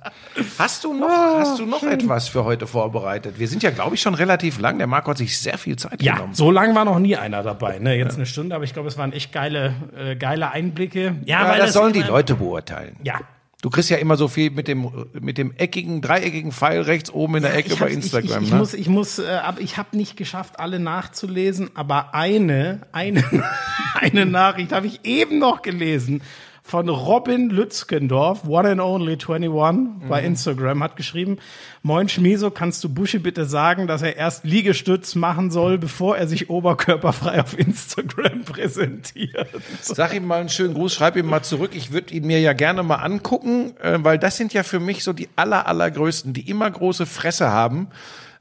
Hast 0.59 0.85
du 0.85 0.93
noch, 0.93 1.09
hast 1.09 1.59
du 1.59 1.65
noch 1.65 1.83
etwas 1.85 2.29
für 2.29 2.45
heute 2.45 2.67
vorbereitet? 2.67 3.39
Wir 3.39 3.49
sind 3.49 3.63
ja, 3.63 3.71
glaube 3.71 3.95
ich, 3.95 4.03
schon 4.03 4.13
relativ 4.13 4.59
lang. 4.61 4.77
Der 4.77 4.87
Marco 4.87 5.11
hat 5.11 5.17
sich 5.17 5.39
sehr 5.39 5.57
viel 5.57 5.77
Zeit 5.77 6.03
Ja, 6.03 6.17
genommen. 6.17 6.35
so 6.35 6.51
lang 6.51 6.75
war 6.75 6.85
noch 6.85 6.99
nie 6.99 7.17
einer 7.17 7.43
dabei. 7.43 7.79
Ne? 7.79 7.97
Jetzt 7.97 8.17
eine 8.17 8.27
Stunde, 8.27 8.55
aber 8.55 8.65
ich 8.65 8.75
glaube, 8.75 8.89
es 8.89 8.99
waren 8.99 9.15
echt 9.15 9.33
geile, 9.33 9.75
äh, 9.97 10.15
geile 10.17 10.51
Einblicke. 10.51 11.17
Ja, 11.25 11.45
Ja, 11.45 11.49
weil 11.49 11.61
das 11.61 11.73
sollen 11.73 11.95
die 11.95 12.03
Leute 12.03 12.35
beurteilen. 12.35 12.97
Ja. 13.03 13.21
Du 13.63 13.71
kriegst 13.71 13.91
ja 13.91 13.97
immer 13.97 14.17
so 14.17 14.27
viel 14.27 14.51
mit 14.51 14.67
dem, 14.67 14.91
mit 15.13 15.39
dem 15.39 15.55
eckigen, 15.57 16.03
dreieckigen 16.03 16.51
Pfeil 16.51 16.81
rechts 16.81 17.13
oben 17.13 17.37
in 17.37 17.43
der 17.45 17.55
Ecke 17.55 17.75
Ich 17.75 17.79
bei 17.79 17.91
Instagram. 17.91 18.25
Ich, 18.25 18.37
ich, 18.37 18.47
ich 18.47 18.51
ne? 18.51 18.59
muss, 18.59 18.75
ich 18.75 18.89
muss, 18.89 19.19
äh, 19.21 19.41
ich 19.59 19.79
habe 19.79 19.97
nicht 19.97 20.17
geschafft, 20.17 20.59
alle 20.59 20.81
nachzulesen. 20.81 21.71
Aber 21.75 22.13
eine, 22.13 22.81
eine, 22.91 23.23
eine 23.95 24.27
Nachricht 24.27 24.73
habe 24.73 24.89
ich 24.89 25.05
eben 25.05 25.39
noch 25.39 25.63
gelesen 25.63 26.23
von 26.63 26.89
Robin 26.89 27.51
Lützgendorf, 27.51 28.45
One 28.47 28.71
and 28.71 28.81
Only 28.81 29.19
21 29.19 30.09
bei 30.09 30.23
Instagram, 30.23 30.83
hat 30.83 30.97
geschrieben: 30.97 31.39
Moin 31.83 32.09
Schmieso, 32.09 32.51
kannst 32.51 32.83
du 32.85 32.89
Buschi 32.89 33.19
bitte 33.19 33.45
sagen, 33.45 33.87
dass 33.87 34.03
er 34.03 34.17
erst 34.17 34.45
Liegestütz 34.45 35.15
machen 35.17 35.51
soll, 35.51 35.79
bevor 35.79 36.17
er 36.17 36.29
sich 36.29 36.51
oberkörperfrei 36.51 37.41
auf 37.41 37.59
Instagram 37.59 38.43
präsentiert? 38.45 39.49
Sag 39.81 40.15
ihm 40.15 40.27
mal 40.27 40.41
einen 40.41 40.49
schönen 40.49 40.75
Gruß, 40.75 40.95
schreib 40.95 41.17
ihm 41.17 41.27
mal 41.27 41.43
zurück. 41.43 41.73
Ich 41.75 41.93
würde 41.93 42.15
ihn 42.15 42.27
mir 42.27 42.41
ja 42.41 42.53
gerne 42.53 42.83
mal 42.83 42.97
angucken, 42.97 43.75
äh, 43.83 43.99
weil 44.01 44.19
das 44.19 44.37
sind 44.37 44.55
ja 44.55 44.63
für 44.63 44.81
mich 44.81 45.03
so 45.03 45.13
die 45.13 45.29
aller, 45.37 45.67
allergrößten, 45.67 46.33
die 46.33 46.49
immer 46.49 46.71
große 46.71 47.07
Fresse 47.07 47.51
haben. 47.51 47.89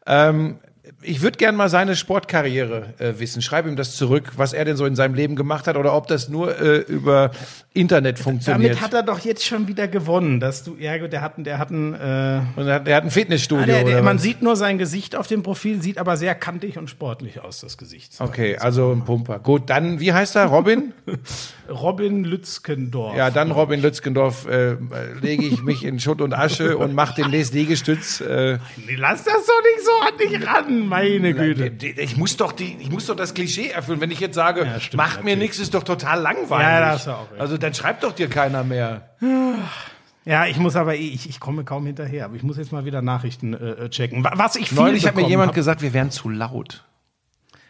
Ähm, 0.06 0.58
ich 1.02 1.22
würde 1.22 1.38
gerne 1.38 1.58
mal 1.58 1.70
seine 1.70 1.96
Sportkarriere 1.96 2.94
äh, 3.00 3.14
wissen. 3.18 3.42
Schreib 3.42 3.66
ihm 3.66 3.76
das 3.76 3.96
zurück, 3.96 4.34
was 4.38 4.54
er 4.54 4.66
denn 4.66 4.78
so 4.78 4.86
in 4.86 4.96
seinem 4.96 5.16
Leben 5.16 5.36
gemacht 5.36 5.68
hat 5.68 5.78
oder 5.78 5.94
ob 5.96 6.08
das 6.08 6.30
nur 6.30 6.60
äh, 6.60 6.78
über 6.78 7.32
Internet 7.74 8.20
funktioniert. 8.20 8.72
Damit 8.74 8.82
hat 8.82 8.94
er 8.94 9.02
doch 9.04 9.20
jetzt 9.20 9.46
schon 9.46 9.68
wieder 9.70 9.88
gewonnen, 9.88 10.42
dass 10.42 10.64
du, 10.66 10.76
ja 10.78 10.98
gut, 10.98 11.14
der 11.14 11.22
hat, 11.22 11.34
der 11.38 11.58
hat 11.58 11.70
ein, 11.72 11.94
äh, 11.94 12.42
Und 12.58 12.68
er 12.68 12.76
hat, 12.76 12.88
er 12.88 12.98
hat 12.98 13.04
ein 13.06 13.12
Fitnessstudio. 13.12 13.64
Ah, 13.64 13.66
der, 13.66 13.84
der, 13.86 13.94
oder 13.96 14.02
man 14.04 14.18
was? 14.18 14.24
sieht 14.24 14.42
nur 14.42 14.58
sein 14.58 14.78
Gesicht 14.78 15.16
auf 15.16 15.28
dem 15.28 15.42
Profil, 15.42 15.82
sieht 15.82 15.98
aber 15.98 16.18
sehr 16.18 16.36
kantig 16.36 16.78
und 16.78 16.90
sportlich 16.90 17.40
aus, 17.42 17.62
das 17.62 17.78
Gesicht. 17.78 18.16
Okay, 18.20 18.58
also 18.58 18.92
ein 18.92 19.06
Pumper. 19.06 19.40
Gut, 19.40 19.70
dann, 19.70 20.02
wie 20.02 20.12
heißt 20.12 20.36
er? 20.36 20.48
Robin? 20.48 20.92
Robin 21.70 22.26
Lützkendorf. 22.26 23.16
Ja, 23.16 23.30
dann 23.32 23.52
Robin 23.52 23.82
Lützgendorf, 23.82 24.48
äh, 24.48 24.76
lege 25.22 25.46
ich 25.46 25.64
mich 25.64 25.86
in 25.86 25.98
Schutt 26.02 26.20
und 26.20 26.34
Asche 26.34 26.78
und 26.78 26.94
mache 26.94 27.16
demnächst 27.22 27.54
Liegestütz. 27.54 28.20
Äh, 28.20 28.58
Lass 28.98 29.24
das 29.24 29.34
doch 29.46 29.64
nicht 29.64 29.86
so 29.86 29.92
an 30.06 30.18
dich 30.42 30.46
ran, 30.48 30.88
meine 30.88 31.34
Güte. 31.34 31.72
ich 32.02 32.18
muss 32.18 32.36
doch 32.36 32.52
die, 32.52 32.76
ich 32.82 32.92
muss 32.92 33.06
doch 33.06 33.16
das 33.16 33.34
Klischee 33.34 33.70
erfüllen. 33.70 34.02
Wenn 34.02 34.12
ich 34.12 34.20
jetzt 34.20 34.36
sage, 34.36 34.66
Ja, 34.66 34.80
stimmt, 34.82 34.98
macht 34.98 35.24
mir 35.24 35.38
nichts, 35.38 35.58
ist 35.60 35.74
doch 35.74 35.84
total 35.84 36.20
langweilig. 36.20 36.68
Ja, 36.68 36.80
da 36.82 36.90
hast 36.90 37.08
du 37.08 37.12
auch 37.12 37.32
recht. 37.32 37.40
Also 37.40 37.61
dann 37.62 37.74
schreibt 37.74 38.03
doch 38.03 38.14
dir 38.14 38.28
keiner 38.30 38.64
mehr. 38.64 39.09
Ja, 40.26 40.45
ich 40.45 40.57
muss 40.57 40.76
aber, 40.76 40.95
ich, 40.95 41.28
ich 41.30 41.39
komme 41.39 41.64
kaum 41.64 41.86
hinterher, 41.86 42.26
aber 42.26 42.36
ich 42.36 42.43
muss 42.43 42.57
jetzt 42.57 42.72
mal 42.72 42.86
wieder 42.86 43.01
Nachrichten 43.01 43.53
äh, 43.53 43.89
checken. 43.89 44.24
Wa- 44.24 44.34
Was 44.36 44.55
ich 44.55 44.70
viel 44.70 44.78
Neulich 44.78 45.07
hat 45.07 45.16
mir 45.16 45.28
jemand 45.28 45.49
hab- 45.49 45.55
gesagt, 45.55 45.82
wir 45.82 45.93
wären 45.93 46.12
zu 46.12 46.30
laut. 46.30 46.84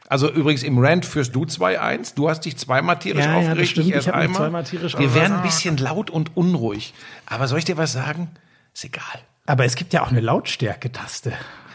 Also 0.10 0.30
übrigens 0.30 0.64
im 0.64 0.78
Rant 0.78 1.06
führst 1.06 1.34
du 1.34 1.44
2-1. 1.46 2.16
Du 2.16 2.28
hast 2.30 2.42
dich 2.42 2.58
zweimal 2.58 3.00
tierisch 3.00 3.24
Ja, 3.24 3.32
ja, 3.32 3.38
aufgeregt, 3.50 3.70
stimmt. 3.70 3.88
ich 3.88 3.94
erst 3.94 4.08
Ich 4.10 4.14
einmal. 4.14 4.36
zweimal 4.42 4.64
tierisch 4.66 4.98
wir 4.98 5.16
werden 5.16 5.38
ein 5.38 5.44
bisschen 5.44 5.78
laut 5.78 6.10
und 6.10 6.36
unruhig. 6.36 6.94
Aber 7.26 7.48
soll 7.48 7.60
ich 7.60 7.66
dir 7.66 7.78
was 7.78 7.94
sagen? 7.94 8.30
Ist 8.74 8.84
egal. 8.84 9.04
Aber 9.46 9.64
es 9.64 9.76
gibt 9.76 9.94
ja 9.94 10.04
auch 10.04 10.10
eine 10.10 10.20
Lautstärke-Taste. 10.20 11.32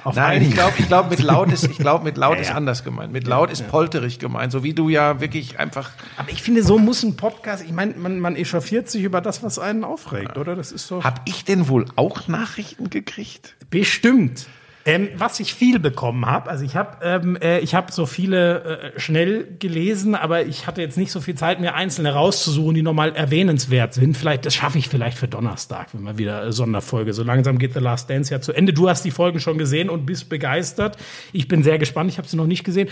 Auf 0.07 0.14
Nein, 0.14 0.40
ich 0.42 0.52
glaube, 0.52 0.74
ich 0.78 0.86
glaub, 0.86 1.11
mit 1.11 1.20
laut 1.20 1.52
ist, 1.52 1.64
ich 1.64 1.78
glaube, 1.78 2.04
mit 2.04 2.16
laut 2.16 2.34
Ja, 2.36 2.42
ist 2.42 2.48
ja. 2.50 2.54
anders 2.54 2.84
gemeint. 2.84 3.12
Mit 3.12 3.26
laut 3.26 3.50
ist 3.50 3.66
polterig 3.68 4.18
gemeint. 4.18 4.52
So 4.52 4.62
wie 4.62 4.72
du 4.72 4.88
ja 4.88 5.20
wirklich 5.20 5.59
einfach. 5.59 5.90
Aber 6.16 6.30
ich 6.30 6.42
finde, 6.42 6.62
so 6.62 6.78
muss 6.78 7.02
ein 7.02 7.16
Podcast, 7.16 7.64
ich 7.64 7.72
meine, 7.72 7.94
man, 7.94 8.20
man 8.20 8.36
echauffiert 8.36 8.88
sich 8.88 9.02
über 9.02 9.20
das, 9.20 9.42
was 9.42 9.59
einen 9.59 9.82
aufregt, 9.82 10.36
oder? 10.38 10.54
Das 10.54 10.70
ist 10.70 10.86
so. 10.86 11.02
Hab 11.02 11.22
ich 11.24 11.44
denn 11.44 11.68
wohl 11.68 11.86
auch 11.96 12.28
Nachrichten 12.28 12.88
gekriegt? 12.88 13.57
Bestimmt. 13.68 14.46
Ähm, 14.87 15.09
was 15.16 15.41
ich 15.41 15.53
viel 15.53 15.80
bekommen 15.80 16.26
habe, 16.26 16.49
also 16.49 16.64
ich 16.64 16.76
habe 16.76 17.05
ähm, 17.05 17.37
äh, 17.43 17.59
ich 17.59 17.74
habe 17.74 17.91
so 17.91 18.07
viele 18.07 18.93
äh, 18.95 19.01
schnell 19.01 19.57
gelesen, 19.59 20.14
aber 20.14 20.47
ich 20.47 20.66
hatte 20.68 20.80
jetzt 20.80 20.97
nicht 20.97 21.11
so 21.11 21.20
viel 21.20 21.34
Zeit, 21.34 21.61
mir 21.61 21.74
einzelne 21.74 22.12
rauszusuchen, 22.14 22.74
die 22.74 22.82
nochmal 22.82 23.14
erwähnenswert 23.16 23.95
sind. 23.95 24.16
Vielleicht, 24.16 24.47
das 24.47 24.55
schaffe 24.55 24.78
ich 24.78 24.89
vielleicht 24.89 25.18
für 25.18 25.26
Donnerstag, 25.26 25.89
wenn 25.93 26.03
wir 26.05 26.18
wieder 26.18 26.45
äh, 26.45 26.53
Sonderfolge. 26.53 27.12
So 27.12 27.24
langsam 27.24 27.59
geht 27.59 27.74
The 27.74 27.80
Last 27.80 28.09
Dance 28.09 28.32
ja 28.32 28.41
zu 28.41 28.53
Ende. 28.53 28.72
Du 28.72 28.89
hast 28.89 29.05
die 29.05 29.11
Folgen 29.11 29.41
schon 29.41 29.59
gesehen 29.59 29.91
und 29.91 30.07
bist 30.07 30.28
begeistert. 30.28 30.97
Ich 31.32 31.49
bin 31.49 31.64
sehr 31.64 31.78
gespannt, 31.78 32.11
ich 32.11 32.18
habe 32.18 32.28
sie 32.28 32.37
noch 32.37 32.47
nicht 32.47 32.62
gesehen. 32.62 32.89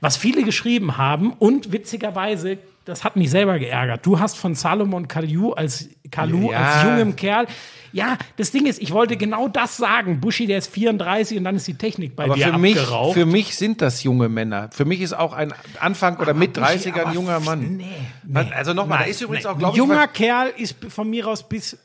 Was 0.00 0.18
viele 0.18 0.42
geschrieben 0.44 0.98
haben 0.98 1.32
und 1.32 1.72
witzigerweise, 1.72 2.58
das 2.84 3.04
hat 3.04 3.16
mich 3.16 3.30
selber 3.30 3.58
geärgert. 3.58 4.04
Du 4.04 4.20
hast 4.20 4.36
von 4.36 4.54
Salomon 4.54 5.08
Kalou 5.08 5.52
als 5.52 5.88
Kalou 6.10 6.52
Ja. 6.52 6.58
als 6.58 6.84
jungem 6.84 7.16
Kerl. 7.16 7.46
Ja, 7.92 8.18
das 8.36 8.50
Ding 8.50 8.66
ist, 8.66 8.80
ich 8.80 8.92
wollte 8.92 9.16
genau 9.16 9.48
das 9.48 9.76
sagen. 9.76 10.20
Buschi, 10.20 10.46
der 10.46 10.58
ist 10.58 10.70
34 10.72 11.38
und 11.38 11.44
dann 11.44 11.56
ist 11.56 11.66
die 11.66 11.74
Technik 11.74 12.14
bei 12.16 12.24
Aber 12.24 12.34
dir 12.34 12.52
für 12.52 12.58
mich, 12.58 12.78
abgeraucht. 12.78 13.14
für 13.14 13.26
mich 13.26 13.56
sind 13.56 13.80
das 13.82 14.02
junge 14.02 14.28
Männer. 14.28 14.68
Für 14.72 14.84
mich 14.84 15.00
ist 15.00 15.12
auch 15.16 15.32
ein 15.32 15.54
Anfang 15.80 16.16
oder 16.18 16.34
mit 16.34 16.54
Buschi, 16.54 16.66
30er 16.90 16.94
ein 16.94 17.00
aber 17.06 17.12
junger 17.14 17.40
Mann. 17.40 17.76
Nee, 17.76 17.86
Was- 18.24 18.52
also 18.52 18.74
nochmal, 18.74 18.98
da 19.00 19.04
ist 19.04 19.20
übrigens 19.20 19.44
nee. 19.44 19.50
auch, 19.50 19.58
glaube 19.58 19.72
Ein 19.72 19.74
ich, 19.74 19.78
junger 19.78 20.02
was- 20.04 20.12
Kerl 20.12 20.52
ist 20.56 20.76
von 20.88 21.08
mir 21.10 21.26
aus 21.26 21.48
bis 21.48 21.78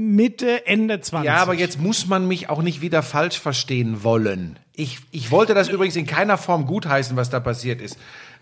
Mitte, 0.00 0.66
Ende 0.66 1.00
20. 1.00 1.26
Ja, 1.26 1.36
aber 1.38 1.54
jetzt 1.54 1.80
muss 1.80 2.06
man 2.06 2.28
mich 2.28 2.48
auch 2.48 2.62
nicht 2.62 2.80
wieder 2.80 3.02
falsch 3.02 3.38
verstehen 3.40 4.04
wollen. 4.04 4.58
Ich, 4.74 5.00
ich 5.10 5.32
wollte 5.32 5.54
das 5.54 5.68
übrigens 5.68 5.96
in 5.96 6.06
keiner 6.06 6.38
Form 6.38 6.66
gutheißen, 6.66 7.16
was 7.16 7.30
da 7.30 7.40
passiert 7.40 7.80
ist. 7.80 7.98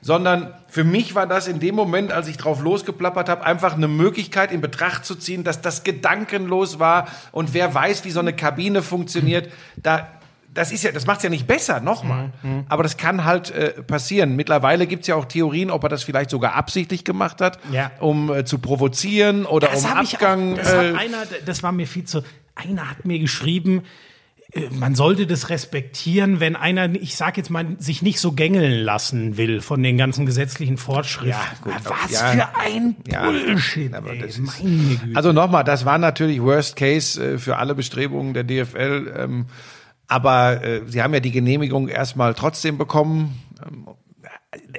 Sondern 0.06 0.54
für 0.68 0.84
mich 0.84 1.16
war 1.16 1.26
das 1.26 1.48
in 1.48 1.58
dem 1.58 1.74
Moment, 1.74 2.12
als 2.12 2.28
ich 2.28 2.36
drauf 2.36 2.60
losgeplappert 2.62 3.28
habe, 3.28 3.44
einfach 3.44 3.74
eine 3.74 3.88
Möglichkeit 3.88 4.52
in 4.52 4.60
Betracht 4.60 5.04
zu 5.04 5.16
ziehen, 5.16 5.42
dass 5.42 5.60
das 5.62 5.82
gedankenlos 5.82 6.78
war 6.78 7.08
und 7.32 7.54
wer 7.54 7.74
weiß, 7.74 8.04
wie 8.04 8.12
so 8.12 8.20
eine 8.20 8.32
Kabine 8.32 8.82
funktioniert. 8.82 9.52
Da, 9.76 10.06
das 10.54 10.70
ist 10.70 10.84
ja, 10.84 10.92
das 10.92 11.06
macht's 11.08 11.24
ja 11.24 11.28
nicht 11.28 11.48
besser, 11.48 11.80
nochmal. 11.80 12.30
Mhm, 12.44 12.66
Aber 12.68 12.84
das 12.84 12.96
kann 12.96 13.24
halt 13.24 13.50
äh, 13.50 13.82
passieren. 13.82 14.36
Mittlerweile 14.36 14.86
gibt's 14.86 15.08
ja 15.08 15.16
auch 15.16 15.24
Theorien, 15.24 15.72
ob 15.72 15.82
er 15.82 15.88
das 15.88 16.04
vielleicht 16.04 16.30
sogar 16.30 16.54
absichtlich 16.54 17.02
gemacht 17.02 17.40
hat, 17.40 17.58
Ja. 17.72 17.90
um 17.98 18.32
äh, 18.32 18.44
zu 18.44 18.58
provozieren 18.58 19.44
oder 19.44 19.66
das 19.66 19.84
um 19.84 19.90
Abgang. 19.90 20.52
Auch, 20.52 20.58
das, 20.58 20.72
äh, 20.72 20.76
einer, 20.94 21.24
das 21.44 21.64
war 21.64 21.72
mir 21.72 21.88
viel 21.88 22.04
zu. 22.04 22.22
Einer 22.54 22.88
hat 22.88 23.04
mir 23.04 23.18
geschrieben, 23.18 23.82
man 24.70 24.94
sollte 24.94 25.26
das 25.26 25.50
respektieren, 25.50 26.40
wenn 26.40 26.56
einer, 26.56 26.94
ich 26.94 27.16
sag 27.16 27.36
jetzt 27.36 27.50
mal, 27.50 27.66
sich 27.78 28.02
nicht 28.02 28.20
so 28.20 28.32
gängeln 28.32 28.72
lassen 28.84 29.36
will 29.36 29.60
von 29.60 29.82
den 29.82 29.98
ganzen 29.98 30.24
gesetzlichen 30.24 30.76
Vorschriften. 30.76 31.30
Ja, 31.30 31.44
gut, 31.62 31.74
Was 31.84 32.12
ja. 32.12 32.26
für 32.28 32.56
ein 32.58 32.96
Ja, 33.10 33.24
Bullshit. 33.24 33.92
aber 33.92 34.12
ey. 34.12 34.24
Also 35.14 35.32
nochmal, 35.32 35.64
das 35.64 35.84
war 35.84 35.98
natürlich 35.98 36.40
Worst 36.40 36.76
Case 36.76 37.34
äh, 37.34 37.38
für 37.38 37.56
alle 37.56 37.74
Bestrebungen 37.74 38.34
der 38.34 38.44
DFL. 38.44 39.12
Ähm, 39.16 39.46
aber 40.06 40.62
äh, 40.62 40.82
sie 40.86 41.02
haben 41.02 41.12
ja 41.12 41.20
die 41.20 41.32
Genehmigung 41.32 41.88
erstmal 41.88 42.34
trotzdem 42.34 42.78
bekommen. 42.78 43.42
Ähm, 43.64 43.88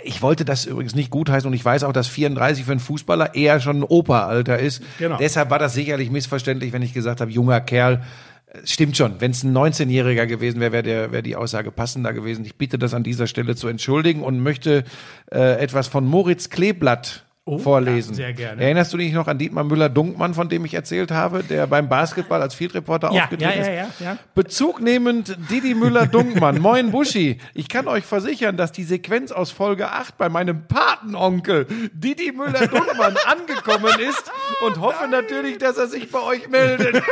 ich 0.03 0.21
wollte 0.21 0.45
das 0.45 0.65
übrigens 0.65 0.95
nicht 0.95 1.11
gutheißen 1.11 1.47
und 1.47 1.53
ich 1.53 1.63
weiß 1.63 1.83
auch, 1.83 1.91
dass 1.93 2.07
34 2.07 2.65
für 2.65 2.71
einen 2.71 2.79
Fußballer 2.79 3.35
eher 3.35 3.59
schon 3.59 3.79
ein 3.81 3.83
Operalter 3.83 4.57
ist. 4.57 4.81
Genau. 4.97 5.17
Deshalb 5.17 5.49
war 5.49 5.59
das 5.59 5.73
sicherlich 5.73 6.09
missverständlich, 6.09 6.71
wenn 6.73 6.81
ich 6.81 6.93
gesagt 6.93 7.21
habe, 7.21 7.29
junger 7.31 7.59
Kerl. 7.61 8.03
Äh, 8.47 8.59
Stimmt 8.65 8.97
schon. 8.97 9.19
Wenn 9.19 9.31
es 9.31 9.43
ein 9.43 9.55
19-Jähriger 9.55 10.25
gewesen 10.25 10.59
wäre, 10.59 10.71
wäre 10.71 11.11
wäre 11.11 11.23
die 11.23 11.35
Aussage 11.35 11.71
passender 11.71 12.13
gewesen. 12.13 12.45
Ich 12.45 12.55
bitte 12.55 12.77
das 12.77 12.93
an 12.93 13.03
dieser 13.03 13.27
Stelle 13.27 13.55
zu 13.55 13.67
entschuldigen 13.67 14.23
und 14.23 14.39
möchte 14.41 14.83
äh, 15.31 15.59
etwas 15.59 15.87
von 15.87 16.05
Moritz 16.05 16.49
Kleeblatt 16.49 17.23
vorlesen. 17.59 18.11
ja, 18.11 18.15
sehr 18.15 18.33
gerne. 18.33 18.61
Erinnerst 18.61 18.91
du 18.91 18.97
dich 18.97 19.13
noch 19.13 19.29
an 19.29 19.37
Dietmar 19.37 19.63
Müller-Dunkmann, 19.63 20.33
von 20.33 20.49
dem 20.49 20.65
ich 20.65 20.73
erzählt 20.73 21.11
habe, 21.11 21.43
der 21.43 21.65
beim 21.65 21.87
Basketball 21.87 22.41
als 22.41 22.53
Field 22.55 22.73
Reporter 22.73 23.09
Ja, 23.13 23.23
aufgetreten 23.23 23.59
ja, 23.63 23.71
ja, 23.71 23.83
ist? 23.83 23.99
ja, 24.01 24.05
ja. 24.05 24.17
Bezug 24.35 24.81
nehmend 24.81 25.37
Didi 25.49 25.73
Müller-Dunkmann. 25.73 26.59
Moin 26.61 26.91
Buschi. 26.91 27.37
Ich 27.53 27.69
kann 27.69 27.87
euch 27.87 28.03
versichern, 28.03 28.57
dass 28.57 28.73
die 28.73 28.83
Sequenz 28.83 29.31
aus 29.31 29.51
Folge 29.51 29.89
8 29.89 30.17
bei 30.17 30.27
meinem 30.27 30.67
Patenonkel 30.67 31.67
Didi 31.93 32.33
Müller-Dunkmann 32.33 33.15
angekommen 33.25 33.97
ist 34.01 34.29
und 34.65 34.81
hoffe 34.81 35.07
natürlich, 35.07 35.57
dass 35.57 35.77
er 35.77 35.87
sich 35.87 36.11
bei 36.11 36.19
euch 36.21 36.49
meldet. 36.49 37.01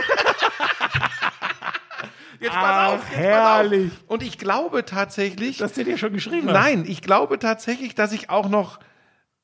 Jetzt 2.40 2.52
pass 2.52 2.94
auf, 2.94 3.10
jetzt 3.10 3.18
herrlich. 3.18 3.90
Pass 3.90 4.00
auf. 4.00 4.10
Und 4.10 4.24
ich 4.24 4.38
glaube 4.38 4.86
tatsächlich, 4.86 5.58
Dass 5.58 5.74
der 5.74 5.84
dir 5.84 5.98
schon 5.98 6.14
geschrieben 6.14 6.48
hat. 6.48 6.54
Nein, 6.54 6.86
ich 6.88 7.02
glaube 7.02 7.40
tatsächlich, 7.40 7.96
dass 7.96 8.12
ich 8.12 8.30
auch 8.30 8.50
noch 8.50 8.80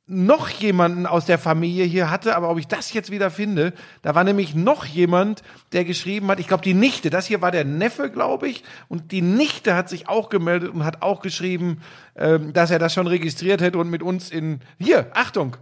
noch 0.08 0.50
jemanden 0.50 1.06
aus 1.06 1.26
der 1.26 1.40
Familie 1.40 1.86
hier 1.86 2.12
hatte, 2.12 2.36
aber 2.36 2.50
ob 2.50 2.58
ich 2.58 2.68
das 2.68 2.92
jetzt 2.92 3.12
wieder 3.12 3.32
finde, 3.32 3.72
da 4.02 4.14
war 4.14 4.26
nämlich 4.26 4.54
noch 4.54 4.84
jemand, 4.84 5.42
der 5.72 5.86
geschrieben 5.86 6.28
hat, 6.28 6.40
ich 6.42 6.50
glaube 6.50 6.64
die 6.64 6.74
Nichte, 6.74 7.10
das 7.10 7.28
hier 7.28 7.42
war 7.42 7.52
der 7.52 7.64
Neffe, 7.64 8.10
glaube 8.10 8.50
ich, 8.50 8.66
und 8.90 9.14
die 9.14 9.22
Nichte 9.22 9.74
hat 9.74 9.88
sich 9.88 10.10
auch 10.10 10.30
gemeldet 10.30 10.74
und 10.74 10.84
hat 10.84 11.02
auch 11.02 11.22
geschrieben, 11.22 11.82
ähm, 12.18 12.52
dass 12.52 12.72
er 12.72 12.80
das 12.80 12.94
schon 12.94 13.08
registriert 13.08 13.62
hätte 13.62 13.78
und 13.78 13.90
mit 13.90 14.04
uns 14.04 14.30
in, 14.32 14.60
hier, 14.80 15.08
Achtung, 15.14 15.56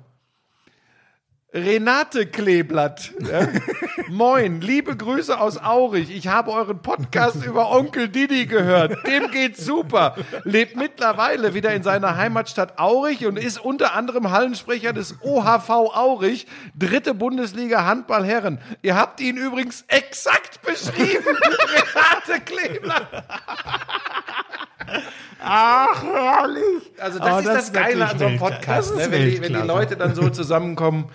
Renate 1.53 2.25
Kleeblatt. 2.25 3.13
Ja. 3.19 3.47
Moin, 4.09 4.59
liebe 4.61 4.97
Grüße 4.97 5.39
aus 5.39 5.57
Aurich. 5.63 6.09
Ich 6.09 6.27
habe 6.27 6.51
euren 6.51 6.81
Podcast 6.81 7.45
über 7.45 7.69
Onkel 7.69 8.09
Didi 8.09 8.47
gehört. 8.47 9.05
Dem 9.05 9.29
geht's 9.29 9.63
super. 9.63 10.15
Lebt 10.45 10.75
mittlerweile 10.75 11.53
wieder 11.53 11.73
in 11.75 11.83
seiner 11.83 12.17
Heimatstadt 12.17 12.79
Aurich 12.79 13.27
und 13.27 13.37
ist 13.37 13.59
unter 13.63 13.93
anderem 13.93 14.31
Hallensprecher 14.31 14.93
des 14.93 15.15
OHV 15.21 15.69
Aurich, 15.69 16.47
dritte 16.75 17.13
Bundesliga 17.13 17.85
Handball 17.85 18.25
Herren. 18.25 18.59
Ihr 18.81 18.95
habt 18.95 19.21
ihn 19.21 19.37
übrigens 19.37 19.85
exakt 19.87 20.61
beschrieben. 20.63 21.25
Renate 21.25 22.41
Kleeblatt. 22.45 23.07
Ach, 25.39 26.03
herrlich. 26.03 26.91
Also 26.99 27.19
das 27.19 27.33
Oh, 27.33 27.39
ist 27.39 27.47
das 27.47 27.55
das, 27.71 27.73
Geile 27.73 28.07
an 28.09 28.17
so 28.17 28.25
einem. 28.25 28.39
Podcast, 28.39 28.95
ne? 28.95 29.11
wenn, 29.11 29.29
die, 29.29 29.41
wenn 29.41 29.53
die. 29.53 29.59
Leute 29.67 29.95
dann 29.95 30.15
so 30.15 30.29
zusammenkommen. 30.29 31.09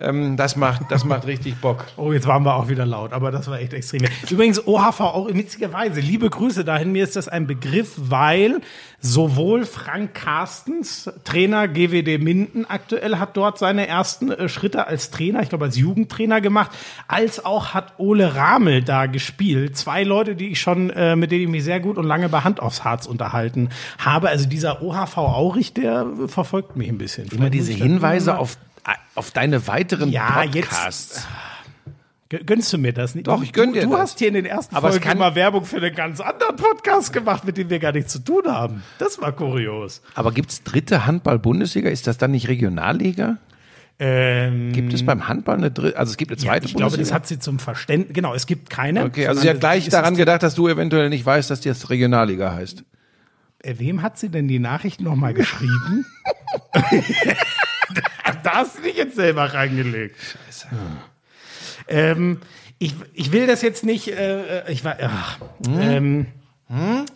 Ähm, 0.00 0.36
das 0.36 0.56
macht, 0.56 0.90
das 0.90 1.04
macht 1.04 1.26
richtig 1.26 1.56
Bock. 1.60 1.86
Oh, 1.96 2.12
jetzt 2.12 2.26
waren 2.26 2.44
wir 2.44 2.54
auch 2.54 2.68
wieder 2.68 2.86
laut, 2.86 3.12
aber 3.12 3.30
das 3.30 3.48
war 3.48 3.60
echt 3.60 3.74
extrem. 3.74 4.02
Übrigens, 4.30 4.66
OHV 4.66 5.00
auch 5.00 5.28
witzigerweise. 5.28 6.00
Liebe 6.00 6.30
Grüße 6.30 6.64
dahin. 6.64 6.92
Mir 6.92 7.04
ist 7.04 7.14
das 7.14 7.28
ein 7.28 7.46
Begriff, 7.46 7.92
weil 7.96 8.60
sowohl 9.00 9.66
Frank 9.66 10.14
Carstens, 10.14 11.10
Trainer 11.24 11.68
GWD 11.68 12.22
Minden 12.22 12.64
aktuell, 12.66 13.18
hat 13.18 13.36
dort 13.36 13.58
seine 13.58 13.86
ersten 13.86 14.30
äh, 14.30 14.48
Schritte 14.48 14.86
als 14.86 15.10
Trainer, 15.10 15.42
ich 15.42 15.50
glaube 15.50 15.66
als 15.66 15.76
Jugendtrainer 15.76 16.40
gemacht, 16.40 16.70
als 17.06 17.44
auch 17.44 17.74
hat 17.74 17.94
Ole 17.98 18.34
Ramel 18.34 18.82
da 18.82 19.06
gespielt. 19.06 19.76
Zwei 19.76 20.04
Leute, 20.04 20.36
die 20.36 20.48
ich 20.48 20.60
schon, 20.60 20.90
äh, 20.90 21.16
mit 21.16 21.32
denen 21.32 21.42
ich 21.42 21.48
mich 21.48 21.64
sehr 21.64 21.80
gut 21.80 21.98
und 21.98 22.06
lange 22.06 22.28
bei 22.28 22.40
Hand 22.40 22.60
aufs 22.60 22.84
Harz 22.84 23.06
unterhalten 23.06 23.68
habe. 23.98 24.28
Also 24.28 24.48
dieser 24.48 24.82
OHV 24.82 25.18
Aurich, 25.18 25.74
der 25.74 26.06
verfolgt 26.26 26.76
mich 26.76 26.88
ein 26.88 26.98
bisschen. 26.98 27.28
Immer 27.28 27.50
diese 27.50 27.72
Hinweise 27.72 28.38
auf, 28.38 28.56
auf 29.14 29.30
deine 29.30 29.66
weiteren 29.66 30.10
Ja, 30.10 30.42
Podcasts. 30.42 31.26
Gö- 32.30 32.44
Gönnst 32.44 32.72
du 32.72 32.78
mir 32.78 32.92
das 32.92 33.14
nicht? 33.14 33.26
Doch, 33.26 33.42
ich 33.42 33.52
gönn 33.52 33.72
dir 33.72 33.82
Du, 33.82 33.88
du 33.88 33.92
das. 33.94 34.02
hast 34.02 34.18
hier 34.20 34.28
in 34.28 34.34
den 34.34 34.46
ersten 34.46 34.74
Aber 34.76 34.88
es 34.90 34.96
Folgen 34.98 35.10
immer 35.18 35.34
Werbung 35.34 35.64
für 35.64 35.78
einen 35.78 35.94
ganz 35.94 36.20
anderen 36.20 36.54
Podcast 36.56 37.12
gemacht, 37.12 37.44
mit 37.44 37.56
dem 37.56 37.68
wir 37.70 37.78
gar 37.80 37.92
nichts 37.92 38.12
zu 38.12 38.20
tun 38.20 38.42
haben. 38.46 38.82
Das 38.98 39.20
war 39.20 39.32
kurios. 39.32 40.00
Aber 40.14 40.30
gibt's 40.32 40.62
dritte 40.62 41.06
Handball-Bundesliga? 41.06 41.90
Ist 41.90 42.06
das 42.06 42.18
dann 42.18 42.30
nicht 42.30 42.46
Regionalliga? 42.48 43.38
Ähm, 44.02 44.72
Gibt 44.72 44.92
es 44.94 45.04
beim 45.04 45.28
Handball 45.28 45.58
eine 45.58 45.70
dritte, 45.70 45.98
also 45.98 46.10
es 46.12 46.16
gibt 46.16 46.30
eine 46.30 46.40
ja, 46.40 46.46
zweite 46.46 46.66
ich 46.66 46.72
glaube, 46.74 46.84
das 46.92 47.08
Bundesliga? 47.10 47.14
hat 47.16 47.26
sie 47.26 47.38
zum 47.38 47.58
Verständnis. 47.58 48.14
Genau, 48.14 48.32
es 48.32 48.46
gibt 48.46 48.70
keine. 48.70 49.04
okay, 49.04 49.26
also 49.26 49.42
sie 49.42 49.50
hat 49.50 49.60
gleich 49.60 49.88
daran 49.90 50.16
gedacht, 50.16 50.42
dass 50.42 50.54
du 50.54 50.68
eventuell 50.68 51.10
nicht 51.10 51.26
weißt, 51.26 51.50
dass 51.50 51.60
das 51.60 51.90
Regionalliga 51.90 52.52
heißt. 52.54 52.84
Äh, 53.62 53.74
Wem 53.78 54.00
hat 54.00 54.18
sie 54.18 54.30
denn 54.30 54.48
die 54.48 54.58
Nachricht 54.58 55.00
nochmal 55.02 55.34
geschrieben? 55.34 56.06
da 58.42 58.52
hast 58.56 58.78
du 58.78 58.82
dich 58.82 58.96
jetzt 58.96 59.16
selber 59.16 59.52
reingelegt. 59.54 60.16
Scheiße. 60.46 60.68
Ähm, 61.88 62.40
ich, 62.78 62.94
ich 63.14 63.32
will 63.32 63.46
das 63.46 63.62
jetzt 63.62 63.84
nicht. 63.84 64.08
Äh, 64.08 64.70
ich 64.70 64.84
war. 64.84 64.96
Ach, 65.02 65.38
ähm, 65.68 66.26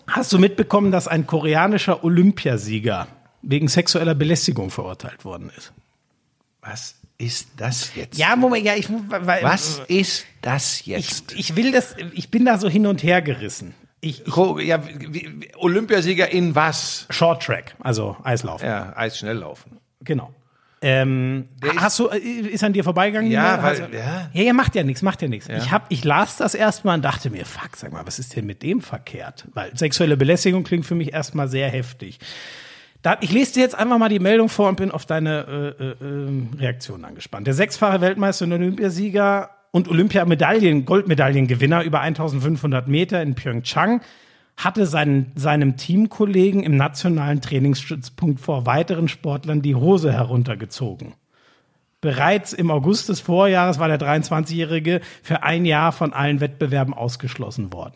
Hast 0.09 0.33
du 0.33 0.39
mitbekommen, 0.41 0.91
dass 0.91 1.07
ein 1.07 1.29
koreanischer 1.29 2.03
Olympiasieger 2.03 3.07
wegen 3.43 3.69
sexueller 3.69 4.17
Belästigung 4.17 4.71
verurteilt 4.71 5.25
worden 5.25 5.53
ist? 5.57 5.73
Was 6.61 6.97
ist 7.19 7.49
das 7.57 7.95
jetzt? 7.95 8.19
Ja, 8.19 8.35
Moment, 8.35 8.65
ja, 8.65 8.75
ich. 8.75 8.89
Weil, 8.91 9.45
Was 9.45 9.81
ist 9.87 10.27
das 10.43 10.81
Ich, 10.81 10.87
jetzt? 10.87 11.33
ich 11.35 11.55
will 11.55 11.71
das. 11.71 11.95
Ich 12.15 12.31
bin 12.31 12.45
da 12.45 12.59
so 12.59 12.69
hin 12.69 12.87
und 12.87 13.03
her 13.05 13.23
gerissen. 13.23 13.75
Ich, 14.01 14.27
ich 14.27 14.37
ja, 14.67 14.83
Olympiasieger 15.57 16.31
in 16.31 16.55
was? 16.55 17.07
Short 17.11 17.43
Track, 17.43 17.77
also 17.81 18.17
Eislaufen. 18.25 18.67
Ja, 18.67 18.93
Eisschnelllaufen. 18.97 19.79
Genau. 20.01 20.35
Ähm, 20.87 21.49
ist- 21.63 21.81
hast 21.81 21.99
du, 21.99 22.09
äh, 22.09 22.19
ist 22.19 22.63
an 22.63 22.73
dir 22.75 22.85
vorbeigegangen? 22.85 23.31
Ja, 23.31 23.63
weil- 23.63 23.77
du- 23.91 23.97
ja. 23.97 24.29
ja, 24.33 24.43
ja, 24.43 24.53
macht 24.53 24.75
ja 24.75 24.83
nichts, 24.85 25.01
macht 25.03 25.23
ja 25.23 25.29
nichts. 25.29 25.49
Ich 25.49 25.71
hab, 25.71 25.87
ich 25.91 26.05
las 26.05 26.37
das 26.37 26.55
erstmal 26.55 26.97
und 26.97 27.05
dachte 27.05 27.31
mir, 27.31 27.47
fuck, 27.47 27.77
sag 27.77 27.93
mal, 27.93 28.07
was 28.07 28.19
ist 28.19 28.37
denn 28.37 28.45
mit 28.47 28.63
dem 28.63 28.81
verkehrt? 28.83 29.47
Weil 29.55 29.77
sexuelle 29.77 30.17
Belästigung 30.17 30.63
klingt 30.63 30.85
für 30.85 30.95
mich 30.95 31.13
erstmal 31.15 31.49
sehr 31.49 31.69
heftig. 31.71 32.19
Da, 33.03 33.17
ich 33.21 33.33
lese 33.33 33.55
dir 33.55 33.61
jetzt 33.61 33.75
einfach 33.75 33.99
mal 33.99 34.09
die 34.09 34.19
Meldung 34.19 34.49
vor 34.49 34.69
und 34.69 34.77
bin 34.77 34.91
auf 34.91 35.05
deine 35.07 35.75
äh, 35.79 35.85
äh, 35.85 35.91
äh, 35.91 36.59
Reaktion 36.59 37.05
angespannt. 37.05 37.47
Der 37.47 37.55
sechsfache 37.55 38.01
Weltmeister 38.01 38.45
und 38.45 38.53
Olympiasieger 38.53 39.51
und 39.73 39.89
Olympiamedaillen, 39.89 40.85
Goldmedaillengewinner 40.85 41.83
über 41.83 42.01
1500 42.01 42.89
Meter 42.89 43.23
in 43.23 43.35
Pyeongchang 43.35 44.01
hatte 44.57 44.87
seinen, 44.87 45.33
seinem 45.35 45.77
Teamkollegen 45.77 46.63
im 46.63 46.77
nationalen 46.77 47.41
Trainingsstützpunkt 47.41 48.41
vor 48.41 48.67
weiteren 48.67 49.09
Sportlern 49.09 49.63
die 49.63 49.75
Hose 49.75 50.13
heruntergezogen. 50.13 51.15
Bereits 52.01 52.53
im 52.53 52.71
August 52.71 53.09
des 53.09 53.21
Vorjahres 53.21 53.79
war 53.79 53.89
der 53.89 53.99
23-Jährige 53.99 55.01
für 55.23 55.43
ein 55.43 55.65
Jahr 55.65 55.91
von 55.91 56.13
allen 56.13 56.41
Wettbewerben 56.41 56.93
ausgeschlossen 56.93 57.73
worden. 57.73 57.95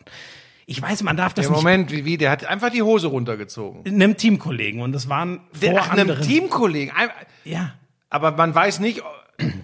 Ich 0.65 0.81
weiß, 0.81 1.03
man 1.03 1.15
darf 1.17 1.33
das 1.33 1.45
Im 1.47 1.51
nicht 1.53 1.61
Moment, 1.63 1.91
wie, 1.91 2.05
wie, 2.05 2.17
der 2.17 2.31
hat 2.31 2.45
einfach 2.45 2.69
die 2.71 2.81
Hose 2.81 3.07
runtergezogen. 3.07 3.83
einem 3.85 4.17
Teamkollegen 4.17 4.81
und 4.81 4.91
das 4.91 5.09
waren 5.09 5.41
vor 5.51 5.59
Der, 5.61 5.81
ach, 5.81 5.89
einem 5.91 6.01
anderen. 6.01 6.21
Teamkollegen. 6.27 6.93
Ein- 6.95 7.09
Ja. 7.43 7.73
Aber 8.11 8.31
man 8.31 8.53
weiß 8.53 8.79
nicht, 8.79 9.01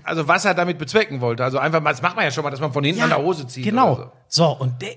also 0.04 0.28
was 0.28 0.46
er 0.46 0.54
damit 0.54 0.78
bezwecken 0.78 1.22
wollte. 1.22 1.44
Also 1.44 1.58
einfach, 1.60 1.82
mal- 1.82 1.92
das 1.92 2.02
macht 2.02 2.16
man 2.16 2.26
ja 2.26 2.32
schon 2.32 2.44
mal, 2.44 2.50
dass 2.52 2.60
man 2.60 2.72
von 2.74 2.84
hinten 2.84 3.02
an 3.02 3.10
der 3.10 3.20
Hose 3.22 3.48
zieht. 3.48 3.64
Genau. 3.64 3.94
oder 3.94 4.12
So, 4.28 4.48
und 4.48 4.82
der, 4.82 4.92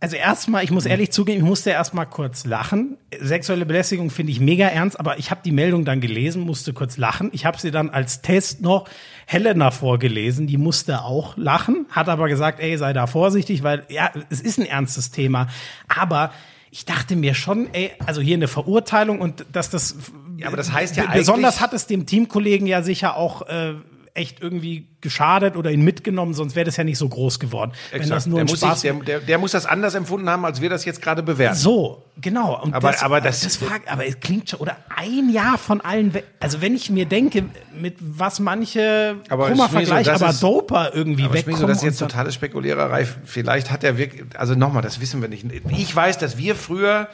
also 0.00 0.16
erstmal, 0.16 0.64
ich 0.64 0.70
muss 0.70 0.86
ehrlich 0.86 1.10
zugeben, 1.12 1.38
ich 1.38 1.44
musste 1.48 1.70
erstmal 1.70 2.06
kurz 2.06 2.44
lachen. 2.44 2.96
Sexuelle 3.20 3.66
Belästigung 3.66 4.10
finde 4.10 4.32
ich 4.32 4.40
mega 4.40 4.66
ernst, 4.66 4.98
aber 4.98 5.18
ich 5.18 5.30
habe 5.30 5.40
die 5.44 5.52
Meldung 5.52 5.84
dann 5.84 6.00
gelesen, 6.00 6.42
musste 6.42 6.72
kurz 6.72 6.96
lachen. 6.96 7.30
Ich 7.32 7.44
habe 7.46 7.58
sie 7.58 7.70
dann 7.70 7.90
als 7.90 8.22
Test 8.22 8.60
noch 8.62 8.88
Helena 9.26 9.70
vorgelesen, 9.70 10.46
die 10.46 10.56
musste 10.58 11.02
auch 11.02 11.36
lachen, 11.36 11.86
hat 11.90 12.08
aber 12.08 12.28
gesagt, 12.28 12.60
ey, 12.60 12.76
sei 12.76 12.92
da 12.92 13.06
vorsichtig, 13.06 13.62
weil 13.62 13.84
ja, 13.88 14.10
es 14.30 14.40
ist 14.40 14.58
ein 14.58 14.66
ernstes 14.66 15.10
Thema. 15.10 15.48
Aber 15.88 16.32
ich 16.70 16.86
dachte 16.86 17.16
mir 17.16 17.34
schon, 17.34 17.68
ey, 17.74 17.92
also 18.06 18.20
hier 18.22 18.34
eine 18.36 18.48
Verurteilung 18.48 19.20
und 19.20 19.44
dass 19.52 19.68
das 19.68 19.94
Ja, 20.38 20.46
aber 20.48 20.56
das 20.56 20.72
heißt 20.72 20.96
ja 20.96 21.04
besonders 21.12 21.60
hat 21.60 21.74
es 21.74 21.86
dem 21.86 22.06
Teamkollegen 22.06 22.66
ja 22.66 22.82
sicher 22.82 23.16
auch 23.16 23.42
äh, 23.46 23.74
echt 24.14 24.42
irgendwie 24.42 24.88
geschadet 25.00 25.56
oder 25.56 25.70
ihn 25.70 25.82
mitgenommen, 25.82 26.34
sonst 26.34 26.54
wäre 26.54 26.66
das 26.66 26.76
ja 26.76 26.84
nicht 26.84 26.98
so 26.98 27.08
groß 27.08 27.40
geworden. 27.40 27.72
Wenn 27.92 28.08
das 28.08 28.26
nur 28.26 28.40
der, 28.40 28.44
muss 28.44 28.58
Spaß 28.58 28.80
sich, 28.82 28.90
der, 28.90 29.00
der, 29.00 29.20
der 29.20 29.38
muss 29.38 29.52
das 29.52 29.64
anders 29.66 29.94
empfunden 29.94 30.28
haben, 30.28 30.44
als 30.44 30.60
wir 30.60 30.68
das 30.68 30.84
jetzt 30.84 31.00
gerade 31.00 31.22
bewerten. 31.22 31.56
so, 31.56 32.04
genau. 32.20 32.62
Und 32.62 32.74
Aber- 32.74 32.92
das, 32.92 33.02
aber 33.02 33.20
das- 33.22 33.40
das 33.40 33.56
frag, 33.56 33.82
aber 33.90 34.06
es 34.06 34.20
klingt 34.20 34.50
schon, 34.50 34.60
oder 34.60 34.76
ein 34.94 35.30
Jahr 35.30 35.56
von 35.56 35.80
allen, 35.80 36.12
also 36.40 36.60
wenn 36.60 36.74
ich 36.74 36.90
mir 36.90 37.06
denke, 37.06 37.46
mit 37.78 37.96
was 38.00 38.38
manche, 38.38 39.16
Aber 39.30 39.48
Kummer 39.48 39.68
Schmieso, 39.70 39.86
Vergleich, 39.86 40.06
das 40.06 40.20
aber 40.22 40.30
ist- 40.30 40.42
Doper 40.42 40.90
irgendwie 40.94 41.24
Aber 41.24 41.34
wegkommen. 41.34 41.56
Schmiso, 41.56 41.66
das 41.68 41.78
ist 41.78 41.84
jetzt 41.84 41.98
totale 41.98 42.30
Spekuliererei. 42.32 43.06
Vielleicht 43.24 43.70
hat 43.70 43.82
er 43.82 43.96
wirklich, 43.96 44.24
also 44.38 44.54
nochmal, 44.54 44.82
das 44.82 45.00
wissen 45.00 45.22
wir 45.22 45.28
nicht. 45.28 45.46
Ich 45.70 45.96
weiß, 45.96 46.18
dass 46.18 46.36
wir 46.36 46.54
früher 46.54 47.08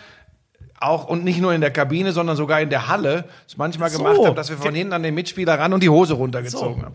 auch 0.80 1.06
und 1.06 1.24
nicht 1.24 1.40
nur 1.40 1.52
in 1.54 1.60
der 1.60 1.70
Kabine, 1.70 2.12
sondern 2.12 2.36
sogar 2.36 2.60
in 2.60 2.70
der 2.70 2.88
Halle 2.88 3.24
es 3.46 3.56
manchmal 3.56 3.90
So. 3.90 3.98
gemacht 4.02 4.24
haben, 4.26 4.36
dass 4.36 4.50
wir 4.50 4.56
von 4.58 4.74
hinten 4.74 4.92
an 4.92 5.02
den 5.02 5.14
Mitspieler 5.14 5.58
ran 5.58 5.72
und 5.72 5.82
die 5.82 5.88
Hose 5.88 6.14
runtergezogen 6.14 6.80
So. 6.80 6.86
haben. 6.86 6.94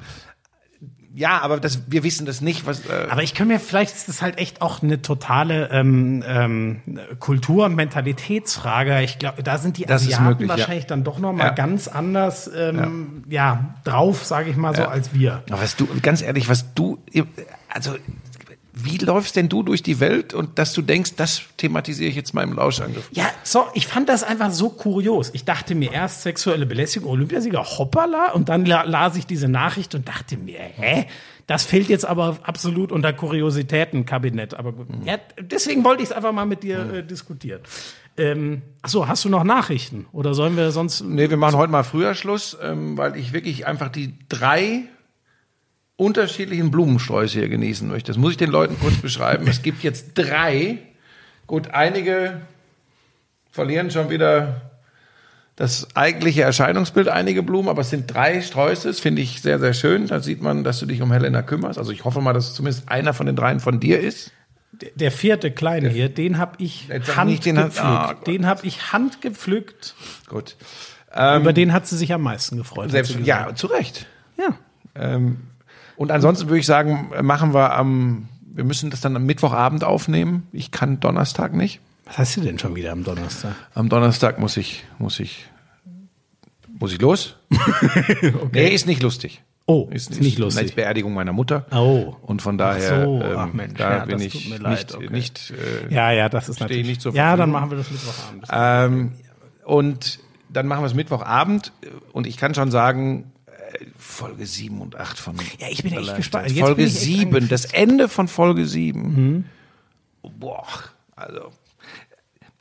Ja, 1.15 1.41
aber 1.43 1.59
das, 1.59 1.81
wir 1.91 2.03
wissen 2.03 2.25
das 2.25 2.41
nicht. 2.41 2.65
Was, 2.65 2.87
äh, 2.87 3.05
Aber 3.07 3.21
ich 3.21 3.35
kann 3.35 3.47
mir, 3.47 3.59
vielleicht 3.59 3.93
ist 3.95 4.09
das 4.09 4.23
halt 4.23 4.39
echt 4.39 4.63
auch 4.63 4.81
eine 4.81 4.99
totale 5.03 5.69
ähm, 5.71 6.23
ähm, 6.27 6.81
Kultur- 7.19 7.65
und 7.65 7.75
Mentalitätsfrage. 7.75 8.99
Ich 9.03 9.19
glaube, 9.19 9.43
da 9.43 9.59
sind 9.59 9.77
die 9.77 9.85
Das 9.85 10.01
Asiaten 10.01 10.25
möglich, 10.25 10.49
ja. 10.49 10.57
wahrscheinlich 10.57 10.87
dann 10.87 11.03
doch 11.03 11.19
noch 11.19 11.31
mal 11.31 11.45
Ja. 11.45 11.49
ganz 11.51 11.87
anders 11.87 12.49
ähm, 12.57 13.25
ja. 13.29 13.75
drauf, 13.83 14.25
sage 14.25 14.49
ich 14.49 14.55
mal 14.57 14.75
so, 14.75 14.85
als 14.85 15.13
wir. 15.13 15.43
Aber 15.51 15.61
was 15.61 15.75
du, 15.75 15.87
ganz 16.01 16.23
ehrlich, 16.23 16.49
was 16.49 16.73
du, 16.73 16.97
also, 17.69 17.93
wie 18.75 18.97
läufst 18.97 19.35
denn 19.35 19.49
du 19.49 19.61
durch 19.61 19.83
die 19.83 19.99
Welt 19.99 20.33
und 20.33 20.57
dass 20.57 20.73
du 20.73 20.81
denkst, 20.81 21.15
das 21.15 21.43
thematisiere 21.57 22.09
ich 22.09 22.15
jetzt 22.15 22.33
mal 22.33 22.41
im 22.41 22.53
Lauschangriff? 22.53 23.07
Ja, 23.11 23.25
so, 23.43 23.65
ich 23.75 23.85
fand 23.85 24.09
das 24.09 24.23
einfach 24.23 24.51
so 24.51 24.69
kurios. 24.69 25.29
Ich 25.33 25.45
dachte 25.45 25.75
mir 25.75 25.91
erst 25.91 26.23
sexuelle 26.23 26.65
Belästigung, 26.65 27.11
Olympiasieger, 27.11 27.63
hoppala, 27.63 28.31
und 28.31 28.49
dann 28.49 28.65
la 28.65 28.81
las 28.83 29.15
ich 29.15 29.27
diese 29.27 29.47
Nachricht 29.47 29.93
und 29.93 30.07
dachte 30.07 30.37
mir, 30.37 30.57
hä? 30.59 31.05
Das 31.45 31.65
fällt 31.65 31.89
jetzt 31.89 32.05
aber 32.05 32.37
absolut 32.43 32.91
unter 32.91 33.13
Kuriositätenkabinett. 33.13 34.53
Aber 34.53 34.71
gut. 34.71 34.87
Ja, 35.05 35.17
deswegen 35.39 35.83
wollte 35.83 36.01
ich 36.01 36.09
es 36.09 36.15
einfach 36.15 36.31
mal 36.31 36.45
mit 36.45 36.63
dir 36.63 36.93
äh, 36.93 37.03
diskutieren. 37.03 37.61
Ähm, 38.17 38.61
achso, 38.81 39.07
hast 39.07 39.25
du 39.25 39.29
noch 39.29 39.43
Nachrichten? 39.43 40.05
Oder 40.13 40.33
sollen 40.33 40.55
wir 40.55 40.71
sonst. 40.71 41.01
Nee, 41.01 41.29
wir 41.29 41.37
machen 41.37 41.57
heute 41.57 41.71
mal 41.71 41.83
früher 41.83 42.15
Schluss, 42.15 42.57
ähm, 42.61 42.97
weil 42.97 43.17
ich 43.17 43.33
wirklich 43.33 43.67
einfach 43.67 43.89
die 43.89 44.13
drei 44.29 44.83
unterschiedlichen 45.95 46.71
Blumensträuße 46.71 47.39
hier 47.39 47.49
genießen 47.49 47.87
möchte. 47.87 48.11
Das 48.11 48.17
muss 48.17 48.31
ich 48.31 48.37
den 48.37 48.49
Leuten 48.49 48.77
kurz 48.79 48.95
beschreiben. 48.97 49.47
Es 49.47 49.61
gibt 49.61 49.83
jetzt 49.83 50.13
drei. 50.15 50.79
Gut, 51.47 51.69
einige 51.71 52.41
verlieren 53.51 53.91
schon 53.91 54.09
wieder 54.09 54.61
das 55.55 55.95
eigentliche 55.95 56.41
Erscheinungsbild, 56.41 57.09
einige 57.09 57.43
Blumen, 57.43 57.69
aber 57.69 57.81
es 57.81 57.91
sind 57.91 58.11
drei 58.11 58.41
Sträuße. 58.41 58.87
Das 58.87 58.99
finde 58.99 59.21
ich 59.21 59.41
sehr, 59.41 59.59
sehr 59.59 59.73
schön. 59.73 60.07
Da 60.07 60.19
sieht 60.19 60.41
man, 60.41 60.63
dass 60.63 60.79
du 60.79 60.87
dich 60.87 61.01
um 61.01 61.11
Helena 61.11 61.43
kümmerst. 61.43 61.77
Also 61.77 61.91
ich 61.91 62.05
hoffe 62.05 62.21
mal, 62.21 62.33
dass 62.33 62.55
zumindest 62.55 62.89
einer 62.89 63.13
von 63.13 63.27
den 63.27 63.35
dreien 63.35 63.59
von 63.59 63.79
dir 63.79 63.99
ist. 63.99 64.31
Der 64.95 65.11
vierte 65.11 65.51
kleine 65.51 65.89
hier, 65.89 66.09
den 66.09 66.39
habe 66.39 66.55
ich 66.57 66.89
sag 67.03 67.25
nicht, 67.25 67.45
den 67.45 67.59
handgepflückt. 67.59 67.85
Ah, 67.85 68.13
den 68.25 68.47
habe 68.47 68.65
ich 68.65 68.91
handgepflückt. 68.91 69.93
Gut. 70.27 70.55
Über 71.11 71.53
den 71.53 71.73
hat 71.73 71.85
sie 71.85 71.95
sich 71.95 72.11
am 72.11 72.23
meisten 72.23 72.57
gefreut. 72.57 72.89
Selbst, 72.89 73.15
ja, 73.23 73.53
zu 73.53 73.67
Recht. 73.67 74.07
ja. 74.35 74.57
Ähm, 74.95 75.37
und 75.95 76.11
ansonsten 76.11 76.47
würde 76.47 76.59
ich 76.59 76.65
sagen, 76.65 77.09
machen 77.21 77.53
wir 77.53 77.73
am, 77.73 78.27
wir 78.45 78.63
müssen 78.63 78.89
das 78.89 79.01
dann 79.01 79.15
am 79.15 79.25
Mittwochabend 79.25 79.83
aufnehmen. 79.83 80.47
Ich 80.51 80.71
kann 80.71 80.99
Donnerstag 80.99 81.53
nicht. 81.53 81.79
Was 82.05 82.17
hast 82.17 82.37
du 82.37 82.41
denn 82.41 82.59
schon 82.59 82.75
wieder 82.75 82.91
am 82.91 83.03
Donnerstag? 83.03 83.55
Am 83.73 83.89
Donnerstag 83.89 84.39
muss 84.39 84.57
ich, 84.57 84.83
muss 84.99 85.19
ich, 85.19 85.45
muss 86.79 86.91
ich 86.93 87.01
los. 87.01 87.37
Nee, 88.51 88.69
ist 88.69 88.87
nicht 88.87 89.01
lustig. 89.01 89.41
Oh, 89.65 89.87
ist 89.91 90.09
nicht 90.19 90.33
Das 90.33 90.39
lustig. 90.39 90.65
ist 90.65 90.75
Beerdigung 90.75 91.13
meiner 91.13 91.31
Mutter. 91.31 91.65
Oh. 91.71 92.15
Und 92.21 92.41
von 92.41 92.57
daher, 92.57 93.05
so, 93.05 93.21
ähm, 93.21 93.35
ach 93.37 93.53
Mensch, 93.53 93.75
da 93.77 93.97
ja, 93.99 94.05
bin 94.05 94.17
das 94.17 94.21
ich 94.23 94.33
tut 94.33 94.49
mir 94.49 94.57
leid, 94.59 94.77
nicht, 94.79 94.95
okay. 94.95 95.09
nicht 95.09 95.53
äh, 95.89 95.93
Ja, 95.93 96.11
ja, 96.11 96.27
das 96.27 96.49
ist 96.49 96.59
natürlich. 96.59 96.85
nicht 96.85 97.01
zur 97.01 97.13
ja, 97.13 97.37
dann 97.37 97.49
machen 97.49 97.71
wir 97.71 97.77
das 97.77 97.89
Mittwochabend. 97.89 98.47
Ähm, 98.51 99.11
und 99.63 100.19
dann 100.49 100.67
machen 100.67 100.81
wir 100.81 100.87
es 100.87 100.93
Mittwochabend. 100.93 101.71
Und 102.11 102.27
ich 102.27 102.35
kann 102.35 102.53
schon 102.53 102.71
sagen, 102.71 103.31
Folge 103.97 104.45
7 104.45 104.81
und 104.81 104.95
8 104.95 105.17
von. 105.19 105.35
Ja, 105.59 105.67
ich 105.69 105.83
bin 105.83 105.93
echt 105.93 106.15
gespannt. 106.15 106.49
Jetzt 106.49 106.59
Folge 106.59 106.75
bin 106.75 106.87
ich 106.87 106.93
echt 106.93 107.03
7, 107.03 107.21
angefixt. 107.21 107.51
das 107.51 107.65
Ende 107.65 108.09
von 108.09 108.27
Folge 108.27 108.65
7. 108.65 109.45
Boah, 110.39 110.67
also. 111.15 111.51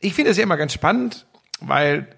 Ich 0.00 0.14
finde 0.14 0.32
es 0.32 0.36
ja 0.36 0.42
immer 0.42 0.56
ganz 0.56 0.72
spannend, 0.72 1.26
weil 1.60 2.08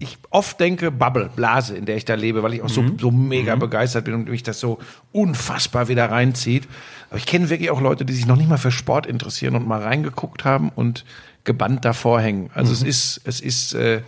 ich 0.00 0.18
oft 0.30 0.58
denke, 0.58 0.90
Bubble, 0.90 1.30
Blase, 1.36 1.76
in 1.76 1.84
der 1.84 1.96
ich 1.96 2.06
da 2.06 2.14
lebe, 2.14 2.42
weil 2.42 2.54
ich 2.54 2.62
auch 2.62 2.70
so, 2.70 2.82
so 2.98 3.10
mega 3.10 3.54
begeistert 3.54 4.06
bin 4.06 4.14
und 4.14 4.28
mich 4.28 4.42
das 4.42 4.58
so 4.58 4.78
unfassbar 5.12 5.88
wieder 5.88 6.10
reinzieht. 6.10 6.66
Aber 7.10 7.18
ich 7.18 7.26
kenne 7.26 7.50
wirklich 7.50 7.70
auch 7.70 7.82
Leute, 7.82 8.06
die 8.06 8.14
sich 8.14 8.26
noch 8.26 8.36
nicht 8.36 8.48
mal 8.48 8.56
für 8.56 8.70
Sport 8.70 9.06
interessieren 9.06 9.54
und 9.56 9.68
mal 9.68 9.82
reingeguckt 9.82 10.44
haben 10.44 10.70
und 10.70 11.04
gebannt 11.44 11.84
davor 11.84 12.20
hängen. 12.20 12.50
Also 12.54 12.72
es 12.72 12.82
ist, 12.82 13.20
es 13.24 13.40
ist 13.40 13.74
äh, 13.74 14.00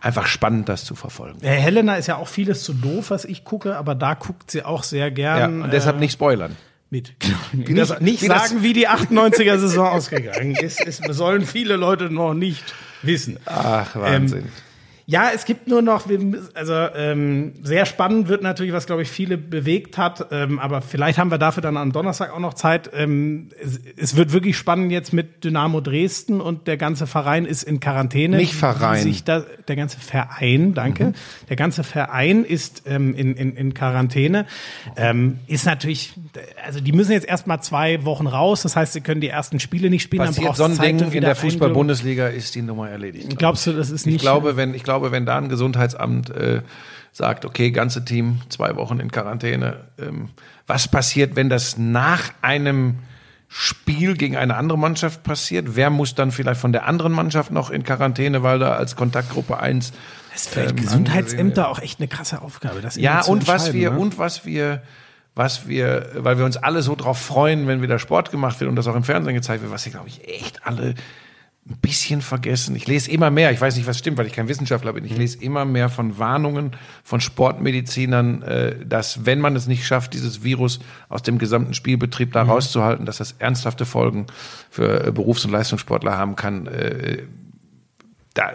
einfach 0.00 0.26
spannend, 0.26 0.68
das 0.68 0.84
zu 0.84 0.94
verfolgen. 0.94 1.38
Äh, 1.42 1.48
Helena 1.48 1.96
ist 1.96 2.06
ja 2.08 2.16
auch 2.16 2.28
vieles 2.28 2.62
zu 2.64 2.72
doof, 2.74 3.10
was 3.10 3.24
ich 3.24 3.44
gucke, 3.44 3.76
aber 3.76 3.94
da 3.94 4.14
guckt 4.14 4.50
sie 4.50 4.64
auch 4.64 4.82
sehr 4.82 5.06
Ja, 5.08 5.10
gern 5.10 5.62
und 5.62 5.72
deshalb 5.72 5.96
äh, 5.96 6.00
nicht 6.00 6.12
spoilern. 6.12 6.56
mit. 6.90 7.12
Nicht, 7.52 7.78
das, 7.78 8.00
nicht 8.00 8.22
wie 8.22 8.28
das- 8.28 8.48
sagen, 8.50 8.62
wie 8.62 8.72
die 8.72 8.88
98er-Saison 8.88 9.86
ausgegangen 9.88 10.54
ist. 10.56 10.80
Es 10.86 10.98
sollen 10.98 11.44
viele 11.46 11.76
Leute 11.76 12.10
noch 12.10 12.34
nicht 12.34 12.74
wissen. 13.02 13.38
Ach, 13.46 13.94
Wahnsinn. 13.96 14.44
Ja, 15.06 15.30
es 15.34 15.44
gibt 15.44 15.66
nur 15.66 15.82
noch, 15.82 16.06
also 16.54 16.74
ähm, 16.74 17.54
sehr 17.62 17.86
spannend 17.86 18.28
wird 18.28 18.42
natürlich, 18.42 18.72
was 18.72 18.86
glaube 18.86 19.02
ich 19.02 19.08
viele 19.08 19.36
bewegt 19.36 19.98
hat, 19.98 20.28
ähm, 20.30 20.58
aber 20.58 20.80
vielleicht 20.80 21.18
haben 21.18 21.30
wir 21.30 21.38
dafür 21.38 21.62
dann 21.62 21.76
am 21.76 21.92
Donnerstag 21.92 22.32
auch 22.32 22.38
noch 22.38 22.54
Zeit. 22.54 22.90
Ähm, 22.94 23.48
es, 23.60 23.80
es 23.96 24.16
wird 24.16 24.32
wirklich 24.32 24.56
spannend 24.56 24.92
jetzt 24.92 25.12
mit 25.12 25.44
Dynamo 25.44 25.80
Dresden 25.80 26.40
und 26.40 26.66
der 26.68 26.76
ganze 26.76 27.06
Verein 27.06 27.44
ist 27.44 27.64
in 27.64 27.80
Quarantäne. 27.80 28.36
Nicht 28.36 28.54
Verein. 28.54 29.14
Da, 29.24 29.44
der 29.66 29.76
ganze 29.76 29.98
Verein, 29.98 30.74
danke. 30.74 31.14
Der 31.48 31.56
ganze 31.56 31.82
Verein 31.82 32.44
ist 32.44 32.84
ähm, 32.86 33.14
in, 33.14 33.34
in, 33.34 33.56
in 33.56 33.74
Quarantäne. 33.74 34.46
Ähm, 34.96 35.38
ist 35.48 35.66
natürlich, 35.66 36.14
also 36.64 36.80
die 36.80 36.92
müssen 36.92 37.12
jetzt 37.12 37.26
erst 37.26 37.46
mal 37.46 37.60
zwei 37.60 38.04
Wochen 38.04 38.26
raus, 38.26 38.62
das 38.62 38.76
heißt, 38.76 38.92
sie 38.92 39.00
können 39.00 39.20
die 39.20 39.28
ersten 39.28 39.58
Spiele 39.58 39.90
nicht 39.90 40.02
spielen. 40.02 40.24
Passiert 40.24 40.46
braucht's 40.46 40.58
so 40.58 40.64
ein 40.64 40.78
Ding 40.78 41.12
in 41.12 41.22
der 41.22 41.34
Fußball-Bundesliga, 41.34 42.28
ist 42.28 42.54
die 42.54 42.62
Nummer 42.62 42.88
erledigt. 42.88 43.36
Glaubst 43.36 43.66
du, 43.66 43.72
das 43.72 43.90
ist 43.90 44.06
nicht 44.06 44.16
Ich 44.16 44.22
glaube, 44.22 44.56
wenn, 44.56 44.74
ich 44.74 44.82
glaube, 44.82 44.91
wenn 45.00 45.24
da 45.24 45.38
ein 45.38 45.48
Gesundheitsamt 45.48 46.28
äh, 46.30 46.60
sagt, 47.12 47.44
okay, 47.44 47.70
ganze 47.70 48.04
Team 48.04 48.40
zwei 48.48 48.76
Wochen 48.76 49.00
in 49.00 49.10
Quarantäne, 49.10 49.84
ähm, 49.98 50.30
was 50.66 50.88
passiert, 50.88 51.36
wenn 51.36 51.48
das 51.48 51.78
nach 51.78 52.32
einem 52.40 52.98
Spiel 53.48 54.16
gegen 54.16 54.36
eine 54.36 54.56
andere 54.56 54.78
Mannschaft 54.78 55.22
passiert? 55.22 55.76
Wer 55.76 55.90
muss 55.90 56.14
dann 56.14 56.32
vielleicht 56.32 56.60
von 56.60 56.72
der 56.72 56.86
anderen 56.86 57.12
Mannschaft 57.12 57.50
noch 57.50 57.68
in 57.68 57.82
Quarantäne, 57.82 58.42
weil 58.42 58.58
da 58.58 58.72
als 58.72 58.96
Kontaktgruppe 58.96 59.60
eins 59.60 59.92
Das 60.32 60.42
ist 60.42 60.54
für 60.54 60.60
ähm, 60.60 60.76
Gesundheitsämter 60.76 61.68
auch 61.68 61.78
echt 61.78 62.00
eine 62.00 62.08
krasse 62.08 62.40
Aufgabe. 62.40 62.80
Das 62.80 62.96
ja, 62.96 63.20
und 63.20 63.46
was 63.48 63.74
wir, 63.74 63.90
ne? 63.90 63.98
und 63.98 64.18
was 64.18 64.46
wir, 64.46 64.82
was 65.34 65.68
wir, 65.68 66.12
weil 66.14 66.38
wir 66.38 66.46
uns 66.46 66.56
alle 66.56 66.80
so 66.80 66.96
drauf 66.96 67.18
freuen, 67.18 67.66
wenn 67.66 67.82
wieder 67.82 67.98
Sport 67.98 68.30
gemacht 68.30 68.58
wird 68.60 68.70
und 68.70 68.76
das 68.76 68.86
auch 68.86 68.96
im 68.96 69.04
Fernsehen 69.04 69.34
gezeigt 69.34 69.62
wird, 69.62 69.70
was 69.70 69.84
wir, 69.84 69.92
glaube 69.92 70.08
ich, 70.08 70.26
echt 70.26 70.66
alle 70.66 70.94
ein 71.68 71.76
bisschen 71.80 72.22
vergessen. 72.22 72.74
Ich 72.74 72.88
lese 72.88 73.10
immer 73.10 73.30
mehr, 73.30 73.52
ich 73.52 73.60
weiß 73.60 73.76
nicht, 73.76 73.86
was 73.86 73.98
stimmt, 73.98 74.18
weil 74.18 74.26
ich 74.26 74.32
kein 74.32 74.48
Wissenschaftler 74.48 74.92
bin, 74.92 75.04
ich 75.04 75.16
lese 75.16 75.38
immer 75.42 75.64
mehr 75.64 75.88
von 75.88 76.18
Warnungen 76.18 76.72
von 77.04 77.20
Sportmedizinern, 77.20 78.42
äh, 78.42 78.84
dass 78.84 79.24
wenn 79.26 79.38
man 79.38 79.54
es 79.54 79.68
nicht 79.68 79.86
schafft, 79.86 80.14
dieses 80.14 80.42
Virus 80.42 80.80
aus 81.08 81.22
dem 81.22 81.38
gesamten 81.38 81.72
Spielbetrieb 81.74 82.32
da 82.32 82.42
rauszuhalten, 82.42 83.06
dass 83.06 83.18
das 83.18 83.36
ernsthafte 83.38 83.84
Folgen 83.84 84.26
für 84.70 85.06
äh, 85.06 85.12
Berufs- 85.12 85.44
und 85.44 85.52
Leistungssportler 85.52 86.18
haben 86.18 86.34
kann. 86.34 86.68
Da, 88.34 88.52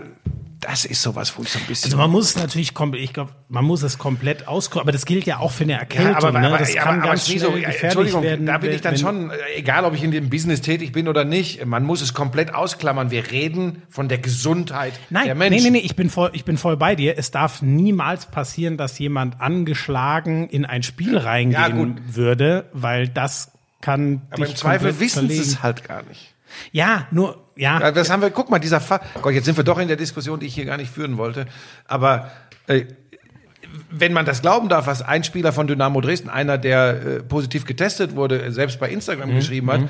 das 0.59 0.85
ist 0.85 1.03
sowas, 1.03 1.37
wo 1.37 1.43
ich 1.43 1.49
so 1.49 1.59
ein 1.59 1.65
bisschen 1.65 1.85
Also 1.85 1.97
man 1.97 2.09
muss 2.09 2.31
es 2.31 2.35
natürlich 2.35 2.73
komplett, 2.73 3.03
ich 3.03 3.13
glaube, 3.13 3.31
man 3.47 3.63
muss 3.63 3.83
es 3.83 3.97
komplett 3.97 4.47
auskochen, 4.47 4.81
aber 4.81 4.91
das 4.91 5.05
gilt 5.05 5.25
ja 5.25 5.37
auch 5.37 5.51
für 5.51 5.63
eine 5.63 5.73
Erkältung. 5.73 6.13
Ja, 6.13 6.17
aber, 6.17 6.39
ne? 6.39 6.47
aber, 6.47 6.57
das 6.57 6.73
ja, 6.73 6.81
kann 6.81 6.99
aber, 6.99 7.09
ganz 7.09 7.29
aber 7.29 7.35
gefährlich 7.35 7.83
Entschuldigung, 7.83 8.23
werden. 8.23 8.45
da 8.47 8.57
bin 8.57 8.71
ich 8.71 8.81
dann 8.81 8.97
schon, 8.97 9.29
äh, 9.29 9.35
egal 9.55 9.85
ob 9.85 9.93
ich 9.93 10.03
in 10.03 10.11
dem 10.11 10.29
Business 10.29 10.61
tätig 10.61 10.91
bin 10.93 11.07
oder 11.07 11.25
nicht, 11.25 11.63
man 11.65 11.83
muss 11.83 12.01
es 12.01 12.13
komplett 12.15 12.55
ausklammern. 12.55 13.11
Wir 13.11 13.29
reden 13.31 13.83
von 13.89 14.09
der 14.09 14.17
Gesundheit 14.17 14.93
Nein, 15.11 15.25
der 15.25 15.35
Menschen. 15.35 15.63
nee, 15.63 15.69
nee, 15.69 15.85
ich 15.85 15.95
bin 15.95 16.09
voll, 16.09 16.31
ich 16.33 16.43
bin 16.43 16.57
voll 16.57 16.75
bei 16.75 16.95
dir. 16.95 17.17
Es 17.17 17.29
darf 17.29 17.61
niemals 17.61 18.25
passieren, 18.25 18.77
dass 18.77 18.97
jemand 18.97 19.39
angeschlagen 19.39 20.49
in 20.49 20.65
ein 20.65 20.81
Spiel 20.81 21.17
reingehen 21.17 21.97
Ja, 22.07 22.15
würde, 22.15 22.65
weil 22.73 23.07
das 23.07 23.51
kann 23.81 24.23
aber 24.31 24.47
im 24.47 24.55
Zweifel 24.55 24.99
wissen 24.99 25.29
sie 25.29 25.37
es 25.37 25.61
halt 25.61 25.83
gar 25.83 26.01
nicht. 26.03 26.33
Ja, 26.71 27.07
nur, 27.11 27.43
ja. 27.55 27.79
Ja, 27.79 27.91
das 27.91 28.09
haben 28.09 28.21
wir, 28.21 28.29
guck 28.29 28.49
mal, 28.49 28.59
dieser 28.59 28.79
Fall. 28.79 29.01
Gott, 29.21 29.33
jetzt 29.33 29.45
sind 29.45 29.57
wir 29.57 29.63
doch 29.63 29.79
in 29.79 29.87
der 29.87 29.97
Diskussion, 29.97 30.39
die 30.39 30.45
ich 30.45 30.55
hier 30.55 30.65
gar 30.65 30.77
nicht 30.77 30.91
führen 30.91 31.17
wollte. 31.17 31.45
Aber 31.87 32.31
äh, 32.67 32.85
wenn 33.89 34.13
man 34.13 34.25
das 34.25 34.41
glauben 34.41 34.69
darf, 34.69 34.87
was 34.87 35.01
ein 35.01 35.23
Spieler 35.23 35.53
von 35.53 35.67
Dynamo 35.67 36.01
Dresden, 36.01 36.29
einer, 36.29 36.57
der 36.57 36.89
äh, 36.89 37.23
positiv 37.23 37.65
getestet 37.65 38.15
wurde, 38.15 38.51
selbst 38.51 38.79
bei 38.79 38.89
Instagram 38.89 39.33
geschrieben 39.35 39.71
hat, 39.71 39.81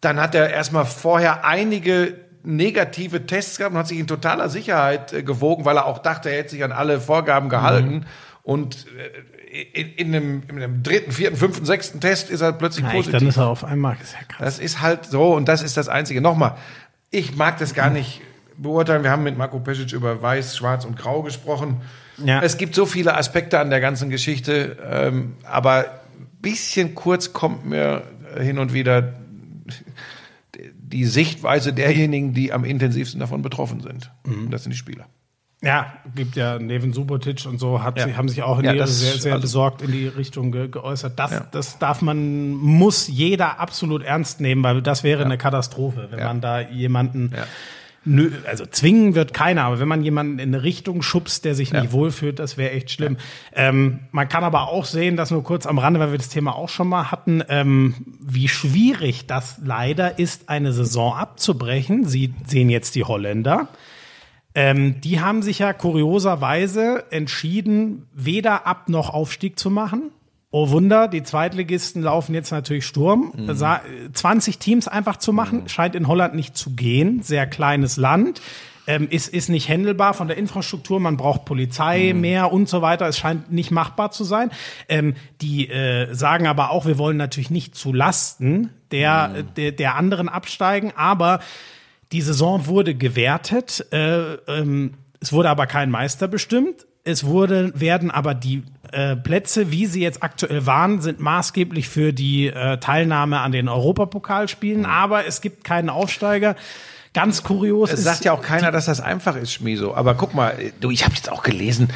dann 0.00 0.20
hat 0.20 0.34
er 0.34 0.50
erstmal 0.50 0.86
vorher 0.86 1.44
einige 1.44 2.14
negative 2.42 3.26
Tests 3.26 3.58
gehabt 3.58 3.74
und 3.74 3.78
hat 3.78 3.88
sich 3.88 3.98
in 3.98 4.06
totaler 4.06 4.48
Sicherheit 4.48 5.12
äh, 5.12 5.22
gewogen, 5.22 5.64
weil 5.64 5.76
er 5.76 5.86
auch 5.86 5.98
dachte, 5.98 6.30
er 6.30 6.38
hätte 6.38 6.50
sich 6.50 6.64
an 6.64 6.72
alle 6.72 7.00
Vorgaben 7.00 7.48
gehalten. 7.48 8.06
Und 8.42 8.86
äh, 8.96 9.39
in, 9.50 9.94
in, 9.94 10.14
einem, 10.14 10.42
in 10.48 10.62
einem 10.62 10.82
dritten, 10.82 11.10
vierten, 11.10 11.36
fünften, 11.36 11.66
sechsten 11.66 12.00
Test 12.00 12.30
ist 12.30 12.40
er 12.40 12.52
plötzlich 12.52 12.84
echt, 12.84 12.94
positiv. 12.94 13.18
dann 13.18 13.28
ist 13.28 13.36
er 13.36 13.48
auf 13.48 13.64
einmal. 13.64 13.96
Das 13.98 14.08
ist 14.08 14.14
ja 14.14 14.20
krass. 14.28 14.38
Das 14.38 14.58
ist 14.60 14.80
halt 14.80 15.06
so 15.06 15.34
und 15.34 15.48
das 15.48 15.62
ist 15.62 15.76
das 15.76 15.88
Einzige. 15.88 16.20
Nochmal, 16.20 16.56
ich 17.10 17.36
mag 17.36 17.58
das 17.58 17.74
gar 17.74 17.90
nicht 17.90 18.20
beurteilen. 18.56 19.02
Wir 19.02 19.10
haben 19.10 19.24
mit 19.24 19.36
Marco 19.36 19.58
Pesic 19.58 19.92
über 19.92 20.22
Weiß, 20.22 20.56
Schwarz 20.56 20.84
und 20.84 20.96
Grau 20.96 21.22
gesprochen. 21.22 21.80
Ja. 22.18 22.40
Es 22.42 22.58
gibt 22.58 22.74
so 22.74 22.86
viele 22.86 23.16
Aspekte 23.16 23.58
an 23.58 23.70
der 23.70 23.80
ganzen 23.80 24.08
Geschichte, 24.10 24.76
ähm, 24.88 25.34
aber 25.42 25.78
ein 25.78 26.26
bisschen 26.40 26.94
kurz 26.94 27.32
kommt 27.32 27.66
mir 27.66 28.04
hin 28.38 28.58
und 28.58 28.72
wieder 28.72 29.14
die 30.92 31.04
Sichtweise 31.06 31.72
derjenigen, 31.72 32.34
die 32.34 32.52
am 32.52 32.64
intensivsten 32.64 33.20
davon 33.20 33.42
betroffen 33.42 33.80
sind. 33.80 34.12
Mhm. 34.24 34.44
Und 34.44 34.50
das 34.50 34.62
sind 34.62 34.72
die 34.72 34.78
Spieler. 34.78 35.06
Ja, 35.62 35.92
gibt 36.14 36.36
ja 36.36 36.58
Neven 36.58 36.94
Subotic 36.94 37.44
und 37.46 37.58
so, 37.58 37.82
hat 37.82 37.98
Ja. 37.98 38.06
sie, 38.06 38.16
haben 38.16 38.28
sich 38.30 38.42
auch 38.42 38.60
in 38.60 38.64
Ja, 38.64 38.72
die, 38.72 38.86
sehr, 38.86 39.18
sehr 39.18 39.38
besorgt 39.38 39.82
in 39.82 39.92
die 39.92 40.06
Richtung 40.08 40.52
ge 40.52 40.68
geäußert. 40.68 41.18
Das, 41.18 41.32
Ja. 41.32 41.46
das 41.50 41.78
darf 41.78 42.00
man, 42.00 42.50
muss 42.52 43.08
jeder 43.08 43.60
absolut 43.60 44.02
ernst 44.02 44.40
nehmen, 44.40 44.62
weil 44.62 44.80
das 44.80 45.04
wäre 45.04 45.22
eine 45.24 45.36
Katastrophe, 45.36 46.08
wenn 46.10 46.24
man 46.24 46.40
da 46.40 46.60
jemanden, 46.60 47.32
nö, 48.06 48.30
also 48.48 48.64
zwingen 48.64 49.14
wird 49.14 49.34
keiner, 49.34 49.64
aber 49.64 49.80
wenn 49.80 49.88
man 49.88 50.02
jemanden 50.02 50.38
in 50.38 50.54
eine 50.54 50.62
Richtung 50.62 51.02
schubst, 51.02 51.44
der 51.44 51.54
sich 51.54 51.74
nicht 51.74 51.92
wohlfühlt, 51.92 52.38
das 52.38 52.56
wäre 52.56 52.70
echt 52.70 52.90
schlimm. 52.90 53.18
Ähm, 53.52 53.98
man 54.12 54.30
kann 54.30 54.44
aber 54.44 54.68
auch 54.68 54.86
sehen, 54.86 55.18
das 55.18 55.30
nur 55.30 55.44
kurz 55.44 55.66
am 55.66 55.76
Rande, 55.78 56.00
weil 56.00 56.10
wir 56.10 56.16
das 56.16 56.30
Thema 56.30 56.54
auch 56.56 56.70
schon 56.70 56.88
mal 56.88 57.10
hatten, 57.10 57.42
ähm, 57.50 57.94
wie 58.18 58.48
schwierig 58.48 59.26
das 59.26 59.60
leider 59.62 60.18
ist, 60.18 60.48
eine 60.48 60.72
Saison 60.72 61.12
abzubrechen. 61.12 62.06
Sie 62.06 62.32
sehen 62.46 62.70
jetzt 62.70 62.94
die 62.94 63.04
Holländer. 63.04 63.68
Ähm, 64.54 65.00
die 65.00 65.20
haben 65.20 65.42
sich 65.42 65.60
ja 65.60 65.72
kurioserweise 65.72 67.04
entschieden, 67.10 68.06
weder 68.12 68.66
Ab- 68.66 68.88
noch 68.88 69.10
Aufstieg 69.10 69.58
zu 69.58 69.70
machen. 69.70 70.10
Oh 70.50 70.70
Wunder, 70.70 71.06
die 71.06 71.22
Zweitligisten 71.22 72.02
laufen 72.02 72.34
jetzt 72.34 72.50
natürlich 72.50 72.84
Sturm. 72.84 73.32
Sa- 73.52 73.82
20 74.12 74.58
Teams 74.58 74.88
einfach 74.88 75.16
zu 75.16 75.32
machen, 75.32 75.68
scheint 75.68 75.94
in 75.94 76.08
Holland 76.08 76.34
nicht 76.34 76.56
zu 76.56 76.70
gehen. 76.70 77.22
Sehr 77.22 77.46
kleines 77.46 77.96
Land. 77.96 78.40
Ähm, 78.88 79.06
ist, 79.08 79.28
ist 79.32 79.48
nicht 79.50 79.68
händelbar 79.68 80.14
von 80.14 80.26
der 80.26 80.36
Infrastruktur, 80.36 80.98
man 80.98 81.16
braucht 81.16 81.44
Polizei 81.44 82.12
mehr 82.12 82.52
und 82.52 82.68
so 82.68 82.82
weiter. 82.82 83.06
Es 83.06 83.18
scheint 83.18 83.52
nicht 83.52 83.70
machbar 83.70 84.10
zu 84.10 84.24
sein. 84.24 84.50
Ähm, 84.88 85.14
die 85.40 85.68
äh, 85.68 86.12
sagen 86.12 86.48
aber 86.48 86.70
auch, 86.72 86.86
wir 86.86 86.98
wollen 86.98 87.16
natürlich 87.18 87.50
nicht 87.50 87.76
zu 87.76 87.92
Lasten 87.92 88.70
der, 88.90 89.44
der, 89.56 89.70
der 89.70 89.94
anderen 89.94 90.28
absteigen, 90.28 90.92
aber 90.96 91.38
die 92.12 92.20
Saison 92.20 92.66
wurde 92.66 92.94
gewertet, 92.94 93.86
äh, 93.92 94.34
ähm, 94.34 94.94
es 95.20 95.32
wurde 95.32 95.50
aber 95.50 95.66
kein 95.66 95.90
Meister 95.90 96.28
bestimmt. 96.28 96.86
Es 97.04 97.24
wurde, 97.24 97.72
werden 97.78 98.10
aber 98.10 98.34
die 98.34 98.62
äh, 98.92 99.16
Plätze, 99.16 99.70
wie 99.70 99.86
sie 99.86 100.02
jetzt 100.02 100.22
aktuell 100.22 100.66
waren, 100.66 101.00
sind 101.00 101.20
maßgeblich 101.20 101.88
für 101.88 102.12
die 102.12 102.48
äh, 102.48 102.78
Teilnahme 102.78 103.40
an 103.40 103.52
den 103.52 103.68
Europapokalspielen. 103.68 104.86
Aber 104.86 105.26
es 105.26 105.40
gibt 105.40 105.64
keinen 105.64 105.88
Aufsteiger. 105.88 106.56
Ganz 107.12 107.42
kurios. 107.42 107.92
Es 107.92 108.04
sagt 108.04 108.24
ja 108.24 108.32
auch 108.32 108.42
keiner, 108.42 108.70
dass 108.70 108.86
das 108.86 109.00
einfach 109.00 109.36
ist, 109.36 109.52
Schmiso. 109.52 109.94
Aber 109.94 110.14
guck 110.14 110.34
mal, 110.34 110.56
du, 110.80 110.90
ich 110.90 111.04
habe 111.04 111.14
jetzt 111.14 111.30
auch 111.30 111.42
gelesen, 111.42 111.88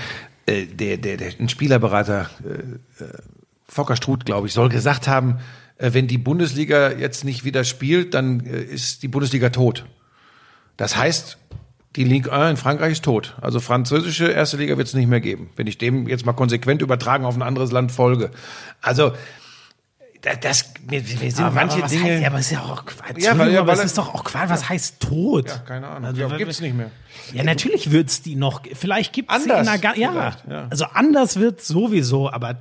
äh, 0.46 0.66
der, 0.66 0.96
der, 0.96 1.16
der 1.16 1.32
ein 1.38 1.48
Spielerberater, 1.48 2.30
äh, 2.44 3.04
äh, 3.04 3.08
Volker 3.68 3.96
Struth, 3.96 4.24
glaube 4.24 4.46
ich, 4.46 4.52
soll 4.52 4.68
gesagt 4.68 5.06
haben, 5.06 5.38
äh, 5.78 5.92
wenn 5.92 6.06
die 6.06 6.18
Bundesliga 6.18 6.92
jetzt 6.92 7.24
nicht 7.24 7.44
wieder 7.44 7.64
spielt, 7.64 8.14
dann 8.14 8.40
äh, 8.40 8.62
ist 8.62 9.02
die 9.02 9.08
Bundesliga 9.08 9.50
tot. 9.50 9.84
Das 10.76 10.96
heißt, 10.96 11.38
die 11.96 12.04
Ligue 12.04 12.32
1 12.32 12.50
in 12.50 12.56
Frankreich 12.56 12.92
ist 12.92 13.04
tot. 13.04 13.36
Also 13.40 13.60
französische 13.60 14.26
erste 14.26 14.56
Liga 14.56 14.76
wird 14.76 14.88
es 14.88 14.94
nicht 14.94 15.06
mehr 15.08 15.20
geben, 15.20 15.50
wenn 15.56 15.66
ich 15.66 15.78
dem 15.78 16.08
jetzt 16.08 16.26
mal 16.26 16.32
konsequent 16.32 16.82
übertragen 16.82 17.24
auf 17.24 17.36
ein 17.36 17.42
anderes 17.42 17.70
Land 17.70 17.92
folge. 17.92 18.30
Also 18.82 19.12
da- 20.22 20.34
das, 20.34 20.72
wir, 20.88 21.06
wir 21.08 21.30
sind 21.30 21.44
aber, 21.44 21.54
manche 21.54 21.78
aber 21.78 21.88
Dinge. 21.88 22.04
Heißt, 22.04 22.22
ja, 22.22 22.28
aber 22.28 22.38
es 22.38 22.46
ist 22.46 22.52
ja 22.52 22.60
auch 22.62 22.84
Quatsch. 22.86 23.18
Ja, 23.22 23.38
weil- 23.38 23.56
aber 23.56 23.68
weil 23.68 23.78
es 23.78 23.84
ist 23.84 23.98
doch 23.98 24.12
auch 24.14 24.24
Quatsch. 24.24 24.48
Was 24.48 24.68
heißt 24.68 25.00
tot? 25.00 25.48
ja, 25.48 25.58
keine 25.58 25.86
Ahnung. 25.86 26.06
Also, 26.06 26.20
ja, 26.22 26.36
gibt's 26.36 26.60
nicht 26.60 26.74
mehr. 26.74 26.90
Ja, 27.32 27.44
natürlich 27.44 27.90
wird's 27.92 28.22
die 28.22 28.34
noch. 28.34 28.62
Vielleicht 28.74 29.12
gibt's 29.12 29.34
sie 29.36 29.44
in 29.44 29.50
Anders 29.52 29.68
einer 29.68 29.78
ga- 29.78 29.94
ja, 29.96 30.32
ja. 30.48 30.66
also 30.70 30.86
anders 30.86 31.36
wird's 31.36 31.68
sowieso, 31.68 32.30
aber 32.30 32.56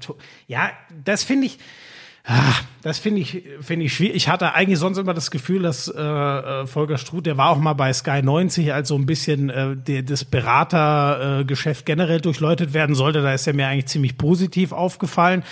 ja, 0.48 0.70
das 1.06 1.24
finde 1.24 1.48
ich 1.48 1.58
ah, 2.26 2.54
das 2.82 3.00
finde 3.00 3.22
ich 3.22 3.44
finde 3.62 3.86
ich 3.86 3.94
schwierig. 3.94 4.16
Ich 4.16 4.28
hatte 4.30 4.54
eigentlich 4.54 4.80
sonst 4.80 4.98
immer 4.98 5.14
das 5.14 5.32
Gefühl, 5.32 5.64
dass 5.64 5.88
äh, 5.88 6.02
äh, 6.02 6.68
Volker 6.68 6.98
Struth, 6.98 7.26
der 7.26 7.38
war 7.38 7.50
auch 7.50 7.58
mal 7.58 7.74
bei 7.74 7.92
Sky 7.94 8.22
90, 8.22 8.74
als 8.74 8.90
so 8.90 8.96
ein 8.96 9.06
bisschen 9.06 9.50
äh, 9.50 9.76
der, 9.76 10.04
das 10.04 10.26
Beratergeschäft 10.26 11.82
äh, 11.82 11.86
generell 11.86 12.22
durchläutet 12.22 12.74
werden 12.74 12.96
sollte. 12.96 13.22
Da 13.22 13.34
ist 13.34 13.48
er 13.48 13.54
mir 13.54 13.68
eigentlich 13.68 13.88
ziemlich 13.88 14.18
positiv 14.18 14.72
aufgefallen. 14.72 15.44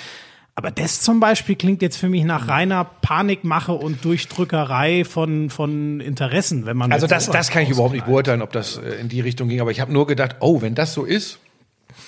Aber 0.55 0.69
das 0.69 1.01
zum 1.01 1.19
Beispiel 1.21 1.55
klingt 1.55 1.81
jetzt 1.81 1.95
für 1.95 2.09
mich 2.09 2.25
nach 2.25 2.49
reiner 2.49 2.83
Panikmache 2.83 3.71
und 3.71 4.03
Durchdrückerei 4.03 5.05
von, 5.05 5.49
von 5.49 6.01
Interessen, 6.01 6.65
wenn 6.65 6.75
man 6.75 6.91
Also 6.91 7.07
das, 7.07 7.29
das 7.29 7.49
kann 7.49 7.63
ich 7.63 7.69
überhaupt 7.69 7.93
nicht 7.93 8.05
beurteilen, 8.05 8.41
ob 8.41 8.51
das 8.51 8.77
äh, 8.77 8.99
in 8.99 9.07
die 9.07 9.21
Richtung 9.21 9.47
ging. 9.47 9.61
Aber 9.61 9.71
ich 9.71 9.79
habe 9.79 9.93
nur 9.93 10.05
gedacht, 10.05 10.37
oh, 10.41 10.61
wenn 10.61 10.75
das 10.75 10.93
so 10.93 11.05
ist, 11.05 11.39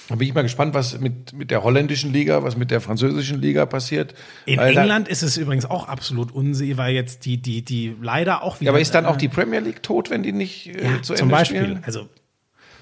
dann 0.10 0.18
bin 0.18 0.28
ich 0.28 0.34
mal 0.34 0.42
gespannt, 0.42 0.74
was 0.74 1.00
mit, 1.00 1.34
mit 1.34 1.52
der 1.52 1.64
holländischen 1.64 2.12
Liga, 2.14 2.44
was 2.44 2.58
mit 2.58 2.72
der 2.72 2.82
französischen 2.82 3.42
Liga 3.42 3.66
passiert. 3.66 4.14
In 4.46 4.58
Weil 4.60 4.74
da- 4.74 4.82
England 4.82 5.08
ist 5.08 5.22
es 5.24 5.38
übrigens 5.38 5.66
auch 5.66 5.88
absolut 5.88 6.32
unsee, 6.32 6.78
weil 6.78 6.94
jetzt 6.94 7.26
die, 7.26 7.38
die, 7.42 7.64
die 7.64 7.96
leider 8.02 8.44
auch 8.44 8.60
wieder. 8.60 8.68
Ja, 8.68 8.72
aber 8.72 8.80
ist 8.82 8.94
dann 8.96 9.06
auch 9.06 9.16
äh, 9.16 9.20
die 9.20 9.30
Premier 9.30 9.60
League 9.60 9.84
tot, 9.84 10.10
wenn 10.10 10.24
die 10.24 10.32
nicht 10.34 10.68
äh, 10.68 10.84
ja, 10.84 11.02
zu 11.02 11.14
zum 11.14 11.26
Ende 11.30 11.32
Beispiel. 11.36 11.62
spielen? 11.62 11.84
Also, 11.86 12.10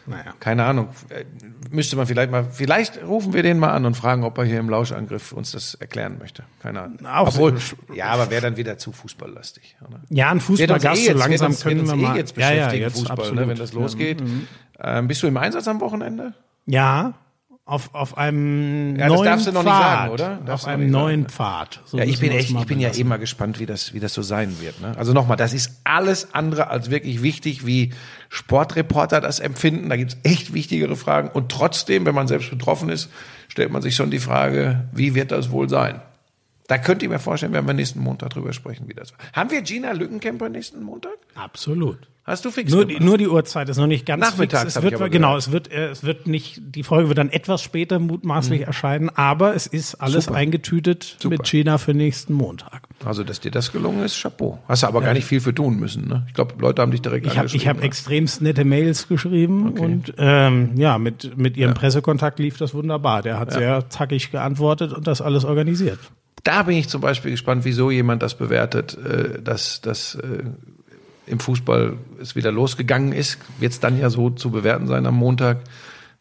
naja. 0.08 0.34
Keine 0.40 0.64
Ahnung. 0.66 0.90
Äh, 1.10 1.26
Müsste 1.70 1.96
man 1.96 2.08
vielleicht 2.08 2.32
mal, 2.32 2.44
vielleicht 2.52 3.02
rufen 3.04 3.34
wir 3.34 3.44
den 3.44 3.60
mal 3.60 3.70
an 3.72 3.86
und 3.86 3.96
fragen, 3.96 4.24
ob 4.24 4.38
er 4.40 4.44
hier 4.46 4.60
im 4.60 4.68
Lauschangriff 4.70 5.32
uns 5.32 5.52
das 5.52 5.76
erklären 5.76 6.18
möchte. 6.20 6.44
Keine 6.62 6.82
Ahnung. 6.82 7.06
Auch 7.06 7.28
Obwohl, 7.28 7.58
ja, 7.94 8.08
aber 8.08 8.30
wäre 8.32 8.42
dann 8.42 8.58
wieder 8.58 8.78
zu 8.80 8.92
fußballlastig. 8.92 9.78
Oder? 9.88 10.02
Ja, 10.10 10.32
ein 10.32 10.42
Fußballgast 10.42 11.02
eh 11.02 11.06
so 11.06 11.12
jetzt, 11.12 11.20
langsam 11.20 11.52
uns, 11.52 11.62
können 11.64 11.78
wird 11.82 11.90
uns 11.92 12.02
wir 12.02 12.04
eh 12.08 12.10
mal. 12.10 12.18
jetzt 12.18 12.36
ja, 12.36 12.42
ja, 12.50 12.50
beschäftigen, 12.56 12.84
jetzt 12.84 13.00
Fußball, 13.00 13.32
ne, 13.34 13.48
wenn 13.48 13.58
das 13.58 13.74
losgeht. 13.74 14.24
Ähm, 14.84 15.08
bist 15.08 15.22
du 15.22 15.28
im 15.28 15.38
Einsatz 15.38 15.68
am 15.68 15.80
Wochenende? 15.80 16.34
Ja, 16.66 17.14
auf, 17.66 17.94
auf 17.94 18.18
einem 18.18 18.96
Ja, 18.98 19.08
das 19.08 19.18
neuen 19.18 19.26
darfst 19.26 19.48
du 19.48 19.52
noch 19.52 19.64
nicht 19.64 19.72
Pfad. 19.72 19.82
sagen, 20.00 20.12
oder? 20.12 20.40
Darfst 20.46 20.66
Auf 20.66 20.74
einem 20.74 20.84
nicht 20.84 20.92
neuen 20.92 21.22
sagen, 21.22 21.30
Pfad. 21.34 21.80
So 21.86 21.98
Ja, 21.98 22.04
ich 22.04 22.20
bin 22.20 22.32
echt, 22.32 22.50
ich 22.50 22.66
bin 22.66 22.80
ja 22.80 22.88
belassen. 22.90 23.02
eh 23.06 23.08
mal 23.08 23.18
gespannt, 23.18 23.60
wie 23.60 23.66
das, 23.66 23.94
wie 23.94 24.00
das 24.00 24.14
so 24.14 24.22
sein 24.22 24.60
wird. 24.60 24.82
Ne? 24.82 24.94
Also 24.98 25.14
nochmal, 25.14 25.38
das 25.38 25.54
ist 25.54 25.80
alles 25.86 26.34
andere 26.34 26.68
als 26.70 26.90
wirklich 26.90 27.22
wichtig, 27.22 27.66
wie 27.66 27.94
Sportreporter 28.30 29.22
das 29.22 29.40
empfinden. 29.40 29.90
Da 29.90 29.96
gibt's 29.96 30.18
echt 30.24 30.54
wichtigere 30.54 30.96
Fragen. 30.96 31.30
Und 31.30 31.50
trotzdem, 31.52 32.06
wenn 32.06 32.16
man 32.16 32.28
selbst 32.28 32.50
betroffen 32.50 32.90
ist, 32.90 33.10
stellt 33.48 33.72
man 33.72 33.82
sich 33.82 33.96
schon 33.96 34.12
die 34.12 34.20
Frage, 34.20 34.86
wie 34.92 35.16
wird 35.16 35.32
das 35.32 35.52
wohl 35.52 35.70
sein? 35.70 36.02
Da 36.72 36.78
könnt 36.78 37.04
ihr 37.04 37.10
mir 37.10 37.20
vorstellen, 37.20 37.52
werden 37.52 37.68
wir 37.68 37.74
nächsten 37.74 38.00
Montag 38.00 38.30
drüber 38.30 38.54
sprechen, 38.54 38.88
wie 38.88 38.94
das 38.94 39.12
war. 39.12 39.20
Haben 39.34 39.52
wir 39.52 39.62
Gina 39.62 39.92
Lückenkämper 39.92 40.48
nächsten 40.48 40.82
Montag? 40.82 41.12
Absolut. 41.36 41.98
Hast 42.24 42.46
du 42.46 42.52
fix 42.52 42.72
Nur 42.72 42.86
die, 42.86 42.98
nur 42.98 43.18
die 43.18 43.28
Uhrzeit 43.28 43.68
ist 43.68 43.76
noch 43.76 43.88
nicht 43.88 44.06
ganz 44.06 44.22
Nachmittags 44.22 44.62
fix. 44.62 44.72
Es 44.72 44.76
hab 44.78 44.84
wird, 44.84 44.94
ich 44.94 45.00
aber 45.02 45.10
genau, 45.10 45.30
gehört. 45.30 45.42
es 45.42 45.52
wird, 45.52 45.72
äh, 45.74 45.90
es 45.90 46.06
wird 46.06 46.28
nicht, 46.28 46.62
die 46.64 46.84
Folge 46.84 47.10
wird 47.10 47.18
dann 47.18 47.30
etwas 47.30 47.62
später 47.62 48.00
mutmaßlich 48.00 48.62
erscheinen, 48.62 49.10
aber 49.10 49.54
es 49.54 49.68
ist 49.68 49.96
alles 49.96 50.26
Super. 50.26 50.38
eingetütet 50.38 51.18
Super. 51.20 51.34
mit 51.34 51.44
Gina 51.44 51.78
für 51.78 51.94
nächsten 51.94 52.34
Montag. 52.34 52.84
Also, 53.04 53.26
dass 53.26 53.42
dir 53.42 53.52
das 53.52 53.74
gelungen 53.74 54.04
ist, 54.04 54.22
Chapeau. 54.22 54.58
Hast 54.70 54.84
du 54.84 54.88
aber 54.88 55.02
gar 55.02 55.14
nicht 55.14 55.26
viel 55.26 55.42
für 55.42 55.54
tun 55.54 55.78
müssen. 55.78 56.08
Ne? 56.08 56.24
Ich 56.30 56.36
glaube, 56.36 56.54
Leute 56.58 56.82
haben 56.82 56.92
dich 56.92 57.02
direkt 57.02 57.26
Ich 57.26 57.38
habe 57.38 57.48
ich 57.48 57.54
angeschrieben, 57.54 57.70
hab 57.70 57.78
ne? 57.80 57.84
extremst 57.84 58.42
nette 58.42 58.64
Mails 58.64 59.10
geschrieben 59.10 59.74
und 59.74 60.14
ähm, 60.18 60.78
ja, 60.78 60.98
mit, 61.00 61.36
mit 61.38 61.58
ihrem 61.58 61.74
Pressekontakt 61.74 62.40
lief 62.40 62.58
das 62.58 62.74
wunderbar. 62.74 63.24
Der 63.24 63.40
hat 63.40 63.52
sehr 63.52 63.90
zackig 63.90 64.32
geantwortet 64.32 64.94
und 64.94 65.06
das 65.06 65.20
alles 65.20 65.44
organisiert. 65.44 66.00
Da 66.44 66.64
bin 66.64 66.78
ich 66.78 66.90
zum 66.90 67.02
Beispiel 67.02 67.32
gespannt, 67.32 67.66
wieso 67.66 67.92
jemand 67.92 68.24
das 68.24 68.36
bewertet, 68.36 68.98
äh, 68.98 69.42
dass, 69.42 69.82
dass 69.82 70.16
äh, 70.16 70.44
im 71.28 71.40
Fußball 71.40 71.98
es 72.20 72.36
wieder 72.36 72.52
losgegangen 72.52 73.14
ist. 73.14 73.38
Wird 73.60 73.74
es 73.74 73.80
dann 73.80 74.00
ja 74.00 74.10
so 74.10 74.30
zu 74.30 74.52
bewerten 74.52 74.88
sein 74.88 75.06
am 75.06 75.16
Montag. 75.16 75.60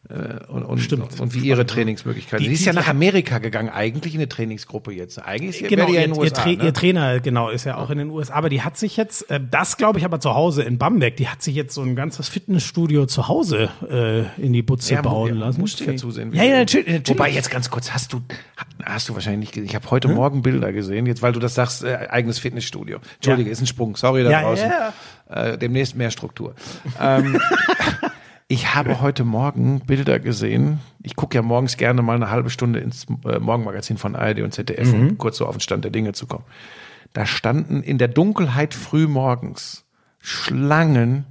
Äh, 0.09 0.43
und, 0.47 0.63
und, 0.63 0.79
Stimmt. 0.79 1.19
und 1.19 1.33
wie 1.35 1.39
ihre 1.39 1.65
Trainingsmöglichkeiten. 1.65 2.39
Die- 2.43 2.47
Sie 2.49 2.53
ist 2.55 2.61
die- 2.61 2.65
ja 2.65 2.71
die 2.71 2.79
nach 2.79 2.87
Amerika 2.87 3.37
gegangen, 3.37 3.69
eigentlich 3.69 4.15
in 4.15 4.19
eine 4.19 4.27
Trainingsgruppe 4.27 4.91
jetzt. 4.91 5.19
Eigentlich 5.23 5.59
Genau, 5.59 5.83
wäre 5.83 5.87
die 5.87 5.93
ja 5.93 5.99
ihr, 5.99 6.05
in 6.05 6.11
den 6.13 6.15
ihr, 6.15 6.21
USA. 6.23 6.41
Tra 6.41 6.49
ne? 6.49 6.63
ihr 6.63 6.73
Trainer, 6.73 7.19
genau, 7.19 7.49
ist 7.49 7.65
ja 7.65 7.77
auch 7.77 7.91
in 7.91 7.99
den 7.99 8.09
USA. 8.09 8.33
Aber 8.33 8.49
die 8.49 8.63
hat 8.63 8.77
sich 8.77 8.97
jetzt, 8.97 9.29
äh, 9.29 9.39
das 9.39 9.77
glaube 9.77 9.99
ich 9.99 10.05
aber 10.05 10.19
zu 10.19 10.33
Hause 10.33 10.63
in 10.63 10.79
Bamberg, 10.79 11.17
die 11.17 11.27
hat 11.29 11.43
sich 11.43 11.53
jetzt 11.55 11.75
so 11.75 11.83
ein 11.83 11.95
ganzes 11.95 12.29
Fitnessstudio 12.29 13.05
zu 13.05 13.27
Hause 13.27 13.69
äh, 13.89 14.41
in 14.43 14.53
die 14.53 14.63
Butze 14.63 14.95
Ja, 14.95 15.01
bauen 15.03 15.29
ja, 15.29 15.45
lassen. 15.45 15.61
musst 15.61 15.79
du 15.79 15.83
ja 15.85 15.95
zusehen. 15.95 16.33
Ja, 16.33 16.43
ja, 16.43 16.57
natürlich. 16.57 16.87
natürlich. 16.87 17.09
Wobei 17.19 17.29
jetzt 17.29 17.51
ganz 17.51 17.69
kurz, 17.69 17.91
hast 17.91 18.11
du, 18.11 18.21
hast 18.83 19.07
du 19.07 19.13
wahrscheinlich 19.13 19.39
nicht 19.41 19.53
gesehen. 19.53 19.67
Ich 19.69 19.75
habe 19.75 19.89
heute 19.91 20.07
Morgen 20.07 20.41
Bilder 20.41 20.73
gesehen, 20.73 21.05
jetzt 21.05 21.21
weil 21.21 21.31
du 21.33 21.39
das 21.39 21.53
sagst, 21.53 21.83
äh, 21.83 22.07
eigenes 22.09 22.39
Fitnessstudio. 22.39 22.97
Entschuldige, 23.17 23.49
Ja. 23.49 23.53
ist 23.53 23.61
ein 23.61 23.67
Sprung, 23.67 23.95
sorry 23.95 24.23
da 24.23 24.41
draußen. 24.41 24.71
Äh, 25.29 25.57
demnächst 25.59 25.95
mehr 25.95 26.09
Struktur. 26.11 26.55
ähm, 26.99 27.39
ich 28.51 28.75
habe 28.75 28.99
heute 29.01 29.23
Morgen 29.23 29.79
Bilder 29.79 30.19
gesehen. 30.19 30.79
Ich 31.01 31.15
gucke 31.15 31.35
ja 31.35 31.41
morgens 31.41 31.77
gerne 31.77 32.01
mal 32.01 32.15
eine 32.15 32.29
halbe 32.29 32.49
Stunde 32.49 32.79
ins 32.79 33.05
äh, 33.25 33.39
Morgenmagazin 33.39 33.97
von 33.97 34.15
ARD 34.15 34.41
und 34.41 34.53
ZDF, 34.53 34.91
Mhm. 34.91 35.09
um 35.09 35.17
kurz 35.17 35.37
so 35.37 35.45
auf 35.45 35.55
den 35.55 35.61
Stand 35.61 35.83
der 35.85 35.91
Dinge 35.91 36.11
zu 36.11 36.27
kommen. 36.27 36.43
Da 37.13 37.25
standen 37.25 37.81
in 37.81 37.97
der 37.97 38.07
Dunkelheit 38.09 38.73
früh 38.73 39.07
morgens 39.07 39.85
Schlangen 40.19 41.25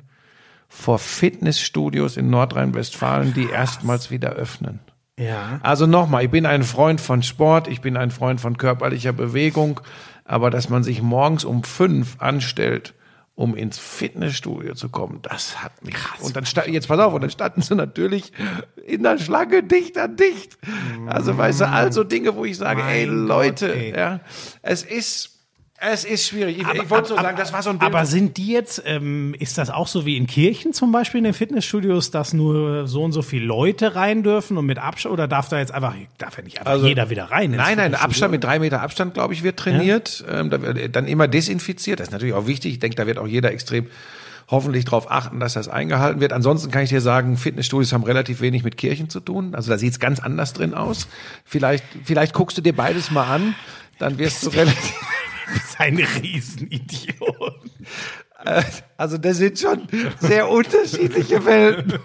vor 0.68 0.98
Fitnessstudios 0.98 2.16
in 2.16 2.30
Nordrhein-Westfalen, 2.30 3.34
die 3.34 3.48
erstmals 3.51 4.10
wieder 4.10 4.30
öffnen. 4.30 4.78
Ja. 5.18 5.60
Also 5.62 5.86
nochmal, 5.86 6.24
ich 6.24 6.30
bin 6.30 6.47
ein 6.47 6.62
Freund 6.62 7.01
von 7.01 7.22
Sport, 7.22 7.68
ich 7.68 7.80
bin 7.82 7.97
ein 7.98 8.10
Freund 8.10 8.40
von 8.40 8.56
körperlicher 8.56 9.12
Bewegung, 9.12 9.80
aber 10.24 10.51
dass 10.51 10.70
man 10.70 10.82
sich 10.84 11.02
morgens 11.02 11.44
um 11.44 11.64
fünf 11.64 12.16
anstellt, 12.20 12.94
um 13.40 13.56
ins 13.56 13.78
Fitnessstudio 13.78 14.74
zu 14.74 14.90
kommen, 14.90 15.20
das 15.22 15.62
hat 15.64 15.82
mich. 15.82 15.94
Krass. 15.94 16.20
Und 16.20 16.36
dann 16.36 16.44
sta- 16.44 16.66
jetzt 16.66 16.88
pass 16.88 16.98
auf, 17.00 17.14
und 17.14 17.22
dann 17.22 17.30
standen 17.30 17.62
sie 17.62 17.74
natürlich 17.74 18.32
in 18.86 19.02
der 19.02 19.16
Schlange 19.18 19.62
dicht 19.62 19.96
an 19.96 20.14
dicht. 20.16 20.58
Also 21.06 21.38
weißt 21.38 21.62
du, 21.62 21.68
also 21.68 22.04
Dinge, 22.04 22.36
wo 22.36 22.44
ich 22.44 22.58
sage, 22.58 22.82
ey 22.82 23.06
Mein 23.06 23.26
Leute, 23.26 23.68
Gott, 23.68 23.76
ey. 23.76 23.96
ja, 23.96 24.20
es 24.60 24.82
ist 24.82 25.39
es 25.81 26.05
ist 26.05 26.27
schwierig. 26.27 26.59
Ich, 26.59 26.69
ich 26.82 26.90
wollte 26.90 27.09
so 27.09 27.15
sagen, 27.16 27.36
das 27.39 27.52
war 27.52 27.62
so 27.62 27.70
ein 27.70 27.78
Bild. 27.78 27.90
Aber 27.93 28.05
sind 28.05 28.36
die 28.36 28.48
jetzt, 28.52 28.82
ähm, 28.85 29.35
ist 29.39 29.57
das 29.59 29.70
auch 29.70 29.86
so 29.89 30.05
wie 30.05 30.16
in 30.16 30.27
Kirchen 30.27 30.73
zum 30.73 30.93
Beispiel 30.93 31.19
in 31.19 31.24
den 31.24 31.35
Fitnessstudios, 31.35 32.11
dass 32.11 32.32
nur 32.35 32.86
so 32.86 33.02
und 33.02 33.12
so 33.12 33.23
viele 33.23 33.47
Leute 33.47 33.94
rein 33.94 34.23
dürfen 34.23 34.59
und 34.59 34.66
mit 34.66 34.78
Abstand, 34.78 35.12
oder 35.12 35.27
darf 35.27 35.48
da 35.48 35.59
jetzt 35.59 35.73
einfach, 35.73 35.94
darf 36.19 36.36
ja 36.36 36.44
nicht 36.44 36.59
einfach 36.59 36.73
Also- 36.73 36.86
jeder 36.86 37.09
wieder 37.11 37.24
rein? 37.31 37.52
Nein, 37.52 37.78
nein? 37.78 37.94
Abstand 37.94 38.32
mit 38.32 38.44
drei 38.44 38.59
Meter 38.59 38.82
Abstand, 38.82 39.15
glaube 39.15 39.32
ich, 39.35 39.43
wird 39.43 39.59
trainiert. 39.59 40.24
Ähm, 40.31 40.51
da 40.51 40.61
wird 40.61 40.94
dann 40.94 41.07
immer 41.07 41.28
desinfiziert. 41.28 41.98
Das 42.01 42.09
ist 42.09 42.12
natürlich 42.12 42.35
auch 42.35 42.47
wichtig. 42.47 42.73
Ich 42.74 42.78
denke, 42.78 42.97
da 42.97 43.07
wird 43.07 43.19
auch 43.19 43.27
jeder 43.27 43.51
extrem 43.51 43.86
hoffentlich 44.51 44.85
darauf 44.85 45.11
achten, 45.11 45.40
dass 45.40 45.52
das 45.55 45.69
eingehalten 45.69 46.20
wird. 46.20 46.32
Ansonsten 46.32 46.70
kann 46.70 46.82
ich 46.82 46.90
dir 46.90 47.01
sagen, 47.01 47.36
Fitnessstudios 47.36 47.93
haben 47.93 48.02
relativ 48.05 48.40
wenig 48.40 48.65
mit 48.65 48.77
Kirchen 48.77 49.09
zu 49.09 49.20
tun. 49.20 49.55
Also 49.55 49.70
da 49.70 49.78
sieht 49.78 49.93
es 49.93 50.01
ganz 50.01 50.20
anders 50.20 50.52
drin 50.52 50.74
aus. 50.74 51.07
Vielleicht, 51.44 51.85
vielleicht 52.05 52.35
guckst 52.35 52.59
du 52.59 52.62
dir 52.62 52.74
beides 52.74 53.11
mal 53.12 53.24
an, 53.32 53.55
dann 53.98 54.19
wirst 54.19 54.44
du 54.44 54.51
relativ. 54.51 54.93
Bist 55.55 55.81
ein 55.81 55.97
Riesenidiot. 55.97 57.70
Also 58.97 59.18
das 59.18 59.36
sind 59.36 59.59
schon 59.59 59.86
sehr 60.18 60.48
unterschiedliche 60.48 61.44
Welten. 61.44 61.98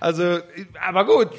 Also, 0.00 0.40
aber 0.80 1.06
gut. 1.06 1.30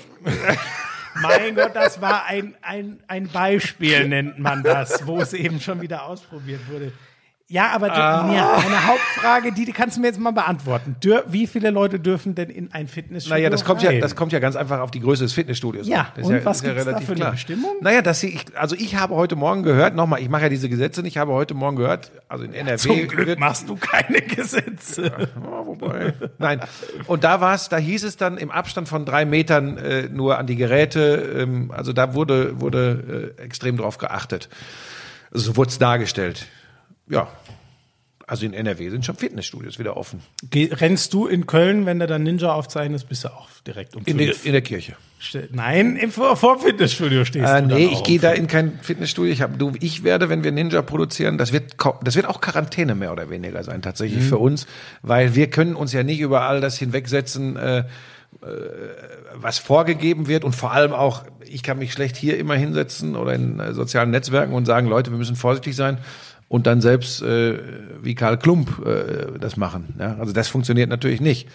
Mein 1.21 1.55
Gott, 1.55 1.75
das 1.75 1.99
war 1.99 2.25
ein, 2.25 2.55
ein, 2.61 2.99
ein 3.07 3.27
Beispiel, 3.27 4.07
nennt 4.07 4.39
man 4.39 4.63
das, 4.63 5.05
wo 5.07 5.19
es 5.19 5.33
eben 5.33 5.59
schon 5.59 5.81
wieder 5.81 6.03
ausprobiert 6.03 6.61
wurde. 6.69 6.91
Ja, 7.49 7.69
aber 7.71 7.89
Ah. 7.93 8.33
ja, 8.33 8.55
eine 8.57 8.87
Hauptfrage, 8.87 9.53
die 9.53 9.71
kannst 9.71 9.95
du 9.95 10.01
mir 10.01 10.07
jetzt 10.07 10.19
mal 10.19 10.31
beantworten. 10.31 10.97
Dür 11.01 11.23
wie 11.29 11.47
viele 11.47 11.69
Leute 11.69 11.97
dürfen 11.97 12.35
denn 12.35 12.49
in 12.49 12.73
ein 12.73 12.89
Fitnessstudio 12.89 13.37
Naja, 13.37 13.49
das 13.49 13.63
kommt 13.63 13.81
ja, 13.81 13.89
rein? 13.89 14.01
das 14.01 14.17
kommt 14.17 14.33
ja 14.33 14.39
ganz 14.39 14.57
einfach 14.57 14.81
auf 14.81 14.91
die 14.91 14.99
Größe 14.99 15.23
des 15.23 15.31
Fitnessstudios. 15.31 15.87
Ja. 15.87 16.11
Das 16.17 16.27
und 16.27 16.43
was 16.43 16.61
gibt's 16.61 16.83
da 16.83 16.99
für 16.99 17.13
eine 17.13 17.31
Bestimmung? 17.31 17.71
Naja, 17.79 18.01
dass 18.01 18.21
ich, 18.23 18.43
also 18.57 18.75
ich 18.75 18.97
habe 18.97 19.15
heute 19.15 19.37
Morgen 19.37 19.63
gehört, 19.63 19.95
nochmal, 19.95 20.19
ich 20.21 20.27
mache 20.27 20.43
ja 20.43 20.49
diese 20.49 20.67
Gesetze 20.67 21.01
nicht, 21.01 21.13
ich 21.13 21.17
habe 21.19 21.31
heute 21.31 21.53
Morgen 21.53 21.77
gehört, 21.77 22.11
also 22.27 22.43
in 22.43 22.53
NRW. 22.53 22.75
Zum 22.77 23.07
Glück 23.07 23.39
machst 23.39 23.69
du 23.69 23.77
keine 23.77 24.21
Gesetze. 24.23 25.05
Ja, 25.05 25.65
wobei. 25.65 26.15
Nein. 26.39 26.59
Und 27.05 27.23
da 27.23 27.39
war 27.39 27.55
es, 27.55 27.69
da 27.69 27.77
hieß 27.77 28.03
es 28.03 28.17
dann 28.17 28.37
im 28.37 28.51
Abstand 28.51 28.89
von 28.89 29.05
drei 29.05 29.23
Metern 29.23 29.77
äh, 29.77 30.09
nur 30.09 30.37
an 30.37 30.47
die 30.47 30.57
Geräte. 30.57 31.35
Ähm, 31.43 31.71
also 31.71 31.93
da 31.93 32.13
wurde, 32.13 32.59
wurde 32.59 33.33
äh, 33.37 33.41
extrem 33.41 33.77
drauf 33.77 33.97
geachtet. 33.99 34.49
So 35.31 35.55
wurde 35.55 35.69
es 35.69 35.79
dargestellt. 35.79 36.47
Ja. 37.09 37.27
Also 38.29 38.45
in 38.45 38.53
NRW 38.53 38.89
sind 38.89 39.05
schon 39.05 39.15
Fitnessstudios 39.15 39.79
wieder 39.79 39.95
offen. 39.95 40.19
Geh, 40.49 40.69
rennst 40.73 41.13
du 41.13 41.27
in 41.27 41.45
Köln, 41.47 41.85
wenn 41.85 41.99
du 41.99 42.07
dann 42.07 42.23
Ninja 42.23 42.51
aufzeichnest, 42.53 43.07
bist 43.07 43.23
du 43.23 43.29
auch 43.29 43.47
direkt 43.65 43.95
um 43.95 44.03
In, 44.03 44.17
der, 44.17 44.33
in 44.43 44.51
der 44.51 44.61
Kirche. 44.61 44.97
Nein, 45.51 45.95
im 45.95 46.11
vor, 46.11 46.59
Fitnessstudio 46.59 47.23
stehst 47.23 47.47
Äh, 47.49 47.61
du. 47.61 47.67
nee, 47.75 47.85
ich 47.85 48.03
gehe 48.03 48.19
da 48.19 48.31
in 48.31 48.47
kein 48.47 48.79
Fitnessstudio. 48.81 49.31
Ich, 49.31 49.41
hab, 49.41 49.57
du, 49.57 49.71
ich 49.79 50.03
werde, 50.03 50.27
wenn 50.27 50.43
wir 50.43 50.51
Ninja 50.51 50.81
produzieren, 50.81 51.37
das 51.37 51.53
wird, 51.53 51.75
das 52.03 52.17
wird 52.17 52.25
auch 52.27 52.41
Quarantäne 52.41 52.95
mehr 52.95 53.13
oder 53.13 53.29
weniger 53.29 53.63
sein, 53.63 53.81
tatsächlich 53.81 54.23
für 54.25 54.37
uns, 54.37 54.67
weil 55.01 55.33
wir 55.33 55.49
können 55.49 55.75
uns 55.77 55.93
ja 55.93 56.03
nicht 56.03 56.19
über 56.19 56.41
all 56.41 56.59
das 56.59 56.77
hinwegsetzen, 56.77 57.55
äh, 57.55 57.77
äh, 57.79 57.85
was 59.35 59.57
vorgegeben 59.57 60.27
wird 60.27 60.43
und 60.43 60.53
vor 60.53 60.73
allem 60.73 60.91
auch, 60.91 61.23
ich 61.45 61.63
kann 61.63 61.79
mich 61.79 61.93
schlecht 61.93 62.17
hier 62.17 62.37
immer 62.37 62.55
hinsetzen 62.55 63.15
oder 63.15 63.33
in 63.33 63.61
äh, 63.61 63.73
sozialen 63.73 64.11
Netzwerken 64.11 64.53
und 64.53 64.65
sagen, 64.65 64.87
Leute, 64.89 65.11
wir 65.11 65.17
müssen 65.17 65.37
vorsichtig 65.37 65.77
sein 65.77 65.99
und 66.47 66.67
dann 66.67 66.81
selbst 66.81 67.21
äh, 67.21 67.59
wie 68.01 68.15
Karl 68.15 68.37
Klump 68.37 68.85
äh, 68.85 69.39
das 69.39 69.57
machen. 69.57 69.95
Ja? 69.99 70.17
Also 70.19 70.33
das 70.33 70.47
funktioniert 70.47 70.89
natürlich 70.89 71.21
nicht. 71.21 71.49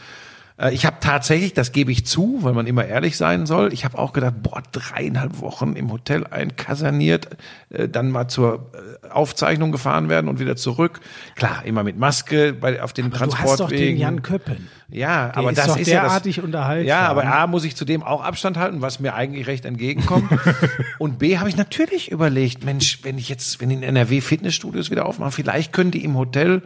Äh, 0.59 0.73
Ich 0.75 0.87
habe 0.87 0.97
tatsächlich, 1.01 1.55
das 1.55 1.73
gebe 1.73 1.93
ich 1.93 2.07
zu, 2.07 2.39
weil 2.41 2.53
man 2.53 2.67
immer 2.67 2.85
ehrlich 2.85 3.17
sein 3.17 3.47
soll, 3.47 3.73
ich 3.73 3.85
habe 3.85 3.99
auch 3.99 4.13
gedacht, 4.13 4.35
boah, 4.43 4.63
dreieinhalb 4.73 5.41
Wochen 5.41 5.75
im 5.75 5.91
Hotel 5.93 6.27
einkaserniert, 6.27 7.29
äh, 7.71 7.89
dann 7.89 8.11
mal 8.11 8.29
zur 8.29 8.71
äh, 9.05 9.09
Aufzeichnung 9.09 9.73
gefahren 9.73 10.09
werden 10.09 10.29
und 10.29 10.39
wieder 10.41 10.57
zurück. 10.57 11.01
Klar, 11.37 11.65
immer 11.65 11.83
mit 11.85 11.99
Maske 11.99 12.53
bei, 12.53 12.83
auf 12.83 12.93
den 12.93 13.11
Du 13.11 13.19
hast 13.19 13.23
doch 13.23 13.29
den 13.29 13.37
Transportwegen. 13.37 13.99
Jan 13.99 14.23
Köppen. 14.23 14.69
Ja, 14.93 15.29
Der 15.29 15.39
aber 15.39 15.51
ist 15.51 15.59
das 15.59 15.67
doch 15.69 15.77
ist 15.79 15.87
ja 15.89 16.03
das, 16.03 16.11
derartig 16.11 16.43
unterhaltsam. 16.43 16.87
Ja, 16.87 17.09
aber 17.09 17.25
A 17.25 17.47
muss 17.47 17.65
ich 17.65 17.75
zudem 17.75 18.03
auch 18.03 18.23
Abstand 18.23 18.59
halten, 18.59 18.83
was 18.83 19.01
mir 19.01 19.15
eigentlich 19.15 19.47
recht 19.47 19.65
entgegenkommt. 19.65 20.31
und 20.99 21.19
B 21.19 21.39
habe 21.39 21.49
ich 21.49 21.57
natürlich 21.57 22.11
überlegt, 22.11 22.65
Mensch, 22.65 23.01
wenn 23.03 23.17
ich 23.17 23.31
jetzt, 23.31 23.61
wenn 23.61 23.71
in 23.71 23.83
NRW 23.83 24.21
Fitnessstudios 24.21 24.91
wieder 24.91 25.07
aufmachen, 25.07 25.33
vielleicht 25.33 25.73
können 25.73 25.91
die 25.93 26.05
im 26.05 26.17
Hotel 26.17 26.63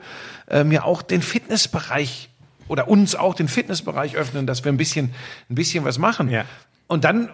äh, 0.48 0.64
mir 0.64 0.84
auch 0.84 1.02
den 1.02 1.22
Fitnessbereich 1.22 2.30
oder 2.68 2.88
uns 2.88 3.14
auch 3.14 3.34
den 3.34 3.48
Fitnessbereich 3.48 4.16
öffnen, 4.16 4.46
dass 4.46 4.64
wir 4.64 4.72
ein 4.72 4.76
bisschen, 4.76 5.12
ein 5.50 5.54
bisschen 5.54 5.84
was 5.84 5.98
machen. 5.98 6.30
Ja. 6.30 6.44
Und 6.88 7.04
dann, 7.04 7.30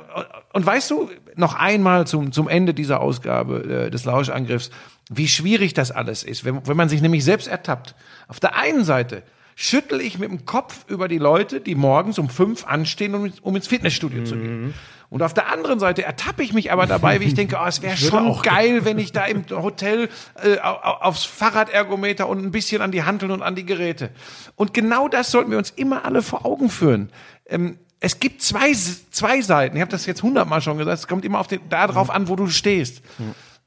und 0.53 0.65
weißt 0.65 0.91
du, 0.91 1.11
noch 1.37 1.55
einmal 1.55 2.07
zum, 2.07 2.33
zum 2.33 2.49
Ende 2.49 2.73
dieser 2.73 3.01
Ausgabe 3.01 3.87
äh, 3.87 3.91
des 3.91 4.05
Lauschangriffs, 4.05 4.71
wie 5.11 5.29
schwierig 5.29 5.75
das 5.75 5.91
alles 5.91 6.23
ist, 6.23 6.45
wenn, 6.45 6.67
wenn 6.67 6.77
man 6.77 6.89
sich 6.89 7.03
nämlich 7.03 7.25
selbst 7.25 7.49
ertappt. 7.49 7.95
Auf 8.29 8.41
der 8.41 8.57
einen 8.57 8.85
Seite 8.85 9.23
schüttel 9.55 10.01
ich 10.01 10.19
mit 10.19 10.31
dem 10.31 10.47
Kopf 10.47 10.87
über 10.89 11.09
die 11.09 11.19
Leute, 11.19 11.61
die 11.61 11.75
morgens 11.75 12.19
um 12.19 12.31
fünf 12.31 12.67
anstehen, 12.67 13.15
um, 13.15 13.33
um 13.43 13.57
ins 13.57 13.69
Fitnessstudio 13.69 14.25
zu 14.25 14.37
gehen. 14.37 14.75
Und 15.13 15.23
auf 15.23 15.35
der 15.35 15.53
anderen 15.53 15.79
Seite 15.79 16.03
ertappe 16.05 16.43
ich 16.43 16.55
mich 16.55 16.73
aber 16.73 16.87
dabei, 16.87 17.21
wie 17.21 17.25
ich 17.27 17.35
denke, 17.35 17.59
oh, 17.63 17.67
es 17.67 17.83
wäre 17.83 17.97
schon 17.99 18.41
geil, 18.43 18.87
wenn 18.87 18.99
ich 18.99 19.13
da 19.13 19.27
im 19.27 19.45
Hotel 19.51 20.09
äh, 20.43 20.59
au- 20.61 20.71
au- 20.83 21.01
aufs 21.03 21.25
Fahrradergometer 21.27 22.27
und 22.29 22.43
ein 22.43 22.51
bisschen 22.51 22.81
an 22.81 22.93
die 22.93 23.03
Hanteln 23.03 23.31
und 23.31 23.43
an 23.43 23.55
die 23.55 23.67
Geräte. 23.67 24.09
Und 24.57 24.73
genau 24.73 25.09
das 25.09 25.31
sollten 25.31 25.51
wir 25.51 25.59
uns 25.59 25.69
immer 25.71 26.07
alle 26.07 26.23
vor 26.23 26.47
Augen 26.47 26.71
führen. 26.71 27.11
Ähm, 27.47 27.79
es 28.01 28.21
gibt 28.21 28.41
zwei, 28.43 28.73
zwei 28.73 29.43
Seiten. 29.43 29.77
Ich 29.77 29.83
habe 29.83 29.91
das 29.91 30.07
jetzt 30.07 30.23
hundertmal 30.23 30.63
schon 30.63 30.79
gesagt. 30.79 30.99
Es 30.99 31.07
kommt 31.07 31.25
immer 31.27 31.41
auf 31.41 31.47
den, 31.47 31.61
darauf 31.69 32.09
an, 32.09 32.29
wo 32.29 32.35
du 32.35 32.47
stehst. 32.49 33.03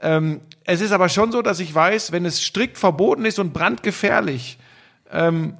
Ähm, 0.01 0.41
es 0.63 0.81
ist 0.81 0.91
aber 0.91 1.09
schon 1.09 1.31
so, 1.31 1.41
dass 1.43 1.59
ich 1.59 1.73
weiß, 1.73 2.11
wenn 2.11 2.25
es 2.25 2.41
strikt 2.41 2.77
verboten 2.79 3.23
ist 3.23 3.37
und 3.39 3.53
brandgefährlich, 3.53 4.57
ähm, 5.11 5.57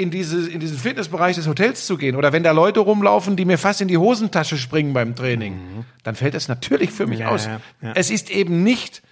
in, 0.00 0.10
diese, 0.10 0.48
in 0.50 0.58
diesen 0.60 0.78
Fitnessbereich 0.78 1.36
des 1.36 1.46
Hotels 1.46 1.86
zu 1.86 1.96
gehen 1.96 2.16
oder 2.16 2.32
wenn 2.32 2.42
da 2.42 2.52
Leute 2.52 2.80
rumlaufen, 2.80 3.36
die 3.36 3.44
mir 3.44 3.58
fast 3.58 3.80
in 3.80 3.88
die 3.88 3.98
Hosentasche 3.98 4.56
springen 4.56 4.92
beim 4.92 5.14
Training, 5.14 5.84
dann 6.02 6.14
fällt 6.16 6.34
es 6.34 6.48
natürlich 6.48 6.90
für 6.90 7.06
mich 7.06 7.20
Ja, 7.20 7.28
aus. 7.28 7.46
ja, 7.46 7.60
ja. 7.82 7.92
Es 7.94 8.10
ist 8.10 8.30
eben 8.30 8.62
nicht 8.62 9.02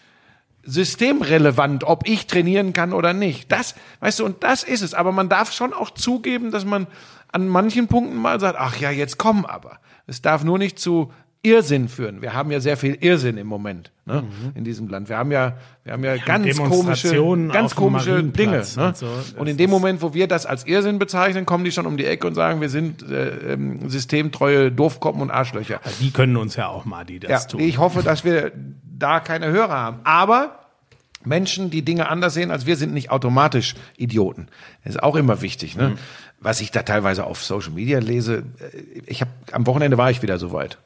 systemrelevant, 0.64 1.84
ob 1.84 2.06
ich 2.08 2.26
trainieren 2.26 2.72
kann 2.72 2.92
oder 2.92 3.12
nicht. 3.12 3.50
Das, 3.52 3.74
weißt 4.00 4.20
du, 4.20 4.24
und 4.24 4.42
das 4.44 4.62
ist 4.64 4.82
es. 4.82 4.94
Aber 4.94 5.12
man 5.12 5.28
darf 5.28 5.52
schon 5.52 5.72
auch 5.72 5.90
zugeben, 5.90 6.50
dass 6.50 6.64
man 6.64 6.86
an 7.32 7.48
manchen 7.48 7.88
Punkten 7.88 8.16
mal 8.16 8.38
sagt, 8.40 8.58
ach 8.58 8.76
ja, 8.78 8.90
jetzt 8.90 9.18
komm 9.18 9.44
aber. 9.44 9.78
Es 10.06 10.22
darf 10.22 10.44
nur 10.44 10.58
nicht 10.58 10.78
zu 10.78 11.12
Irrsinn 11.42 11.88
führen. 11.88 12.20
Wir 12.20 12.34
haben 12.34 12.50
ja 12.50 12.58
sehr 12.58 12.76
viel 12.76 12.96
Irrsinn 13.00 13.38
im 13.38 13.46
Moment 13.46 13.92
ne, 14.06 14.24
in 14.54 14.64
diesem 14.64 14.88
Land. 14.88 15.08
Wir 15.08 15.16
haben 15.16 15.30
ja, 15.30 15.56
wir 15.84 15.92
haben 15.92 16.02
ja 16.02 16.16
ganz 16.16 16.56
komische, 16.56 17.08
Demonstrationen 17.08 17.48
ganz 17.50 17.74
komische 17.76 18.24
Dinge. 18.24 18.64
Ne? 18.76 18.86
und 18.86 18.96
so. 18.96 19.06
Und 19.36 19.46
in 19.46 19.56
dem 19.56 19.70
Moment, 19.70 20.02
wo 20.02 20.14
wir 20.14 20.26
das 20.26 20.46
als 20.46 20.66
Irrsinn 20.66 20.98
bezeichnen, 20.98 21.46
kommen 21.46 21.64
die 21.64 21.70
schon 21.70 21.86
um 21.86 21.96
die 21.96 22.06
Ecke 22.06 22.26
und 22.26 22.34
sagen, 22.34 22.60
wir 22.60 22.68
sind 22.68 23.08
äh, 23.08 23.52
ähm, 23.52 23.88
systemtreue 23.88 24.72
Doofkoppen 24.72 25.22
und 25.22 25.30
Arschlöcher. 25.30 25.80
Die 26.00 26.10
können 26.10 26.36
uns 26.36 26.56
ja 26.56 26.68
auch 26.68 26.84
mal, 26.84 27.04
die 27.04 27.20
das 27.20 27.30
Ja, 27.30 27.38
tun. 27.40 27.60
ich 27.60 27.78
hoffe, 27.78 28.02
dass 28.02 28.24
wir 28.24 28.50
da 28.82 29.20
keine 29.20 29.46
Hörer 29.46 29.74
haben. 29.74 30.00
Aber 30.02 30.58
Menschen, 31.24 31.70
die 31.70 31.82
Dinge 31.82 32.08
anders 32.08 32.34
sehen 32.34 32.50
als 32.50 32.66
wir, 32.66 32.76
sind 32.76 32.92
nicht 32.92 33.10
automatisch 33.10 33.74
Idioten. 33.96 34.48
Das 34.84 34.96
ist 34.96 35.02
auch 35.02 35.14
immer 35.14 35.40
wichtig. 35.40 35.76
Ne? 35.76 35.96
Was 36.40 36.60
ich 36.60 36.70
da 36.70 36.82
teilweise 36.82 37.24
auf 37.24 37.44
Social 37.44 37.72
Media 37.72 38.00
lese, 38.00 38.44
äh, 38.58 39.02
ich 39.06 39.20
habe 39.20 39.30
am 39.52 39.66
Wochenende 39.66 39.98
war 39.98 40.10
ich 40.10 40.22
wieder 40.22 40.38
soweit. 40.38 40.78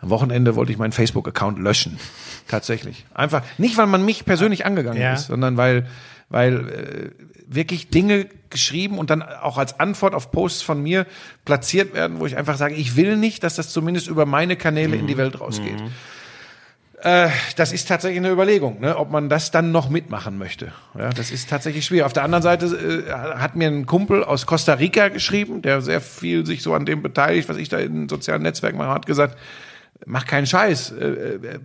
Am 0.00 0.10
Wochenende 0.10 0.54
wollte 0.56 0.70
ich 0.72 0.78
meinen 0.78 0.92
Facebook-Account 0.92 1.58
löschen. 1.58 1.98
Tatsächlich. 2.48 3.04
Einfach 3.14 3.42
nicht, 3.58 3.76
weil 3.76 3.86
man 3.86 4.04
mich 4.04 4.24
persönlich 4.24 4.64
angegangen 4.64 5.00
Ja. 5.00 5.14
ist, 5.14 5.26
sondern 5.26 5.56
weil 5.56 5.86
weil 6.30 6.68
äh, 6.68 7.10
wirklich 7.46 7.88
Dinge 7.88 8.26
geschrieben 8.50 8.98
und 8.98 9.08
dann 9.08 9.22
auch 9.22 9.56
als 9.56 9.80
Antwort 9.80 10.14
auf 10.14 10.30
Posts 10.30 10.60
von 10.60 10.82
mir 10.82 11.06
platziert 11.46 11.94
werden, 11.94 12.20
wo 12.20 12.26
ich 12.26 12.36
einfach 12.36 12.58
sage, 12.58 12.74
ich 12.74 12.96
will 12.96 13.16
nicht, 13.16 13.42
dass 13.42 13.54
das 13.56 13.70
zumindest 13.70 14.08
über 14.08 14.26
meine 14.26 14.56
Kanäle 14.56 14.96
in 14.96 15.06
die 15.06 15.16
Welt 15.16 15.40
rausgeht. 15.40 15.82
Äh, 17.00 17.28
das 17.56 17.72
ist 17.72 17.86
tatsächlich 17.88 18.18
eine 18.18 18.30
Überlegung, 18.30 18.80
ne, 18.80 18.96
ob 18.98 19.10
man 19.10 19.28
das 19.28 19.50
dann 19.52 19.70
noch 19.72 19.88
mitmachen 19.88 20.36
möchte. 20.36 20.72
Ja, 20.98 21.10
das 21.10 21.30
ist 21.30 21.48
tatsächlich 21.48 21.86
schwierig. 21.86 22.04
Auf 22.04 22.12
der 22.12 22.24
anderen 22.24 22.42
Seite 22.42 22.66
äh, 22.66 23.10
hat 23.38 23.54
mir 23.54 23.68
ein 23.68 23.86
Kumpel 23.86 24.24
aus 24.24 24.46
Costa 24.46 24.74
Rica 24.74 25.08
geschrieben, 25.08 25.62
der 25.62 25.80
sehr 25.80 26.00
viel 26.00 26.44
sich 26.44 26.62
so 26.62 26.74
an 26.74 26.86
dem 26.86 27.00
beteiligt, 27.02 27.48
was 27.48 27.56
ich 27.56 27.68
da 27.68 27.78
in 27.78 28.08
sozialen 28.08 28.42
Netzwerken 28.42 28.78
mache, 28.78 28.90
hat 28.90 29.06
gesagt, 29.06 29.38
mach 30.06 30.26
keinen 30.26 30.46
Scheiß, 30.46 30.92
äh, 30.92 31.04
äh, 31.04 31.58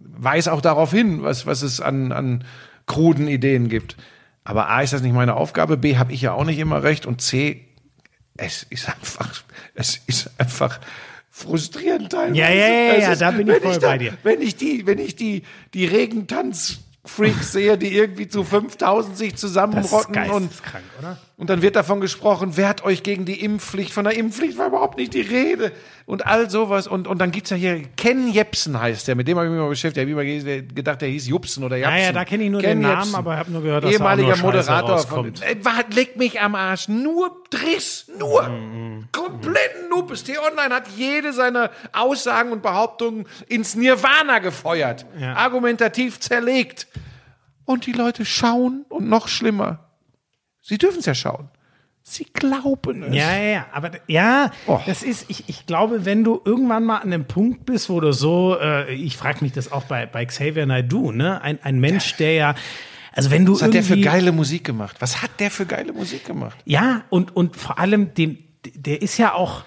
weis 0.00 0.48
auch 0.48 0.60
darauf 0.60 0.90
hin, 0.92 1.22
was, 1.22 1.46
was 1.46 1.62
es 1.62 1.80
an, 1.80 2.12
an 2.12 2.44
kruden 2.86 3.28
Ideen 3.28 3.68
gibt. 3.68 3.96
Aber 4.44 4.68
A 4.68 4.80
ist 4.82 4.92
das 4.92 5.02
nicht 5.02 5.14
meine 5.14 5.34
Aufgabe, 5.34 5.76
B 5.76 5.96
habe 5.96 6.12
ich 6.12 6.22
ja 6.22 6.32
auch 6.32 6.44
nicht 6.44 6.58
immer 6.58 6.82
recht 6.82 7.04
und 7.06 7.20
C, 7.20 7.64
es 8.36 8.62
ist 8.64 8.88
einfach, 8.88 9.32
es 9.74 10.00
ist 10.06 10.30
einfach 10.38 10.78
frustrierend 11.30 12.12
teilweise. 12.12 12.38
Ja, 12.38 12.48
ja, 12.50 12.66
ja, 12.68 12.98
ja, 12.98 13.12
ist- 13.12 13.20
da 13.20 13.30
bin 13.30 13.48
ich 13.48 13.56
voll 13.58 13.78
da, 13.78 13.88
bei 13.88 13.98
dir. 13.98 14.14
Wenn 14.22 14.40
ich 14.40 14.56
die, 14.56 14.86
wenn 14.86 14.98
ich 14.98 15.16
die, 15.16 15.42
die 15.74 15.84
Regentanz 15.86 16.78
Freaks 17.04 17.52
sehe, 17.52 17.78
die 17.78 17.94
irgendwie 17.94 18.26
zu 18.26 18.42
5000 18.42 19.16
sich 19.16 19.32
Das 19.32 19.34
ist 19.34 19.40
zusammenrotten 19.48 20.16
und, 20.30 20.48
geisteskrank, 20.50 20.84
oder? 20.98 21.18
Und 21.38 21.50
dann 21.50 21.60
wird 21.60 21.76
davon 21.76 22.00
gesprochen, 22.00 22.56
wehrt 22.56 22.82
euch 22.82 23.02
gegen 23.02 23.26
die 23.26 23.42
Impfpflicht. 23.44 23.92
Von 23.92 24.04
der 24.04 24.16
Impfpflicht 24.16 24.56
war 24.56 24.68
überhaupt 24.68 24.96
nicht 24.96 25.12
die 25.12 25.20
Rede. 25.20 25.70
Und 26.06 26.26
all 26.26 26.48
sowas. 26.48 26.86
Und, 26.86 27.06
und 27.06 27.18
dann 27.18 27.30
gibt's 27.30 27.50
ja 27.50 27.58
hier, 27.58 27.82
Ken 27.94 28.32
Jepsen 28.32 28.80
heißt 28.80 29.06
der, 29.06 29.16
mit 29.16 29.28
dem 29.28 29.36
habe 29.36 29.46
ich 29.46 29.52
mich 29.52 29.60
mal 29.60 29.68
beschäftigt. 29.68 30.08
Ich 30.08 30.14
habe 30.14 30.28
immer 30.28 30.62
gedacht, 30.62 31.02
der 31.02 31.10
hieß 31.10 31.26
Jupsen 31.26 31.62
oder 31.62 31.76
Japsen. 31.76 31.98
Naja, 31.98 32.12
da 32.12 32.24
kenne 32.24 32.44
ich 32.44 32.50
nur 32.50 32.62
Ken 32.62 32.80
den 32.80 32.80
Namen, 32.80 33.00
Jepsen. 33.00 33.14
aber 33.16 33.36
habe 33.36 33.52
nur 33.52 33.62
gehört, 33.62 33.84
dass 33.84 33.92
Ehemaliger 33.92 34.30
da 34.30 34.36
nur 34.36 34.44
Moderator 34.46 34.98
von, 35.00 35.26
äh, 35.42 35.94
leg 35.94 36.16
mich 36.16 36.40
am 36.40 36.54
Arsch. 36.54 36.88
Nur 36.88 37.44
Driss. 37.50 38.10
Nur. 38.18 38.50
Kompletten 39.12 39.90
Nupes. 39.90 40.24
T-Online 40.24 40.74
hat 40.74 40.88
jede 40.96 41.34
seiner 41.34 41.70
Aussagen 41.92 42.50
und 42.50 42.62
Behauptungen 42.62 43.26
ins 43.46 43.74
Nirvana 43.74 44.38
gefeuert. 44.38 45.04
Ja. 45.20 45.34
Argumentativ 45.34 46.18
zerlegt. 46.18 46.86
Und 47.66 47.84
die 47.84 47.92
Leute 47.92 48.24
schauen 48.24 48.86
und 48.88 49.06
noch 49.06 49.28
schlimmer. 49.28 49.85
Sie 50.68 50.78
dürfen 50.78 50.98
es 50.98 51.06
ja 51.06 51.14
schauen. 51.14 51.48
Sie 52.02 52.24
glauben 52.32 53.02
es. 53.04 53.14
Ja, 53.14 53.36
ja, 53.36 53.42
ja, 53.44 53.66
aber 53.72 53.90
ja, 54.06 54.50
Oh. 54.66 54.80
das 54.86 55.02
ist, 55.02 55.26
ich, 55.28 55.44
ich 55.48 55.66
glaube, 55.66 56.04
wenn 56.04 56.22
du 56.24 56.40
irgendwann 56.44 56.84
mal 56.84 56.98
an 56.98 57.12
einem 57.12 57.24
Punkt 57.24 57.66
bist, 57.66 57.88
wo 57.88 58.00
du 58.00 58.12
so, 58.12 58.56
äh, 58.60 58.92
ich 58.94 59.16
frage 59.16 59.38
mich 59.42 59.52
das 59.52 59.70
auch 59.72 59.84
bei, 59.84 60.06
bei 60.06 60.24
Xavier 60.24 60.66
Naidoo, 60.66 61.10
ne, 61.12 61.40
ein, 61.42 61.58
ein 61.62 61.80
Mensch, 61.80 62.14
der 62.16 62.32
ja, 62.34 62.54
also 63.12 63.30
wenn 63.30 63.44
du 63.44 63.54
Was 63.54 63.62
hat 63.62 63.74
der 63.74 63.82
für 63.82 63.96
geile 64.00 64.30
Musik 64.32 64.64
gemacht? 64.64 64.96
Was 65.00 65.22
hat 65.22 65.30
der 65.40 65.50
für 65.50 65.66
geile 65.66 65.92
Musik 65.92 66.24
gemacht? 66.24 66.56
Ja, 66.64 67.02
und, 67.10 67.34
und 67.34 67.56
vor 67.56 67.78
allem, 67.78 68.14
dem, 68.14 68.38
der 68.74 69.02
ist 69.02 69.18
ja 69.18 69.32
auch, 69.34 69.64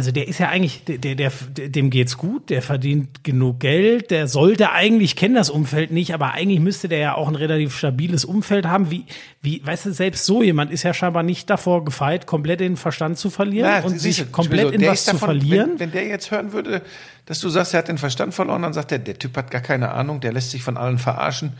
also 0.00 0.12
der 0.12 0.28
ist 0.28 0.38
ja 0.38 0.48
eigentlich, 0.48 0.82
der, 0.84 0.96
der, 0.96 1.14
der, 1.14 1.68
dem 1.68 1.90
geht's 1.90 2.16
gut, 2.16 2.48
der 2.48 2.62
verdient 2.62 3.22
genug 3.22 3.60
Geld, 3.60 4.10
der 4.10 4.28
sollte 4.28 4.72
eigentlich, 4.72 5.10
ich 5.10 5.16
kenne 5.16 5.34
das 5.34 5.50
Umfeld 5.50 5.90
nicht, 5.90 6.14
aber 6.14 6.32
eigentlich 6.32 6.58
müsste 6.58 6.88
der 6.88 6.98
ja 7.00 7.14
auch 7.16 7.28
ein 7.28 7.34
relativ 7.34 7.76
stabiles 7.76 8.24
Umfeld 8.24 8.64
haben. 8.64 8.90
Wie, 8.90 9.04
wie, 9.42 9.60
weißt 9.62 9.84
du, 9.84 9.92
selbst 9.92 10.24
so 10.24 10.42
jemand 10.42 10.72
ist 10.72 10.84
ja 10.84 10.94
scheinbar 10.94 11.22
nicht 11.22 11.50
davor 11.50 11.84
gefeit, 11.84 12.24
komplett 12.24 12.60
den 12.60 12.78
Verstand 12.78 13.18
zu 13.18 13.28
verlieren 13.28 13.84
und 13.84 13.98
siehst 13.98 14.16
sich 14.16 14.24
du, 14.24 14.32
komplett 14.32 14.68
so, 14.68 14.72
in 14.72 14.86
was 14.86 15.00
ist 15.00 15.04
zu 15.04 15.12
davon- 15.12 15.26
verlieren. 15.26 15.70
Wenn, 15.72 15.80
wenn 15.80 15.92
der 15.92 16.06
jetzt 16.06 16.30
hören 16.30 16.54
würde, 16.54 16.80
dass 17.26 17.40
du 17.40 17.50
sagst, 17.50 17.74
er 17.74 17.80
hat 17.80 17.88
den 17.88 17.98
Verstand 17.98 18.32
verloren, 18.32 18.62
dann 18.62 18.72
sagt 18.72 18.92
er, 18.92 19.00
der 19.00 19.18
Typ 19.18 19.36
hat 19.36 19.50
gar 19.50 19.60
keine 19.60 19.90
Ahnung, 19.90 20.20
der 20.22 20.32
lässt 20.32 20.50
sich 20.50 20.62
von 20.62 20.78
allen 20.78 20.96
verarschen. 20.96 21.52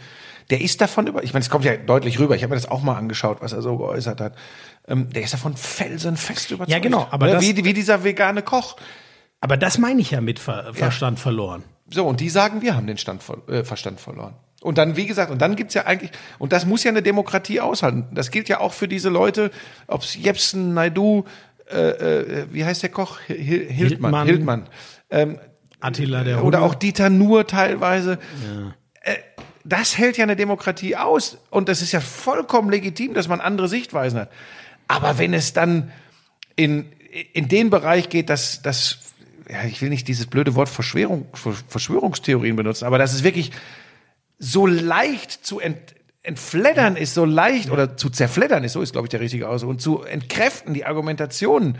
Der 0.50 0.60
ist 0.60 0.80
davon 0.80 1.06
über, 1.06 1.22
ich 1.22 1.32
meine, 1.32 1.42
es 1.44 1.50
kommt 1.50 1.64
ja 1.64 1.76
deutlich 1.76 2.18
rüber, 2.18 2.34
ich 2.34 2.42
habe 2.42 2.50
mir 2.54 2.60
das 2.60 2.68
auch 2.70 2.82
mal 2.82 2.96
angeschaut, 2.96 3.38
was 3.40 3.52
er 3.52 3.62
so 3.62 3.76
geäußert 3.78 4.20
hat. 4.20 4.34
Ähm, 4.88 5.08
der 5.12 5.22
ist 5.22 5.32
davon 5.32 5.56
felsenfest 5.56 6.50
überzeugt. 6.50 6.70
Ja, 6.72 6.78
genau, 6.80 7.06
aber 7.10 7.26
Ne, 7.26 7.32
das- 7.34 7.42
wie, 7.44 7.64
wie 7.64 7.72
dieser 7.72 8.02
vegane 8.04 8.42
Koch. 8.42 8.76
aber 9.40 9.56
das 9.56 9.78
meine 9.78 10.00
ich 10.00 10.10
ja 10.10 10.20
mit 10.20 10.38
Ver 10.38 10.74
Verstand 10.74 11.18
verloren. 11.20 11.62
So, 11.92 12.06
und 12.06 12.20
die 12.20 12.28
sagen, 12.30 12.62
wir 12.62 12.76
haben 12.76 12.86
den 12.86 12.98
Stand, 12.98 13.22
äh, 13.48 13.64
Verstand 13.64 14.00
verloren. 14.00 14.34
Und 14.62 14.76
dann, 14.76 14.96
wie 14.96 15.06
gesagt, 15.06 15.30
und 15.30 15.40
dann 15.40 15.56
gibt's 15.56 15.74
ja 15.74 15.86
eigentlich, 15.86 16.10
und 16.38 16.52
das 16.52 16.66
muss 16.66 16.84
ja 16.84 16.90
eine 16.90 17.02
Demokratie 17.02 17.60
aushalten. 17.60 18.08
Das 18.12 18.30
gilt 18.30 18.48
ja 18.48 18.60
auch 18.60 18.72
für 18.74 18.88
diese 18.88 19.08
Leute, 19.08 19.50
ob's 19.86 20.14
Jepsen, 20.14 20.74
Naidu, 20.74 21.24
äh, 21.70 21.76
äh, 22.42 22.46
wie 22.50 22.64
heißt 22.64 22.82
der 22.82 22.90
Koch? 22.90 23.18
Hil 23.26 23.36
Hildmann. 23.70 24.26
Hildmann. 24.26 24.26
Hildmann. 24.26 24.68
Ähm, 25.10 25.38
Attila 25.80 26.24
der 26.24 26.44
oder 26.44 26.58
Hunde. 26.58 26.60
auch 26.60 26.74
Dieter 26.74 27.08
Nuhr 27.08 27.46
teilweise. 27.46 28.18
Äh, 29.02 29.14
das 29.72 29.96
hält 29.96 30.16
ja 30.16 30.24
eine 30.24 30.36
Demokratie 30.36 30.96
aus. 30.96 31.38
Und 31.50 31.68
das 31.68 31.82
ist 31.82 31.92
ja 31.92 32.00
vollkommen 32.00 32.70
legitim, 32.70 33.14
dass 33.14 33.28
man 33.28 33.40
andere 33.40 33.68
Sichtweisen 33.68 34.20
hat. 34.20 34.30
Aber 34.88 35.18
wenn 35.18 35.34
es 35.34 35.52
dann 35.52 35.92
in, 36.56 36.92
in 37.32 37.48
den 37.48 37.70
Bereich 37.70 38.08
geht, 38.08 38.28
dass, 38.28 38.62
dass 38.62 38.98
ja, 39.48 39.64
ich 39.64 39.80
will 39.82 39.88
nicht 39.88 40.08
dieses 40.08 40.26
blöde 40.26 40.54
Wort 40.54 40.68
Verschwörung, 40.68 41.26
Ver- 41.34 41.54
Verschwörungstheorien 41.68 42.56
benutzen, 42.56 42.84
aber 42.84 42.98
dass 42.98 43.14
es 43.14 43.24
wirklich 43.24 43.52
so 44.38 44.66
leicht 44.66 45.32
zu 45.44 45.60
ent, 45.60 45.94
entfleddern 46.22 46.96
ist, 46.96 47.14
so 47.14 47.24
leicht 47.24 47.70
oder 47.70 47.96
zu 47.96 48.10
zerfleddern 48.10 48.64
ist, 48.64 48.74
so 48.74 48.82
ist, 48.82 48.92
glaube 48.92 49.06
ich, 49.06 49.10
der 49.10 49.20
richtige 49.20 49.48
Ausdruck, 49.48 49.70
und 49.70 49.82
zu 49.82 50.02
entkräften, 50.02 50.74
die 50.74 50.84
Argumentationen. 50.84 51.78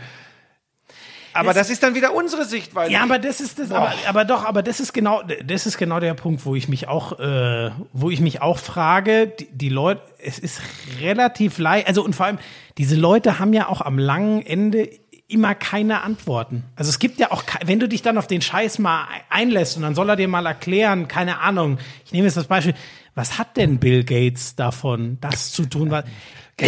Aber 1.33 1.53
das 1.53 1.69
ist 1.69 1.83
dann 1.83 1.95
wieder 1.95 2.13
unsere 2.13 2.45
Sichtweise. 2.45 2.91
Ja, 2.91 3.03
aber 3.03 3.19
das 3.19 3.41
ist 3.41 3.59
das, 3.59 3.71
aber, 3.71 3.93
aber 4.07 4.25
doch, 4.25 4.45
aber 4.45 4.63
das 4.63 4.79
ist 4.79 4.93
genau, 4.93 5.21
das 5.45 5.65
ist 5.65 5.77
genau 5.77 5.99
der 5.99 6.13
Punkt, 6.13 6.45
wo 6.45 6.55
ich 6.55 6.67
mich 6.67 6.87
auch, 6.87 7.19
äh, 7.19 7.71
wo 7.93 8.09
ich 8.09 8.19
mich 8.19 8.41
auch 8.41 8.57
frage, 8.57 9.27
die, 9.27 9.47
die 9.51 9.69
Leute, 9.69 10.01
es 10.17 10.39
ist 10.39 10.61
relativ 10.99 11.57
leicht, 11.57 11.87
also 11.87 12.03
und 12.03 12.15
vor 12.15 12.25
allem, 12.25 12.39
diese 12.77 12.95
Leute 12.95 13.39
haben 13.39 13.53
ja 13.53 13.67
auch 13.67 13.81
am 13.81 13.97
langen 13.97 14.45
Ende 14.45 14.89
immer 15.27 15.55
keine 15.55 16.01
Antworten. 16.01 16.65
Also 16.75 16.89
es 16.89 16.99
gibt 16.99 17.19
ja 17.19 17.31
auch, 17.31 17.43
wenn 17.65 17.79
du 17.79 17.87
dich 17.87 18.01
dann 18.01 18.17
auf 18.17 18.27
den 18.27 18.41
Scheiß 18.41 18.79
mal 18.79 19.05
einlässt 19.29 19.77
und 19.77 19.83
dann 19.83 19.95
soll 19.95 20.09
er 20.09 20.17
dir 20.17 20.27
mal 20.27 20.45
erklären, 20.45 21.07
keine 21.07 21.39
Ahnung, 21.39 21.79
ich 22.05 22.11
nehme 22.11 22.25
jetzt 22.25 22.37
das 22.37 22.47
Beispiel, 22.47 22.75
was 23.15 23.37
hat 23.37 23.55
denn 23.57 23.79
Bill 23.79 24.03
Gates 24.03 24.55
davon, 24.55 25.17
das 25.21 25.53
zu 25.53 25.65
tun, 25.65 25.89
was, 25.91 26.03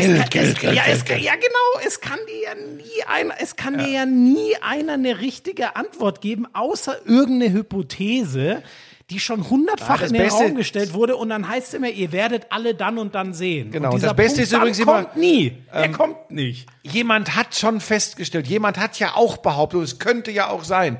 Geld, 0.01 0.17
kann, 0.19 0.29
Geld, 0.29 0.53
es, 0.55 0.59
Geld, 0.59 0.75
ja, 0.75 0.83
Geld, 0.83 0.97
es, 0.97 1.05
Geld. 1.05 1.21
ja, 1.21 1.33
genau. 1.35 1.87
Es 1.87 2.01
kann 2.01 2.19
dir 2.27 2.41
ja 2.43 2.55
nie 2.55 3.03
einer, 3.07 3.33
es 3.39 3.55
kann 3.55 3.77
dir 3.77 3.87
ja 3.87 4.05
nie 4.05 4.55
einer 4.61 4.93
eine 4.93 5.19
richtige 5.19 5.75
Antwort 5.75 6.21
geben, 6.21 6.45
außer 6.53 6.97
irgendeine 7.05 7.53
Hypothese, 7.53 8.63
die 9.09 9.19
schon 9.19 9.49
hundertfach 9.49 10.01
in 10.01 10.13
den 10.13 10.23
Beste- 10.23 10.43
Raum 10.43 10.55
gestellt 10.55 10.93
wurde 10.93 11.15
und 11.17 11.29
dann 11.29 11.47
heißt 11.47 11.67
es 11.69 11.73
immer, 11.73 11.89
ihr 11.89 12.11
werdet 12.11 12.47
alle 12.51 12.73
dann 12.73 12.97
und 12.97 13.13
dann 13.15 13.33
sehen. 13.33 13.69
Genau, 13.71 13.89
Und 13.89 13.95
und 13.95 14.03
das 14.03 14.15
Beste 14.15 14.37
Punkt 14.41 14.51
ist 14.51 14.53
übrigens 14.57 14.79
immer, 14.79 14.97
ähm, 14.99 15.03
kommt 15.05 15.17
nie. 15.17 15.57
Er 15.71 15.91
kommt 15.91 16.31
nicht. 16.31 16.67
jemand 16.83 17.35
hat 17.35 17.55
schon 17.55 17.79
festgestellt, 17.81 18.47
jemand 18.47 18.77
hat 18.77 18.97
ja 18.99 19.15
auch 19.15 19.37
behauptet, 19.37 19.81
es 19.81 19.99
könnte 19.99 20.31
ja 20.31 20.49
auch 20.49 20.63
sein. 20.63 20.99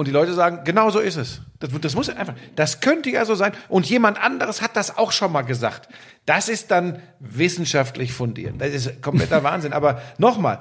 Und 0.00 0.06
die 0.06 0.12
Leute 0.12 0.32
sagen, 0.32 0.60
genau 0.64 0.88
so 0.88 0.98
ist 0.98 1.16
es. 1.16 1.42
Das, 1.58 1.68
das 1.78 1.94
muss 1.94 2.08
einfach, 2.08 2.32
das 2.56 2.80
könnte 2.80 3.10
ja 3.10 3.26
so 3.26 3.34
sein. 3.34 3.52
Und 3.68 3.84
jemand 3.84 4.18
anderes 4.18 4.62
hat 4.62 4.74
das 4.74 4.96
auch 4.96 5.12
schon 5.12 5.30
mal 5.30 5.42
gesagt. 5.42 5.90
Das 6.24 6.48
ist 6.48 6.70
dann 6.70 7.02
wissenschaftlich 7.18 8.14
fundiert. 8.14 8.54
Das 8.56 8.70
ist 8.70 9.02
kompletter 9.02 9.42
Wahnsinn. 9.42 9.74
Aber 9.74 10.00
nochmal, 10.16 10.60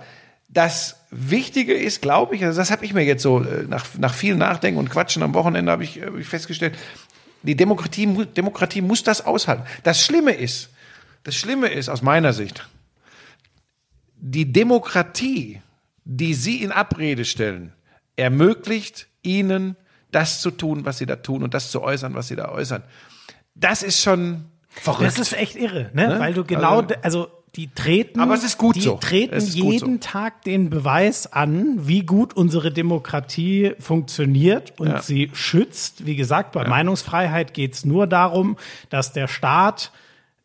das 0.49 0.97
Wichtige 1.09 1.73
ist, 1.73 2.01
glaube 2.01 2.35
ich, 2.35 2.43
also 2.43 2.59
das 2.59 2.69
habe 2.69 2.83
ich 2.83 2.93
mir 2.93 3.05
jetzt 3.05 3.23
so 3.23 3.41
äh, 3.41 3.63
nach, 3.63 3.85
nach 3.97 4.13
viel 4.13 4.35
Nachdenken 4.35 4.77
und 4.77 4.89
Quatschen 4.89 5.23
am 5.23 5.33
Wochenende 5.33 5.71
habe 5.71 5.85
ich, 5.85 6.01
äh, 6.01 6.07
hab 6.07 6.17
ich 6.17 6.27
festgestellt, 6.27 6.77
die 7.43 7.55
Demokratie, 7.55 8.07
Demokratie 8.35 8.81
muss 8.81 9.03
das 9.03 9.25
aushalten. 9.25 9.63
Das 9.83 10.03
Schlimme 10.03 10.33
ist, 10.33 10.69
das 11.23 11.35
Schlimme 11.35 11.69
ist 11.69 11.87
aus 11.87 12.01
meiner 12.01 12.33
Sicht, 12.33 12.67
die 14.17 14.51
Demokratie, 14.51 15.61
die 16.03 16.33
Sie 16.33 16.61
in 16.61 16.73
Abrede 16.73 17.23
stellen, 17.23 17.71
ermöglicht 18.19 19.07
Ihnen, 19.23 19.75
das 20.11 20.41
zu 20.41 20.51
tun, 20.51 20.85
was 20.85 20.97
Sie 20.97 21.05
da 21.05 21.17
tun 21.17 21.43
und 21.43 21.53
das 21.53 21.71
zu 21.71 21.81
äußern, 21.81 22.13
was 22.15 22.27
Sie 22.27 22.35
da 22.35 22.49
äußern. 22.49 22.83
Das 23.55 23.83
ist 23.83 24.01
schon 24.01 24.45
verrückt. 24.69 25.07
Das 25.07 25.19
ist 25.19 25.33
echt 25.33 25.55
irre, 25.55 25.89
ne? 25.93 26.15
Weil 26.19 26.33
du 26.33 26.43
genau, 26.43 26.79
Also- 26.81 26.95
also, 27.01 27.27
die 27.55 27.67
treten, 27.73 28.19
Aber 28.19 28.35
es 28.35 28.43
ist 28.43 28.59
gut 28.59 28.75
die 28.75 28.81
so. 28.81 28.97
treten 28.97 29.33
Es 29.33 29.49
ist 29.49 29.59
gut 29.59 29.73
jeden 29.73 29.99
Tag 29.99 30.43
den 30.43 30.69
Beweis 30.69 31.33
an, 31.33 31.87
wie 31.87 32.03
gut 32.03 32.35
unsere 32.35 32.71
Demokratie 32.71 33.73
funktioniert 33.79 34.79
und 34.79 34.87
Ja. 34.89 35.01
sie 35.01 35.31
schützt. 35.33 36.05
Wie 36.05 36.15
gesagt, 36.15 36.51
bei 36.51 36.67
Meinungsfreiheit 36.67 37.55
geht's 37.55 37.85
nur 37.85 38.05
darum, 38.05 38.55
dass 38.91 39.13
der 39.13 39.27
Staat 39.27 39.91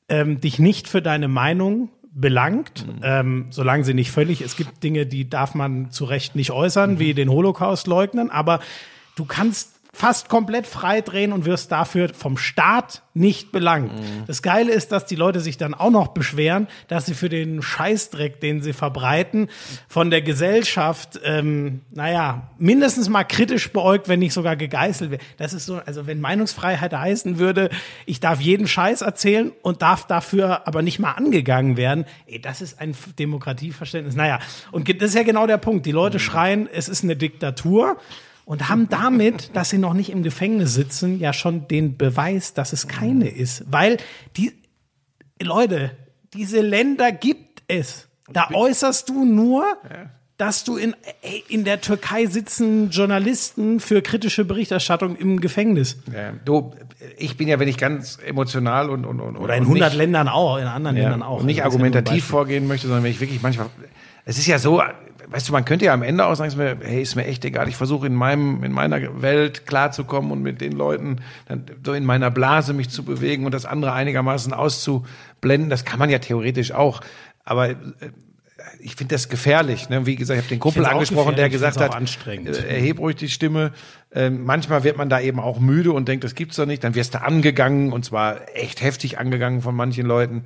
ähm, 0.09 0.41
dich 0.41 0.59
nicht 0.59 0.89
für 0.89 1.03
deine 1.03 1.29
Meinung 1.29 1.91
belangt, 2.15 2.87
Mhm. 2.87 3.01
ähm, 3.03 3.47
solange 3.51 3.85
sie 3.85 3.95
nicht 3.95 4.11
völlig, 4.13 4.41
es 4.41 4.57
gibt 4.57 4.83
Dinge, 4.83 5.05
die 5.07 5.29
darf 5.29 5.55
man 5.55 5.91
zu 5.91 6.05
Recht 6.05 6.37
nicht 6.37 6.53
äußern, 6.53 6.99
wie 6.99 7.13
den 7.13 7.29
Holocaust 7.29 7.87
leugnen, 7.87 8.31
aber 8.31 8.61
du 9.17 9.25
kannst 9.25 9.74
fast 9.95 10.29
komplett 10.29 10.67
frei 10.67 11.01
drehen 11.01 11.33
und 11.33 11.45
wirst 11.45 11.71
dafür 11.73 12.13
vom 12.13 12.37
Staat 12.37 13.03
nicht 13.15 13.53
belangt. 13.53 13.93
Das 14.27 14.43
Geile 14.43 14.73
ist, 14.73 14.91
dass 14.91 15.07
die 15.07 15.15
Leute 15.15 15.39
sich 15.39 15.57
dann 15.57 15.73
auch 15.73 15.91
noch 15.91 16.09
beschweren, 16.09 16.67
dass 16.89 17.07
sie 17.07 17.15
für 17.15 17.29
den 17.29 17.63
Scheißdreck, 17.63 18.41
den 18.41 18.61
sie 18.61 18.73
verbreiten, 18.73 19.49
von 19.87 20.11
der 20.11 20.21
Gesellschaft, 20.21 21.21
ähm, 21.23 21.83
naja, 21.93 22.51
mindestens 22.59 23.09
mal 23.09 23.23
kritisch 23.23 23.73
beäugt, 23.73 24.09
wenn 24.09 24.19
nicht 24.19 24.33
sogar 24.33 24.57
gegeißelt 24.57 25.13
wird. 25.13 25.23
Das 25.37 25.53
ist 25.53 25.67
so, 25.67 25.77
also 25.87 26.09
wenn 26.09 26.21
Meinungsfreiheit 26.21 26.93
heißen 26.93 27.39
würde, 27.39 27.71
ich 28.05 28.19
darf 28.19 28.41
jeden 28.41 28.67
Scheiß 28.67 29.03
erzählen 29.03 29.53
und 29.63 29.81
darf 29.81 30.09
dafür 30.09 30.67
aber 30.67 30.83
nicht 30.83 30.99
mal 30.99 31.13
angegangen 31.13 31.77
werden, 31.77 32.05
ey, 32.27 32.41
das 32.41 32.61
ist 32.61 32.81
ein 32.81 32.97
Demokratieverständnis. 33.17 34.17
Naja, 34.17 34.41
und 34.73 34.89
das 35.01 35.11
ist 35.11 35.15
ja 35.15 35.23
genau 35.23 35.47
der 35.47 35.59
Punkt. 35.59 35.87
Die 35.87 35.93
Leute 35.93 36.19
schreien, 36.19 36.69
es 36.73 36.89
ist 36.89 37.05
eine 37.05 37.15
Diktatur 37.15 37.97
und 38.45 38.69
haben 38.69 38.89
damit, 38.89 39.51
dass 39.55 39.71
sie 39.71 39.79
noch 39.79 39.95
nicht 39.95 40.11
im 40.11 40.23
Gefängnis 40.23 40.75
sitzen, 40.75 41.19
ja 41.19 41.33
schon 41.33 41.67
den 41.69 41.97
Beweis, 41.97 42.55
dass 42.55 42.73
es 42.73 42.89
keine 42.89 43.29
ist. 43.29 43.65
Weil 43.71 43.97
die 44.37 44.53
Leute, 45.41 45.93
diese 46.35 46.61
Länder 46.61 47.13
gibt 47.13 47.63
es. 47.69 48.09
Da 48.31 48.49
äußerst 48.53 49.09
du 49.09 49.25
nur, 49.25 49.65
dass 50.37 50.65
du 50.65 50.77
in, 50.77 50.97
ey, 51.23 51.45
in 51.49 51.65
der 51.65 51.81
Türkei 51.81 52.27
sitzen 52.27 52.91
Journalisten 52.91 53.81
für 53.81 54.03
kritische 54.03 54.45
Berichterstattung 54.45 55.17
im 55.17 55.41
Gefängnis. 55.41 55.99
Ja, 56.13 56.33
du, 56.45 56.73
ich 57.17 57.37
bin 57.37 57.49
ja, 57.49 57.61
wenn 57.61 57.69
ich 57.69 57.79
ganz 57.79 58.19
emotional 58.25 58.91
und, 58.91 59.05
und, 59.05 59.21
und 59.21 59.37
Oder 59.37 59.55
in 59.55 59.63
und 59.63 59.69
100 59.69 59.91
nicht, 59.91 59.99
Ländern 59.99 60.29
auch, 60.29 60.57
in 60.59 60.67
anderen 60.67 60.97
ja, 60.97 61.05
Ländern 61.05 61.23
auch. 61.23 61.41
und 61.41 61.47
nicht 61.47 61.63
Also 61.63 61.77
argumentativ 61.77 62.25
vorgehen 62.25 62.67
möchte, 62.67 62.89
sondern 62.89 63.05
wenn 63.05 63.13
ich 63.13 63.21
wirklich 63.21 63.43
manchmal, 63.43 63.69
es 64.25 64.39
ist 64.39 64.47
ja 64.47 64.59
so, 64.59 64.83
weißt 65.35 65.49
du, 65.49 65.53
man 65.53 65.65
könnte 65.65 65.87
ja 65.87 65.95
am 65.95 66.05
Ende 66.05 66.27
auch 66.27 66.35
sagen, 66.37 66.79
hey, 66.81 67.03
ist 67.03 67.17
mir 67.17 67.27
echt 67.27 67.45
egal, 67.45 67.69
ich 67.69 67.75
versuche 67.75 68.07
in 68.07 68.15
meinem, 68.15 68.63
in 68.63 68.71
meiner 68.71 69.21
Welt 69.21 69.67
klarzukommen 69.67 70.31
und 70.31 70.43
mit 70.43 70.61
den 70.61 70.71
Leuten 70.73 71.17
dann 71.49 71.65
so 71.85 71.93
in 71.93 72.05
meiner 72.05 72.31
Blase 72.31 72.73
mich 72.73 72.89
zu 72.89 73.03
bewegen 73.03 73.45
und 73.45 73.53
das 73.53 73.67
andere 73.67 73.93
einigermaßen 73.95 74.53
auszublenden. 74.53 75.71
Das 75.71 75.85
kann 75.85 75.99
man 75.99 76.09
ja 76.09 76.21
theoretisch 76.21 76.71
auch. 76.71 77.01
Aber 77.45 77.71
äh, 77.71 77.75
ich 78.79 78.95
finde 78.95 79.17
das 79.17 79.29
gefährlich. 79.29 79.89
Ne? 79.89 80.07
Wie 80.07 80.15
gesagt, 80.15 80.39
ich 80.39 80.45
habe 80.45 80.55
den 80.55 80.61
Kumpel 80.61 80.87
angesprochen, 80.87 81.35
der 81.35 81.49
gesagt 81.51 81.81
hat, 81.81 81.97
äh, 82.27 82.69
erheb 82.69 83.01
ruhig 83.01 83.17
die 83.17 83.29
Stimme. 83.29 83.73
Ähm, 84.13 84.45
manchmal 84.45 84.85
wird 84.85 84.99
man 84.99 85.09
da 85.09 85.19
eben 85.19 85.41
auch 85.41 85.59
müde 85.59 85.91
und 85.91 86.07
denkt, 86.07 86.23
das 86.23 86.37
gibt's 86.37 86.55
doch 86.55 86.67
nicht. 86.67 86.85
Dann 86.85 86.95
wirst 86.95 87.15
du 87.15 87.23
angegangen 87.23 87.93
und 87.93 88.05
zwar 88.05 88.43
echt 88.55 88.83
heftig 88.83 89.19
angegangen 89.19 89.63
von 89.63 89.75
manchen 89.75 90.07
Leuten. 90.07 90.45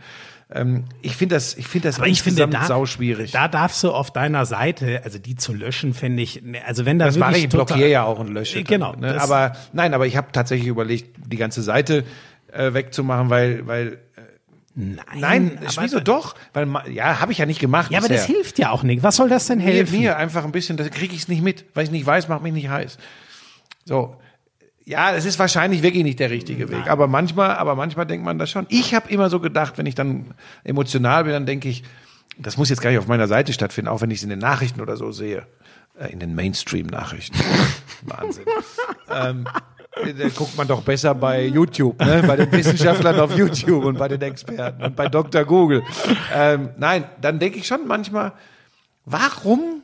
Ähm, 0.50 0.84
ich 1.02 1.14
finde 1.16 1.34
das, 1.34 1.56
ich 1.56 1.66
finde 1.68 1.88
das 1.88 1.98
Aber 1.98 2.06
ich 2.08 2.22
finde, 2.22 2.42
insgesamt 2.42 2.64
da, 2.64 2.66
sau 2.68 2.86
schwierig. 2.86 3.32
da 3.32 3.48
darfst 3.48 3.82
du 3.84 3.92
auf 3.92 4.10
deiner 4.12 4.46
Seite, 4.46 5.02
also 5.04 5.18
die 5.18 5.36
zu 5.36 5.52
löschen, 5.52 5.92
finde 5.92 6.22
ich, 6.22 6.42
ne, 6.42 6.60
also 6.66 6.86
wenn 6.86 6.98
da 6.98 7.04
Das 7.06 7.18
mache 7.18 7.36
ich, 7.36 7.48
blockiere 7.50 7.88
ja 7.88 8.04
auch 8.04 8.18
und 8.18 8.28
lösche. 8.28 8.60
Äh, 8.60 8.62
Genau, 8.62 8.92
Dann, 8.92 9.00
ne? 9.00 9.20
Aber 9.20 9.52
nein, 9.74 9.92
aber 9.92 10.06
ich 10.06 10.16
habe 10.16 10.28
tatsächlich 10.32 10.68
überlegt, 10.68 11.16
die 11.26 11.36
ganze 11.36 11.60
Seite 11.62 12.04
äh, 12.52 12.72
wegzumachen, 12.72 13.28
weil, 13.30 13.66
weil 13.66 13.98
Nein, 14.80 14.96
nein, 15.16 15.58
aber, 15.66 15.82
wieso 15.82 15.98
doch? 15.98 16.36
Weil 16.52 16.68
ja, 16.92 17.20
habe 17.20 17.32
ich 17.32 17.38
ja 17.38 17.46
nicht 17.46 17.58
gemacht. 17.58 17.90
Ja, 17.90 17.98
aber 17.98 18.06
das 18.08 18.22
bisher. 18.26 18.36
hilft 18.36 18.58
ja 18.60 18.70
auch 18.70 18.84
nicht. 18.84 19.02
Was 19.02 19.16
soll 19.16 19.28
das 19.28 19.46
denn 19.48 19.58
Mir, 19.58 19.64
helfen? 19.64 19.98
mir 19.98 20.16
einfach 20.16 20.44
ein 20.44 20.52
bisschen, 20.52 20.76
das 20.76 20.90
kriege 20.90 21.14
ich 21.16 21.22
es 21.22 21.28
nicht 21.28 21.42
mit, 21.42 21.64
weil 21.74 21.82
ich 21.84 21.90
nicht 21.90 22.06
weiß, 22.06 22.28
macht 22.28 22.42
mich 22.44 22.52
nicht 22.52 22.68
heiß. 22.68 22.96
So. 23.84 24.16
Ja, 24.89 25.15
es 25.15 25.27
ist 25.27 25.39
wahrscheinlich 25.39 25.82
wirklich 25.82 26.02
nicht 26.02 26.19
der 26.19 26.31
richtige 26.31 26.70
Weg, 26.70 26.89
aber 26.89 27.09
manchmal, 27.09 27.56
aber 27.56 27.74
manchmal 27.74 28.06
denkt 28.06 28.24
man 28.24 28.39
das 28.39 28.48
schon. 28.48 28.65
Ich 28.70 28.94
habe 28.94 29.10
immer 29.10 29.28
so 29.28 29.39
gedacht, 29.39 29.77
wenn 29.77 29.85
ich 29.85 29.94
dann 29.94 30.32
emotional 30.65 31.24
bin, 31.24 31.35
dann 31.35 31.44
denke 31.44 31.69
ich, 31.69 31.85
das 32.39 32.56
muss 32.56 32.70
jetzt 32.70 32.81
gar 32.81 32.89
nicht 32.89 32.98
auf 32.98 33.06
meiner 33.06 33.28
Seite 33.28 33.52
stattfinden, 33.52 33.90
auch 33.90 34.01
wenn 34.01 34.10
ich 34.10 34.20
es 34.20 34.23
in 34.23 34.31
den 34.31 34.39
Nachrichten 34.39 34.81
oder 34.81 34.97
so 34.97 35.12
sehe, 35.12 35.47
äh, 36.01 36.10
in 36.10 36.20
den 36.20 36.35
Mainstream-Nachrichten. 36.35 37.39
Wahnsinn. 38.05 38.44
ähm, 39.10 39.47
da 39.94 40.28
guckt 40.31 40.56
man 40.56 40.66
doch 40.66 40.81
besser 40.81 41.15
bei 41.15 41.44
YouTube, 41.44 42.01
ne? 42.01 42.24
bei 42.27 42.36
den 42.36 42.51
Wissenschaftlern 42.51 43.20
auf 43.20 43.36
YouTube 43.36 43.85
und 43.85 43.98
bei 43.98 44.09
den 44.09 44.23
Experten 44.23 44.82
und 44.82 44.97
bei 44.97 45.09
Dr. 45.09 45.44
Google. 45.44 45.82
Ähm, 46.35 46.70
nein, 46.78 47.05
dann 47.20 47.39
denke 47.39 47.59
ich 47.59 47.66
schon 47.66 47.86
manchmal, 47.86 48.32
warum 49.05 49.82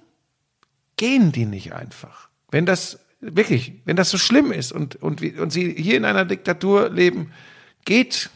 gehen 0.96 1.30
die 1.30 1.44
nicht 1.44 1.74
einfach? 1.74 2.30
Wenn 2.50 2.64
das 2.64 3.03
wirklich, 3.24 3.74
wenn 3.84 3.96
das 3.96 4.10
so 4.10 4.18
schlimm 4.18 4.52
ist 4.52 4.72
und, 4.72 4.96
und, 4.96 5.22
und 5.38 5.50
sie 5.52 5.72
hier 5.76 5.96
in 5.96 6.04
einer 6.04 6.24
Diktatur 6.24 6.90
leben, 6.90 7.32
geht, 7.84 8.30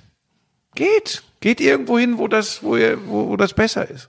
geht, 0.74 1.22
geht 1.40 1.60
irgendwo 1.60 1.98
hin, 1.98 2.18
wo 2.18 2.28
das, 2.28 2.62
wo, 2.62 2.76
ihr, 2.76 2.98
wo, 3.06 3.28
wo 3.28 3.36
das 3.36 3.54
besser 3.54 3.88
ist. 3.88 4.08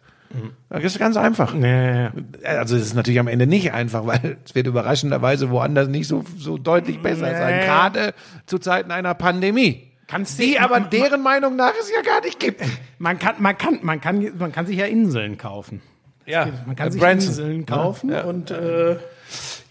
Das 0.70 0.84
ist 0.84 1.00
ganz 1.00 1.18
einfach. 1.18 1.56
Ja. 1.56 2.12
Also 2.44 2.76
es 2.76 2.84
ist 2.84 2.94
natürlich 2.94 3.20
am 3.20 3.28
Ende 3.28 3.48
nicht 3.48 3.74
einfach, 3.74 4.06
weil 4.06 4.38
es 4.46 4.54
wird 4.54 4.68
überraschenderweise 4.68 5.50
woanders 5.50 5.88
nicht 5.88 6.08
so, 6.08 6.24
so 6.38 6.60
deutlich 6.60 7.02
besser 7.02 7.32
sein. 7.32 7.58
Nee. 7.62 7.66
Gerade 7.66 8.14
zu 8.46 8.60
Zeiten 8.60 8.92
einer 8.92 9.16
Pandemie. 9.16 9.88
Kannst 10.06 10.40
Die 10.40 10.60
aber 10.60 10.82
deren 10.82 11.24
Meinung 11.24 11.56
nach 11.56 11.74
es 11.80 11.92
ja 11.96 12.04
gar 12.04 12.22
nicht 12.22 12.40
gibt. 12.40 12.62
Man 13.00 13.18
kann, 13.18 13.36
man 13.40 13.58
kann, 13.58 13.80
man 13.82 14.02
kann, 14.02 14.38
man 14.38 14.52
kann 14.52 14.68
sich 14.68 14.78
ja 14.78 14.86
Inseln 14.86 15.38
kaufen. 15.40 15.82
Ja, 16.28 16.48
Man 16.68 16.76
kann 16.76 16.92
sich 16.92 17.02
Branson. 17.02 17.30
Inseln 17.30 17.66
kaufen 17.66 18.12
Ja. 18.12 18.24
und 18.26 18.52
äh, 18.52 18.98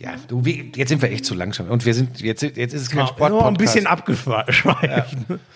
Ja, 0.00 0.14
du, 0.28 0.44
wie, 0.44 0.70
jetzt 0.76 0.90
sind 0.90 1.02
wir 1.02 1.10
echt 1.10 1.24
zu 1.24 1.34
langsam. 1.34 1.68
Und 1.68 1.84
wir 1.84 1.92
sind, 1.92 2.20
jetzt, 2.20 2.42
jetzt 2.42 2.72
ist 2.72 2.82
es 2.82 2.90
kein 2.90 3.00
nur 3.00 3.08
Sport. 3.08 3.44
ein 3.44 3.54
bisschen 3.54 3.88
abgeschweift. 3.88 4.64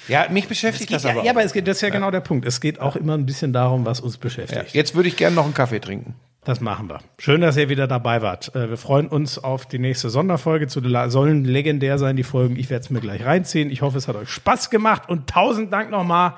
Ja, 0.09 0.27
mich 0.31 0.49
beschäftigt 0.49 0.93
das, 0.93 1.05
ja, 1.05 1.11
aber. 1.11 1.23
ja, 1.23 1.31
auch. 1.31 1.37
aber 1.37 1.45
es 1.45 1.53
geht, 1.53 1.69
das 1.69 1.77
ist 1.77 1.83
ja, 1.83 1.91
genau 1.91 2.11
der 2.11 2.21
Punkt. 2.21 2.45
Es 2.45 2.61
geht 2.61 2.81
auch 2.81 2.97
immer 2.97 3.15
ein 3.15 3.25
bisschen 3.25 3.53
darum, 3.53 3.87
was 3.87 4.01
uns 4.01 4.19
beschäftigt. 4.19 4.75
Jetzt 4.75 4.97
würde 4.97 5.09
ich 5.09 5.17
gerne 5.17 5.37
noch 5.37 5.45
einen 5.45 5.55
Kaffee 5.55 5.79
trinken. 5.79 6.15
Das 6.45 6.61
machen 6.61 6.89
wir. 6.91 6.99
Schön, 7.19 7.41
dass 7.41 7.57
ihr 7.57 7.69
wieder 7.69 7.87
dabei 7.87 8.21
wart. 8.21 8.53
Äh, 8.57 8.71
Wir 8.71 8.77
freuen 8.77 9.07
uns 9.07 9.39
auf 9.39 9.65
die 9.67 9.79
nächste 9.79 10.11
Sonderfolge. 10.11 10.67
Zu 10.67 10.81
sollen 11.09 11.45
legendär 11.45 11.99
sein, 11.99 12.17
die 12.17 12.25
Folgen. 12.25 12.57
Ich 12.57 12.69
werde 12.69 12.83
es 12.83 12.91
mir 12.91 13.01
gleich 13.01 13.25
reinziehen. 13.25 13.71
Ich 13.71 13.81
hoffe, 13.83 13.97
es 13.99 14.09
hat 14.09 14.17
euch 14.17 14.29
Spaß 14.29 14.71
gemacht. 14.71 15.09
Und 15.09 15.31
tausend 15.31 15.73
Dank 15.73 15.91
nochmal 15.93 16.35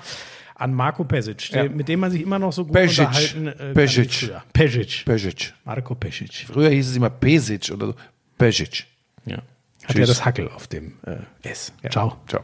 an 0.57 0.73
Marco 0.75 1.05
Pesic, 1.05 1.51
Ja. 1.51 1.69
mit 1.69 1.89
dem 1.89 2.01
man 2.01 2.11
sich 2.11 2.23
immer 2.23 2.39
noch 2.39 2.53
so 2.53 2.65
gut 2.65 2.75
Pesic. 2.75 3.01
unterhalten 3.07 3.47
äh, 3.49 3.75
Pesic. 3.75 4.31
Pesic. 4.53 5.05
Pesic. 5.05 5.53
Marco 5.65 5.95
Pesic. 5.95 6.45
Früher 6.47 6.71
hieß 6.71 6.91
es 6.91 6.97
immer 6.97 7.11
Pesic 7.11 7.71
oder 7.73 7.89
so. 7.89 7.95
Pesic. 8.39 8.87
Ja. 9.27 9.37
Hat 9.39 9.43
Tschüss. 9.89 9.97
ja 9.97 10.07
das 10.07 10.25
Hackel 10.25 10.49
auf 10.49 10.67
dem 10.69 10.95
äh, 11.05 11.17
S. 11.49 11.73
Ciao. 11.91 12.17
Ciao. 12.29 12.43